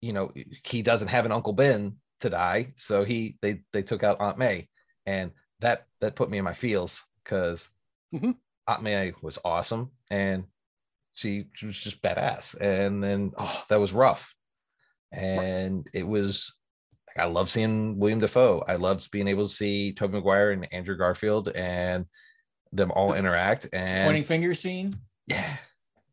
you 0.00 0.12
know, 0.12 0.32
he 0.64 0.82
doesn't 0.82 1.08
have 1.08 1.26
an 1.26 1.32
Uncle 1.32 1.52
Ben 1.52 1.96
to 2.20 2.30
die, 2.30 2.72
so 2.76 3.04
he 3.04 3.38
they 3.42 3.62
they 3.72 3.82
took 3.82 4.02
out 4.02 4.20
Aunt 4.20 4.38
May, 4.38 4.68
and 5.06 5.32
that 5.60 5.86
that 6.00 6.16
put 6.16 6.30
me 6.30 6.38
in 6.38 6.44
my 6.44 6.52
feels 6.54 7.04
because 7.22 7.70
Mhm. 8.14 8.36
Aunt 8.66 8.82
May 8.82 9.12
was 9.22 9.38
awesome 9.44 9.90
and 10.10 10.46
she, 11.14 11.46
she 11.54 11.66
was 11.66 11.78
just 11.80 12.02
badass, 12.02 12.58
and 12.60 13.02
then 13.02 13.32
oh 13.36 13.64
that 13.68 13.80
was 13.80 13.92
rough, 13.92 14.34
and 15.12 15.86
it 15.92 16.06
was. 16.06 16.54
I 17.20 17.26
love 17.26 17.50
seeing 17.50 17.98
William 17.98 18.20
Dafoe. 18.20 18.64
I 18.66 18.76
loved 18.76 19.10
being 19.10 19.28
able 19.28 19.44
to 19.44 19.52
see 19.52 19.92
Tobey 19.92 20.14
Maguire 20.14 20.50
and 20.50 20.72
Andrew 20.72 20.96
Garfield 20.96 21.48
and 21.48 22.06
them 22.72 22.90
all 22.92 23.14
interact. 23.14 23.68
And 23.72 24.06
pointing 24.06 24.24
finger 24.24 24.54
scene 24.54 24.96
yeah, 25.26 25.56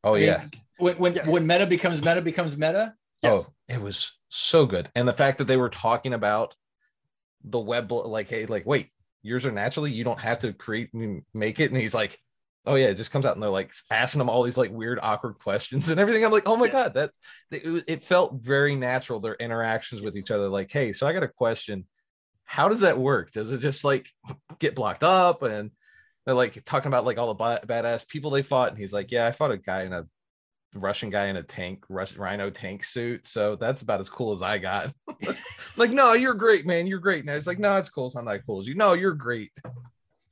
oh 0.03 0.15
I 0.15 0.19
mean, 0.19 0.23
yeah, 0.25 0.43
when 0.77 0.97
when, 0.97 1.13
Yes. 1.15 1.27
when 1.27 1.47
meta 1.47 1.65
becomes 1.65 2.03
meta 2.03 2.21
becomes 2.21 2.57
meta 2.57 2.93
oh, 3.23 3.29
Yes. 3.29 3.45
Oh, 3.47 3.53
it 3.67 3.81
was 3.81 4.13
so 4.29 4.65
good. 4.65 4.89
And 4.95 5.07
the 5.07 5.13
fact 5.13 5.39
that 5.39 5.45
they 5.45 5.57
were 5.57 5.69
talking 5.69 6.13
about 6.13 6.55
the 7.43 7.59
web, 7.59 7.91
like, 7.91 8.29
hey, 8.29 8.45
like, 8.45 8.65
wait, 8.65 8.89
yours 9.21 9.45
are 9.45 9.51
naturally, 9.51 9.91
you 9.91 10.03
don't 10.03 10.19
have 10.19 10.39
to 10.39 10.53
create 10.53 10.93
and 10.93 11.23
make 11.33 11.59
it. 11.59 11.71
And 11.71 11.79
he's 11.79 11.93
like, 11.93 12.19
oh, 12.67 12.75
yeah, 12.75 12.87
it 12.87 12.95
just 12.95 13.11
comes 13.11 13.25
out. 13.25 13.35
And 13.35 13.41
they're 13.43 13.49
like 13.49 13.71
asking 13.89 14.19
them 14.19 14.29
all 14.29 14.43
these 14.43 14.57
like 14.57 14.71
weird, 14.71 14.99
awkward 15.01 15.39
questions 15.39 15.89
and 15.89 15.99
everything. 15.99 16.23
I'm 16.25 16.31
like, 16.31 16.47
oh 16.47 16.57
my 16.57 16.65
Yes. 16.65 16.73
God, 16.73 16.93
that's 16.93 17.17
it, 17.51 17.65
was- 17.69 17.83
it 17.87 18.03
felt 18.03 18.35
very 18.35 18.75
natural, 18.75 19.19
their 19.19 19.35
interactions 19.35 20.01
with 20.01 20.15
each 20.17 20.31
other. 20.31 20.49
Like, 20.49 20.69
hey, 20.71 20.93
so 20.93 21.07
I 21.07 21.13
got 21.13 21.23
a 21.23 21.27
question. 21.27 21.85
How 22.45 22.69
does 22.69 22.81
that 22.81 22.97
work? 22.99 23.31
Does 23.31 23.51
it 23.51 23.59
just 23.59 23.83
like 23.83 24.07
get 24.59 24.75
blocked 24.75 25.03
up? 25.03 25.41
And 25.43 25.71
they're 26.25 26.35
like 26.35 26.63
talking 26.65 26.87
about 26.89 27.05
like 27.05 27.17
all 27.17 27.27
the 27.27 27.33
ba- 27.33 27.61
badass 27.65 28.07
people 28.07 28.31
they 28.31 28.43
fought. 28.43 28.69
And 28.69 28.77
he's 28.77 28.93
like, 28.93 29.11
yeah, 29.11 29.25
I 29.25 29.31
fought 29.31 29.51
a 29.51 29.57
guy 29.57 29.83
in 29.83 29.93
a 29.93 30.05
Russian 30.75 31.09
guy 31.09 31.27
in 31.27 31.37
a 31.37 31.43
tank, 31.43 31.85
Russian 31.89 32.21
rhino 32.21 32.49
tank 32.49 32.83
suit. 32.83 33.27
So 33.27 33.55
that's 33.55 33.81
about 33.81 33.99
as 33.99 34.09
cool 34.09 34.33
as 34.33 34.41
I 34.41 34.57
got. 34.57 34.93
like, 35.77 35.91
no, 35.91 36.13
you're 36.13 36.33
great, 36.33 36.65
man. 36.65 36.87
You're 36.87 36.99
great. 36.99 37.21
And 37.23 37.31
I 37.31 37.35
was 37.35 37.47
like, 37.47 37.59
no, 37.59 37.77
it's 37.77 37.89
cool. 37.89 38.07
It's 38.07 38.15
not 38.15 38.25
that 38.25 38.45
cool 38.45 38.61
as 38.61 38.67
you. 38.67 38.75
No, 38.75 38.93
you're 38.93 39.13
great. 39.13 39.51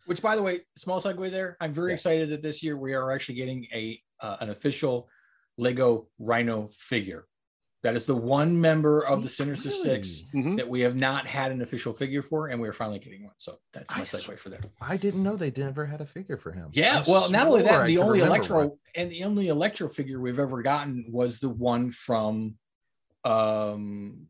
Which 0.06 0.22
by 0.22 0.36
the 0.36 0.42
way 0.42 0.62
small 0.78 1.00
segue 1.02 1.32
there 1.32 1.58
i'm 1.60 1.74
very 1.74 1.90
Yeah. 1.92 1.94
excited 1.96 2.30
that 2.30 2.42
this 2.42 2.62
year 2.64 2.78
we 2.78 2.94
are 2.94 3.12
actually 3.12 3.36
getting 3.36 3.66
a 3.74 4.00
uh, 4.22 4.38
an 4.40 4.50
official 4.50 5.10
lego 5.58 6.08
rhino 6.20 6.68
figure 6.72 7.28
that 7.84 7.96
is 7.96 8.06
the 8.06 8.16
one 8.16 8.60
member 8.60 9.02
of 9.06 9.22
the 9.22 9.30
sinister 9.30 9.70
six 9.70 10.24
Really? 10.34 10.46
Mhm. 10.48 10.58
that 10.58 10.68
we 10.68 10.82
have 10.82 10.96
not 10.96 11.28
had 11.28 11.52
an 11.52 11.62
official 11.62 11.94
figure 11.94 12.22
for 12.24 12.48
and 12.48 12.60
we're 12.60 12.74
finally 12.74 13.00
getting 13.00 13.24
one 13.26 13.34
so 13.38 13.60
that's 13.74 13.94
my 13.96 14.02
I 14.02 14.06
segue 14.06 14.38
for 14.40 14.50
that 14.50 14.66
I 14.82 14.98
didn't 14.98 15.22
know 15.24 15.36
they 15.36 15.52
never 15.56 15.86
had 15.86 16.02
a 16.02 16.06
figure 16.06 16.38
for 16.38 16.52
him. 16.52 16.70
yeah 16.74 17.04
I 17.06 17.12
well 17.12 17.30
not 17.30 17.48
only 17.48 17.62
that 17.64 17.82
I 17.82 17.88
the 17.88 17.98
only 18.00 18.20
electro 18.22 18.68
one. 18.68 18.78
and 18.96 19.12
the 19.12 19.24
only 19.24 19.48
electro 19.50 19.88
figure 19.88 20.20
we've 20.20 20.40
ever 20.40 20.62
gotten 20.62 21.06
was 21.10 21.40
the 21.40 21.50
one 21.50 21.90
from 21.92 22.58
um 23.24 24.28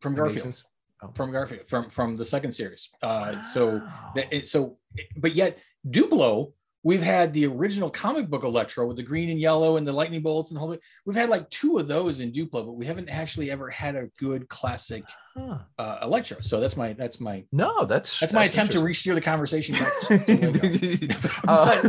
from 0.00 0.14
garfield 0.14 0.46
Amazing- 0.46 0.64
Oh. 1.02 1.10
from 1.14 1.32
Garfield 1.32 1.66
from 1.66 1.88
from 1.90 2.16
the 2.16 2.24
second 2.24 2.52
series. 2.52 2.90
Uh, 3.02 3.42
so 3.42 3.82
that 4.14 4.32
it, 4.32 4.48
so, 4.48 4.78
but 5.16 5.34
yet 5.34 5.58
Duplo, 5.88 6.52
we've 6.84 7.02
had 7.02 7.32
the 7.32 7.46
original 7.46 7.90
comic 7.90 8.28
book 8.28 8.44
Electro 8.44 8.86
with 8.86 8.96
the 8.96 9.02
green 9.02 9.30
and 9.30 9.40
yellow 9.40 9.76
and 9.78 9.86
the 9.86 9.92
lightning 9.92 10.22
bolts 10.22 10.50
and 10.50 10.56
the 10.56 10.60
whole. 10.60 10.76
We've 11.04 11.16
had 11.16 11.28
like 11.30 11.48
two 11.50 11.78
of 11.78 11.88
those 11.88 12.20
in 12.20 12.30
Duplo, 12.32 12.64
but 12.66 12.72
we 12.76 12.86
haven't 12.86 13.08
actually 13.08 13.50
ever 13.50 13.68
had 13.70 13.96
a 13.96 14.08
good 14.18 14.48
classic 14.48 15.04
Huh. 15.36 15.58
uh, 15.78 15.98
Electro. 16.02 16.40
So 16.40 16.60
that's 16.60 16.76
my 16.76 16.92
that's 16.92 17.18
my 17.20 17.44
No, 17.52 17.84
that's 17.84 18.20
that's 18.20 18.32
my 18.32 18.44
attempt 18.44 18.72
to 18.74 18.80
re-steer 18.80 19.14
the 19.14 19.20
conversation. 19.20 19.74
back 19.74 19.92
to 20.02 20.14
Lego. 20.28 20.46
interesting. 20.66 21.10
Uh, 21.48 21.82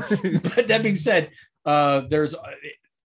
but 0.56 0.68
that 0.68 0.82
being 0.82 0.96
said, 0.96 1.30
uh, 1.66 2.02
there's 2.10 2.34
uh, 2.36 2.42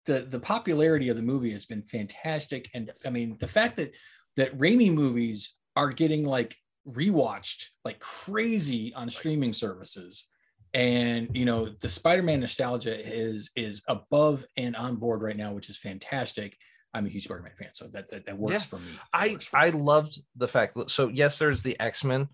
the 0.06 0.20
the 0.20 0.40
popularity 0.40 1.08
of 1.10 1.16
the 1.16 1.22
movie 1.22 1.50
has 1.52 1.66
been 1.66 1.82
fantastic, 1.82 2.70
and 2.74 2.90
I 3.04 3.10
mean 3.10 3.36
the 3.38 3.46
fact 3.48 3.76
that 3.76 3.94
that 4.36 4.56
Raimi 4.56 4.92
movies 4.92 5.56
are 5.76 5.90
getting 5.90 6.24
like 6.24 6.56
rewatched 6.88 7.66
like 7.84 8.00
crazy 8.00 8.92
on 8.94 9.08
streaming 9.10 9.52
services 9.52 10.28
and 10.72 11.28
you 11.34 11.44
know 11.44 11.68
the 11.80 11.88
spider-man 11.88 12.40
nostalgia 12.40 12.96
is 12.98 13.50
is 13.54 13.82
above 13.88 14.44
and 14.56 14.74
on 14.76 14.96
board 14.96 15.20
right 15.20 15.36
now 15.36 15.52
which 15.52 15.68
is 15.68 15.76
fantastic 15.76 16.56
i'm 16.94 17.06
a 17.06 17.08
huge 17.08 17.24
spider-man 17.24 17.52
fan 17.58 17.68
so 17.72 17.86
that 17.88 18.10
that, 18.10 18.24
that 18.26 18.38
works 18.38 18.52
Yeah. 18.52 18.58
for 18.60 18.78
me 18.78 18.92
That 18.92 19.00
I 19.12 19.34
for 19.36 19.56
me. 19.56 19.62
I 19.62 19.70
loved 19.70 20.20
the 20.36 20.48
fact 20.48 20.74
that 20.76 20.90
so 20.90 21.08
yes, 21.08 21.38
there's 21.38 21.62
the 21.62 21.78
X 21.78 22.02
Men 22.02 22.28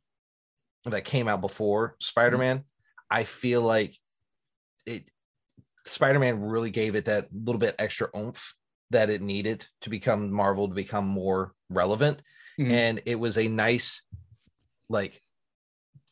that 0.84 1.04
came 1.04 1.28
out 1.28 1.40
before 1.40 1.88
mm-hmm. 1.88 1.96
Spider 2.00 2.38
Man. 2.38 2.64
I 3.10 3.24
feel 3.24 3.62
like 3.62 3.96
it 4.86 5.10
Spider 5.84 6.18
Man 6.18 6.40
really 6.40 6.70
gave 6.70 6.94
it 6.94 7.06
that 7.06 7.28
little 7.32 7.58
bit 7.58 7.74
extra 7.78 8.08
oomph 8.16 8.54
that 8.90 9.10
it 9.10 9.20
needed 9.22 9.66
to 9.82 9.90
become 9.90 10.30
Marvel 10.30 10.68
to 10.68 10.74
become 10.74 11.06
more 11.06 11.52
relevant, 11.68 12.22
Mhm. 12.58 12.70
and 12.70 13.02
it 13.06 13.16
was 13.16 13.36
a 13.38 13.48
nice 13.48 14.02
like 14.88 15.22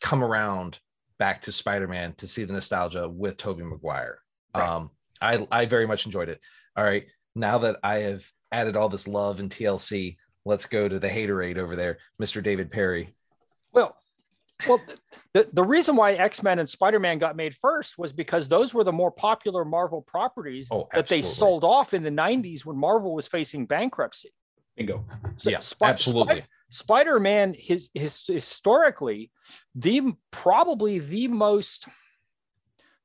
come 0.00 0.22
around 0.22 0.78
back 1.18 1.42
to 1.42 1.52
Spider 1.52 1.88
Man 1.88 2.12
to 2.14 2.26
see 2.26 2.44
the 2.44 2.52
nostalgia 2.52 3.08
with 3.08 3.36
Tobey 3.36 3.62
Maguire. 3.62 4.18
Right. 4.54 4.68
Um, 4.68 4.90
I 5.20 5.46
I 5.50 5.64
very 5.66 5.86
much 5.86 6.06
enjoyed 6.06 6.28
it. 6.28 6.40
All 6.76 6.84
right, 6.84 7.06
now 7.34 7.58
that 7.58 7.76
I 7.82 7.96
have 8.00 8.24
added 8.52 8.76
all 8.76 8.88
this 8.88 9.08
love 9.08 9.40
and 9.40 9.50
TLC, 9.50 10.16
let's 10.44 10.66
go 10.66 10.88
to 10.88 10.98
the 10.98 11.08
haterade 11.08 11.56
over 11.56 11.76
there, 11.76 11.98
Mr. 12.20 12.42
David 12.42 12.70
Perry. 12.70 13.14
Well, 13.72 13.96
well, 14.68 14.80
the, 15.32 15.48
the 15.52 15.62
reason 15.64 15.96
why 15.96 16.12
X-Men 16.12 16.58
and 16.60 16.68
Spider-Man 16.68 17.18
got 17.18 17.34
made 17.36 17.54
first 17.54 17.98
was 17.98 18.12
because 18.12 18.48
those 18.48 18.72
were 18.72 18.84
the 18.84 18.92
more 18.92 19.10
popular 19.10 19.64
Marvel 19.64 20.02
properties 20.02 20.68
Oh, 20.70 20.88
that 20.94 21.08
they 21.08 21.22
sold 21.22 21.64
off 21.64 21.92
in 21.94 22.02
the 22.04 22.10
90s 22.10 22.64
when 22.64 22.76
Marvel 22.76 23.14
was 23.14 23.26
facing 23.26 23.66
bankruptcy. 23.66 24.30
Bingo 24.76 25.04
So 25.36 25.50
yeah, 25.50 25.58
Spi- 25.60 25.86
absolutely. 25.86 26.36
Spi- 26.36 26.46
Spider-Man 26.70 27.54
his, 27.56 27.90
his 27.94 28.24
historically 28.26 29.30
the 29.74 30.14
probably 30.30 30.98
the 30.98 31.28
most 31.28 31.86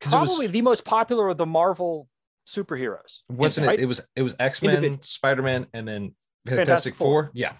it 0.01 0.05
was- 0.05 0.11
probably 0.11 0.47
the 0.47 0.61
most 0.61 0.85
popular 0.85 1.29
of 1.29 1.37
the 1.37 1.45
Marvel 1.45 2.07
superheroes. 2.47 3.19
Wasn't 3.29 3.67
right? 3.67 3.77
it? 3.79 3.83
It 3.83 3.85
was 3.85 4.01
it 4.15 4.23
was 4.23 4.35
X 4.39 4.61
Men, 4.61 4.81
Individ- 4.81 5.05
Spider 5.05 5.43
Man, 5.43 5.67
and 5.73 5.87
then 5.87 6.15
Fantastic 6.45 6.57
Fantastic, 6.67 6.95
Four. 6.95 7.23
Four. 7.25 7.31
Yeah. 7.33 7.53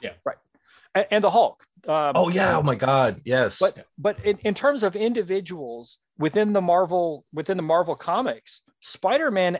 and, 0.95 1.05
and 1.11 1.23
the 1.23 1.29
Hulk. 1.29 1.63
Um, 1.87 2.13
Oh 2.15 2.29
yeah. 2.29 2.57
Oh 2.57 2.63
my 2.63 2.75
God. 2.75 3.21
Yes. 3.25 3.59
but 3.59 3.85
but 3.97 4.23
in, 4.25 4.37
in 4.39 4.53
terms 4.53 4.83
of 4.83 4.95
individuals 4.95 5.99
within 6.17 6.53
the 6.53 6.61
marvel 6.61 7.25
within 7.33 7.57
the 7.57 7.63
marvel 7.63 7.95
comics 7.95 8.61
spider-man 8.79 9.59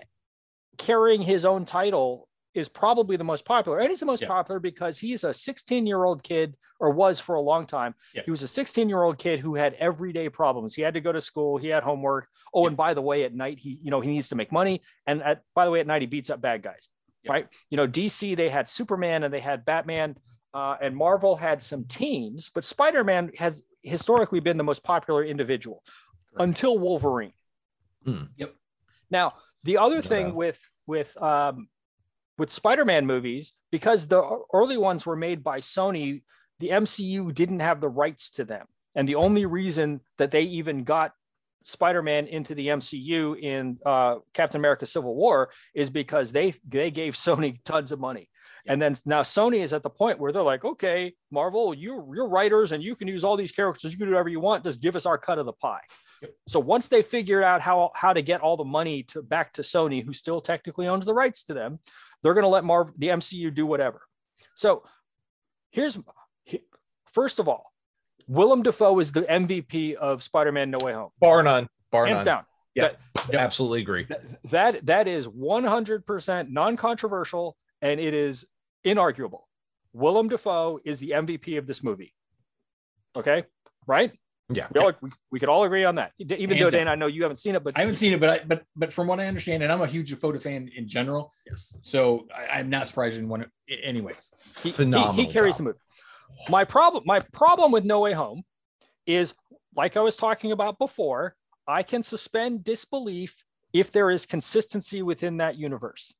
carrying 0.78 1.22
his 1.22 1.44
own 1.46 1.66
title 1.66 2.29
is 2.54 2.68
probably 2.68 3.16
the 3.16 3.24
most 3.24 3.46
popular 3.46 3.80
and 3.80 3.90
he's 3.90 4.00
the 4.00 4.06
most 4.06 4.22
Yeah. 4.22 4.28
popular 4.28 4.60
because 4.60 4.98
he's 4.98 5.24
a 5.24 5.34
16 5.34 5.86
year 5.86 6.04
old 6.04 6.24
kid 6.24 6.56
or 6.80 6.90
was 6.92 7.20
for 7.20 7.36
a 7.36 7.42
long 7.42 7.66
time 7.68 7.94
Yeah. 8.14 8.24
he 8.26 8.32
was 8.32 8.42
a 8.44 8.48
16 8.48 8.90
year 8.90 9.04
old 9.04 9.18
kid 9.18 9.40
who 9.40 9.56
had 9.56 9.74
everyday 9.76 10.30
problems 10.30 10.74
he 10.74 10.82
had 10.82 10.96
to 10.96 11.02
go 11.02 11.12
to 11.12 11.22
school 11.22 11.58
he 11.58 11.68
had 11.68 11.84
homework 11.84 12.28
oh 12.54 12.64
Yeah. 12.64 12.68
and 12.70 12.78
by 12.78 12.94
the 12.94 13.02
way 13.02 13.24
at 13.24 13.34
night 13.34 13.60
he 13.60 13.80
you 13.84 13.92
know 13.92 14.02
he 14.02 14.10
needs 14.10 14.30
to 14.30 14.36
make 14.36 14.52
money 14.52 14.82
and 15.06 15.22
at, 15.22 15.44
by 15.54 15.66
the 15.66 15.72
way 15.72 15.80
at 15.80 15.88
night 15.88 16.02
he 16.02 16.08
beats 16.08 16.30
up 16.32 16.42
bad 16.42 16.64
guys 16.64 16.90
Yeah. 17.24 17.34
right 17.34 17.48
you 17.70 17.78
know 17.78 17.88
dc 17.88 18.36
they 18.36 18.50
had 18.50 18.68
superman 18.68 19.24
and 19.24 19.34
they 19.34 19.40
had 19.42 19.64
batman 19.66 20.16
uh, 20.52 20.76
and 20.82 20.96
Marvel 20.98 21.36
had 21.36 21.62
some 21.62 21.84
teams, 21.84 22.50
but 22.50 22.64
Spider 22.64 23.04
Man 23.04 23.32
has 23.38 23.62
historically 23.84 24.40
been 24.40 24.58
the 24.58 24.64
most 24.64 24.84
popular 24.84 25.24
individual 25.24 25.84
Correct. 26.34 26.42
until 26.44 26.80
Wolverine. 26.80 27.34
Hmm. 28.04 28.24
Yep. 28.36 28.56
Now, 29.12 29.34
the 29.64 29.78
other 29.78 30.02
thing 30.02 30.30
doubt. 30.30 30.36
with 30.36 30.70
with 30.88 31.22
um, 31.22 31.68
with 32.40 32.50
Spider 32.50 32.86
Man 32.86 33.06
movies, 33.06 33.54
because 33.72 34.08
the 34.08 34.24
early 34.54 34.78
ones 34.78 35.06
were 35.06 35.16
made 35.16 35.44
by 35.44 35.60
Sony, 35.60 36.24
the 36.60 36.70
MCU 36.70 37.34
didn't 37.34 37.60
have 37.60 37.82
the 37.82 37.90
rights 37.90 38.32
to 38.32 38.46
them, 38.46 38.66
and 38.96 39.08
the 39.08 39.16
only 39.16 39.46
reason 39.46 40.02
that 40.18 40.32
they 40.32 40.44
even 40.44 40.84
got 40.84 41.12
Spider-Man 41.62 42.28
into 42.28 42.56
the 42.56 42.68
MCU 42.68 43.38
in 43.40 43.80
uh, 43.86 44.16
Captain 44.34 44.60
America: 44.60 44.86
Civil 44.86 45.16
War 45.16 45.52
is 45.74 45.90
because 45.90 46.32
they 46.32 46.54
they 46.68 46.92
gave 46.92 47.16
Sony 47.16 47.60
tons 47.66 47.92
of 47.92 48.00
money, 48.00 48.30
and 48.66 48.82
then 48.82 48.96
now 49.06 49.22
Sony 49.22 49.62
is 49.62 49.74
at 49.74 49.84
the 49.84 49.90
point 49.90 50.20
where 50.20 50.32
they're 50.32 50.42
like, 50.42 50.64
okay, 50.64 51.14
Marvel, 51.32 51.74
you 51.74 52.12
you're 52.16 52.30
writers 52.30 52.72
and 52.72 52.82
you 52.82 52.96
can 52.96 53.08
use 53.08 53.24
all 53.24 53.36
these 53.36 53.52
characters, 53.52 53.92
you 53.92 53.98
can 53.98 54.08
do 54.08 54.14
whatever 54.14 54.30
you 54.30 54.40
want, 54.40 54.64
just 54.64 54.82
give 54.82 54.96
us 54.96 55.06
our 55.06 55.18
cut 55.18 55.40
of 55.40 55.46
the 55.46 55.54
pie. 55.54 55.82
Yep. 56.22 56.32
So 56.48 56.60
once 56.60 56.88
they 56.88 57.02
figured 57.02 57.44
out 57.44 57.62
how 57.62 57.92
how 57.94 58.14
to 58.14 58.22
get 58.22 58.42
all 58.42 58.58
the 58.58 58.64
money 58.64 59.04
to 59.04 59.22
back 59.22 59.54
to 59.54 59.62
Sony, 59.62 60.04
who 60.04 60.14
still 60.14 60.42
technically 60.42 60.88
owns 60.88 61.06
the 61.06 61.14
rights 61.14 61.44
to 61.46 61.54
them, 61.54 61.80
they're 62.24 62.34
going 62.34 62.44
to 62.44 62.50
let 62.50 62.64
Marvel 62.64 62.94
the 62.98 63.08
MCU 63.08 63.54
do 63.54 63.66
whatever. 63.66 64.02
So 64.56 64.84
here's 65.72 65.98
first 67.12 67.40
of 67.40 67.48
all, 67.48 67.74
Willem 68.28 68.64
Dafoe 68.64 69.00
is 69.00 69.12
the 69.12 69.22
MVP 69.22 69.96
of 69.96 70.22
Spider-Man: 70.22 70.70
No 70.72 70.80
Way 70.80 70.94
Home, 70.94 71.10
bar 71.20 71.42
none. 71.44 71.68
Bar 71.92 72.06
hands 72.06 72.20
none. 72.20 72.26
down. 72.26 72.46
Yeah. 72.76 72.84
That- 72.84 72.98
Absolutely 73.34 73.82
agree. 73.82 74.06
that 74.06 74.22
that 74.46 74.86
that 74.88 75.08
is 75.08 75.28
100% 75.28 76.50
non-controversial 76.50 77.56
and 77.82 78.00
it 78.00 78.14
is 78.14 78.46
inarguable. 78.86 79.42
Willem 79.94 80.30
Dafoe 80.30 80.80
is 80.84 81.00
the 81.00 81.12
MVP 81.12 81.58
of 81.58 81.68
this 81.68 81.84
movie. 81.84 82.14
Okay, 83.16 83.44
right? 83.88 84.14
Yeah. 84.52 84.68
We, 84.74 84.80
all, 84.82 84.92
we, 85.02 85.10
we 85.32 85.40
could 85.40 85.50
all 85.50 85.64
agree 85.64 85.84
on 85.86 85.96
that. 85.96 86.12
Even 86.18 86.50
Hands 86.50 86.60
though 86.64 86.70
down. 86.72 86.86
Dan, 86.86 86.88
I 86.88 86.96
know 86.96 87.06
you 87.08 87.22
haven't 87.22 87.36
seen 87.38 87.56
it, 87.56 87.64
but 87.64 87.78
I 87.78 87.82
haven't 87.82 87.96
seen 87.96 88.14
it, 88.14 88.20
but 88.20 88.30
I, 88.30 88.40
but 88.46 88.64
but 88.76 88.92
from 88.92 89.06
what 89.08 89.20
I 89.20 89.28
understand, 89.28 89.62
and 89.62 89.72
I'm 89.72 89.82
a 89.82 89.88
huge 89.88 90.10
Dakota 90.10 90.40
fan 90.40 90.70
in 90.76 90.88
general, 90.88 91.32
yes, 91.46 91.76
so 91.82 92.28
I, 92.36 92.58
I'm 92.60 92.70
not 92.70 92.88
surprised 92.88 93.20
in 93.20 93.30
one. 93.30 93.46
Anyways, 93.70 94.30
he, 94.64 94.70
he, 94.70 94.72
Phenomenal. 94.72 95.14
he 95.14 95.28
carries 95.32 95.58
the 95.58 95.64
job. 95.66 95.68
movie. 95.68 95.80
My 96.50 96.64
problem, 96.64 97.04
my 97.06 97.20
problem 97.32 97.72
with 97.72 97.84
No 97.86 98.00
Way 98.00 98.14
Home 98.14 98.42
is 99.06 99.36
like 99.76 99.98
I 99.98 100.02
was 100.02 100.16
talking 100.16 100.52
about 100.52 100.80
before. 100.80 101.36
I 101.68 101.84
can 101.84 102.02
suspend 102.02 102.64
disbelief 102.64 103.44
if 103.72 103.92
there 103.92 104.10
is 104.10 104.26
consistency 104.26 105.04
within 105.04 105.38
that 105.38 105.58
universe. 105.58 106.16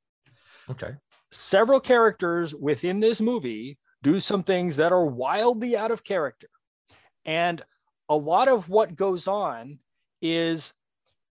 Okay. 0.70 0.92
several 1.32 1.80
characters 1.80 2.54
within 2.54 3.00
this 3.00 3.22
movie 3.22 3.80
do 4.04 4.20
some 4.20 4.44
things 4.44 4.76
that 4.76 4.92
are 4.92 5.06
wildly 5.08 5.76
out 5.76 5.90
of 5.90 6.04
character. 6.04 6.48
And 7.26 7.64
a 8.10 8.16
lot 8.16 8.48
of 8.48 8.68
what 8.68 8.96
goes 8.96 9.28
on 9.28 9.80
is 10.22 10.74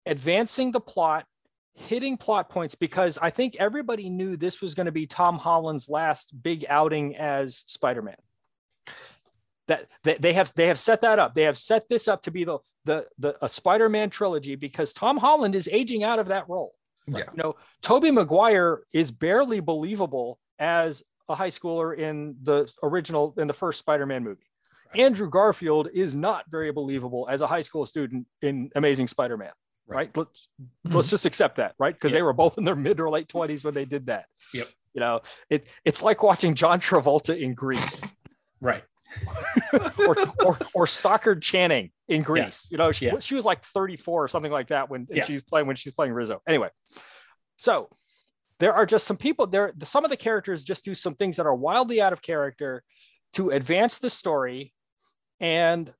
advancing 0.06 0.70
the 0.70 0.80
plot, 0.80 1.26
hitting 1.74 2.16
plot 2.16 2.48
points, 2.48 2.74
because 2.74 3.18
I 3.18 3.30
think 3.30 3.56
everybody 3.58 4.08
knew 4.08 4.36
this 4.36 4.62
was 4.62 4.74
going 4.74 4.86
to 4.86 4.92
be 4.92 5.06
Tom 5.06 5.36
Holland's 5.36 5.88
last 5.88 6.42
big 6.42 6.64
outing 6.68 7.16
as 7.16 7.56
Spider 7.66 8.02
Man. 8.02 8.16
That, 9.66 9.86
that 10.02 10.20
they 10.20 10.32
have 10.32 10.52
they 10.54 10.66
have 10.66 10.80
set 10.80 11.02
that 11.02 11.20
up. 11.20 11.34
They 11.34 11.42
have 11.42 11.56
set 11.56 11.88
this 11.88 12.08
up 12.08 12.22
to 12.22 12.32
be 12.32 12.42
the 12.42 12.58
the 12.84 13.06
the 13.18 13.36
a 13.44 13.48
Spider-Man 13.48 14.10
trilogy 14.10 14.56
because 14.56 14.92
Tom 14.92 15.16
Holland 15.16 15.54
is 15.54 15.68
aging 15.70 16.02
out 16.02 16.18
of 16.18 16.26
that 16.26 16.48
role. 16.48 16.74
Yeah. 17.06 17.18
You 17.18 17.42
know, 17.42 17.56
Tobey 17.80 18.10
Maguire 18.10 18.82
is 18.92 19.12
barely 19.12 19.60
believable 19.60 20.40
as 20.58 21.04
a 21.28 21.36
high 21.36 21.50
schooler 21.50 21.96
in 21.96 22.34
the 22.42 22.68
original 22.82 23.34
in 23.36 23.46
the 23.46 23.52
first 23.52 23.78
Spider-Man 23.78 24.24
movie. 24.24 24.49
Right. 24.94 25.02
Andrew 25.04 25.28
Garfield 25.28 25.88
is 25.92 26.16
not 26.16 26.44
very 26.50 26.72
believable 26.72 27.28
as 27.30 27.40
a 27.40 27.46
high 27.46 27.60
school 27.60 27.86
student 27.86 28.26
in 28.42 28.70
Amazing 28.74 29.06
Spider-Man. 29.06 29.52
Right. 29.86 29.96
Right. 29.96 30.16
Let's 30.16 30.48
mm-hmm. 30.60 30.96
let's 30.96 31.10
just 31.10 31.26
accept 31.26 31.56
that, 31.56 31.74
right? 31.78 31.94
Because 31.94 32.12
they 32.12 32.22
were 32.22 32.32
both 32.32 32.58
in 32.58 32.64
their 32.64 32.76
mid 32.76 33.00
or 33.00 33.10
late 33.10 33.28
20s 33.28 33.64
when 33.64 33.74
they 33.74 33.84
did 33.84 34.06
that. 34.06 34.26
Yep. 34.54 34.68
You 34.94 35.00
know, 35.00 35.20
it 35.48 35.66
it's 35.84 36.02
like 36.02 36.22
watching 36.22 36.54
John 36.54 36.80
Travolta 36.80 37.40
in 37.40 37.54
Grease 37.54 38.02
right? 38.60 38.84
or, 40.06 40.16
or 40.44 40.58
or 40.74 40.86
Stockard 40.86 41.42
Channing 41.42 41.90
in 42.06 42.22
Grease. 42.22 42.68
You 42.70 42.78
know, 42.78 42.92
she, 42.92 43.06
Yeah. 43.06 43.18
she 43.18 43.34
was 43.34 43.44
like 43.44 43.64
34 43.64 44.24
or 44.24 44.28
something 44.28 44.52
like 44.52 44.68
that 44.68 44.88
when 44.88 45.08
Yeah. 45.10 45.24
she's 45.24 45.42
playing 45.42 45.66
when 45.66 45.74
she's 45.74 45.92
playing 45.92 46.12
Rizzo. 46.12 46.40
Anyway, 46.46 46.68
so 47.56 47.88
there 48.60 48.74
are 48.74 48.86
just 48.86 49.06
some 49.06 49.16
people 49.16 49.46
there. 49.46 49.72
Some 49.82 50.04
of 50.04 50.10
the 50.10 50.16
characters 50.16 50.62
just 50.62 50.84
do 50.84 50.94
some 50.94 51.14
things 51.14 51.36
that 51.38 51.46
are 51.46 51.54
wildly 51.54 52.00
out 52.00 52.12
of 52.12 52.22
character 52.22 52.84
to 53.32 53.50
advance 53.50 53.98
the 53.98 54.10
story, 54.10 54.72
and 55.40 55.92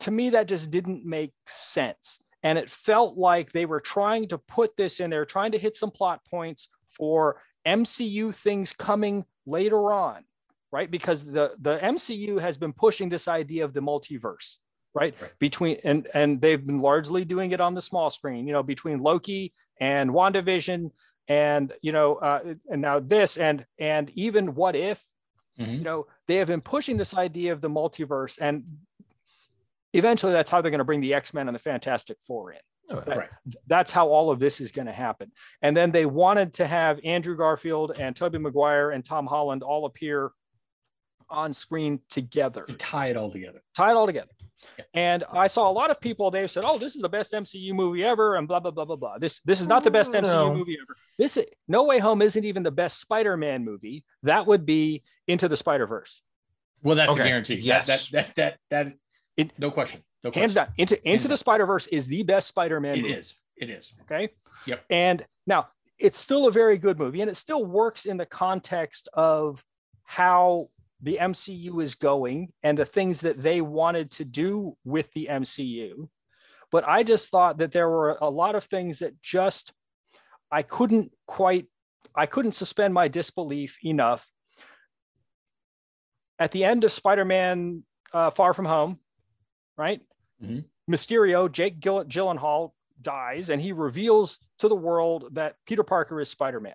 to 0.00 0.10
me, 0.10 0.30
that 0.30 0.48
just 0.48 0.70
didn't 0.70 1.04
make 1.04 1.32
sense. 1.46 2.20
And 2.42 2.58
it 2.58 2.70
felt 2.70 3.18
like 3.18 3.52
they 3.52 3.66
were 3.66 3.80
trying 3.80 4.28
to 4.28 4.38
put 4.38 4.76
this 4.76 5.00
in 5.00 5.10
there, 5.10 5.26
trying 5.26 5.52
to 5.52 5.58
hit 5.58 5.76
some 5.76 5.90
plot 5.90 6.24
points 6.24 6.68
for 6.88 7.42
MCU 7.66 8.34
things 8.34 8.72
coming 8.72 9.24
later 9.46 9.92
on 9.92 10.24
right? 10.72 10.90
Because 10.90 11.24
the 11.24 11.52
the 11.60 11.78
MCU 11.78 12.40
has 12.40 12.56
been 12.56 12.72
pushing 12.72 13.08
this 13.08 13.28
idea 13.28 13.64
of 13.64 13.72
the 13.72 13.80
multiverse, 13.80 14.58
right? 14.94 15.14
Right. 15.20 15.38
Between 15.38 15.78
and 15.84 16.08
and 16.14 16.40
they've 16.40 16.64
been 16.64 16.78
largely 16.78 17.24
doing 17.24 17.52
it 17.52 17.60
on 17.60 17.74
the 17.74 17.82
small 17.82 18.10
screen, 18.10 18.46
you 18.46 18.52
know, 18.52 18.62
between 18.62 18.98
Loki 18.98 19.52
and 19.80 20.10
WandaVision 20.10 20.90
and 21.28 21.72
you 21.82 21.92
know 21.92 22.16
uh, 22.16 22.54
and 22.70 22.82
now 22.82 23.00
this 23.00 23.36
and 23.36 23.66
and 23.78 24.10
even 24.14 24.54
what 24.54 24.76
if 24.76 25.04
Mhm. 25.60 25.78
you 25.78 25.84
know 25.84 26.06
they 26.26 26.36
have 26.36 26.48
been 26.48 26.60
pushing 26.60 26.96
this 26.96 27.14
idea 27.14 27.52
of 27.52 27.60
the 27.60 27.68
multiverse 27.68 28.38
and 28.40 28.64
eventually 29.92 30.32
that's 30.32 30.50
how 30.50 30.60
they're 30.60 30.70
going 30.70 30.78
to 30.78 30.84
bring 30.84 31.00
the 31.00 31.14
x-men 31.14 31.48
and 31.48 31.54
the 31.54 31.58
fantastic 31.60 32.16
four 32.26 32.52
in 32.52 32.58
Oh, 32.92 32.98
That- 33.06 33.18
Right. 33.18 33.30
that's 33.68 33.92
how 33.92 34.08
all 34.08 34.30
of 34.32 34.40
this 34.40 34.60
is 34.60 34.72
going 34.72 34.86
to 34.86 34.92
happen 34.92 35.30
and 35.62 35.76
then 35.76 35.92
they 35.92 36.06
wanted 36.06 36.52
to 36.54 36.66
have 36.66 36.98
andrew 37.04 37.36
garfield 37.36 37.92
and 37.98 38.16
tobey 38.16 38.38
maguire 38.38 38.90
and 38.90 39.04
tom 39.04 39.26
holland 39.26 39.62
all 39.62 39.86
appear 39.86 40.32
on 41.30 41.52
screen 41.52 42.00
together, 42.08 42.64
To 42.66 42.74
tie 42.74 43.08
it 43.08 43.16
all 43.16 43.30
together. 43.30 43.62
tie 43.74 43.90
it 43.90 43.94
all 43.96 44.06
together. 44.06 44.30
Yeah. 44.78 44.84
And 44.92 45.24
I 45.32 45.46
saw 45.46 45.70
a 45.70 45.72
lot 45.72 45.90
of 45.90 46.00
people. 46.02 46.30
They've 46.30 46.50
said, 46.50 46.64
"Oh, 46.66 46.76
this 46.76 46.94
is 46.94 47.00
the 47.00 47.08
best 47.08 47.32
MCU 47.32 47.72
movie 47.72 48.04
ever," 48.04 48.36
and 48.36 48.46
blah 48.46 48.60
blah 48.60 48.70
blah 48.70 48.84
blah 48.84 48.96
blah. 48.96 49.16
This 49.18 49.40
this 49.40 49.58
is 49.60 49.66
not 49.66 49.84
the 49.84 49.90
best 49.90 50.14
oh, 50.14 50.20
No. 50.20 50.50
MCU 50.50 50.56
movie 50.58 50.76
ever. 50.82 50.94
This 51.16 51.38
is, 51.38 51.46
No 51.66 51.84
Way 51.86 51.98
Home 51.98 52.20
isn't 52.20 52.44
even 52.44 52.62
the 52.62 52.70
best 52.70 53.00
Spider-Man 53.00 53.64
movie. 53.64 54.04
That 54.22 54.46
would 54.46 54.66
be 54.66 55.02
Into 55.26 55.48
the 55.48 55.56
Spider 55.56 55.86
Verse. 55.86 56.22
Well, 56.82 56.94
that's 56.96 57.12
Okay. 57.12 57.22
a 57.22 57.24
guarantee. 57.24 57.54
Yes. 57.54 57.86
That 57.86 58.08
that 58.12 58.34
that 58.34 58.58
that, 58.70 58.86
that 58.86 58.96
It- 59.38 59.58
no 59.58 59.70
question. 59.70 60.02
No 60.22 60.30
Hands 60.30 60.52
down, 60.52 60.68
Into 60.76 61.02
Into 61.08 61.24
down. 61.24 61.30
the 61.30 61.36
Spider 61.38 61.64
Verse 61.64 61.86
is 61.86 62.06
the 62.06 62.22
best 62.24 62.48
Spider-Man 62.48 62.98
It 62.98 63.02
movie. 63.02 63.14
is. 63.14 63.38
It 63.56 63.70
is. 63.70 63.94
Okay. 64.02 64.28
Yep. 64.66 64.84
And 64.90 65.24
now 65.46 65.68
it's 65.98 66.18
still 66.18 66.46
a 66.48 66.52
very 66.52 66.76
good 66.76 66.98
movie 66.98 67.22
and 67.22 67.30
it 67.30 67.36
still 67.36 67.64
works 67.64 68.04
in 68.04 68.18
the 68.18 68.26
context 68.26 69.08
of 69.14 69.64
how 70.04 70.68
the 71.02 71.18
MCU 71.20 71.82
is 71.82 71.94
going 71.94 72.52
and 72.62 72.76
the 72.78 72.84
things 72.84 73.20
that 73.22 73.42
they 73.42 73.60
wanted 73.60 74.10
to 74.12 74.24
do 74.24 74.76
with 74.84 75.10
the 75.12 75.28
MCU. 75.30 76.08
But 76.70 76.86
I 76.86 77.02
just 77.02 77.30
thought 77.30 77.58
that 77.58 77.72
there 77.72 77.88
were 77.88 78.18
a 78.20 78.30
lot 78.30 78.54
of 78.54 78.64
things 78.64 79.00
that 79.00 79.20
just 79.22 79.72
I 80.50 80.62
couldn't 80.62 81.12
quite 81.26 81.66
I 82.14 82.26
couldn't 82.26 82.52
suspend 82.52 82.92
my 82.92 83.08
disbelief 83.08 83.78
enough. 83.84 84.26
At 86.38 86.50
the 86.52 86.64
end 86.64 86.84
of 86.84 86.92
Spider-Man 86.92 87.84
uh, 88.12 88.30
Far 88.30 88.54
From 88.54 88.64
Home, 88.64 88.98
right? 89.76 90.00
Mhm. 90.42 90.64
Mysterio, 90.90 91.50
Jake 91.50 91.78
Gill- 91.80 92.04
Gyllenhaal 92.04 92.72
dies, 93.00 93.50
and 93.50 93.62
he 93.62 93.72
reveals 93.72 94.38
to 94.58 94.68
the 94.68 94.74
world 94.76 95.34
that 95.34 95.56
Peter 95.66 95.84
Parker 95.84 96.20
is 96.20 96.28
Spider-Man, 96.30 96.74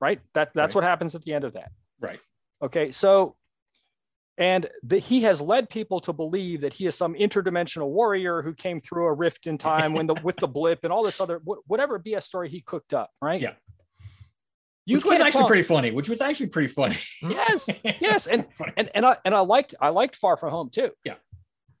right? 0.00 0.20
That 0.34 0.52
that's 0.54 0.74
Right. 0.74 0.82
what 0.82 0.84
happens 0.88 1.14
at 1.14 1.22
the 1.22 1.32
end 1.34 1.44
of 1.44 1.54
that. 1.54 1.72
Right. 1.98 2.20
Okay, 2.62 2.90
so 2.90 3.34
and 4.38 4.68
that 4.84 5.00
he 5.00 5.22
has 5.22 5.40
led 5.40 5.68
people 5.68 6.00
to 6.00 6.12
believe 6.12 6.60
that 6.60 6.72
he 6.72 6.86
is 6.86 6.94
some 6.94 7.14
interdimensional 7.14 7.88
warrior 7.88 8.40
who 8.40 8.54
came 8.54 8.78
through 8.80 9.06
a 9.06 9.12
rift 9.12 9.46
in 9.46 9.58
time 9.58 9.92
when 9.92 10.06
the 10.06 10.14
with 10.22 10.36
the 10.36 10.46
blip 10.48 10.80
and 10.84 10.92
all 10.92 11.02
this 11.02 11.20
other 11.20 11.40
wh- 11.40 11.68
whatever 11.68 11.98
BS 11.98 12.22
story 12.22 12.48
he 12.48 12.60
cooked 12.60 12.94
up, 12.94 13.10
right? 13.20 13.40
Yeah. 13.42 13.54
You 14.86 14.96
which 14.96 15.04
was 15.04 15.20
actually 15.20 15.40
tell- 15.40 15.48
pretty 15.48 15.64
funny. 15.64 15.90
Which 15.90 16.08
was 16.08 16.22
actually 16.22 16.46
pretty 16.46 16.68
funny. 16.68 16.96
Yes, 17.20 17.68
yes, 18.00 18.26
and 18.26 18.46
and 18.76 18.88
and 18.94 19.04
I 19.04 19.16
and 19.24 19.34
I 19.34 19.40
liked 19.40 19.74
I 19.80 19.90
liked 19.90 20.16
Far 20.16 20.36
From 20.38 20.50
Home 20.50 20.70
too. 20.70 20.92
Yeah. 21.04 21.14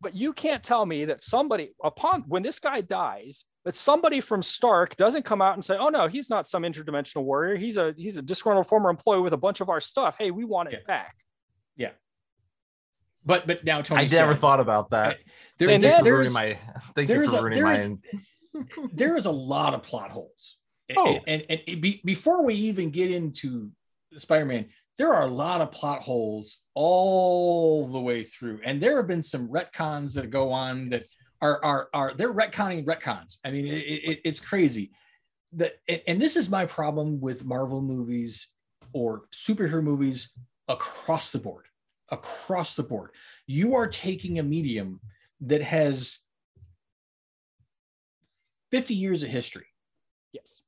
But 0.00 0.14
you 0.14 0.32
can't 0.32 0.62
tell 0.62 0.84
me 0.84 1.06
that 1.06 1.22
somebody 1.22 1.74
upon 1.82 2.22
when 2.28 2.42
this 2.42 2.58
guy 2.60 2.82
dies, 2.82 3.44
that 3.64 3.74
somebody 3.74 4.20
from 4.20 4.42
Stark 4.42 4.96
doesn't 4.96 5.24
come 5.24 5.40
out 5.40 5.54
and 5.54 5.64
say, 5.64 5.76
"Oh 5.78 5.88
no, 5.88 6.06
he's 6.06 6.28
not 6.28 6.46
some 6.46 6.64
interdimensional 6.64 7.22
warrior. 7.24 7.56
He's 7.56 7.76
a 7.78 7.94
he's 7.96 8.16
a 8.16 8.22
disgruntled 8.22 8.66
former 8.66 8.90
employee 8.90 9.20
with 9.22 9.32
a 9.32 9.38
bunch 9.38 9.60
of 9.60 9.70
our 9.70 9.80
stuff. 9.80 10.16
Hey, 10.18 10.30
we 10.30 10.44
want 10.44 10.68
it 10.68 10.86
back. 10.86 11.14
Yeah. 11.76 11.88
back." 11.88 11.96
But 13.24 13.46
but 13.46 13.64
now 13.64 13.82
Tony. 13.82 14.00
I 14.00 14.04
Tony's 14.04 14.12
never 14.12 14.34
thought 14.34 14.60
about 14.60 14.90
that. 14.90 15.18
There, 15.58 15.68
there- 15.68 15.78
then 15.78 16.04
for 16.04 16.10
ruining 16.10 16.32
my 16.32 16.58
thank 16.94 17.08
you 17.08 17.22
is 17.22 17.30
for 17.32 17.38
a- 17.38 17.42
ruining 17.42 17.58
there 17.58 17.64
my 17.64 18.60
is- 18.60 18.66
there 18.92 19.16
is 19.16 19.26
a 19.26 19.30
lot 19.30 19.74
of 19.74 19.82
plot 19.82 20.10
holes. 20.10 20.56
And- 20.88 20.98
Oh. 20.98 21.18
And, 21.26 21.44
and, 21.50 21.60
and 21.68 21.80
be, 21.82 22.00
before 22.04 22.44
we 22.46 22.54
even 22.54 22.90
get 22.90 23.10
into 23.10 23.70
Spider-Man, 24.16 24.66
there 24.96 25.12
are 25.12 25.24
a 25.26 25.30
lot 25.30 25.60
of 25.60 25.70
plot 25.70 26.02
holes 26.02 26.58
all 26.74 27.86
the 27.88 28.00
way 28.00 28.22
through. 28.22 28.60
And 28.64 28.80
there 28.80 28.96
have 28.96 29.06
been 29.06 29.22
some 29.22 29.48
retcons 29.48 30.14
that 30.14 30.30
go 30.30 30.50
on 30.50 30.88
that 30.90 31.02
are 31.42 31.62
are 31.64 31.88
are 31.92 32.14
they're 32.16 32.32
retconning 32.32 32.84
retcons. 32.86 33.36
I 33.44 33.50
mean, 33.50 33.66
it, 33.66 33.76
it, 33.78 34.20
it's 34.24 34.40
crazy. 34.40 34.90
That 35.52 35.74
and 36.06 36.20
this 36.20 36.36
is 36.36 36.50
my 36.50 36.66
problem 36.66 37.20
with 37.20 37.44
Marvel 37.44 37.80
movies 37.82 38.48
or 38.92 39.22
superhero 39.32 39.82
movies 39.82 40.32
across 40.68 41.30
the 41.30 41.38
board. 41.38 41.66
Across 42.10 42.74
the 42.74 42.82
board, 42.82 43.10
you 43.46 43.74
are 43.74 43.86
taking 43.86 44.38
a 44.38 44.42
medium 44.42 45.00
that 45.42 45.62
has 45.62 46.20
50 48.70 48.94
years 48.94 49.22
of 49.22 49.28
history. 49.28 49.66
Yes. 50.32 50.60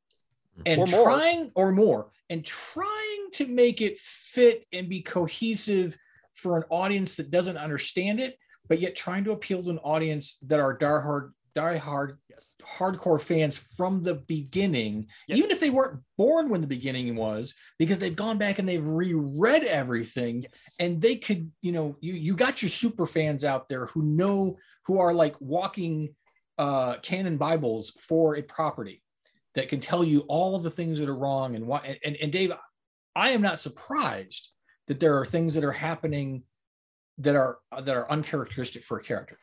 and 0.67 0.81
Or 0.81 0.87
trying 0.87 1.51
or 1.55 1.73
more 1.73 2.11
and 2.29 2.45
trying 2.45 3.31
to 3.33 3.47
make 3.47 3.81
it 3.81 3.99
fit 3.99 4.67
and 4.73 4.89
be 4.89 5.03
cohesive 5.03 5.97
for 6.35 6.59
an 6.59 6.65
audience 6.71 7.17
that 7.17 7.31
doesn't 7.31 7.57
understand 7.57 8.21
it 8.21 8.39
but 8.71 8.81
yet 8.81 8.95
trying 8.95 9.25
to 9.25 9.33
appeal 9.33 9.63
to 9.63 9.71
an 9.71 9.79
audience 9.79 10.39
that 10.47 10.61
are 10.61 10.79
diehard 10.79 11.33
diehard 11.57 12.17
Yes. 12.29 12.55
hardcore 12.63 13.21
fans 13.21 13.57
from 13.59 14.03
the 14.03 14.15
beginning 14.15 15.07
Yes. 15.29 15.39
even 15.39 15.51
if 15.51 15.61
they 15.61 15.71
weren't 15.71 16.01
born 16.17 16.49
when 16.49 16.61
the 16.61 16.67
beginning 16.67 17.17
was 17.17 17.55
because 17.79 17.99
they've 17.99 18.17
gone 18.17 18.39
back 18.39 18.59
and 18.59 18.69
they've 18.69 18.87
reread 18.87 19.65
everything 19.65 20.43
Yes. 20.43 20.77
and 20.79 21.01
they 21.01 21.17
could 21.17 21.51
you 21.63 21.73
know 21.73 21.97
you 22.01 22.15
you 22.15 22.35
got 22.35 22.63
your 22.63 22.69
super 22.69 23.07
fans 23.07 23.45
out 23.45 23.69
there 23.69 23.87
who 23.87 24.03
know 24.03 24.57
who 24.87 24.99
are 24.99 25.15
like 25.15 25.37
walking 25.41 26.15
uh 26.59 26.97
canon 27.03 27.37
bibles 27.37 27.91
for 27.91 28.37
a 28.37 28.43
property 28.43 29.03
that 29.55 29.69
can 29.69 29.81
tell 29.81 30.05
you 30.05 30.21
all 30.29 30.59
the 30.59 30.71
things 30.71 30.99
that 30.99 31.09
are 31.09 31.19
wrong 31.19 31.57
and 31.57 31.67
why 31.67 31.99
and, 32.05 32.17
and, 32.17 32.33
dave 32.33 32.53
i 33.17 33.31
am 33.31 33.43
not 33.43 33.61
surprised 33.61 34.51
that 34.87 35.01
there 35.01 35.19
are 35.19 35.27
things 35.27 35.55
that 35.55 35.65
are 35.65 35.73
happening 35.73 36.43
that 37.19 37.37
are 37.37 37.59
that 37.85 37.97
are 37.97 38.11
uncharacteristic 38.11 38.83
for 38.83 38.99
a 38.99 39.03
character. 39.03 39.39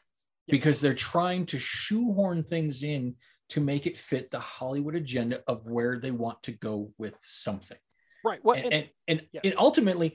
Because 0.48 0.80
they're 0.80 0.94
trying 0.94 1.46
to 1.48 1.60
shoehorn 1.60 2.44
things 2.44 2.84
in 2.84 3.16
to 3.50 3.62
make 3.62 3.88
it 3.88 3.98
fit 3.98 4.30
the 4.32 4.40
hollywood 4.40 4.96
agenda 4.96 5.42
of 5.48 5.68
where 5.68 5.98
they 6.00 6.12
want 6.12 6.42
to 6.44 6.52
go 6.52 6.92
with 6.98 7.16
something 7.22 7.78
right. 8.26 8.40
What? 8.44 8.58
and, 8.60 8.74
and, 8.74 8.90
and, 9.08 9.22
Yeah. 9.32 9.42
and 9.44 9.54
ultimately 9.58 10.14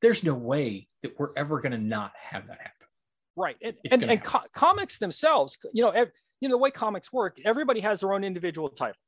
there's 0.00 0.24
no 0.24 0.34
way 0.34 0.88
that 1.02 1.18
we're 1.18 1.32
ever 1.36 1.60
going 1.60 1.72
to 1.72 1.78
not 1.78 2.12
have 2.20 2.46
that 2.48 2.58
happen 2.58 2.86
right 3.36 3.56
and 3.62 3.74
It's 3.84 3.94
and, 3.94 4.10
and 4.10 4.22
co- 4.24 4.46
comics 4.52 4.98
themselves 4.98 5.58
you 5.72 5.82
know 5.84 5.90
ev- 5.90 6.10
you 6.40 6.48
know 6.48 6.54
the 6.54 6.58
way 6.58 6.70
comics 6.70 7.12
work 7.12 7.38
everybody 7.44 7.80
has 7.80 8.00
their 8.00 8.12
own 8.12 8.24
individual 8.24 8.68
title 8.68 9.00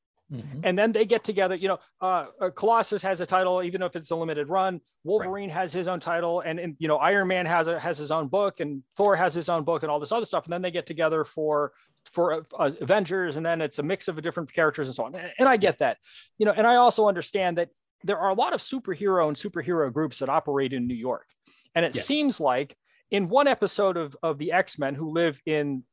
and 0.62 0.78
then 0.78 0.93
they 0.93 1.05
get 1.05 1.24
together 1.24 1.55
you 1.57 1.69
know 1.69 1.78
uh, 2.01 2.27
uh, 2.40 2.51
colossus 2.51 3.02
has 3.02 3.20
a 3.20 3.27
title 3.27 3.62
even 3.62 3.82
if 3.82 3.97
it's 3.97 4.11
a 4.11 4.16
limited 4.16 4.48
run. 4.48 4.81
Wolverine 5.02 5.51
has 5.51 5.73
his 5.73 5.89
own 5.89 5.98
title 5.98 6.40
and, 6.40 6.61
and 6.61 6.77
you 6.78 6.86
know 6.89 6.97
iron 6.98 7.27
man 7.28 7.47
has 7.47 7.66
a 7.69 7.78
has 7.78 7.98
his 7.98 8.11
own 8.11 8.28
book 8.28 8.61
and 8.61 8.82
thor 8.97 9.16
has 9.16 9.35
his 9.35 9.48
own 9.48 9.65
book 9.65 9.82
and 9.82 9.90
all 9.90 9.98
this 9.98 10.12
other 10.12 10.27
stuff. 10.27 10.44
And 10.44 10.52
then 10.52 10.62
they 10.62 10.70
get 10.70 10.86
together 10.86 11.24
for 11.24 11.73
for 12.05 12.35
uh, 12.35 12.43
uh, 12.59 12.70
avengers 12.81 13.36
and 13.36 13.44
then 13.44 13.61
it's 13.61 13.78
a 13.78 13.82
mix 13.82 14.09
of 14.09 14.20
different 14.23 14.52
characters 14.52 14.86
and 14.86 14.94
so 14.94 15.05
on. 15.05 15.15
And, 15.15 15.32
and 15.39 15.48
i 15.48 15.57
get 15.57 15.78
that 15.78 15.98
you 16.39 16.47
know 16.47 16.52
and 16.52 16.66
i 16.66 16.77
also 16.77 17.09
understand 17.09 17.59
that 17.59 17.69
there 18.05 18.19
are 18.19 18.31
a 18.31 18.35
lot 18.35 18.52
of 18.55 18.61
superhero 18.61 19.28
and 19.28 19.36
superhero 19.36 19.93
groups 19.93 20.20
that 20.20 20.28
operate 20.28 20.73
in 20.73 20.86
new 20.86 20.94
york. 20.94 21.27
And 21.74 21.85
it 21.85 21.94
Yeah. 21.94 22.02
seems 22.02 22.40
like 22.40 22.77
in 23.11 23.28
one 23.28 23.48
episode 23.48 23.97
of, 23.97 24.16
of 24.23 24.39
the 24.39 24.52
x-men 24.52 24.94
who 24.94 25.11
live 25.11 25.40
in 25.44 25.85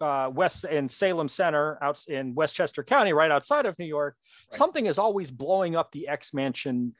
uh, 0.00 0.30
West 0.32 0.64
in 0.64 0.88
Salem 0.88 1.28
Center, 1.28 1.78
out 1.82 2.02
in 2.08 2.34
Westchester 2.34 2.82
County, 2.82 3.12
right 3.12 3.30
outside 3.30 3.66
of 3.66 3.78
New 3.78 3.84
York, 3.86 4.16
Right. 4.50 4.56
something 4.58 4.86
is 4.86 4.98
always 4.98 5.30
blowing 5.30 5.76
up 5.76 5.92
the 5.92 6.08
X 6.08 6.32
Mansion. 6.34 6.94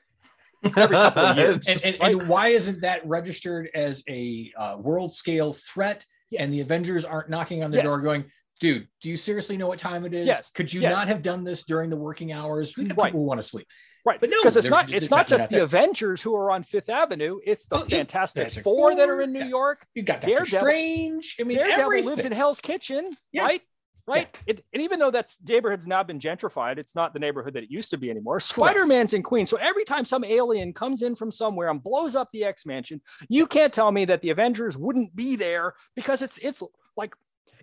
every 0.63 0.95
couple 0.95 1.25
of 1.25 1.37
years. 1.37 1.67
and, 1.67 1.81
and, 1.83 1.99
Right. 2.01 2.15
and 2.15 2.29
why 2.29 2.47
isn't 2.49 2.81
that 2.81 3.05
registered 3.07 3.69
as 3.73 4.03
a 4.07 4.51
uh, 4.57 4.77
world 4.79 5.15
scale 5.15 5.53
threat 5.53 6.05
and 6.37 6.53
the 6.53 6.61
avengers 6.61 7.03
aren't 7.03 7.29
knocking 7.29 7.63
on 7.63 7.71
their 7.71 7.81
Yes. 7.81 7.89
door 7.89 7.99
going 7.99 8.25
dude 8.59 8.87
do 9.01 9.09
you 9.09 9.17
seriously 9.17 9.57
know 9.57 9.65
what 9.67 9.79
time 9.79 10.05
it 10.05 10.13
is 10.13 10.27
Yes. 10.27 10.51
could 10.51 10.71
you 10.71 10.81
Yes. 10.81 10.91
not 10.93 11.07
have 11.07 11.23
done 11.23 11.43
this 11.43 11.63
during 11.65 11.89
the 11.89 11.95
working 11.97 12.31
hours 12.31 12.77
we 12.77 12.85
Right. 12.85 13.05
people 13.07 13.25
want 13.25 13.41
to 13.41 13.45
sleep 13.47 13.67
right, 14.05 14.19
but 14.19 14.29
no, 14.29 14.37
because 14.41 14.57
it's 14.57 14.67
not 14.69 14.91
it's 14.91 15.11
not- 15.11 15.27
just 15.27 15.49
the. 15.49 15.63
Avengers 15.63 16.21
who 16.21 16.35
are 16.35 16.51
on 16.51 16.63
Fifth 16.63 16.89
Avenue. 16.89 17.39
It's 17.45 17.65
the 17.67 17.75
Oh. 17.75 17.79
Fantastic 17.79 18.41
Fantastic 18.41 18.63
Four 18.63 18.95
that 18.95 19.07
are 19.09 19.21
in 19.21 19.31
New 19.31 19.39
yeah. 19.39 19.45
York. 19.47 19.85
you 19.93 20.03
got 20.03 20.21
Doctor 20.21 20.35
Daredevil- 20.45 20.59
Strange 20.59 21.35
I 21.39 21.43
mean 21.43 21.57
Daredevil 21.57 21.83
everything 21.83 22.05
lives 22.09 22.25
in 22.25 22.31
Hell's 22.31 22.61
Kitchen, 22.61 23.11
Yeah. 23.31 23.43
right? 23.43 23.61
Right. 24.07 24.35
It, 24.47 24.65
and 24.73 24.81
even 24.81 24.97
though 24.99 25.11
that 25.11 25.31
neighborhood's 25.47 25.87
now 25.87 26.01
been 26.03 26.19
gentrified, 26.19 26.77
it's 26.79 26.95
not 26.95 27.13
the 27.13 27.19
neighborhood 27.19 27.53
that 27.53 27.63
it 27.63 27.69
used 27.69 27.91
to 27.91 27.97
be 27.97 28.09
anymore. 28.09 28.39
Spider 28.39 28.85
Man's 28.85 29.13
in 29.13 29.21
Queens. 29.23 29.49
So 29.49 29.57
every 29.57 29.85
time 29.85 30.03
some 30.05 30.23
alien 30.25 30.73
comes 30.73 31.03
in 31.03 31.15
from 31.15 31.29
somewhere 31.31 31.69
and 31.69 31.81
blows 31.81 32.15
up 32.15 32.29
the 32.33 32.43
X 32.43 32.65
Mansion, 32.65 32.99
you 33.29 33.45
can't 33.45 33.71
tell 33.71 33.91
me 33.91 34.03
that 34.05 34.21
the 34.21 34.31
Avengers 34.31 34.75
wouldn't 34.77 35.15
be 35.15 35.35
there 35.37 35.75
because 35.95 36.23
it's 36.23 36.39
it's 36.39 36.61
like 36.97 37.13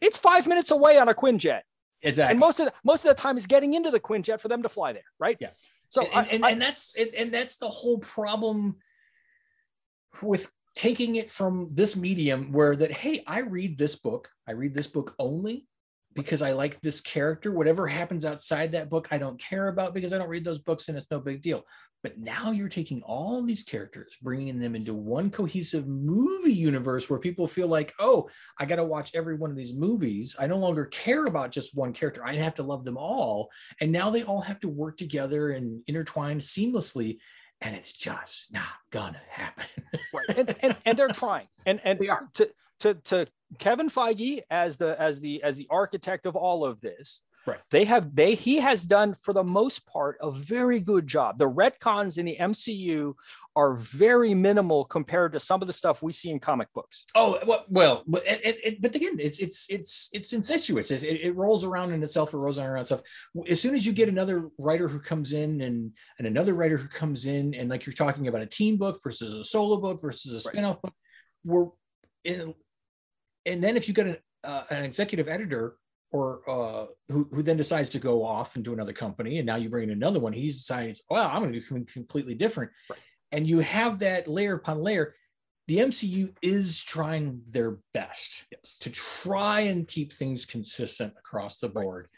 it's 0.01 0.17
five 0.17 0.47
minutes 0.47 0.71
away 0.71 0.97
on 0.97 1.09
a 1.09 1.15
Quinjet. 1.15 1.63
exactly 2.03 2.31
And 2.31 2.41
most 2.41 2.61
of 2.61 2.67
the, 2.67 2.73
most 2.85 3.05
of 3.05 3.15
the 3.15 3.21
time 3.21 3.37
is 3.37 3.47
getting 3.49 3.75
into 3.75 3.91
the 3.91 4.01
Quinjet 4.01 4.41
for 4.41 4.47
them 4.49 4.63
to 4.63 4.69
fly 4.71 4.93
there, 4.93 5.03
right? 5.19 5.37
Yeah. 5.41 5.51
So 5.89 6.03
and, 6.07 6.15
I- 6.15 6.23
and, 6.33 6.45
I- 6.45 6.51
and 6.51 6.63
that's 6.63 6.95
and, 6.97 7.15
and 7.15 7.33
that's 7.33 7.57
the 7.57 7.69
whole 7.69 7.99
problem 7.99 8.77
with 10.23 10.51
taking 10.75 11.17
it 11.17 11.31
from 11.31 11.71
this 11.73 11.97
medium 11.97 12.53
where 12.53 12.77
that 12.77 12.93
hey 12.93 13.23
i 13.27 13.41
read 13.41 13.77
this 13.79 13.97
book. 13.97 14.31
I 14.47 14.53
read 14.53 14.75
this 14.75 14.87
book 14.87 15.15
only 15.19 15.67
because 16.15 16.43
i 16.43 16.53
like 16.53 16.81
this 16.81 17.01
character 17.01 17.53
whatever 17.53 17.87
happens 17.87 18.25
outside 18.25 18.73
that 18.73 18.91
book 18.91 19.09
i 19.11 19.19
don't 19.19 19.41
care 19.41 19.69
about 19.69 19.95
because 19.95 20.13
i 20.13 20.19
don't 20.19 20.29
read 20.29 20.45
those 20.45 20.59
books 20.59 20.89
and 20.89 20.97
it's 20.99 21.11
no 21.11 21.21
big 21.21 21.41
deal 21.43 21.65
but 22.03 22.17
now 22.17 22.53
you're 22.53 22.69
taking 22.69 23.03
all 23.03 23.43
these 23.43 23.65
characters 23.65 24.17
bringing 24.23 24.59
them 24.59 24.77
into 24.77 24.95
one 24.95 25.31
cohesive 25.31 25.87
movie 25.87 26.53
universe 26.53 27.11
where 27.11 27.19
people 27.19 27.47
feel 27.47 27.69
like 27.69 27.93
oh 27.99 28.29
i 28.59 28.65
got 28.65 28.77
to 28.77 28.85
watch 28.85 29.11
every 29.15 29.37
one 29.37 29.51
of 29.51 29.57
these 29.57 29.75
movies 29.75 30.37
i 30.39 30.47
no 30.47 30.57
longer 30.59 30.87
care 30.87 31.27
about 31.27 31.51
just 31.51 31.77
one 31.77 31.93
character 31.93 32.25
i 32.25 32.35
have 32.35 32.55
to 32.55 32.63
love 32.63 32.85
them 32.85 32.97
all 32.97 33.51
and 33.81 33.93
now 33.93 34.11
they 34.11 34.23
all 34.23 34.41
have 34.41 34.61
to 34.61 34.69
work 34.69 34.97
together 34.97 35.51
and 35.51 35.83
intertwine 35.87 36.39
seamlessly 36.39 37.19
and 37.61 37.75
it's 37.75 37.93
just 37.93 38.53
not 38.53 38.69
gonna 38.91 39.21
happen. 39.29 39.67
right. 40.15 40.39
and, 40.39 40.55
and 40.63 40.77
and 40.87 40.99
they're 40.99 41.09
trying 41.09 41.47
and 41.67 41.81
and 41.85 41.99
They 41.99 42.09
are. 42.09 42.29
to 42.35 42.49
to 42.81 42.95
to 42.95 43.27
kevin 43.59 43.89
feige 43.89 44.43
as 44.51 44.77
the 44.77 45.01
as 45.01 45.21
the 45.21 45.43
as 45.43 45.57
the 45.57 45.67
architect 45.71 46.27
of 46.27 46.37
all 46.37 46.65
of 46.65 46.81
this 46.81 47.23
Right. 47.47 47.61
they 47.71 47.85
have 47.87 48.15
they 48.15 48.35
he 48.35 48.57
has 48.59 48.83
done 48.85 49.15
for 49.15 49.33
the 49.33 49.43
most 49.45 49.87
part 49.87 50.19
a 50.21 50.31
very 50.31 50.81
good 50.81 51.07
job 51.07 51.39
the 51.39 51.49
retcons 51.49 52.19
in 52.19 52.27
the 52.27 52.37
mcu 52.39 53.15
are 53.57 53.75
very 53.75 54.35
minimal 54.35 54.85
compared 54.85 55.33
to 55.33 55.41
some 55.41 55.63
of 55.63 55.67
the 55.67 55.73
stuff 55.73 56.03
we 56.03 56.13
see 56.13 56.29
in 56.31 56.41
comic 56.41 56.69
books 56.75 57.07
Oh 57.15 57.39
well, 57.47 57.65
well, 57.71 58.05
but 58.07 58.23
it, 58.27 58.59
it, 58.63 58.83
but 58.83 58.95
again, 58.95 59.17
it's 59.19 59.39
it's 59.39 59.67
it's 59.71 60.11
it's 60.13 60.33
incestuous. 60.35 60.91
It, 60.91 61.03
it, 61.05 61.35
rolls 61.35 61.65
around 61.65 61.93
in 61.93 62.03
itself. 62.03 62.35
It 62.35 62.37
rolls 62.37 62.59
around 62.59 62.79
itself. 62.81 63.01
As 63.49 63.61
soon 63.63 63.75
as 63.75 63.87
you 63.87 63.93
get 63.93 64.09
another 64.11 64.51
writer 64.59 64.87
who 64.87 65.01
comes 65.01 65.33
in 65.33 65.63
and 65.63 65.93
and 66.19 66.27
another 66.29 66.53
writer 66.55 66.77
who 66.77 66.87
comes 66.89 67.25
in 67.25 67.55
and 67.55 67.71
like 67.71 67.87
you're 67.87 67.95
talking 67.95 68.29
about 68.29 68.43
a 68.43 68.47
team 68.47 68.77
book 68.77 69.01
versus 69.03 69.33
a 69.35 69.43
solo 69.43 69.81
book 69.81 70.01
versus 70.03 70.33
a 70.33 70.37
Right. 70.37 70.55
spin-off 70.55 70.83
book, 70.83 70.95
we're 71.45 71.67
in, 72.25 72.55
and 73.49 73.63
then 73.63 73.77
if 73.77 73.89
you 73.89 73.95
get 73.95 74.07
an 74.07 74.17
uh, 74.45 74.65
an 74.71 74.85
executive 74.85 75.29
editor 75.29 75.77
or 76.11 76.41
uh, 76.49 76.87
who 77.09 77.29
who 77.33 77.43
then 77.43 77.57
decides 77.57 77.89
to 77.91 77.99
go 77.99 78.25
off 78.25 78.55
and 78.57 78.65
do 78.65 78.73
another 78.73 78.93
company, 78.93 79.39
and 79.39 79.47
now 79.47 79.57
you 79.57 79.69
bring 79.69 79.85
in 79.85 79.91
another 79.91 80.21
one, 80.21 80.33
he 80.33 80.47
decides, 80.49 81.03
well, 81.11 81.27
I'm 81.27 81.41
going 81.41 81.53
to 81.53 81.59
do 81.59 81.65
something 81.65 81.87
completely 81.87 82.35
different, 82.35 82.71
Right. 82.89 82.99
and 83.33 83.49
you 83.49 83.59
have 83.61 83.99
that 84.01 84.29
layer 84.29 84.55
upon 84.55 84.81
layer 84.81 85.15
the 85.67 85.79
MCU 85.81 86.35
is 86.41 86.83
trying 86.83 87.43
their 87.47 87.79
best 87.93 88.47
yes 88.51 88.79
to 88.81 88.89
try 88.89 89.61
and 89.61 89.87
keep 89.87 90.15
things 90.15 90.47
consistent 90.47 91.13
across 91.19 91.59
the 91.59 91.69
board. 91.69 92.09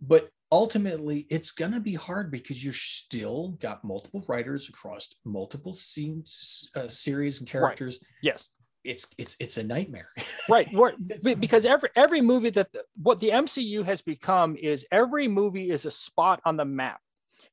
But 0.00 0.30
ultimately, 0.52 1.26
it's 1.28 1.50
going 1.50 1.72
to 1.72 1.80
be 1.80 1.94
hard 1.94 2.30
because 2.30 2.62
you're 2.64 2.72
still 2.72 3.56
got 3.60 3.82
multiple 3.82 4.22
writers 4.28 4.68
across 4.68 5.12
multiple 5.24 5.72
scenes, 5.72 6.70
uh, 6.76 6.86
series 6.86 7.40
and 7.40 7.48
characters. 7.48 7.98
yes 8.22 8.48
It's 8.86 9.06
it's 9.18 9.36
it's 9.40 9.56
a 9.56 9.62
nightmare. 9.62 10.08
right 10.48 10.68
because 11.40 11.66
every 11.66 11.88
every 11.96 12.20
movie 12.20 12.50
that 12.50 12.72
the, 12.72 12.82
what 13.02 13.20
the 13.20 13.30
mcu 13.30 13.84
has 13.84 14.00
become 14.02 14.56
is 14.56 14.86
every 14.92 15.28
movie 15.28 15.70
is 15.70 15.84
a 15.86 15.90
spot 15.90 16.40
on 16.44 16.56
the 16.56 16.64
map 16.64 17.00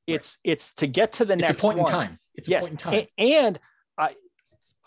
it's 0.08 0.38
it's 0.44 0.74
to 0.76 0.88
get 0.88 1.14
to 1.14 1.26
the 1.26 1.34
it's 1.34 1.42
next 1.42 1.60
a 1.60 1.62
point 1.62 1.78
one. 1.80 1.88
in 1.88 1.92
time. 1.92 2.20
It's 2.36 2.48
a 2.48 2.52
yes 2.52 2.64
point 2.70 2.72
in 2.72 2.78
time. 2.78 2.94
a- 2.94 3.10
and 3.18 3.60
i 3.98 4.14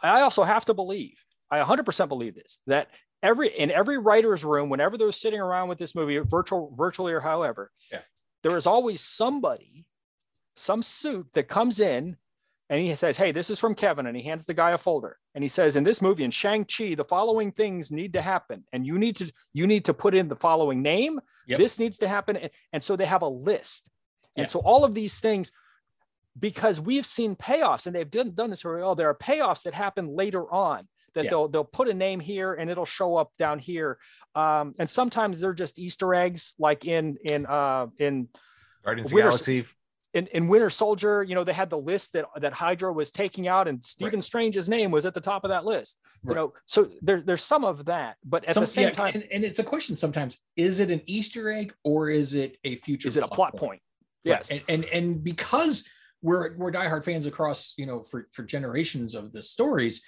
i 0.03 0.21
also 0.23 0.43
have 0.45 0.65
to 0.67 0.75
believe 0.75 1.23
i 1.51 1.61
100% 1.63 2.09
believe 2.09 2.35
this 2.35 2.61
that 2.67 2.89
every 3.23 3.49
in 3.49 3.71
every 3.71 3.99
writer's 3.99 4.45
room 4.45 4.69
whenever 4.69 4.97
they're 4.97 5.13
sitting 5.13 5.41
around 5.41 5.69
with 5.69 5.79
this 5.79 5.95
movie 5.95 6.19
virtual 6.19 6.75
virtually 6.77 7.13
or 7.13 7.21
however 7.21 7.71
Yeah. 7.93 8.01
there 8.43 8.57
is 8.57 8.67
always 8.67 9.01
somebody 9.01 9.85
some 10.55 10.83
suit 10.83 11.27
that 11.35 11.49
comes 11.49 11.81
in 11.81 12.17
and 12.69 12.81
he 12.81 12.95
says 12.95 13.17
hey 13.17 13.33
this 13.33 13.49
is 13.51 13.59
from 13.59 13.75
kevin 13.75 14.07
and 14.07 14.17
he 14.17 14.23
hands 14.23 14.45
the 14.47 14.55
guy 14.55 14.73
a 14.73 14.79
folder 14.79 15.17
and 15.35 15.45
he 15.45 15.49
says 15.49 15.77
in 15.77 15.85
this 15.85 16.03
movie 16.03 16.25
in 16.25 16.31
shang-chi 16.31 16.95
the 16.95 17.05
following 17.05 17.53
things 17.53 17.93
need 17.93 18.13
to 18.13 18.23
happen 18.23 18.65
and 18.73 18.87
you 18.87 18.99
need 18.99 19.17
to 19.17 19.31
you 19.53 19.67
need 19.67 19.85
to 19.85 19.95
put 19.95 20.15
in 20.15 20.29
the 20.29 20.37
following 20.37 20.83
name 20.83 21.21
Yep. 21.47 21.59
this 21.59 21.79
needs 21.79 21.99
to 21.99 22.09
happen 22.09 22.37
and, 22.37 22.51
and 22.73 22.83
so 22.83 22.97
they 22.97 23.07
have 23.07 23.23
a 23.23 23.29
list 23.29 23.91
and 24.37 24.45
Yeah. 24.45 24.51
so 24.51 24.61
all 24.61 24.85
of 24.85 24.95
these 24.95 25.21
things 25.21 25.53
because 26.39 26.81
we've 26.81 27.07
seen 27.07 27.35
payoffs 27.37 27.87
and 27.87 27.95
they've 27.97 28.11
done, 28.11 28.35
done 28.35 28.51
this 28.51 28.65
where 28.65 28.83
oh 28.85 28.95
there 28.95 29.09
are 29.09 29.15
payoffs 29.15 29.63
that 29.63 29.73
happen 29.75 30.09
later 30.09 30.51
on 30.53 30.87
that 31.15 31.25
Yeah. 31.25 31.31
they'll 31.31 31.49
they'll 31.49 31.65
put 31.65 31.89
a 31.89 31.95
name 31.95 32.21
here 32.21 32.53
and 32.55 32.69
it'll 32.69 32.85
show 32.85 33.17
up 33.17 33.31
down 33.39 33.59
here 33.59 33.99
um, 34.35 34.75
and 34.79 34.91
sometimes 34.91 35.41
they're 35.41 35.55
just 35.55 35.79
easter 35.79 36.15
eggs 36.15 36.53
like 36.59 36.85
in 36.85 37.17
in 37.25 37.47
uh 37.47 37.87
in 37.99 38.29
Guardians 38.85 39.11
of 39.13 39.17
Galaxy. 39.31 39.65
In, 40.17 40.27
in 40.29 40.49
Winter 40.49 40.71
Soldier, 40.71 41.23
you 41.23 41.35
know, 41.35 41.45
they 41.45 41.53
had 41.53 41.69
the 41.69 41.79
list 41.79 42.15
that 42.15 42.25
that 42.41 42.55
Hydra 42.55 42.91
was 42.91 43.11
taking 43.11 43.49
out, 43.49 43.69
and 43.69 43.85
Stephen 43.85 44.23
Strange's 44.23 44.67
name 44.67 44.91
was 44.91 45.05
at 45.05 45.13
the 45.13 45.21
top 45.21 45.45
of 45.45 45.51
that 45.51 45.67
list. 45.67 46.01
You 46.27 46.35
know, 46.35 46.55
so 46.65 46.89
there, 47.03 47.21
there's 47.21 47.45
some 47.45 47.65
of 47.65 47.85
that, 47.85 48.17
but 48.25 48.43
at 48.47 48.55
Some- 48.55 48.63
the 48.63 48.67
same 48.67 48.85
yeah, 48.85 48.91
time, 48.91 49.13
and, 49.15 49.25
and 49.31 49.45
it's 49.45 49.59
a 49.59 49.65
question 49.65 49.97
sometimes: 49.97 50.39
is 50.57 50.81
it 50.81 50.91
an 50.91 51.03
Easter 51.05 51.53
egg 51.53 51.75
or 51.85 52.09
is 52.09 52.35
it 52.35 52.57
a 52.65 52.77
future? 52.77 53.09
is 53.09 53.19
it 53.19 53.25
a 53.25 53.29
plot 53.29 53.57
point? 53.57 53.83
Right. 54.25 54.33
Yes. 54.39 54.51
And, 54.51 54.63
and 54.69 54.85
and 54.87 55.23
because 55.23 55.85
we're 56.23 56.57
we're 56.57 56.73
diehard 56.73 57.05
fans 57.05 57.27
across 57.27 57.75
you 57.77 57.85
know 57.85 58.03
for 58.03 58.27
for 58.33 58.43
generations 58.43 59.15
of 59.15 59.33
the 59.33 59.43
stories, 59.43 60.03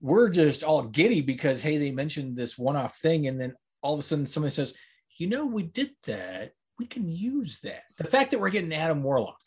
we're 0.00 0.30
just 0.30 0.62
all 0.62 0.84
giddy 0.84 1.20
because 1.20 1.60
hey 1.60 1.78
they 1.78 1.90
mentioned 1.90 2.36
this 2.36 2.56
one-off 2.56 2.96
thing 2.98 3.26
and 3.26 3.40
then 3.40 3.54
all 3.82 3.94
of 3.94 4.00
a 4.00 4.02
sudden 4.04 4.26
somebody 4.26 4.52
says, 4.52 4.74
you 5.18 5.26
know 5.26 5.46
we 5.46 5.64
did 5.64 5.90
that, 6.04 6.52
we 6.78 6.86
can 6.86 7.08
use 7.08 7.60
that. 7.62 7.82
The 7.96 8.04
fact 8.04 8.30
that 8.30 8.40
we're 8.40 8.50
getting 8.50 8.72
Adam 8.74 9.02
Warlock, 9.02 9.40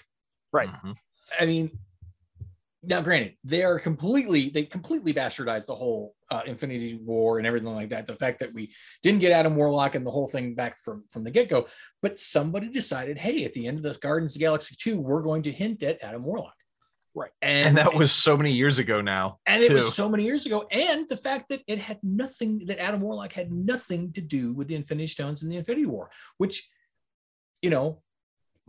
Right. 0.53 0.69
Mhm. 0.69 0.95
I 1.39 1.45
mean. 1.45 1.79
Now, 2.83 2.99
granted, 3.01 3.35
they 3.43 3.63
are 3.63 3.77
completely, 3.77 4.49
they 4.49 4.63
completely 4.63 5.13
bastardized 5.13 5.67
the 5.67 5.75
whole 5.75 6.15
uh, 6.31 6.41
Infinity 6.47 6.95
War 6.95 7.37
and 7.37 7.45
everything 7.45 7.69
like 7.75 7.89
that. 7.89 8.07
The 8.07 8.15
fact 8.15 8.39
that 8.39 8.51
we 8.55 8.73
didn't 9.03 9.19
get 9.19 9.31
Adam 9.31 9.55
Warlock 9.55 9.93
and 9.93 10.03
the 10.05 10.09
whole 10.09 10.25
thing 10.27 10.55
back 10.55 10.79
from, 10.79 11.03
from 11.11 11.23
the 11.23 11.29
get 11.29 11.47
go, 11.47 11.67
but 12.01 12.19
somebody 12.19 12.69
decided, 12.69 13.19
hey, 13.19 13.45
at 13.45 13.53
the 13.53 13.67
end 13.67 13.77
of 13.77 13.83
this 13.83 13.97
Guardians 13.97 14.31
of 14.35 14.39
the 14.39 14.45
Galaxy 14.45 14.75
2, 14.79 14.99
we're 14.99 15.21
going 15.21 15.43
to 15.43 15.51
hint 15.51 15.83
at 15.83 16.01
Adam 16.01 16.23
Warlock. 16.23 16.55
Right. 17.13 17.29
And, 17.43 17.67
And 17.69 17.77
that 17.77 17.93
was 17.93 18.11
so 18.11 18.35
many 18.35 18.51
years 18.53 18.79
ago 18.79 18.99
now. 18.99 19.37
and 19.45 19.61
it 19.61 19.67
too. 19.67 19.75
was 19.75 19.93
so 19.93 20.09
many 20.09 20.23
years 20.23 20.47
ago. 20.47 20.65
And 20.71 21.07
the 21.07 21.17
fact 21.17 21.49
that 21.49 21.61
it 21.67 21.77
had 21.77 21.99
nothing, 22.01 22.65
that 22.65 22.81
Adam 22.81 23.01
Warlock 23.01 23.31
had 23.33 23.51
nothing 23.51 24.11
to 24.13 24.21
do 24.21 24.53
with 24.53 24.67
the 24.69 24.75
Infinity 24.75 25.07
Stones 25.07 25.43
and 25.43 25.51
the 25.51 25.57
Infinity 25.57 25.85
War, 25.85 26.09
which, 26.37 26.67
you 27.61 27.69
know, 27.69 28.01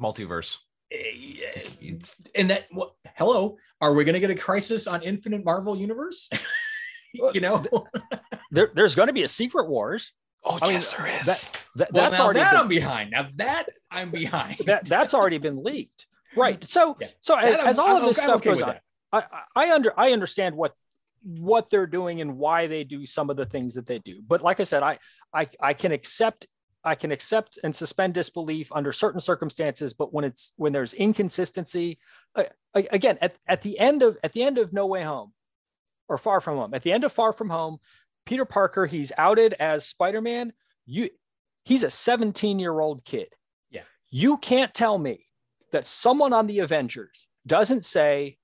multiverse. 0.00 0.58
eh, 0.90 1.62
It's- 1.80 2.16
and 2.34 2.50
that, 2.50 2.66
what, 2.70 2.92
hello, 3.16 3.56
are 3.80 3.92
we 3.94 4.04
going 4.04 4.14
to 4.14 4.20
get 4.20 4.30
a 4.30 4.34
crisis 4.34 4.86
on 4.86 5.02
Infinite 5.02 5.44
Marvel 5.44 5.76
Universe? 5.76 6.28
you 7.14 7.40
know, 7.40 7.64
there, 8.50 8.70
there's 8.74 8.94
going 8.94 9.08
to 9.08 9.12
be 9.12 9.22
a 9.22 9.28
Secret 9.28 9.68
Wars. 9.68 10.12
Oh, 10.44 10.58
I 10.60 10.66
mean, 10.66 10.72
yes, 10.74 10.92
there 10.92 11.06
is. 11.06 11.26
that- 11.26 11.50
That, 11.76 11.92
well, 11.92 12.04
that's 12.10 12.20
already 12.20 12.40
that 12.40 12.52
been, 12.52 12.60
I'm 12.60 12.68
behind. 12.68 13.10
Now 13.12 13.28
that 13.36 13.66
I'm 13.90 14.10
behind. 14.10 14.56
that 14.66 14.84
that's 14.84 15.14
already 15.14 15.38
been 15.38 15.62
leaked. 15.62 16.06
Right. 16.36 16.62
So 16.64 16.96
Yeah. 17.00 17.08
so 17.20 17.36
as, 17.36 17.78
I'm- 17.78 17.80
all 17.80 17.96
of 17.96 18.02
I'm 18.02 18.08
this 18.08 18.18
okay- 18.18 18.26
stuff 18.26 18.36
okay 18.40 18.50
goes 18.50 18.62
on, 18.62 18.74
I 19.12 19.22
I 19.54 19.72
under 19.72 19.98
I 19.98 20.12
understand 20.12 20.54
what 20.56 20.72
what 21.24 21.70
they're 21.70 21.86
doing 21.86 22.20
and 22.20 22.36
why 22.36 22.66
they 22.66 22.82
do 22.84 23.06
some 23.06 23.30
of 23.30 23.36
the 23.36 23.46
things 23.46 23.74
that 23.74 23.86
they 23.86 24.00
do. 24.00 24.20
But 24.26 24.42
like 24.42 24.58
I 24.60 24.64
said, 24.64 24.82
I 24.82 24.98
I 25.32 25.48
I 25.60 25.72
can 25.74 25.92
accept 25.92 26.46
I 26.84 26.94
can 26.94 27.12
accept 27.12 27.58
and 27.62 27.74
suspend 27.74 28.14
disbelief 28.14 28.72
under 28.72 28.92
certain 28.92 29.20
circumstances, 29.20 29.94
but 29.94 30.12
when 30.12 30.24
it's 30.24 30.52
when 30.56 30.72
there's 30.72 30.94
inconsistency, 30.94 31.98
uh, 32.34 32.44
again 32.74 33.18
at, 33.20 33.36
at 33.46 33.62
the 33.62 33.78
end 33.78 34.02
of 34.02 34.18
at 34.24 34.32
the 34.32 34.42
end 34.42 34.58
of 34.58 34.72
No 34.72 34.86
Way 34.86 35.02
Home 35.02 35.32
or 36.08 36.18
Far 36.18 36.40
From 36.40 36.56
Home, 36.56 36.74
at 36.74 36.82
the 36.82 36.92
end 36.92 37.04
of 37.04 37.12
Far 37.12 37.32
From 37.32 37.50
Home, 37.50 37.78
Peter 38.26 38.44
Parker 38.44 38.86
he's 38.86 39.12
outed 39.16 39.54
as 39.54 39.86
Spider-Man. 39.86 40.52
You 40.86 41.08
he's 41.64 41.84
a 41.84 41.90
17 41.90 42.58
year 42.58 42.78
old 42.80 43.04
kid. 43.04 43.28
Yeah. 43.70 43.82
You 44.10 44.36
can't 44.38 44.74
tell 44.74 44.98
me 44.98 45.26
that 45.70 45.86
someone 45.86 46.32
on 46.32 46.46
the 46.46 46.60
Avengers 46.60 47.26
doesn't 47.46 47.84
say, 47.84 48.38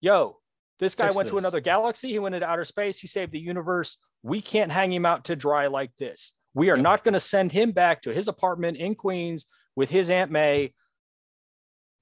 yo, 0.00 0.38
this 0.78 0.94
guy 0.94 1.06
Fix 1.06 1.16
went 1.16 1.28
to 1.28 1.38
another 1.38 1.60
galaxy. 1.60 2.10
He 2.10 2.18
went 2.18 2.34
into 2.34 2.48
outer 2.48 2.64
space. 2.64 2.98
He 2.98 3.06
saved 3.06 3.32
the 3.32 3.40
universe. 3.40 3.96
We 4.22 4.40
can't 4.40 4.72
hang 4.72 4.92
him 4.92 5.06
out 5.06 5.24
to 5.24 5.36
dry 5.36 5.66
like 5.66 5.96
this. 5.96 6.34
We 6.58 6.70
are 6.70 6.76
not 6.76 7.04
going 7.04 7.14
to 7.14 7.20
send 7.20 7.52
him 7.52 7.70
back 7.70 8.02
to 8.02 8.12
his 8.12 8.26
apartment 8.26 8.78
in 8.78 8.96
Queens 8.96 9.46
with 9.76 9.90
his 9.90 10.10
Aunt 10.10 10.32
May. 10.32 10.74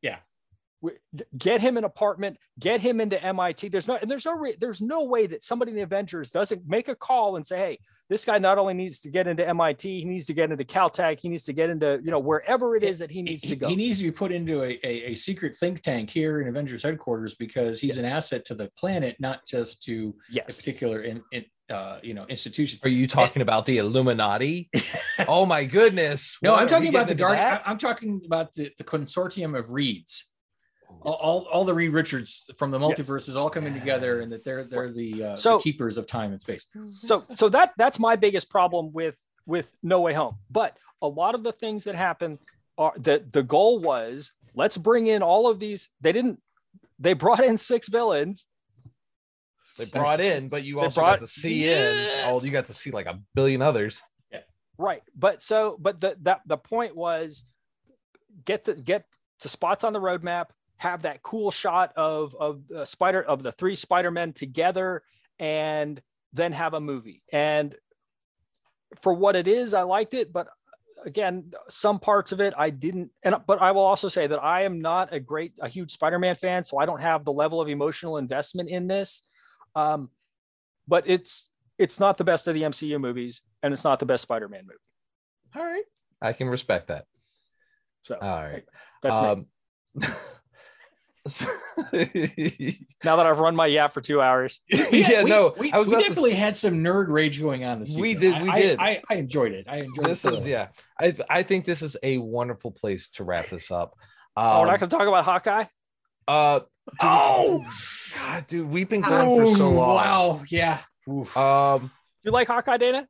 Yeah. 0.01 0.17
We- 0.81 0.93
Get 1.37 1.61
him 1.61 1.77
an 1.77 1.85
apartment. 1.85 2.37
Get 2.59 2.81
him 2.81 3.01
into 3.01 3.23
MIT. 3.23 3.69
There's 3.69 3.89
no, 3.89 3.97
and 3.97 4.11
there's 4.11 4.27
no, 4.27 4.37
re- 4.37 4.57
there's 4.61 4.83
no 4.83 5.05
way 5.05 5.27
that 5.27 5.43
somebody 5.43 5.71
in 5.71 5.77
the 5.77 5.83
Avengers 5.83 6.31
doesn't 6.31 6.67
make 6.67 6.89
a 6.89 6.95
call 6.95 7.37
and 7.37 7.47
say, 7.47 7.57
"Hey, 7.57 7.79
this 8.09 8.25
guy 8.25 8.39
not 8.39 8.59
only 8.59 8.75
needs 8.75 9.01
to 9.01 9.11
get 9.11 9.27
into 9.27 9.47
MIT, 9.49 10.01
he 10.01 10.05
needs 10.05 10.27
to 10.27 10.35
get 10.35 10.51
into 10.51 10.65
Caltech, 10.65 11.21
he 11.21 11.29
needs 11.29 11.45
to 11.45 11.53
get 11.53 11.71
into, 11.71 12.01
you 12.05 12.11
know, 12.11 12.19
wherever 12.19 12.77
it 12.77 12.85
is 12.85 12.99
that 12.99 13.11
he 13.11 13.23
needs 13.23 13.43
he, 13.43 13.51
to 13.51 13.57
go." 13.57 13.69
he 13.69 13.77
needs 13.77 13.99
to 13.99 14.05
be 14.05 14.11
put 14.11 14.33
into 14.33 14.63
a, 14.63 14.79
a, 14.85 15.13
a 15.13 15.15
secret 15.15 15.57
think 15.57 15.81
tank 15.81 16.11
here 16.11 16.41
in 16.41 16.49
Avengers 16.49 16.83
headquarters 16.83 17.35
because 17.35 17.81
he's 17.81 17.97
an 17.97 18.05
asset 18.05 18.45
to 18.47 18.55
the 18.55 18.71
planet, 18.77 19.17
not 19.19 19.47
just 19.47 19.83
to 19.85 20.15
a 20.37 20.43
particular 20.43 21.03
in, 21.03 21.23
in 21.33 21.45
uh, 21.71 21.99
you 22.03 22.15
know 22.15 22.27
institution. 22.27 22.79
Are 22.83 22.89
you 22.89 23.07
talking 23.07 23.43
about 23.43 23.67
the 23.67 23.79
Illuminati? 23.79 24.71
oh 25.29 25.47
my 25.47 25.65
goodness! 25.65 26.37
No, 26.43 26.55
I'm 26.55 26.69
talking 26.69 26.89
about 26.89 27.09
the 27.09 27.15
dark. 27.15 27.33
into 27.33 27.43
that? 27.43 27.63
I'm 27.67 27.79
talking 27.79 28.23
about 28.25 28.55
the, 28.55 28.71
the 28.79 28.85
consortium 28.85 29.59
of 29.59 29.71
Reeds. 29.71 30.33
All, 31.03 31.15
all, 31.23 31.41
all 31.53 31.65
the 31.65 31.75
Reed 31.75 31.93
Richards 31.93 32.51
from 32.57 32.71
the 32.71 32.81
Yes. 32.81 32.99
multiverses 32.99 33.37
all 33.37 33.49
coming 33.51 33.75
together, 33.75 34.21
and 34.21 34.31
that 34.33 34.45
they're 34.45 34.65
they're 34.65 34.91
the, 34.91 35.25
uh, 35.25 35.37
So- 35.37 35.59
the 35.59 35.63
keepers 35.63 35.99
of 35.99 36.07
time 36.07 36.33
and 36.33 36.41
space. 36.41 36.67
so 37.03 37.23
so 37.29 37.49
that 37.51 37.73
that's 37.77 37.99
my 37.99 38.17
biggest 38.17 38.51
problem 38.51 38.93
with 38.93 39.17
with 39.47 39.73
no 39.83 40.01
way 40.01 40.13
home 40.13 40.37
but 40.51 40.77
a 41.03 41.07
lot 41.07 41.35
of 41.37 41.45
the 41.45 41.53
things 41.53 41.85
that 41.85 41.95
happen 41.95 42.39
are 42.79 42.93
that 42.97 43.31
the 43.31 43.43
goal 43.45 43.79
was 43.79 44.33
let's 44.55 44.77
bring 44.77 45.07
in 45.07 45.23
all 45.23 45.49
of 45.49 45.61
these 45.61 45.89
they 46.01 46.11
didn't 46.11 46.43
they 46.99 47.13
brought 47.13 47.45
in 47.45 47.57
six 47.57 47.89
villains 47.89 48.49
They 49.79 49.85
brought 49.85 50.19
in, 50.21 50.49
but 50.49 50.65
you 50.65 50.81
also 50.81 51.01
brought- 51.03 51.21
got 51.21 51.21
to 51.21 51.27
see 51.27 51.69
in. 51.69 51.95
Yeah. 51.99 52.31
Oh, 52.33 52.43
you 52.43 52.51
got 52.51 52.65
to 52.67 52.75
see 52.75 52.91
like 52.91 53.07
a 53.07 53.21
billion 53.35 53.63
others. 53.63 54.03
Yeah. 54.33 54.41
right 54.79 55.03
but 55.15 55.43
so 55.43 55.77
but 55.79 56.01
the 56.01 56.17
that 56.23 56.41
the 56.47 56.57
point 56.57 56.97
was 56.97 57.45
get 58.45 58.65
the 58.65 58.75
get 58.75 59.05
to 59.41 59.49
spots 59.49 59.85
on 59.85 59.93
the 59.93 60.01
roadmap 60.01 60.47
have 60.79 61.03
that 61.03 61.23
cool 61.23 61.51
shot 61.51 61.93
of 61.97 62.35
of 62.39 62.69
the 62.69 62.85
spider 62.85 63.23
of 63.23 63.43
the 63.43 63.53
three 63.53 63.75
Spider-Men 63.75 64.33
together 64.33 65.03
and 65.39 66.01
then 66.33 66.53
have 66.53 66.75
a 66.75 66.81
movie. 66.81 67.23
And 67.33 67.75
for 69.01 69.15
what 69.15 69.37
it 69.37 69.49
is, 69.49 69.75
I 69.75 69.83
liked 69.83 70.15
it, 70.15 70.33
but 70.33 70.49
again, 71.05 71.53
some 71.69 71.99
parts 71.99 72.33
of 72.33 72.41
it 72.41 72.55
I 72.57 72.71
didn't. 72.71 73.11
And 73.23 73.37
but 73.47 73.61
I 73.63 73.73
will 73.73 73.83
also 73.83 74.09
say 74.09 74.27
that 74.27 74.43
I 74.43 74.63
am 74.63 74.81
not 74.81 75.13
a 75.13 75.21
great, 75.21 75.53
a 75.61 75.69
huge 75.69 75.93
Spider-Man 75.93 76.35
fan, 76.35 76.65
so 76.65 76.79
I 76.79 76.87
don't 76.87 77.01
have 77.01 77.25
the 77.25 77.33
level 77.33 77.61
of 77.61 77.69
emotional 77.69 78.19
investment 78.19 78.69
in 78.69 78.87
this. 78.87 79.23
Um, 79.75 80.11
but 80.89 81.05
it's 81.07 81.49
it's 81.79 82.01
not 82.01 82.19
the 82.19 82.25
best 82.25 82.47
of 82.47 82.55
the 82.55 82.63
MCU 82.63 83.01
movies, 83.01 83.43
and 83.63 83.73
it's 83.73 83.85
not 83.85 83.99
the 83.99 84.07
best 84.07 84.23
Spider-Man 84.23 84.65
movie. 84.65 84.79
All 85.57 85.65
right. 85.65 85.85
I 86.21 86.33
can 86.33 86.49
respect 86.49 86.89
that. 86.89 87.07
So 88.03 88.17
All 88.21 88.43
right. 88.43 88.65
that's 89.03 89.19
me. 89.19 89.47
Um, 91.27 91.47
Now 93.05 93.17
that 93.17 93.27
I've 93.27 93.39
run 93.39 93.55
my 93.57 93.67
yap 93.67 93.93
for 93.93 94.01
two 94.01 94.21
hours, 94.21 94.61
yeah, 94.69 95.23
we, 95.25 95.31
no, 95.31 95.55
we, 95.59 95.73
I 95.73 95.79
was 95.79 95.89
we 95.89 95.95
definitely 95.97 96.31
say- 96.31 96.37
had 96.37 96.57
some 96.57 96.75
nerd 96.75 97.09
rage 97.09 97.41
going 97.41 97.65
on 97.65 97.81
this 97.81 97.97
We 97.97 98.11
evening. 98.13 98.33
did- 98.33 98.43
we 98.43 98.49
I- 98.51 98.55
I- 98.55 98.61
did. 98.61 98.79
I, 98.79 99.03
I 99.11 99.15
enjoyed 99.17 99.53
it. 99.53 99.67
I 99.69 99.79
enjoyed 99.79 100.07
this 100.07 100.25
it. 100.25 100.33
is 100.35 100.47
yeah. 100.47 100.69
I 101.01 101.15
I 101.29 101.43
think 101.43 101.65
this 101.65 101.83
is 101.83 101.97
a 102.03 102.19
wonderful 102.19 102.71
place 102.71 103.09
to 103.15 103.25
wrap 103.25 103.49
this 103.49 103.71
up. 103.71 103.95
oh, 104.37 104.61
we're 104.61 104.67
not 104.67 104.75
Um, 104.75 104.79
going 104.81 104.91
to 104.91 104.97
talk 104.97 105.09
about 105.09 105.25
Hawkeye. 105.25 105.65
uh, 106.29 106.59
dude, 106.61 106.69
Oh, 107.03 107.65
God, 108.19 108.47
dude, 108.49 108.69
we've 108.71 108.89
been 108.89 109.01
gone 109.03 109.27
for 109.27 109.55
so 109.57 109.67
Oh, 109.67 109.71
long. 109.71 109.95
Wow. 109.97 110.43
Yeah. 110.49 110.81
Oof. 111.09 111.37
Um, 111.37 111.91
You 112.25 112.31
like 112.33 112.49
Hawkeye, 112.49 112.77
Dana? 112.79 113.07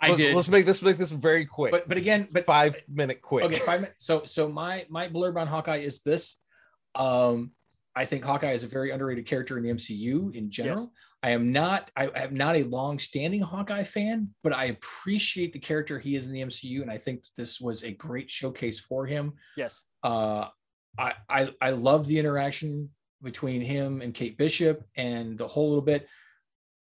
I 0.00 0.08
let's, 0.10 0.20
did. 0.20 0.34
let's 0.34 0.48
make 0.48 0.66
this 0.66 0.82
make 0.82 0.98
this 0.98 1.10
very 1.10 1.46
quick. 1.46 1.72
but 1.72 1.88
but 1.88 1.96
again, 1.96 2.28
but 2.30 2.44
five 2.44 2.76
minute 2.86 3.22
quick. 3.22 3.44
okay, 3.46 3.58
five 3.58 3.80
minutes. 3.80 4.04
So 4.04 4.24
so 4.26 4.46
my 4.48 4.84
my 4.90 5.08
blurb 5.08 5.36
on 5.40 5.46
Hawkeye 5.46 5.78
is 5.78 6.02
this. 6.02 6.36
Um, 6.96 7.52
I 7.94 8.04
think 8.04 8.24
Hawkeye 8.24 8.52
is 8.52 8.64
a 8.64 8.68
very 8.68 8.90
underrated 8.90 9.26
character 9.26 9.56
in 9.56 9.64
the 9.64 9.70
MCU 9.70 10.34
in 10.34 10.50
general. 10.50 10.82
Yes. 10.82 10.90
I 11.22 11.30
am 11.30 11.50
not 11.50 11.90
I 11.96 12.08
am 12.14 12.36
not 12.36 12.56
a 12.56 12.64
long-standing 12.64 13.40
Hawkeye 13.40 13.84
fan, 13.84 14.28
but 14.44 14.52
I 14.52 14.66
appreciate 14.66 15.52
the 15.52 15.58
character 15.58 15.98
he 15.98 16.14
is 16.14 16.26
in 16.26 16.32
the 16.32 16.42
MCU, 16.42 16.82
and 16.82 16.90
I 16.90 16.98
think 16.98 17.24
this 17.36 17.60
was 17.60 17.82
a 17.82 17.90
great 17.92 18.30
showcase 18.30 18.78
for 18.78 19.06
him. 19.06 19.32
Yes. 19.56 19.82
Uh, 20.04 20.48
I 20.98 21.14
I 21.28 21.50
I 21.60 21.70
love 21.70 22.06
the 22.06 22.18
interaction 22.18 22.90
between 23.22 23.62
him 23.62 24.02
and 24.02 24.14
Kate 24.14 24.36
Bishop 24.36 24.84
and 24.96 25.38
the 25.38 25.48
whole 25.48 25.68
little 25.68 25.82
bit. 25.82 26.06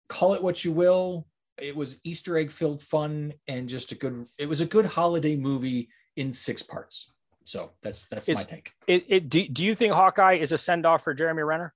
Call 0.10 0.34
it 0.34 0.44
what 0.44 0.64
you 0.64 0.72
will. 0.72 1.28
It 1.58 1.76
was 1.76 2.00
Easter 2.04 2.38
egg 2.38 2.52
filled 2.52 2.84
fun 2.84 3.34
and 3.48 3.70
just 3.70 3.94
a 3.94 3.96
good. 3.96 4.28
It 4.38 4.50
was 4.50 4.62
a 4.62 4.66
good 4.66 4.86
holiday 4.86 5.38
movie 5.38 5.90
in 6.18 6.34
six 6.34 6.62
parts. 6.62 7.14
So 7.46 7.72
that's 7.82 8.06
that's 8.08 8.28
Is- 8.28 8.36
my 8.38 8.44
take. 8.44 8.72
It, 8.88 9.06
it, 9.08 9.30
do, 9.30 9.48
do 9.48 9.64
you 9.64 9.76
think 9.76 9.94
Hawkeye 9.94 10.34
is 10.34 10.52
a 10.52 10.58
send 10.58 10.86
off 10.86 11.04
for 11.04 11.14
Jeremy 11.14 11.44
Renner? 11.44 11.74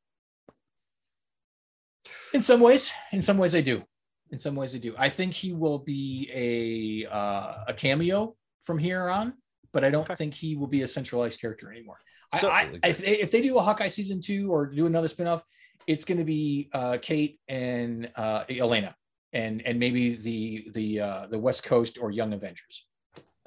In 2.34 2.42
some 2.42 2.60
ways, 2.60 2.92
in 3.12 3.22
some 3.22 3.38
ways, 3.38 3.56
I 3.56 3.62
do. 3.62 3.84
In 4.32 4.40
some 4.40 4.56
ways, 4.56 4.76
I 4.76 4.80
do. 4.80 4.96
I 4.98 5.10
think 5.10 5.34
he 5.34 5.54
will 5.54 5.80
be 5.80 6.30
a 6.34 7.12
uh, 7.14 7.66
a 7.68 7.74
cameo 7.76 8.36
from 8.62 8.78
here 8.78 9.10
on, 9.10 9.34
but 9.74 9.84
I 9.84 9.90
don't 9.90 10.04
Okay. 10.04 10.16
think 10.16 10.34
he 10.34 10.56
will 10.56 10.68
be 10.68 10.82
a 10.82 10.88
centralized 10.88 11.40
character 11.40 11.72
anymore. 11.72 11.98
I, 12.32 12.40
So- 12.40 12.50
I, 12.50 12.80
if, 12.84 12.98
they, 13.00 13.20
if 13.20 13.32
they 13.32 13.42
do 13.42 13.58
a 13.58 13.62
Hawkeye 13.62 13.88
season 13.88 14.22
two 14.22 14.52
or 14.52 14.68
do 14.68 14.86
another 14.86 15.08
spinoff, 15.08 15.42
it's 15.88 16.06
going 16.06 16.20
to 16.20 16.24
be 16.24 16.70
uh, 16.74 16.98
Kate 17.02 17.40
and 17.48 18.12
uh, 18.16 18.44
Yelena, 18.46 18.94
and 19.34 19.62
and 19.66 19.80
maybe 19.80 20.16
the 20.16 20.68
the 20.74 21.00
uh, 21.00 21.28
the 21.28 21.38
West 21.40 21.64
Coast 21.64 21.98
or 22.02 22.12
Young 22.12 22.34
Avengers. 22.34 22.88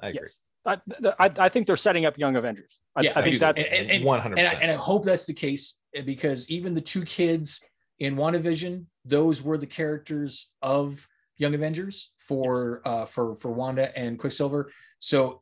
I 0.01 0.07
agree. 0.09 0.21
Yes. 0.23 0.37
I, 0.65 0.77
I, 1.19 1.29
I 1.39 1.49
think 1.49 1.67
they're 1.67 1.75
setting 1.77 2.05
up 2.05 2.17
Young 2.17 2.35
Avengers. 2.35 2.79
I, 2.95 3.01
Yeah, 3.01 3.13
I 3.15 3.19
I 3.19 3.23
think 3.23 3.39
that's 3.39 3.57
And- 3.57 3.67
and- 3.67 3.91
and- 3.91 4.05
One 4.05 4.19
hundred 4.21 4.39
and 4.39 4.47
I, 4.47 4.51
percent. 4.51 4.63
and 4.63 4.71
I 4.71 4.75
hope 4.75 5.03
that's 5.03 5.25
the 5.25 5.33
case 5.33 5.77
because 6.05 6.49
even 6.49 6.73
the 6.73 6.81
two 6.81 7.03
kids 7.03 7.63
in 7.99 8.15
WandaVision, 8.15 8.85
those 9.05 9.41
were 9.41 9.57
the 9.57 9.67
characters 9.67 10.53
of 10.61 11.07
Young 11.37 11.53
Avengers 11.55 12.11
for 12.17 12.81
uh 12.85 13.05
for 13.05 13.35
for 13.35 13.51
Wanda 13.51 13.95
and 13.97 14.17
Quicksilver. 14.19 14.71
So 14.99 15.41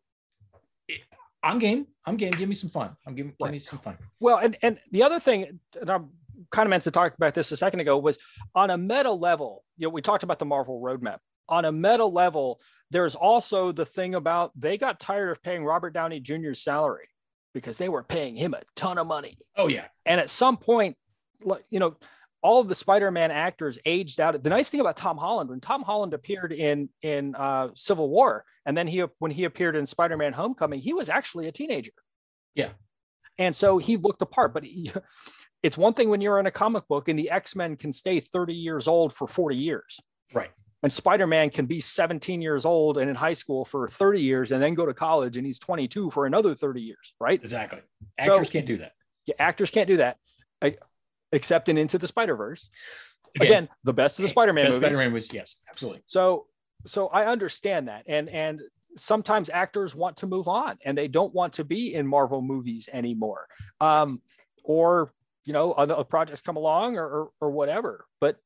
it, 0.88 1.02
I'm 1.44 1.60
game. 1.60 1.88
I'm 2.06 2.18
game. 2.18 2.32
Give 2.32 2.50
me 2.50 2.56
some 2.56 2.70
fun. 2.70 2.96
I'm 3.06 3.14
giving 3.16 3.34
give 3.40 3.52
me 3.52 3.60
some 3.60 3.80
fun. 3.80 3.98
Well, 4.20 4.38
and 4.38 4.58
and 4.62 4.80
the 4.92 5.04
other 5.04 5.20
thing, 5.20 5.60
and 5.80 5.90
I 5.92 6.00
kind 6.50 6.66
of 6.66 6.70
meant 6.72 6.84
to 6.84 6.92
talk 6.92 7.14
about 7.16 7.34
this 7.36 7.52
a 7.52 7.58
second 7.58 7.80
ago, 7.82 7.98
was 7.98 8.18
on 8.56 8.70
a 8.72 8.78
meta 8.78 9.12
level. 9.12 9.64
You 9.78 9.88
know, 9.88 9.92
we 9.92 10.02
talked 10.02 10.24
about 10.24 10.40
the 10.40 10.46
Marvel 10.46 10.82
roadmap. 10.82 11.20
On 11.52 11.66
a 11.66 11.72
meta 11.72 12.06
level, 12.06 12.60
there's 12.90 13.14
also 13.14 13.72
the 13.72 13.86
thing 13.86 14.16
about 14.16 14.52
they 14.60 14.78
got 14.78 15.00
tired 15.00 15.30
of 15.30 15.44
paying 15.44 15.64
Robert 15.64 15.94
Downey 15.94 16.20
Jr.'s 16.20 16.64
salary 16.64 17.08
because 17.54 17.78
they 17.78 17.90
were 17.90 18.04
paying 18.04 18.36
him 18.36 18.54
a 18.54 18.62
ton 18.76 18.98
of 18.98 19.06
money. 19.06 19.38
Oh 19.56 19.68
yeah. 19.68 19.86
And 20.06 20.20
at 20.20 20.30
some 20.30 20.58
point, 20.58 20.98
you 21.70 21.80
know, 21.80 21.96
all 22.42 22.60
of 22.60 22.68
the 22.68 22.76
Spider-Man 22.76 23.30
actors 23.30 23.78
aged 23.86 24.20
out. 24.20 24.42
The 24.42 24.50
nice 24.50 24.70
thing 24.70 24.80
about 24.80 24.98
Tom 24.98 25.18
Holland, 25.18 25.50
when 25.50 25.60
Tom 25.60 25.84
Holland 25.84 26.14
appeared 26.14 26.52
in 26.54 26.90
in 27.02 27.36
uh, 27.36 27.70
Civil 27.76 28.10
War, 28.10 28.46
and 28.66 28.76
then 28.76 28.88
he 28.88 29.04
when 29.20 29.32
he 29.32 29.44
appeared 29.44 29.76
in 29.76 29.86
Spider-Man: 29.86 30.34
Homecoming, 30.34 30.80
he 30.80 30.94
was 30.94 31.10
actually 31.10 31.48
a 31.48 31.52
teenager. 31.52 31.92
Yeah. 32.56 32.70
and 33.38 33.56
so 33.56 33.78
he 33.78 33.96
looked 33.98 34.20
the 34.20 34.26
part. 34.26 34.54
But 34.54 34.64
he, 34.64 34.92
it's 35.64 35.78
one 35.78 35.94
thing 35.94 36.10
when 36.10 36.22
you're 36.22 36.40
in 36.40 36.48
a 36.48 36.52
comic 36.52 36.88
book 36.88 37.08
and 37.08 37.18
the 37.18 37.30
X-Men 37.30 37.76
can 37.76 37.94
stay 37.94 38.20
30 38.20 38.54
years 38.54 38.88
old 38.88 39.14
for 39.14 39.28
40 39.28 39.56
years, 39.56 40.00
Right. 40.34 40.52
And 40.84 40.92
Spider-Man 40.92 41.50
can 41.52 41.66
be 41.66 41.80
17 41.80 42.42
years 42.42 42.66
old 42.66 42.98
and 42.98 43.10
in 43.10 43.16
high 43.16 43.34
school 43.34 43.66
for 43.66 43.88
30 43.88 44.22
years, 44.22 44.52
and 44.52 44.62
then 44.62 44.74
go 44.74 44.86
to 44.86 44.94
college 44.94 45.38
and 45.38 45.46
he's 45.46 45.60
22 45.60 46.10
for 46.10 46.26
another 46.26 46.56
30 46.56 46.82
years, 46.82 47.14
right? 47.20 47.40
Exactly. 47.42 47.80
So- 48.24 48.34
Actors 48.34 48.50
can't 48.50 48.66
do 48.66 48.78
that. 48.78 48.94
Yeah, 49.28 49.36
actors 49.38 49.70
can't 49.70 49.88
do 49.88 49.98
that, 49.98 50.18
I- 50.62 50.78
except 51.32 51.70
in 51.70 51.78
Into 51.78 51.98
the 51.98 52.08
Spider 52.08 52.36
Verse. 52.36 52.70
Again, 53.40 53.70
the 53.84 53.94
best 53.94 54.20
of 54.20 54.24
the 54.24 54.30
Spider-Man 54.30 54.66
Best 54.66 54.78
movies. 54.82 54.96
Spider-Man 54.96 55.14
was 55.14 55.34
yes, 55.34 55.56
absolutely. 55.70 56.02
So, 56.06 56.48
so 56.86 57.08
I 57.08 57.28
understand 57.28 57.88
that, 57.88 58.04
and 58.08 58.28
and 58.28 58.62
sometimes 58.98 59.50
actors 59.50 59.96
want 59.96 60.18
to 60.18 60.28
move 60.28 60.50
on 60.50 60.78
and 60.84 60.98
they 60.98 61.08
don't 61.08 61.34
want 61.34 61.54
to 61.54 61.64
be 61.64 61.94
in 61.94 62.06
Marvel 62.06 62.42
movies 62.42 62.90
anymore, 62.92 63.48
um, 63.80 64.22
or 64.66 65.14
you 65.46 65.54
know, 65.54 65.72
other 65.72 66.04
projects 66.04 66.42
come 66.42 66.58
along 66.58 66.98
or 66.98 67.08
or, 67.08 67.30
or 67.40 67.52
whatever. 67.52 68.06
But 68.20 68.38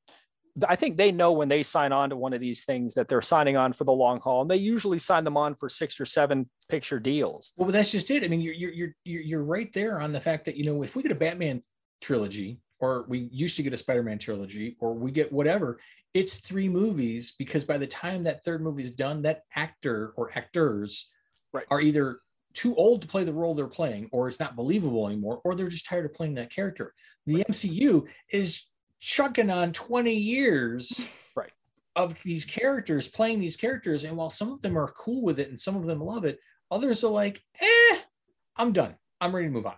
I 0.67 0.75
think 0.75 0.97
they 0.97 1.11
know 1.11 1.33
when 1.33 1.49
they 1.49 1.63
sign 1.63 1.91
on 1.91 2.09
to 2.11 2.15
one 2.15 2.33
of 2.33 2.39
these 2.39 2.63
things 2.63 2.93
that 2.93 3.07
they're 3.07 3.21
signing 3.21 3.57
on 3.57 3.73
for 3.73 3.83
the 3.83 3.91
long 3.91 4.19
haul, 4.21 4.41
and 4.41 4.49
they 4.49 4.55
usually 4.57 4.99
sign 4.99 5.23
them 5.23 5.35
on 5.35 5.55
for 5.55 5.67
six 5.67 5.99
or 5.99 6.05
seven 6.05 6.49
picture 6.69 6.99
deals. 6.99 7.51
Well, 7.57 7.65
but 7.65 7.73
that's 7.73 7.91
just 7.91 8.09
it. 8.11 8.23
I 8.23 8.27
mean, 8.27 8.41
you're 8.41 8.53
you're 8.53 8.95
you're 9.03 9.21
you're 9.21 9.43
right 9.43 9.71
there 9.73 9.99
on 9.99 10.13
the 10.13 10.19
fact 10.19 10.45
that 10.45 10.55
you 10.55 10.65
know 10.65 10.83
if 10.83 10.95
we 10.95 11.03
get 11.03 11.11
a 11.11 11.15
Batman 11.15 11.61
trilogy, 12.01 12.61
or 12.79 13.05
we 13.09 13.29
used 13.31 13.57
to 13.57 13.63
get 13.63 13.73
a 13.73 13.77
Spider-Man 13.77 14.17
trilogy, 14.19 14.77
or 14.79 14.93
we 14.93 15.11
get 15.11 15.31
whatever, 15.31 15.79
it's 16.13 16.37
three 16.37 16.69
movies 16.69 17.33
because 17.37 17.65
by 17.65 17.77
the 17.77 17.87
time 17.87 18.23
that 18.23 18.43
third 18.43 18.61
movie 18.61 18.83
is 18.83 18.91
done, 18.91 19.21
that 19.23 19.41
actor 19.55 20.13
or 20.15 20.31
actors 20.37 21.09
Right. 21.53 21.65
are 21.71 21.79
either 21.79 22.19
too 22.53 22.75
old 22.75 23.01
to 23.01 23.07
play 23.07 23.23
the 23.23 23.33
role 23.33 23.53
they're 23.55 23.67
playing, 23.67 24.09
or 24.11 24.27
it's 24.27 24.39
not 24.41 24.55
believable 24.57 25.07
anymore, 25.07 25.39
or 25.45 25.55
they're 25.55 25.69
just 25.69 25.85
tired 25.85 26.05
of 26.05 26.13
playing 26.13 26.35
that 26.35 26.51
character. 26.51 26.93
The 27.25 27.43
MCU 27.47 28.07
is 28.29 28.63
chucking 29.05 29.51
on 29.51 29.71
20 29.71 30.15
years 30.15 30.99
Right. 31.35 31.51
of 31.95 32.15
these 32.23 32.43
characters 32.43 33.07
playing 33.07 33.39
these 33.39 33.55
characters. 33.55 34.03
And 34.03 34.17
while 34.17 34.31
some 34.31 34.51
of 34.51 34.61
them 34.63 34.75
are 34.77 34.87
cool 34.87 35.21
with 35.21 35.39
it 35.39 35.49
and 35.49 35.59
some 35.59 35.75
of 35.75 35.85
them 35.85 36.01
love 36.01 36.25
it, 36.25 36.39
others 36.71 37.03
are 37.03 37.11
like, 37.11 37.43
eh, 37.61 37.99
I'm 38.55 38.71
done. 38.73 38.95
I'm 39.21 39.33
ready 39.33 39.47
to 39.47 39.53
move 39.53 39.67
on. 39.67 39.75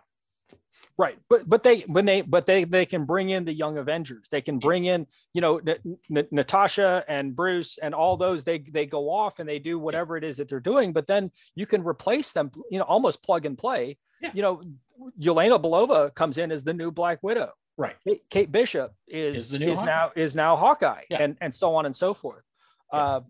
Right, 0.97 1.17
but 1.29 1.47
but 1.47 1.61
they 1.63 1.81
when 1.81 2.05
they 2.05 2.21
but 2.21 2.45
they 2.45 2.63
they 2.63 2.85
can 2.85 3.05
bring 3.05 3.29
in 3.29 3.45
the 3.45 3.53
young 3.53 3.77
Avengers. 3.77 4.27
They 4.31 4.41
can 4.41 4.57
bring 4.59 4.85
in 4.85 5.05
you 5.33 5.41
know 5.41 5.57
N- 5.57 5.97
N- 6.15 6.27
Natasha 6.31 7.03
and 7.07 7.35
Bruce 7.35 7.77
and 7.79 7.93
all 7.93 8.15
those. 8.17 8.43
They 8.43 8.59
they 8.59 8.85
go 8.85 9.09
off 9.11 9.39
and 9.39 9.47
they 9.49 9.59
do 9.59 9.77
whatever 9.77 10.17
it 10.17 10.23
is 10.23 10.37
that 10.37 10.47
they're 10.47 10.59
doing. 10.59 10.93
But 10.93 11.05
then 11.07 11.31
you 11.55 11.65
can 11.67 11.83
replace 11.83 12.31
them. 12.31 12.51
You 12.71 12.79
know, 12.79 12.85
almost 12.85 13.21
plug 13.23 13.45
and 13.45 13.57
play. 13.57 13.97
Yeah. 14.21 14.31
You 14.33 14.41
know, 14.41 14.61
Yelena 15.19 15.61
Belova 15.61 16.13
comes 16.15 16.37
in 16.37 16.51
as 16.51 16.63
the 16.63 16.73
new 16.73 16.89
Black 16.91 17.21
Widow. 17.21 17.51
Right. 17.77 17.95
Kate, 18.05 18.23
Kate 18.29 18.51
Bishop 18.51 18.93
is 19.07 19.37
Is 19.37 19.43
is, 19.45 19.51
the 19.51 19.59
new 19.59 19.75
Hawkeye. 19.75 19.85
now 19.85 20.11
is 20.15 20.35
now 20.35 20.55
Hawkeye, 20.55 21.03
Yeah. 21.09 21.21
and 21.21 21.37
and 21.41 21.53
so 21.53 21.75
on 21.75 21.85
and 21.85 21.95
so 21.95 22.13
forth. 22.13 22.43
Yeah. 22.91 22.99
Uh, 22.99 23.21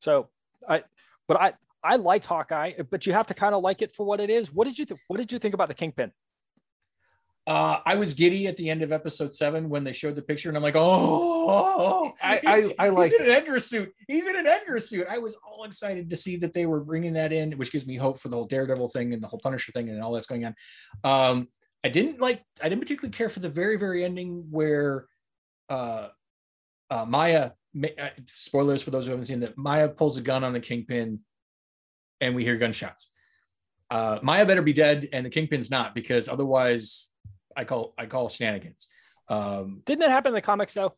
so 0.00 0.28
I, 0.68 0.82
but 1.28 1.40
I 1.40 1.52
I 1.82 1.96
liked 1.96 2.26
Hawkeye, 2.26 2.72
but 2.90 3.06
you 3.06 3.12
have 3.12 3.28
to 3.28 3.34
kind 3.34 3.54
of 3.54 3.62
like 3.62 3.80
it 3.82 3.94
for 3.94 4.04
what 4.04 4.20
it 4.20 4.30
is. 4.30 4.52
What 4.52 4.66
did 4.66 4.78
you 4.78 4.84
th- 4.84 5.00
What 5.06 5.18
did 5.18 5.30
you 5.30 5.38
think 5.38 5.54
about 5.54 5.68
the 5.68 5.74
Kingpin? 5.74 6.12
Uh, 7.46 7.80
I 7.86 7.94
was 7.94 8.12
giddy 8.12 8.46
at 8.46 8.58
the 8.58 8.68
end 8.68 8.82
of 8.82 8.92
episode 8.92 9.34
seven 9.34 9.70
when 9.70 9.82
they 9.82 9.94
showed 9.94 10.16
the 10.16 10.20
picture, 10.22 10.50
and 10.50 10.56
I'm 10.58 10.62
like, 10.62 10.74
oh, 10.76 12.12
I- 12.20 12.40
I- 12.46 12.74
I 12.78 12.88
like- 12.90 13.10
He's 13.10 13.20
in 13.20 13.26
an 13.26 13.32
Edgar 13.32 13.58
suit. 13.58 13.94
He's 14.06 14.26
in 14.28 14.36
an 14.36 14.46
Edgar 14.46 14.78
suit. 14.80 15.06
I 15.08 15.16
was 15.16 15.34
all 15.46 15.64
excited 15.64 16.10
to 16.10 16.16
see 16.16 16.36
that 16.38 16.52
they 16.52 16.66
were 16.66 16.80
bringing 16.80 17.14
that 17.14 17.32
in, 17.32 17.52
which 17.52 17.72
gives 17.72 17.86
me 17.86 17.96
hope 17.96 18.18
for 18.20 18.28
the 18.28 18.36
whole 18.36 18.44
Daredevil 18.44 18.88
thing 18.90 19.14
and 19.14 19.22
the 19.22 19.28
whole 19.28 19.40
Punisher 19.40 19.72
thing 19.72 19.88
and 19.88 20.02
all 20.02 20.12
that's 20.12 20.26
going 20.26 20.44
on. 20.44 20.54
Um, 21.04 21.48
I 21.84 21.88
didn't 21.88 22.20
like. 22.20 22.42
I 22.62 22.68
didn't 22.68 22.82
particularly 22.82 23.12
care 23.12 23.28
for 23.28 23.40
the 23.40 23.48
very, 23.48 23.76
very 23.76 24.04
ending 24.04 24.46
where, 24.50 25.06
uh, 25.68 26.08
uh 26.90 27.04
Maya. 27.04 27.50
uh, 27.82 28.08
Spoilers 28.26 28.82
for 28.82 28.90
those 28.90 29.06
who 29.06 29.12
haven't 29.12 29.26
seen 29.26 29.40
that. 29.40 29.56
Maya 29.56 29.88
pulls 29.88 30.16
a 30.16 30.20
gun 30.22 30.42
on 30.44 30.52
the 30.52 30.60
Kingpin, 30.60 31.20
and 32.20 32.34
we 32.34 32.44
hear 32.44 32.56
gunshots. 32.56 33.10
uh, 33.90 34.18
Maya 34.22 34.44
better 34.44 34.62
be 34.62 34.72
dead 34.72 35.08
and 35.12 35.24
the 35.24 35.30
Kingpin's 35.30 35.70
not, 35.70 35.94
because 35.94 36.28
otherwise, 36.28 37.10
I 37.56 37.64
call 37.64 37.94
I 37.96 38.06
call 38.06 38.28
shenanigans. 38.28 38.88
Um, 39.28 39.82
Didn't 39.86 40.00
that 40.00 40.10
happen 40.10 40.30
in 40.30 40.34
the 40.34 40.42
comics 40.42 40.74
though? 40.74 40.94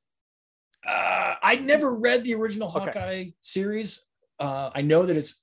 uh, 0.87 1.35
I 1.43 1.57
never 1.57 1.95
read 1.97 2.25
the 2.25 2.35
original 2.35 2.69
Okay. 2.69 2.87
Hawkeye 2.87 3.25
series. 3.41 4.07
Uh, 4.39 4.71
I 4.75 4.83
know 4.83 5.05
that 5.05 5.17
it's 5.17 5.43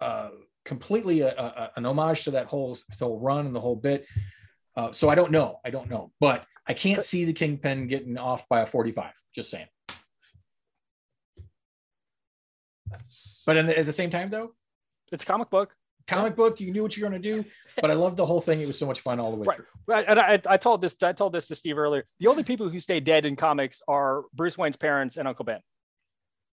uh, 0.00 0.30
completely 0.64 1.20
a, 1.20 1.28
a, 1.28 1.70
an 1.76 1.86
homage 1.86 2.24
to 2.24 2.32
that 2.32 2.46
whole 2.46 2.76
whole 2.98 3.20
run 3.20 3.46
and 3.46 3.54
the 3.54 3.60
whole 3.60 3.76
bit. 3.76 4.06
Uh, 4.76 4.92
so 4.92 5.08
I 5.08 5.14
don't 5.14 5.30
know. 5.30 5.58
I 5.64 5.70
don't 5.70 5.88
know, 5.88 6.12
but 6.20 6.44
I 6.66 6.74
can't 6.74 7.02
see 7.02 7.24
the 7.24 7.32
Kingpin 7.32 7.86
getting 7.86 8.18
off 8.18 8.46
by 8.48 8.60
a 8.60 8.66
45. 8.66 9.12
Just 9.34 9.50
saying. 9.50 9.66
But 13.46 13.56
in 13.56 13.66
the, 13.66 13.78
at 13.78 13.86
the 13.86 13.92
same 13.92 14.10
time, 14.10 14.30
though, 14.30 14.54
It's 15.12 15.24
a 15.24 15.26
comic 15.26 15.50
book. 15.50 15.74
comic 16.06 16.36
book, 16.36 16.60
you 16.60 16.66
can 16.66 16.74
do 16.74 16.82
what 16.82 16.96
you're 16.96 17.08
going 17.08 17.20
to 17.20 17.34
do. 17.36 17.44
But 17.80 17.90
I 17.90 17.94
love 17.94 18.16
the 18.16 18.26
whole 18.26 18.40
thing. 18.40 18.60
It 18.60 18.66
was 18.66 18.78
so 18.78 18.86
much 18.86 19.00
fun 19.00 19.18
all 19.20 19.30
the 19.30 19.36
way 19.38 19.44
Right. 19.46 19.56
through. 19.56 19.66
Right, 19.86 20.04
And 20.08 20.18
I, 20.18 20.40
I 20.48 20.56
told 20.56 20.82
this 20.82 21.00
I 21.02 21.12
told 21.12 21.32
this 21.32 21.48
to 21.48 21.54
Steve 21.54 21.78
earlier. 21.78 22.04
The 22.20 22.26
only 22.28 22.42
people 22.42 22.68
who 22.68 22.80
stay 22.80 23.00
dead 23.00 23.24
in 23.24 23.36
comics 23.36 23.82
are 23.88 24.24
Bruce 24.34 24.56
Wayne's 24.58 24.76
parents 24.76 25.16
and 25.16 25.26
Uncle 25.28 25.44
Ben. 25.44 25.60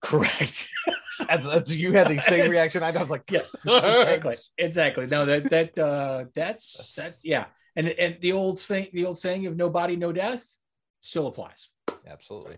Correct. 0.02 0.68
That's, 1.30 1.46
that's 1.46 1.72
you 1.74 1.94
had 1.94 2.08
the 2.10 2.20
same 2.20 2.40
It's- 2.40 2.50
reaction. 2.52 2.82
I 2.84 2.90
was 3.00 3.10
like, 3.12 3.24
yeah, 3.32 3.42
exactly. 3.66 4.36
Exactly. 4.58 5.06
No, 5.06 5.26
that 5.26 5.50
that 5.52 5.78
uh 5.78 6.26
that's 6.34 6.96
that 6.96 7.14
yeah. 7.24 7.46
And 7.76 7.90
and 7.90 8.18
the 8.22 8.34
old 8.34 8.60
saying 8.60 8.90
the 8.94 9.06
old 9.06 9.18
saying 9.18 9.48
of 9.48 9.56
no 9.56 9.70
body, 9.70 9.96
no 9.96 10.12
death 10.12 10.58
still 11.02 11.28
applies. 11.28 11.70
Absolutely. 12.08 12.58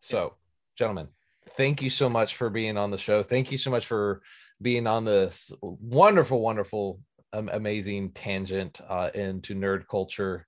So, 0.00 0.34
gentlemen, 0.76 1.08
thank 1.56 1.82
you 1.82 1.90
so 1.90 2.08
much 2.08 2.36
for 2.36 2.50
being 2.50 2.76
on 2.76 2.90
the 2.90 2.98
show. 2.98 3.22
Thank 3.22 3.52
you 3.52 3.58
so 3.58 3.70
much 3.70 3.86
for 3.86 4.22
being 4.60 4.86
on 4.86 5.04
this 5.04 5.52
wonderful, 5.60 6.40
wonderful, 6.40 7.00
um, 7.32 7.50
amazing 7.52 8.10
tangent 8.10 8.80
uh, 8.88 9.10
into 9.14 9.54
nerd 9.54 9.86
culture 9.88 10.46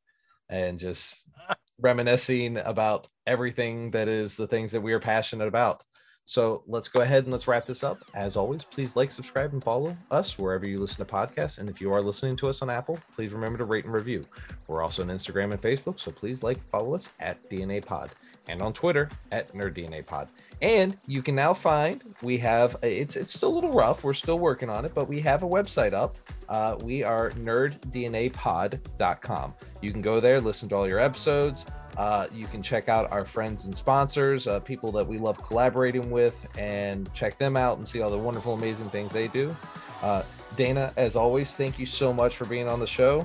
and 0.49 0.79
just 0.79 1.25
reminiscing 1.81 2.59
about 2.59 3.09
everything 3.27 3.91
that 3.93 4.09
is 4.09 4.37
the 4.37 4.47
things 4.47 4.73
that 4.73 4.81
we 4.81 4.93
are 4.93 5.01
passionate 5.01 5.49
about. 5.49 5.83
So 6.27 6.63
let's 6.67 6.89
go 6.89 7.03
ahead 7.03 7.25
and 7.25 7.33
let's 7.33 7.47
wrap 7.47 7.67
this 7.67 7.85
up. 7.85 7.99
As 8.15 8.37
always, 8.37 8.65
please 8.65 8.97
like, 8.97 9.11
subscribe, 9.11 9.53
and 9.53 9.63
follow 9.63 9.97
us 10.11 10.39
wherever 10.39 10.67
you 10.67 10.79
listen 10.79 11.05
to 11.05 11.13
podcasts. 11.13 11.59
And 11.59 11.69
if 11.69 11.81
you 11.81 11.93
are 11.93 12.01
listening 12.01 12.35
to 12.37 12.49
us 12.49 12.63
on 12.63 12.71
Apple, 12.71 12.99
please 13.15 13.33
remember 13.33 13.59
to 13.59 13.65
rate 13.65 13.85
and 13.85 13.93
review. 13.93 14.25
We're 14.67 14.83
also 14.83 15.03
on 15.03 15.09
Instagram 15.09 15.53
and 15.53 15.61
Facebook, 15.61 16.01
so 16.01 16.11
please 16.11 16.43
like, 16.43 16.59
follow 16.71 16.95
us 16.95 17.11
at 17.21 17.47
DNA 17.51 17.85
Pod, 17.85 18.11
and 18.49 18.61
on 18.63 18.73
Twitter 18.73 19.09
at 19.33 19.53
Nerd 19.55 19.77
DNA 19.77 20.05
Pod. 20.05 20.29
And 20.63 20.97
you 21.07 21.21
can 21.23 21.35
now 21.35 21.53
find 21.53 22.03
we 22.23 22.39
have 22.39 22.77
it's 22.83 23.17
it's 23.17 23.35
still 23.35 23.53
a 23.53 23.57
little 23.57 23.73
rough. 23.73 24.05
We're 24.05 24.15
still 24.15 24.39
working 24.39 24.71
on 24.71 24.85
it, 24.85 24.95
but 24.95 25.09
we 25.09 25.19
have 25.21 25.43
a 25.43 25.47
website 25.49 25.93
up. 25.93 26.17
Uh, 26.49 26.77
we 26.83 27.03
are 27.05 27.31
nerddnapod.com. 27.33 29.55
You 29.81 29.93
can 29.93 30.03
go 30.03 30.21
there, 30.21 30.41
listen 30.41 30.69
to 30.71 30.77
all 30.77 30.89
your 30.89 31.01
episodes. 31.01 31.67
Uh, 31.97 32.27
you 32.33 32.47
can 32.47 32.63
check 32.63 32.89
out 32.89 33.11
our 33.13 33.25
friends 33.25 33.67
and 33.67 33.77
sponsors, 33.77 34.47
uh, 34.49 34.59
people 34.61 34.91
that 34.93 35.07
we 35.07 35.17
love 35.19 35.41
collaborating 35.45 36.11
with, 36.11 36.35
and 36.59 37.13
check 37.15 37.39
them 37.39 37.57
out 37.57 37.77
and 37.79 37.87
see 37.87 38.01
all 38.01 38.11
the 38.11 38.19
wonderful, 38.19 38.55
amazing 38.55 38.89
things 38.91 39.13
they 39.13 39.29
do. 39.29 39.55
Uh, 40.03 40.23
Dana, 40.57 40.93
as 40.97 41.15
always, 41.15 41.55
thank 41.55 41.79
you 41.79 41.87
so 41.87 42.13
much 42.13 42.37
for 42.37 42.47
being 42.47 42.69
on 42.69 42.81
the 42.81 42.87
show. 42.87 43.21
Uh, 43.21 43.25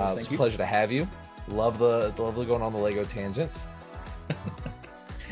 Yes, 0.00 0.06
it's 0.06 0.14
thank 0.14 0.28
a 0.28 0.30
you. 0.32 0.36
pleasure 0.36 0.58
to 0.58 0.66
have 0.66 0.90
you. 0.92 1.08
Love 1.48 1.78
the 1.78 2.12
love 2.18 2.34
the 2.36 2.44
going 2.44 2.62
on 2.62 2.72
the 2.72 2.78
Lego 2.78 3.02
tangents. 3.04 3.66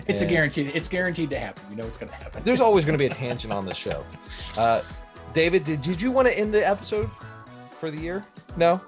It's 0.09 0.21
a 0.21 0.25
And 0.25 0.31
guaranteed. 0.31 0.71
It's 0.75 0.89
guaranteed 0.89 1.31
to 1.31 1.39
happen. 1.39 1.65
You 1.69 1.77
know 1.77 1.85
it's 1.85 1.97
going 1.97 2.11
to 2.11 2.15
happen. 2.15 2.41
There's 2.45 2.61
always 2.61 2.85
going 2.85 2.97
to 2.97 2.99
be 2.99 3.07
a 3.07 3.15
tangent 3.15 3.53
on 3.53 3.67
the 3.67 3.75
show. 3.75 4.05
Uh, 4.57 4.83
David, 5.35 5.65
did, 5.65 5.83
did 5.83 6.01
you 6.01 6.13
want 6.13 6.29
to 6.29 6.39
end 6.39 6.55
the 6.55 6.65
episode 6.67 7.11
for 7.81 7.91
the 7.91 7.99
year? 8.01 8.25
No. 8.57 8.81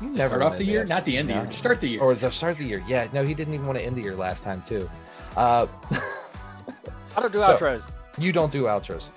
You 0.00 0.10
never 0.10 0.36
start 0.36 0.42
off 0.42 0.58
the 0.58 0.64
year, 0.64 0.80
episode. 0.82 0.94
not 0.94 1.04
the 1.04 1.16
end 1.18 1.30
of 1.30 1.36
the 1.38 1.42
year. 1.42 1.52
Start 1.52 1.80
the 1.80 1.88
year. 1.88 2.00
or 2.00 2.14
the 2.14 2.30
start 2.30 2.52
of 2.52 2.58
the 2.58 2.64
year. 2.66 2.84
Yeah, 2.86 3.08
no, 3.12 3.24
he 3.24 3.34
didn't 3.34 3.54
even 3.54 3.66
want 3.66 3.78
to 3.78 3.84
end 3.84 3.96
the 3.96 4.02
year 4.02 4.14
last 4.14 4.44
time 4.44 4.62
too. 4.62 4.88
Uh, 5.36 5.66
I 7.16 7.20
don't 7.20 7.32
do 7.32 7.40
So- 7.40 7.56
outros. 7.58 7.90
you 8.18 8.32
don't 8.32 8.52
do 8.52 8.64
outros, 8.64 9.08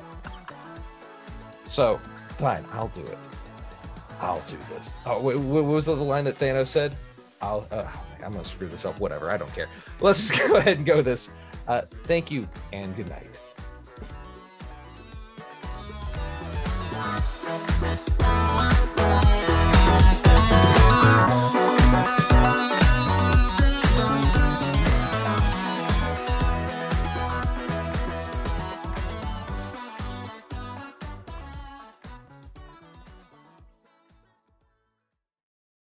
so 1.70 2.00
fine, 2.38 2.66
I'll 2.72 2.88
do 2.90 3.02
it. 3.02 3.18
I'll 4.22 4.42
do 4.48 4.58
this. 4.74 4.94
Oh, 5.06 5.20
wait, 5.22 5.38
what 5.38 5.66
was 5.66 5.86
the 5.86 5.96
line 5.96 6.24
that 6.26 6.40
Thanos 6.40 6.68
said? 6.68 6.96
I'll. 7.42 7.68
Uh, 7.72 7.86
I'm 8.24 8.34
gonna 8.34 8.46
screw 8.46 8.68
this 8.68 8.86
up. 8.86 9.00
Whatever, 9.00 9.32
I 9.32 9.38
don't 9.38 9.54
care. 9.54 9.68
Let's 10.00 10.28
just 10.30 10.40
go 10.48 10.56
ahead 10.56 10.78
and 10.78 10.86
go 10.86 11.02
this. 11.02 11.30
Uh, 11.68 11.82
thank 12.04 12.32
you 12.32 12.48
and 12.74 12.96
good 12.96 13.10
night. 13.10 13.28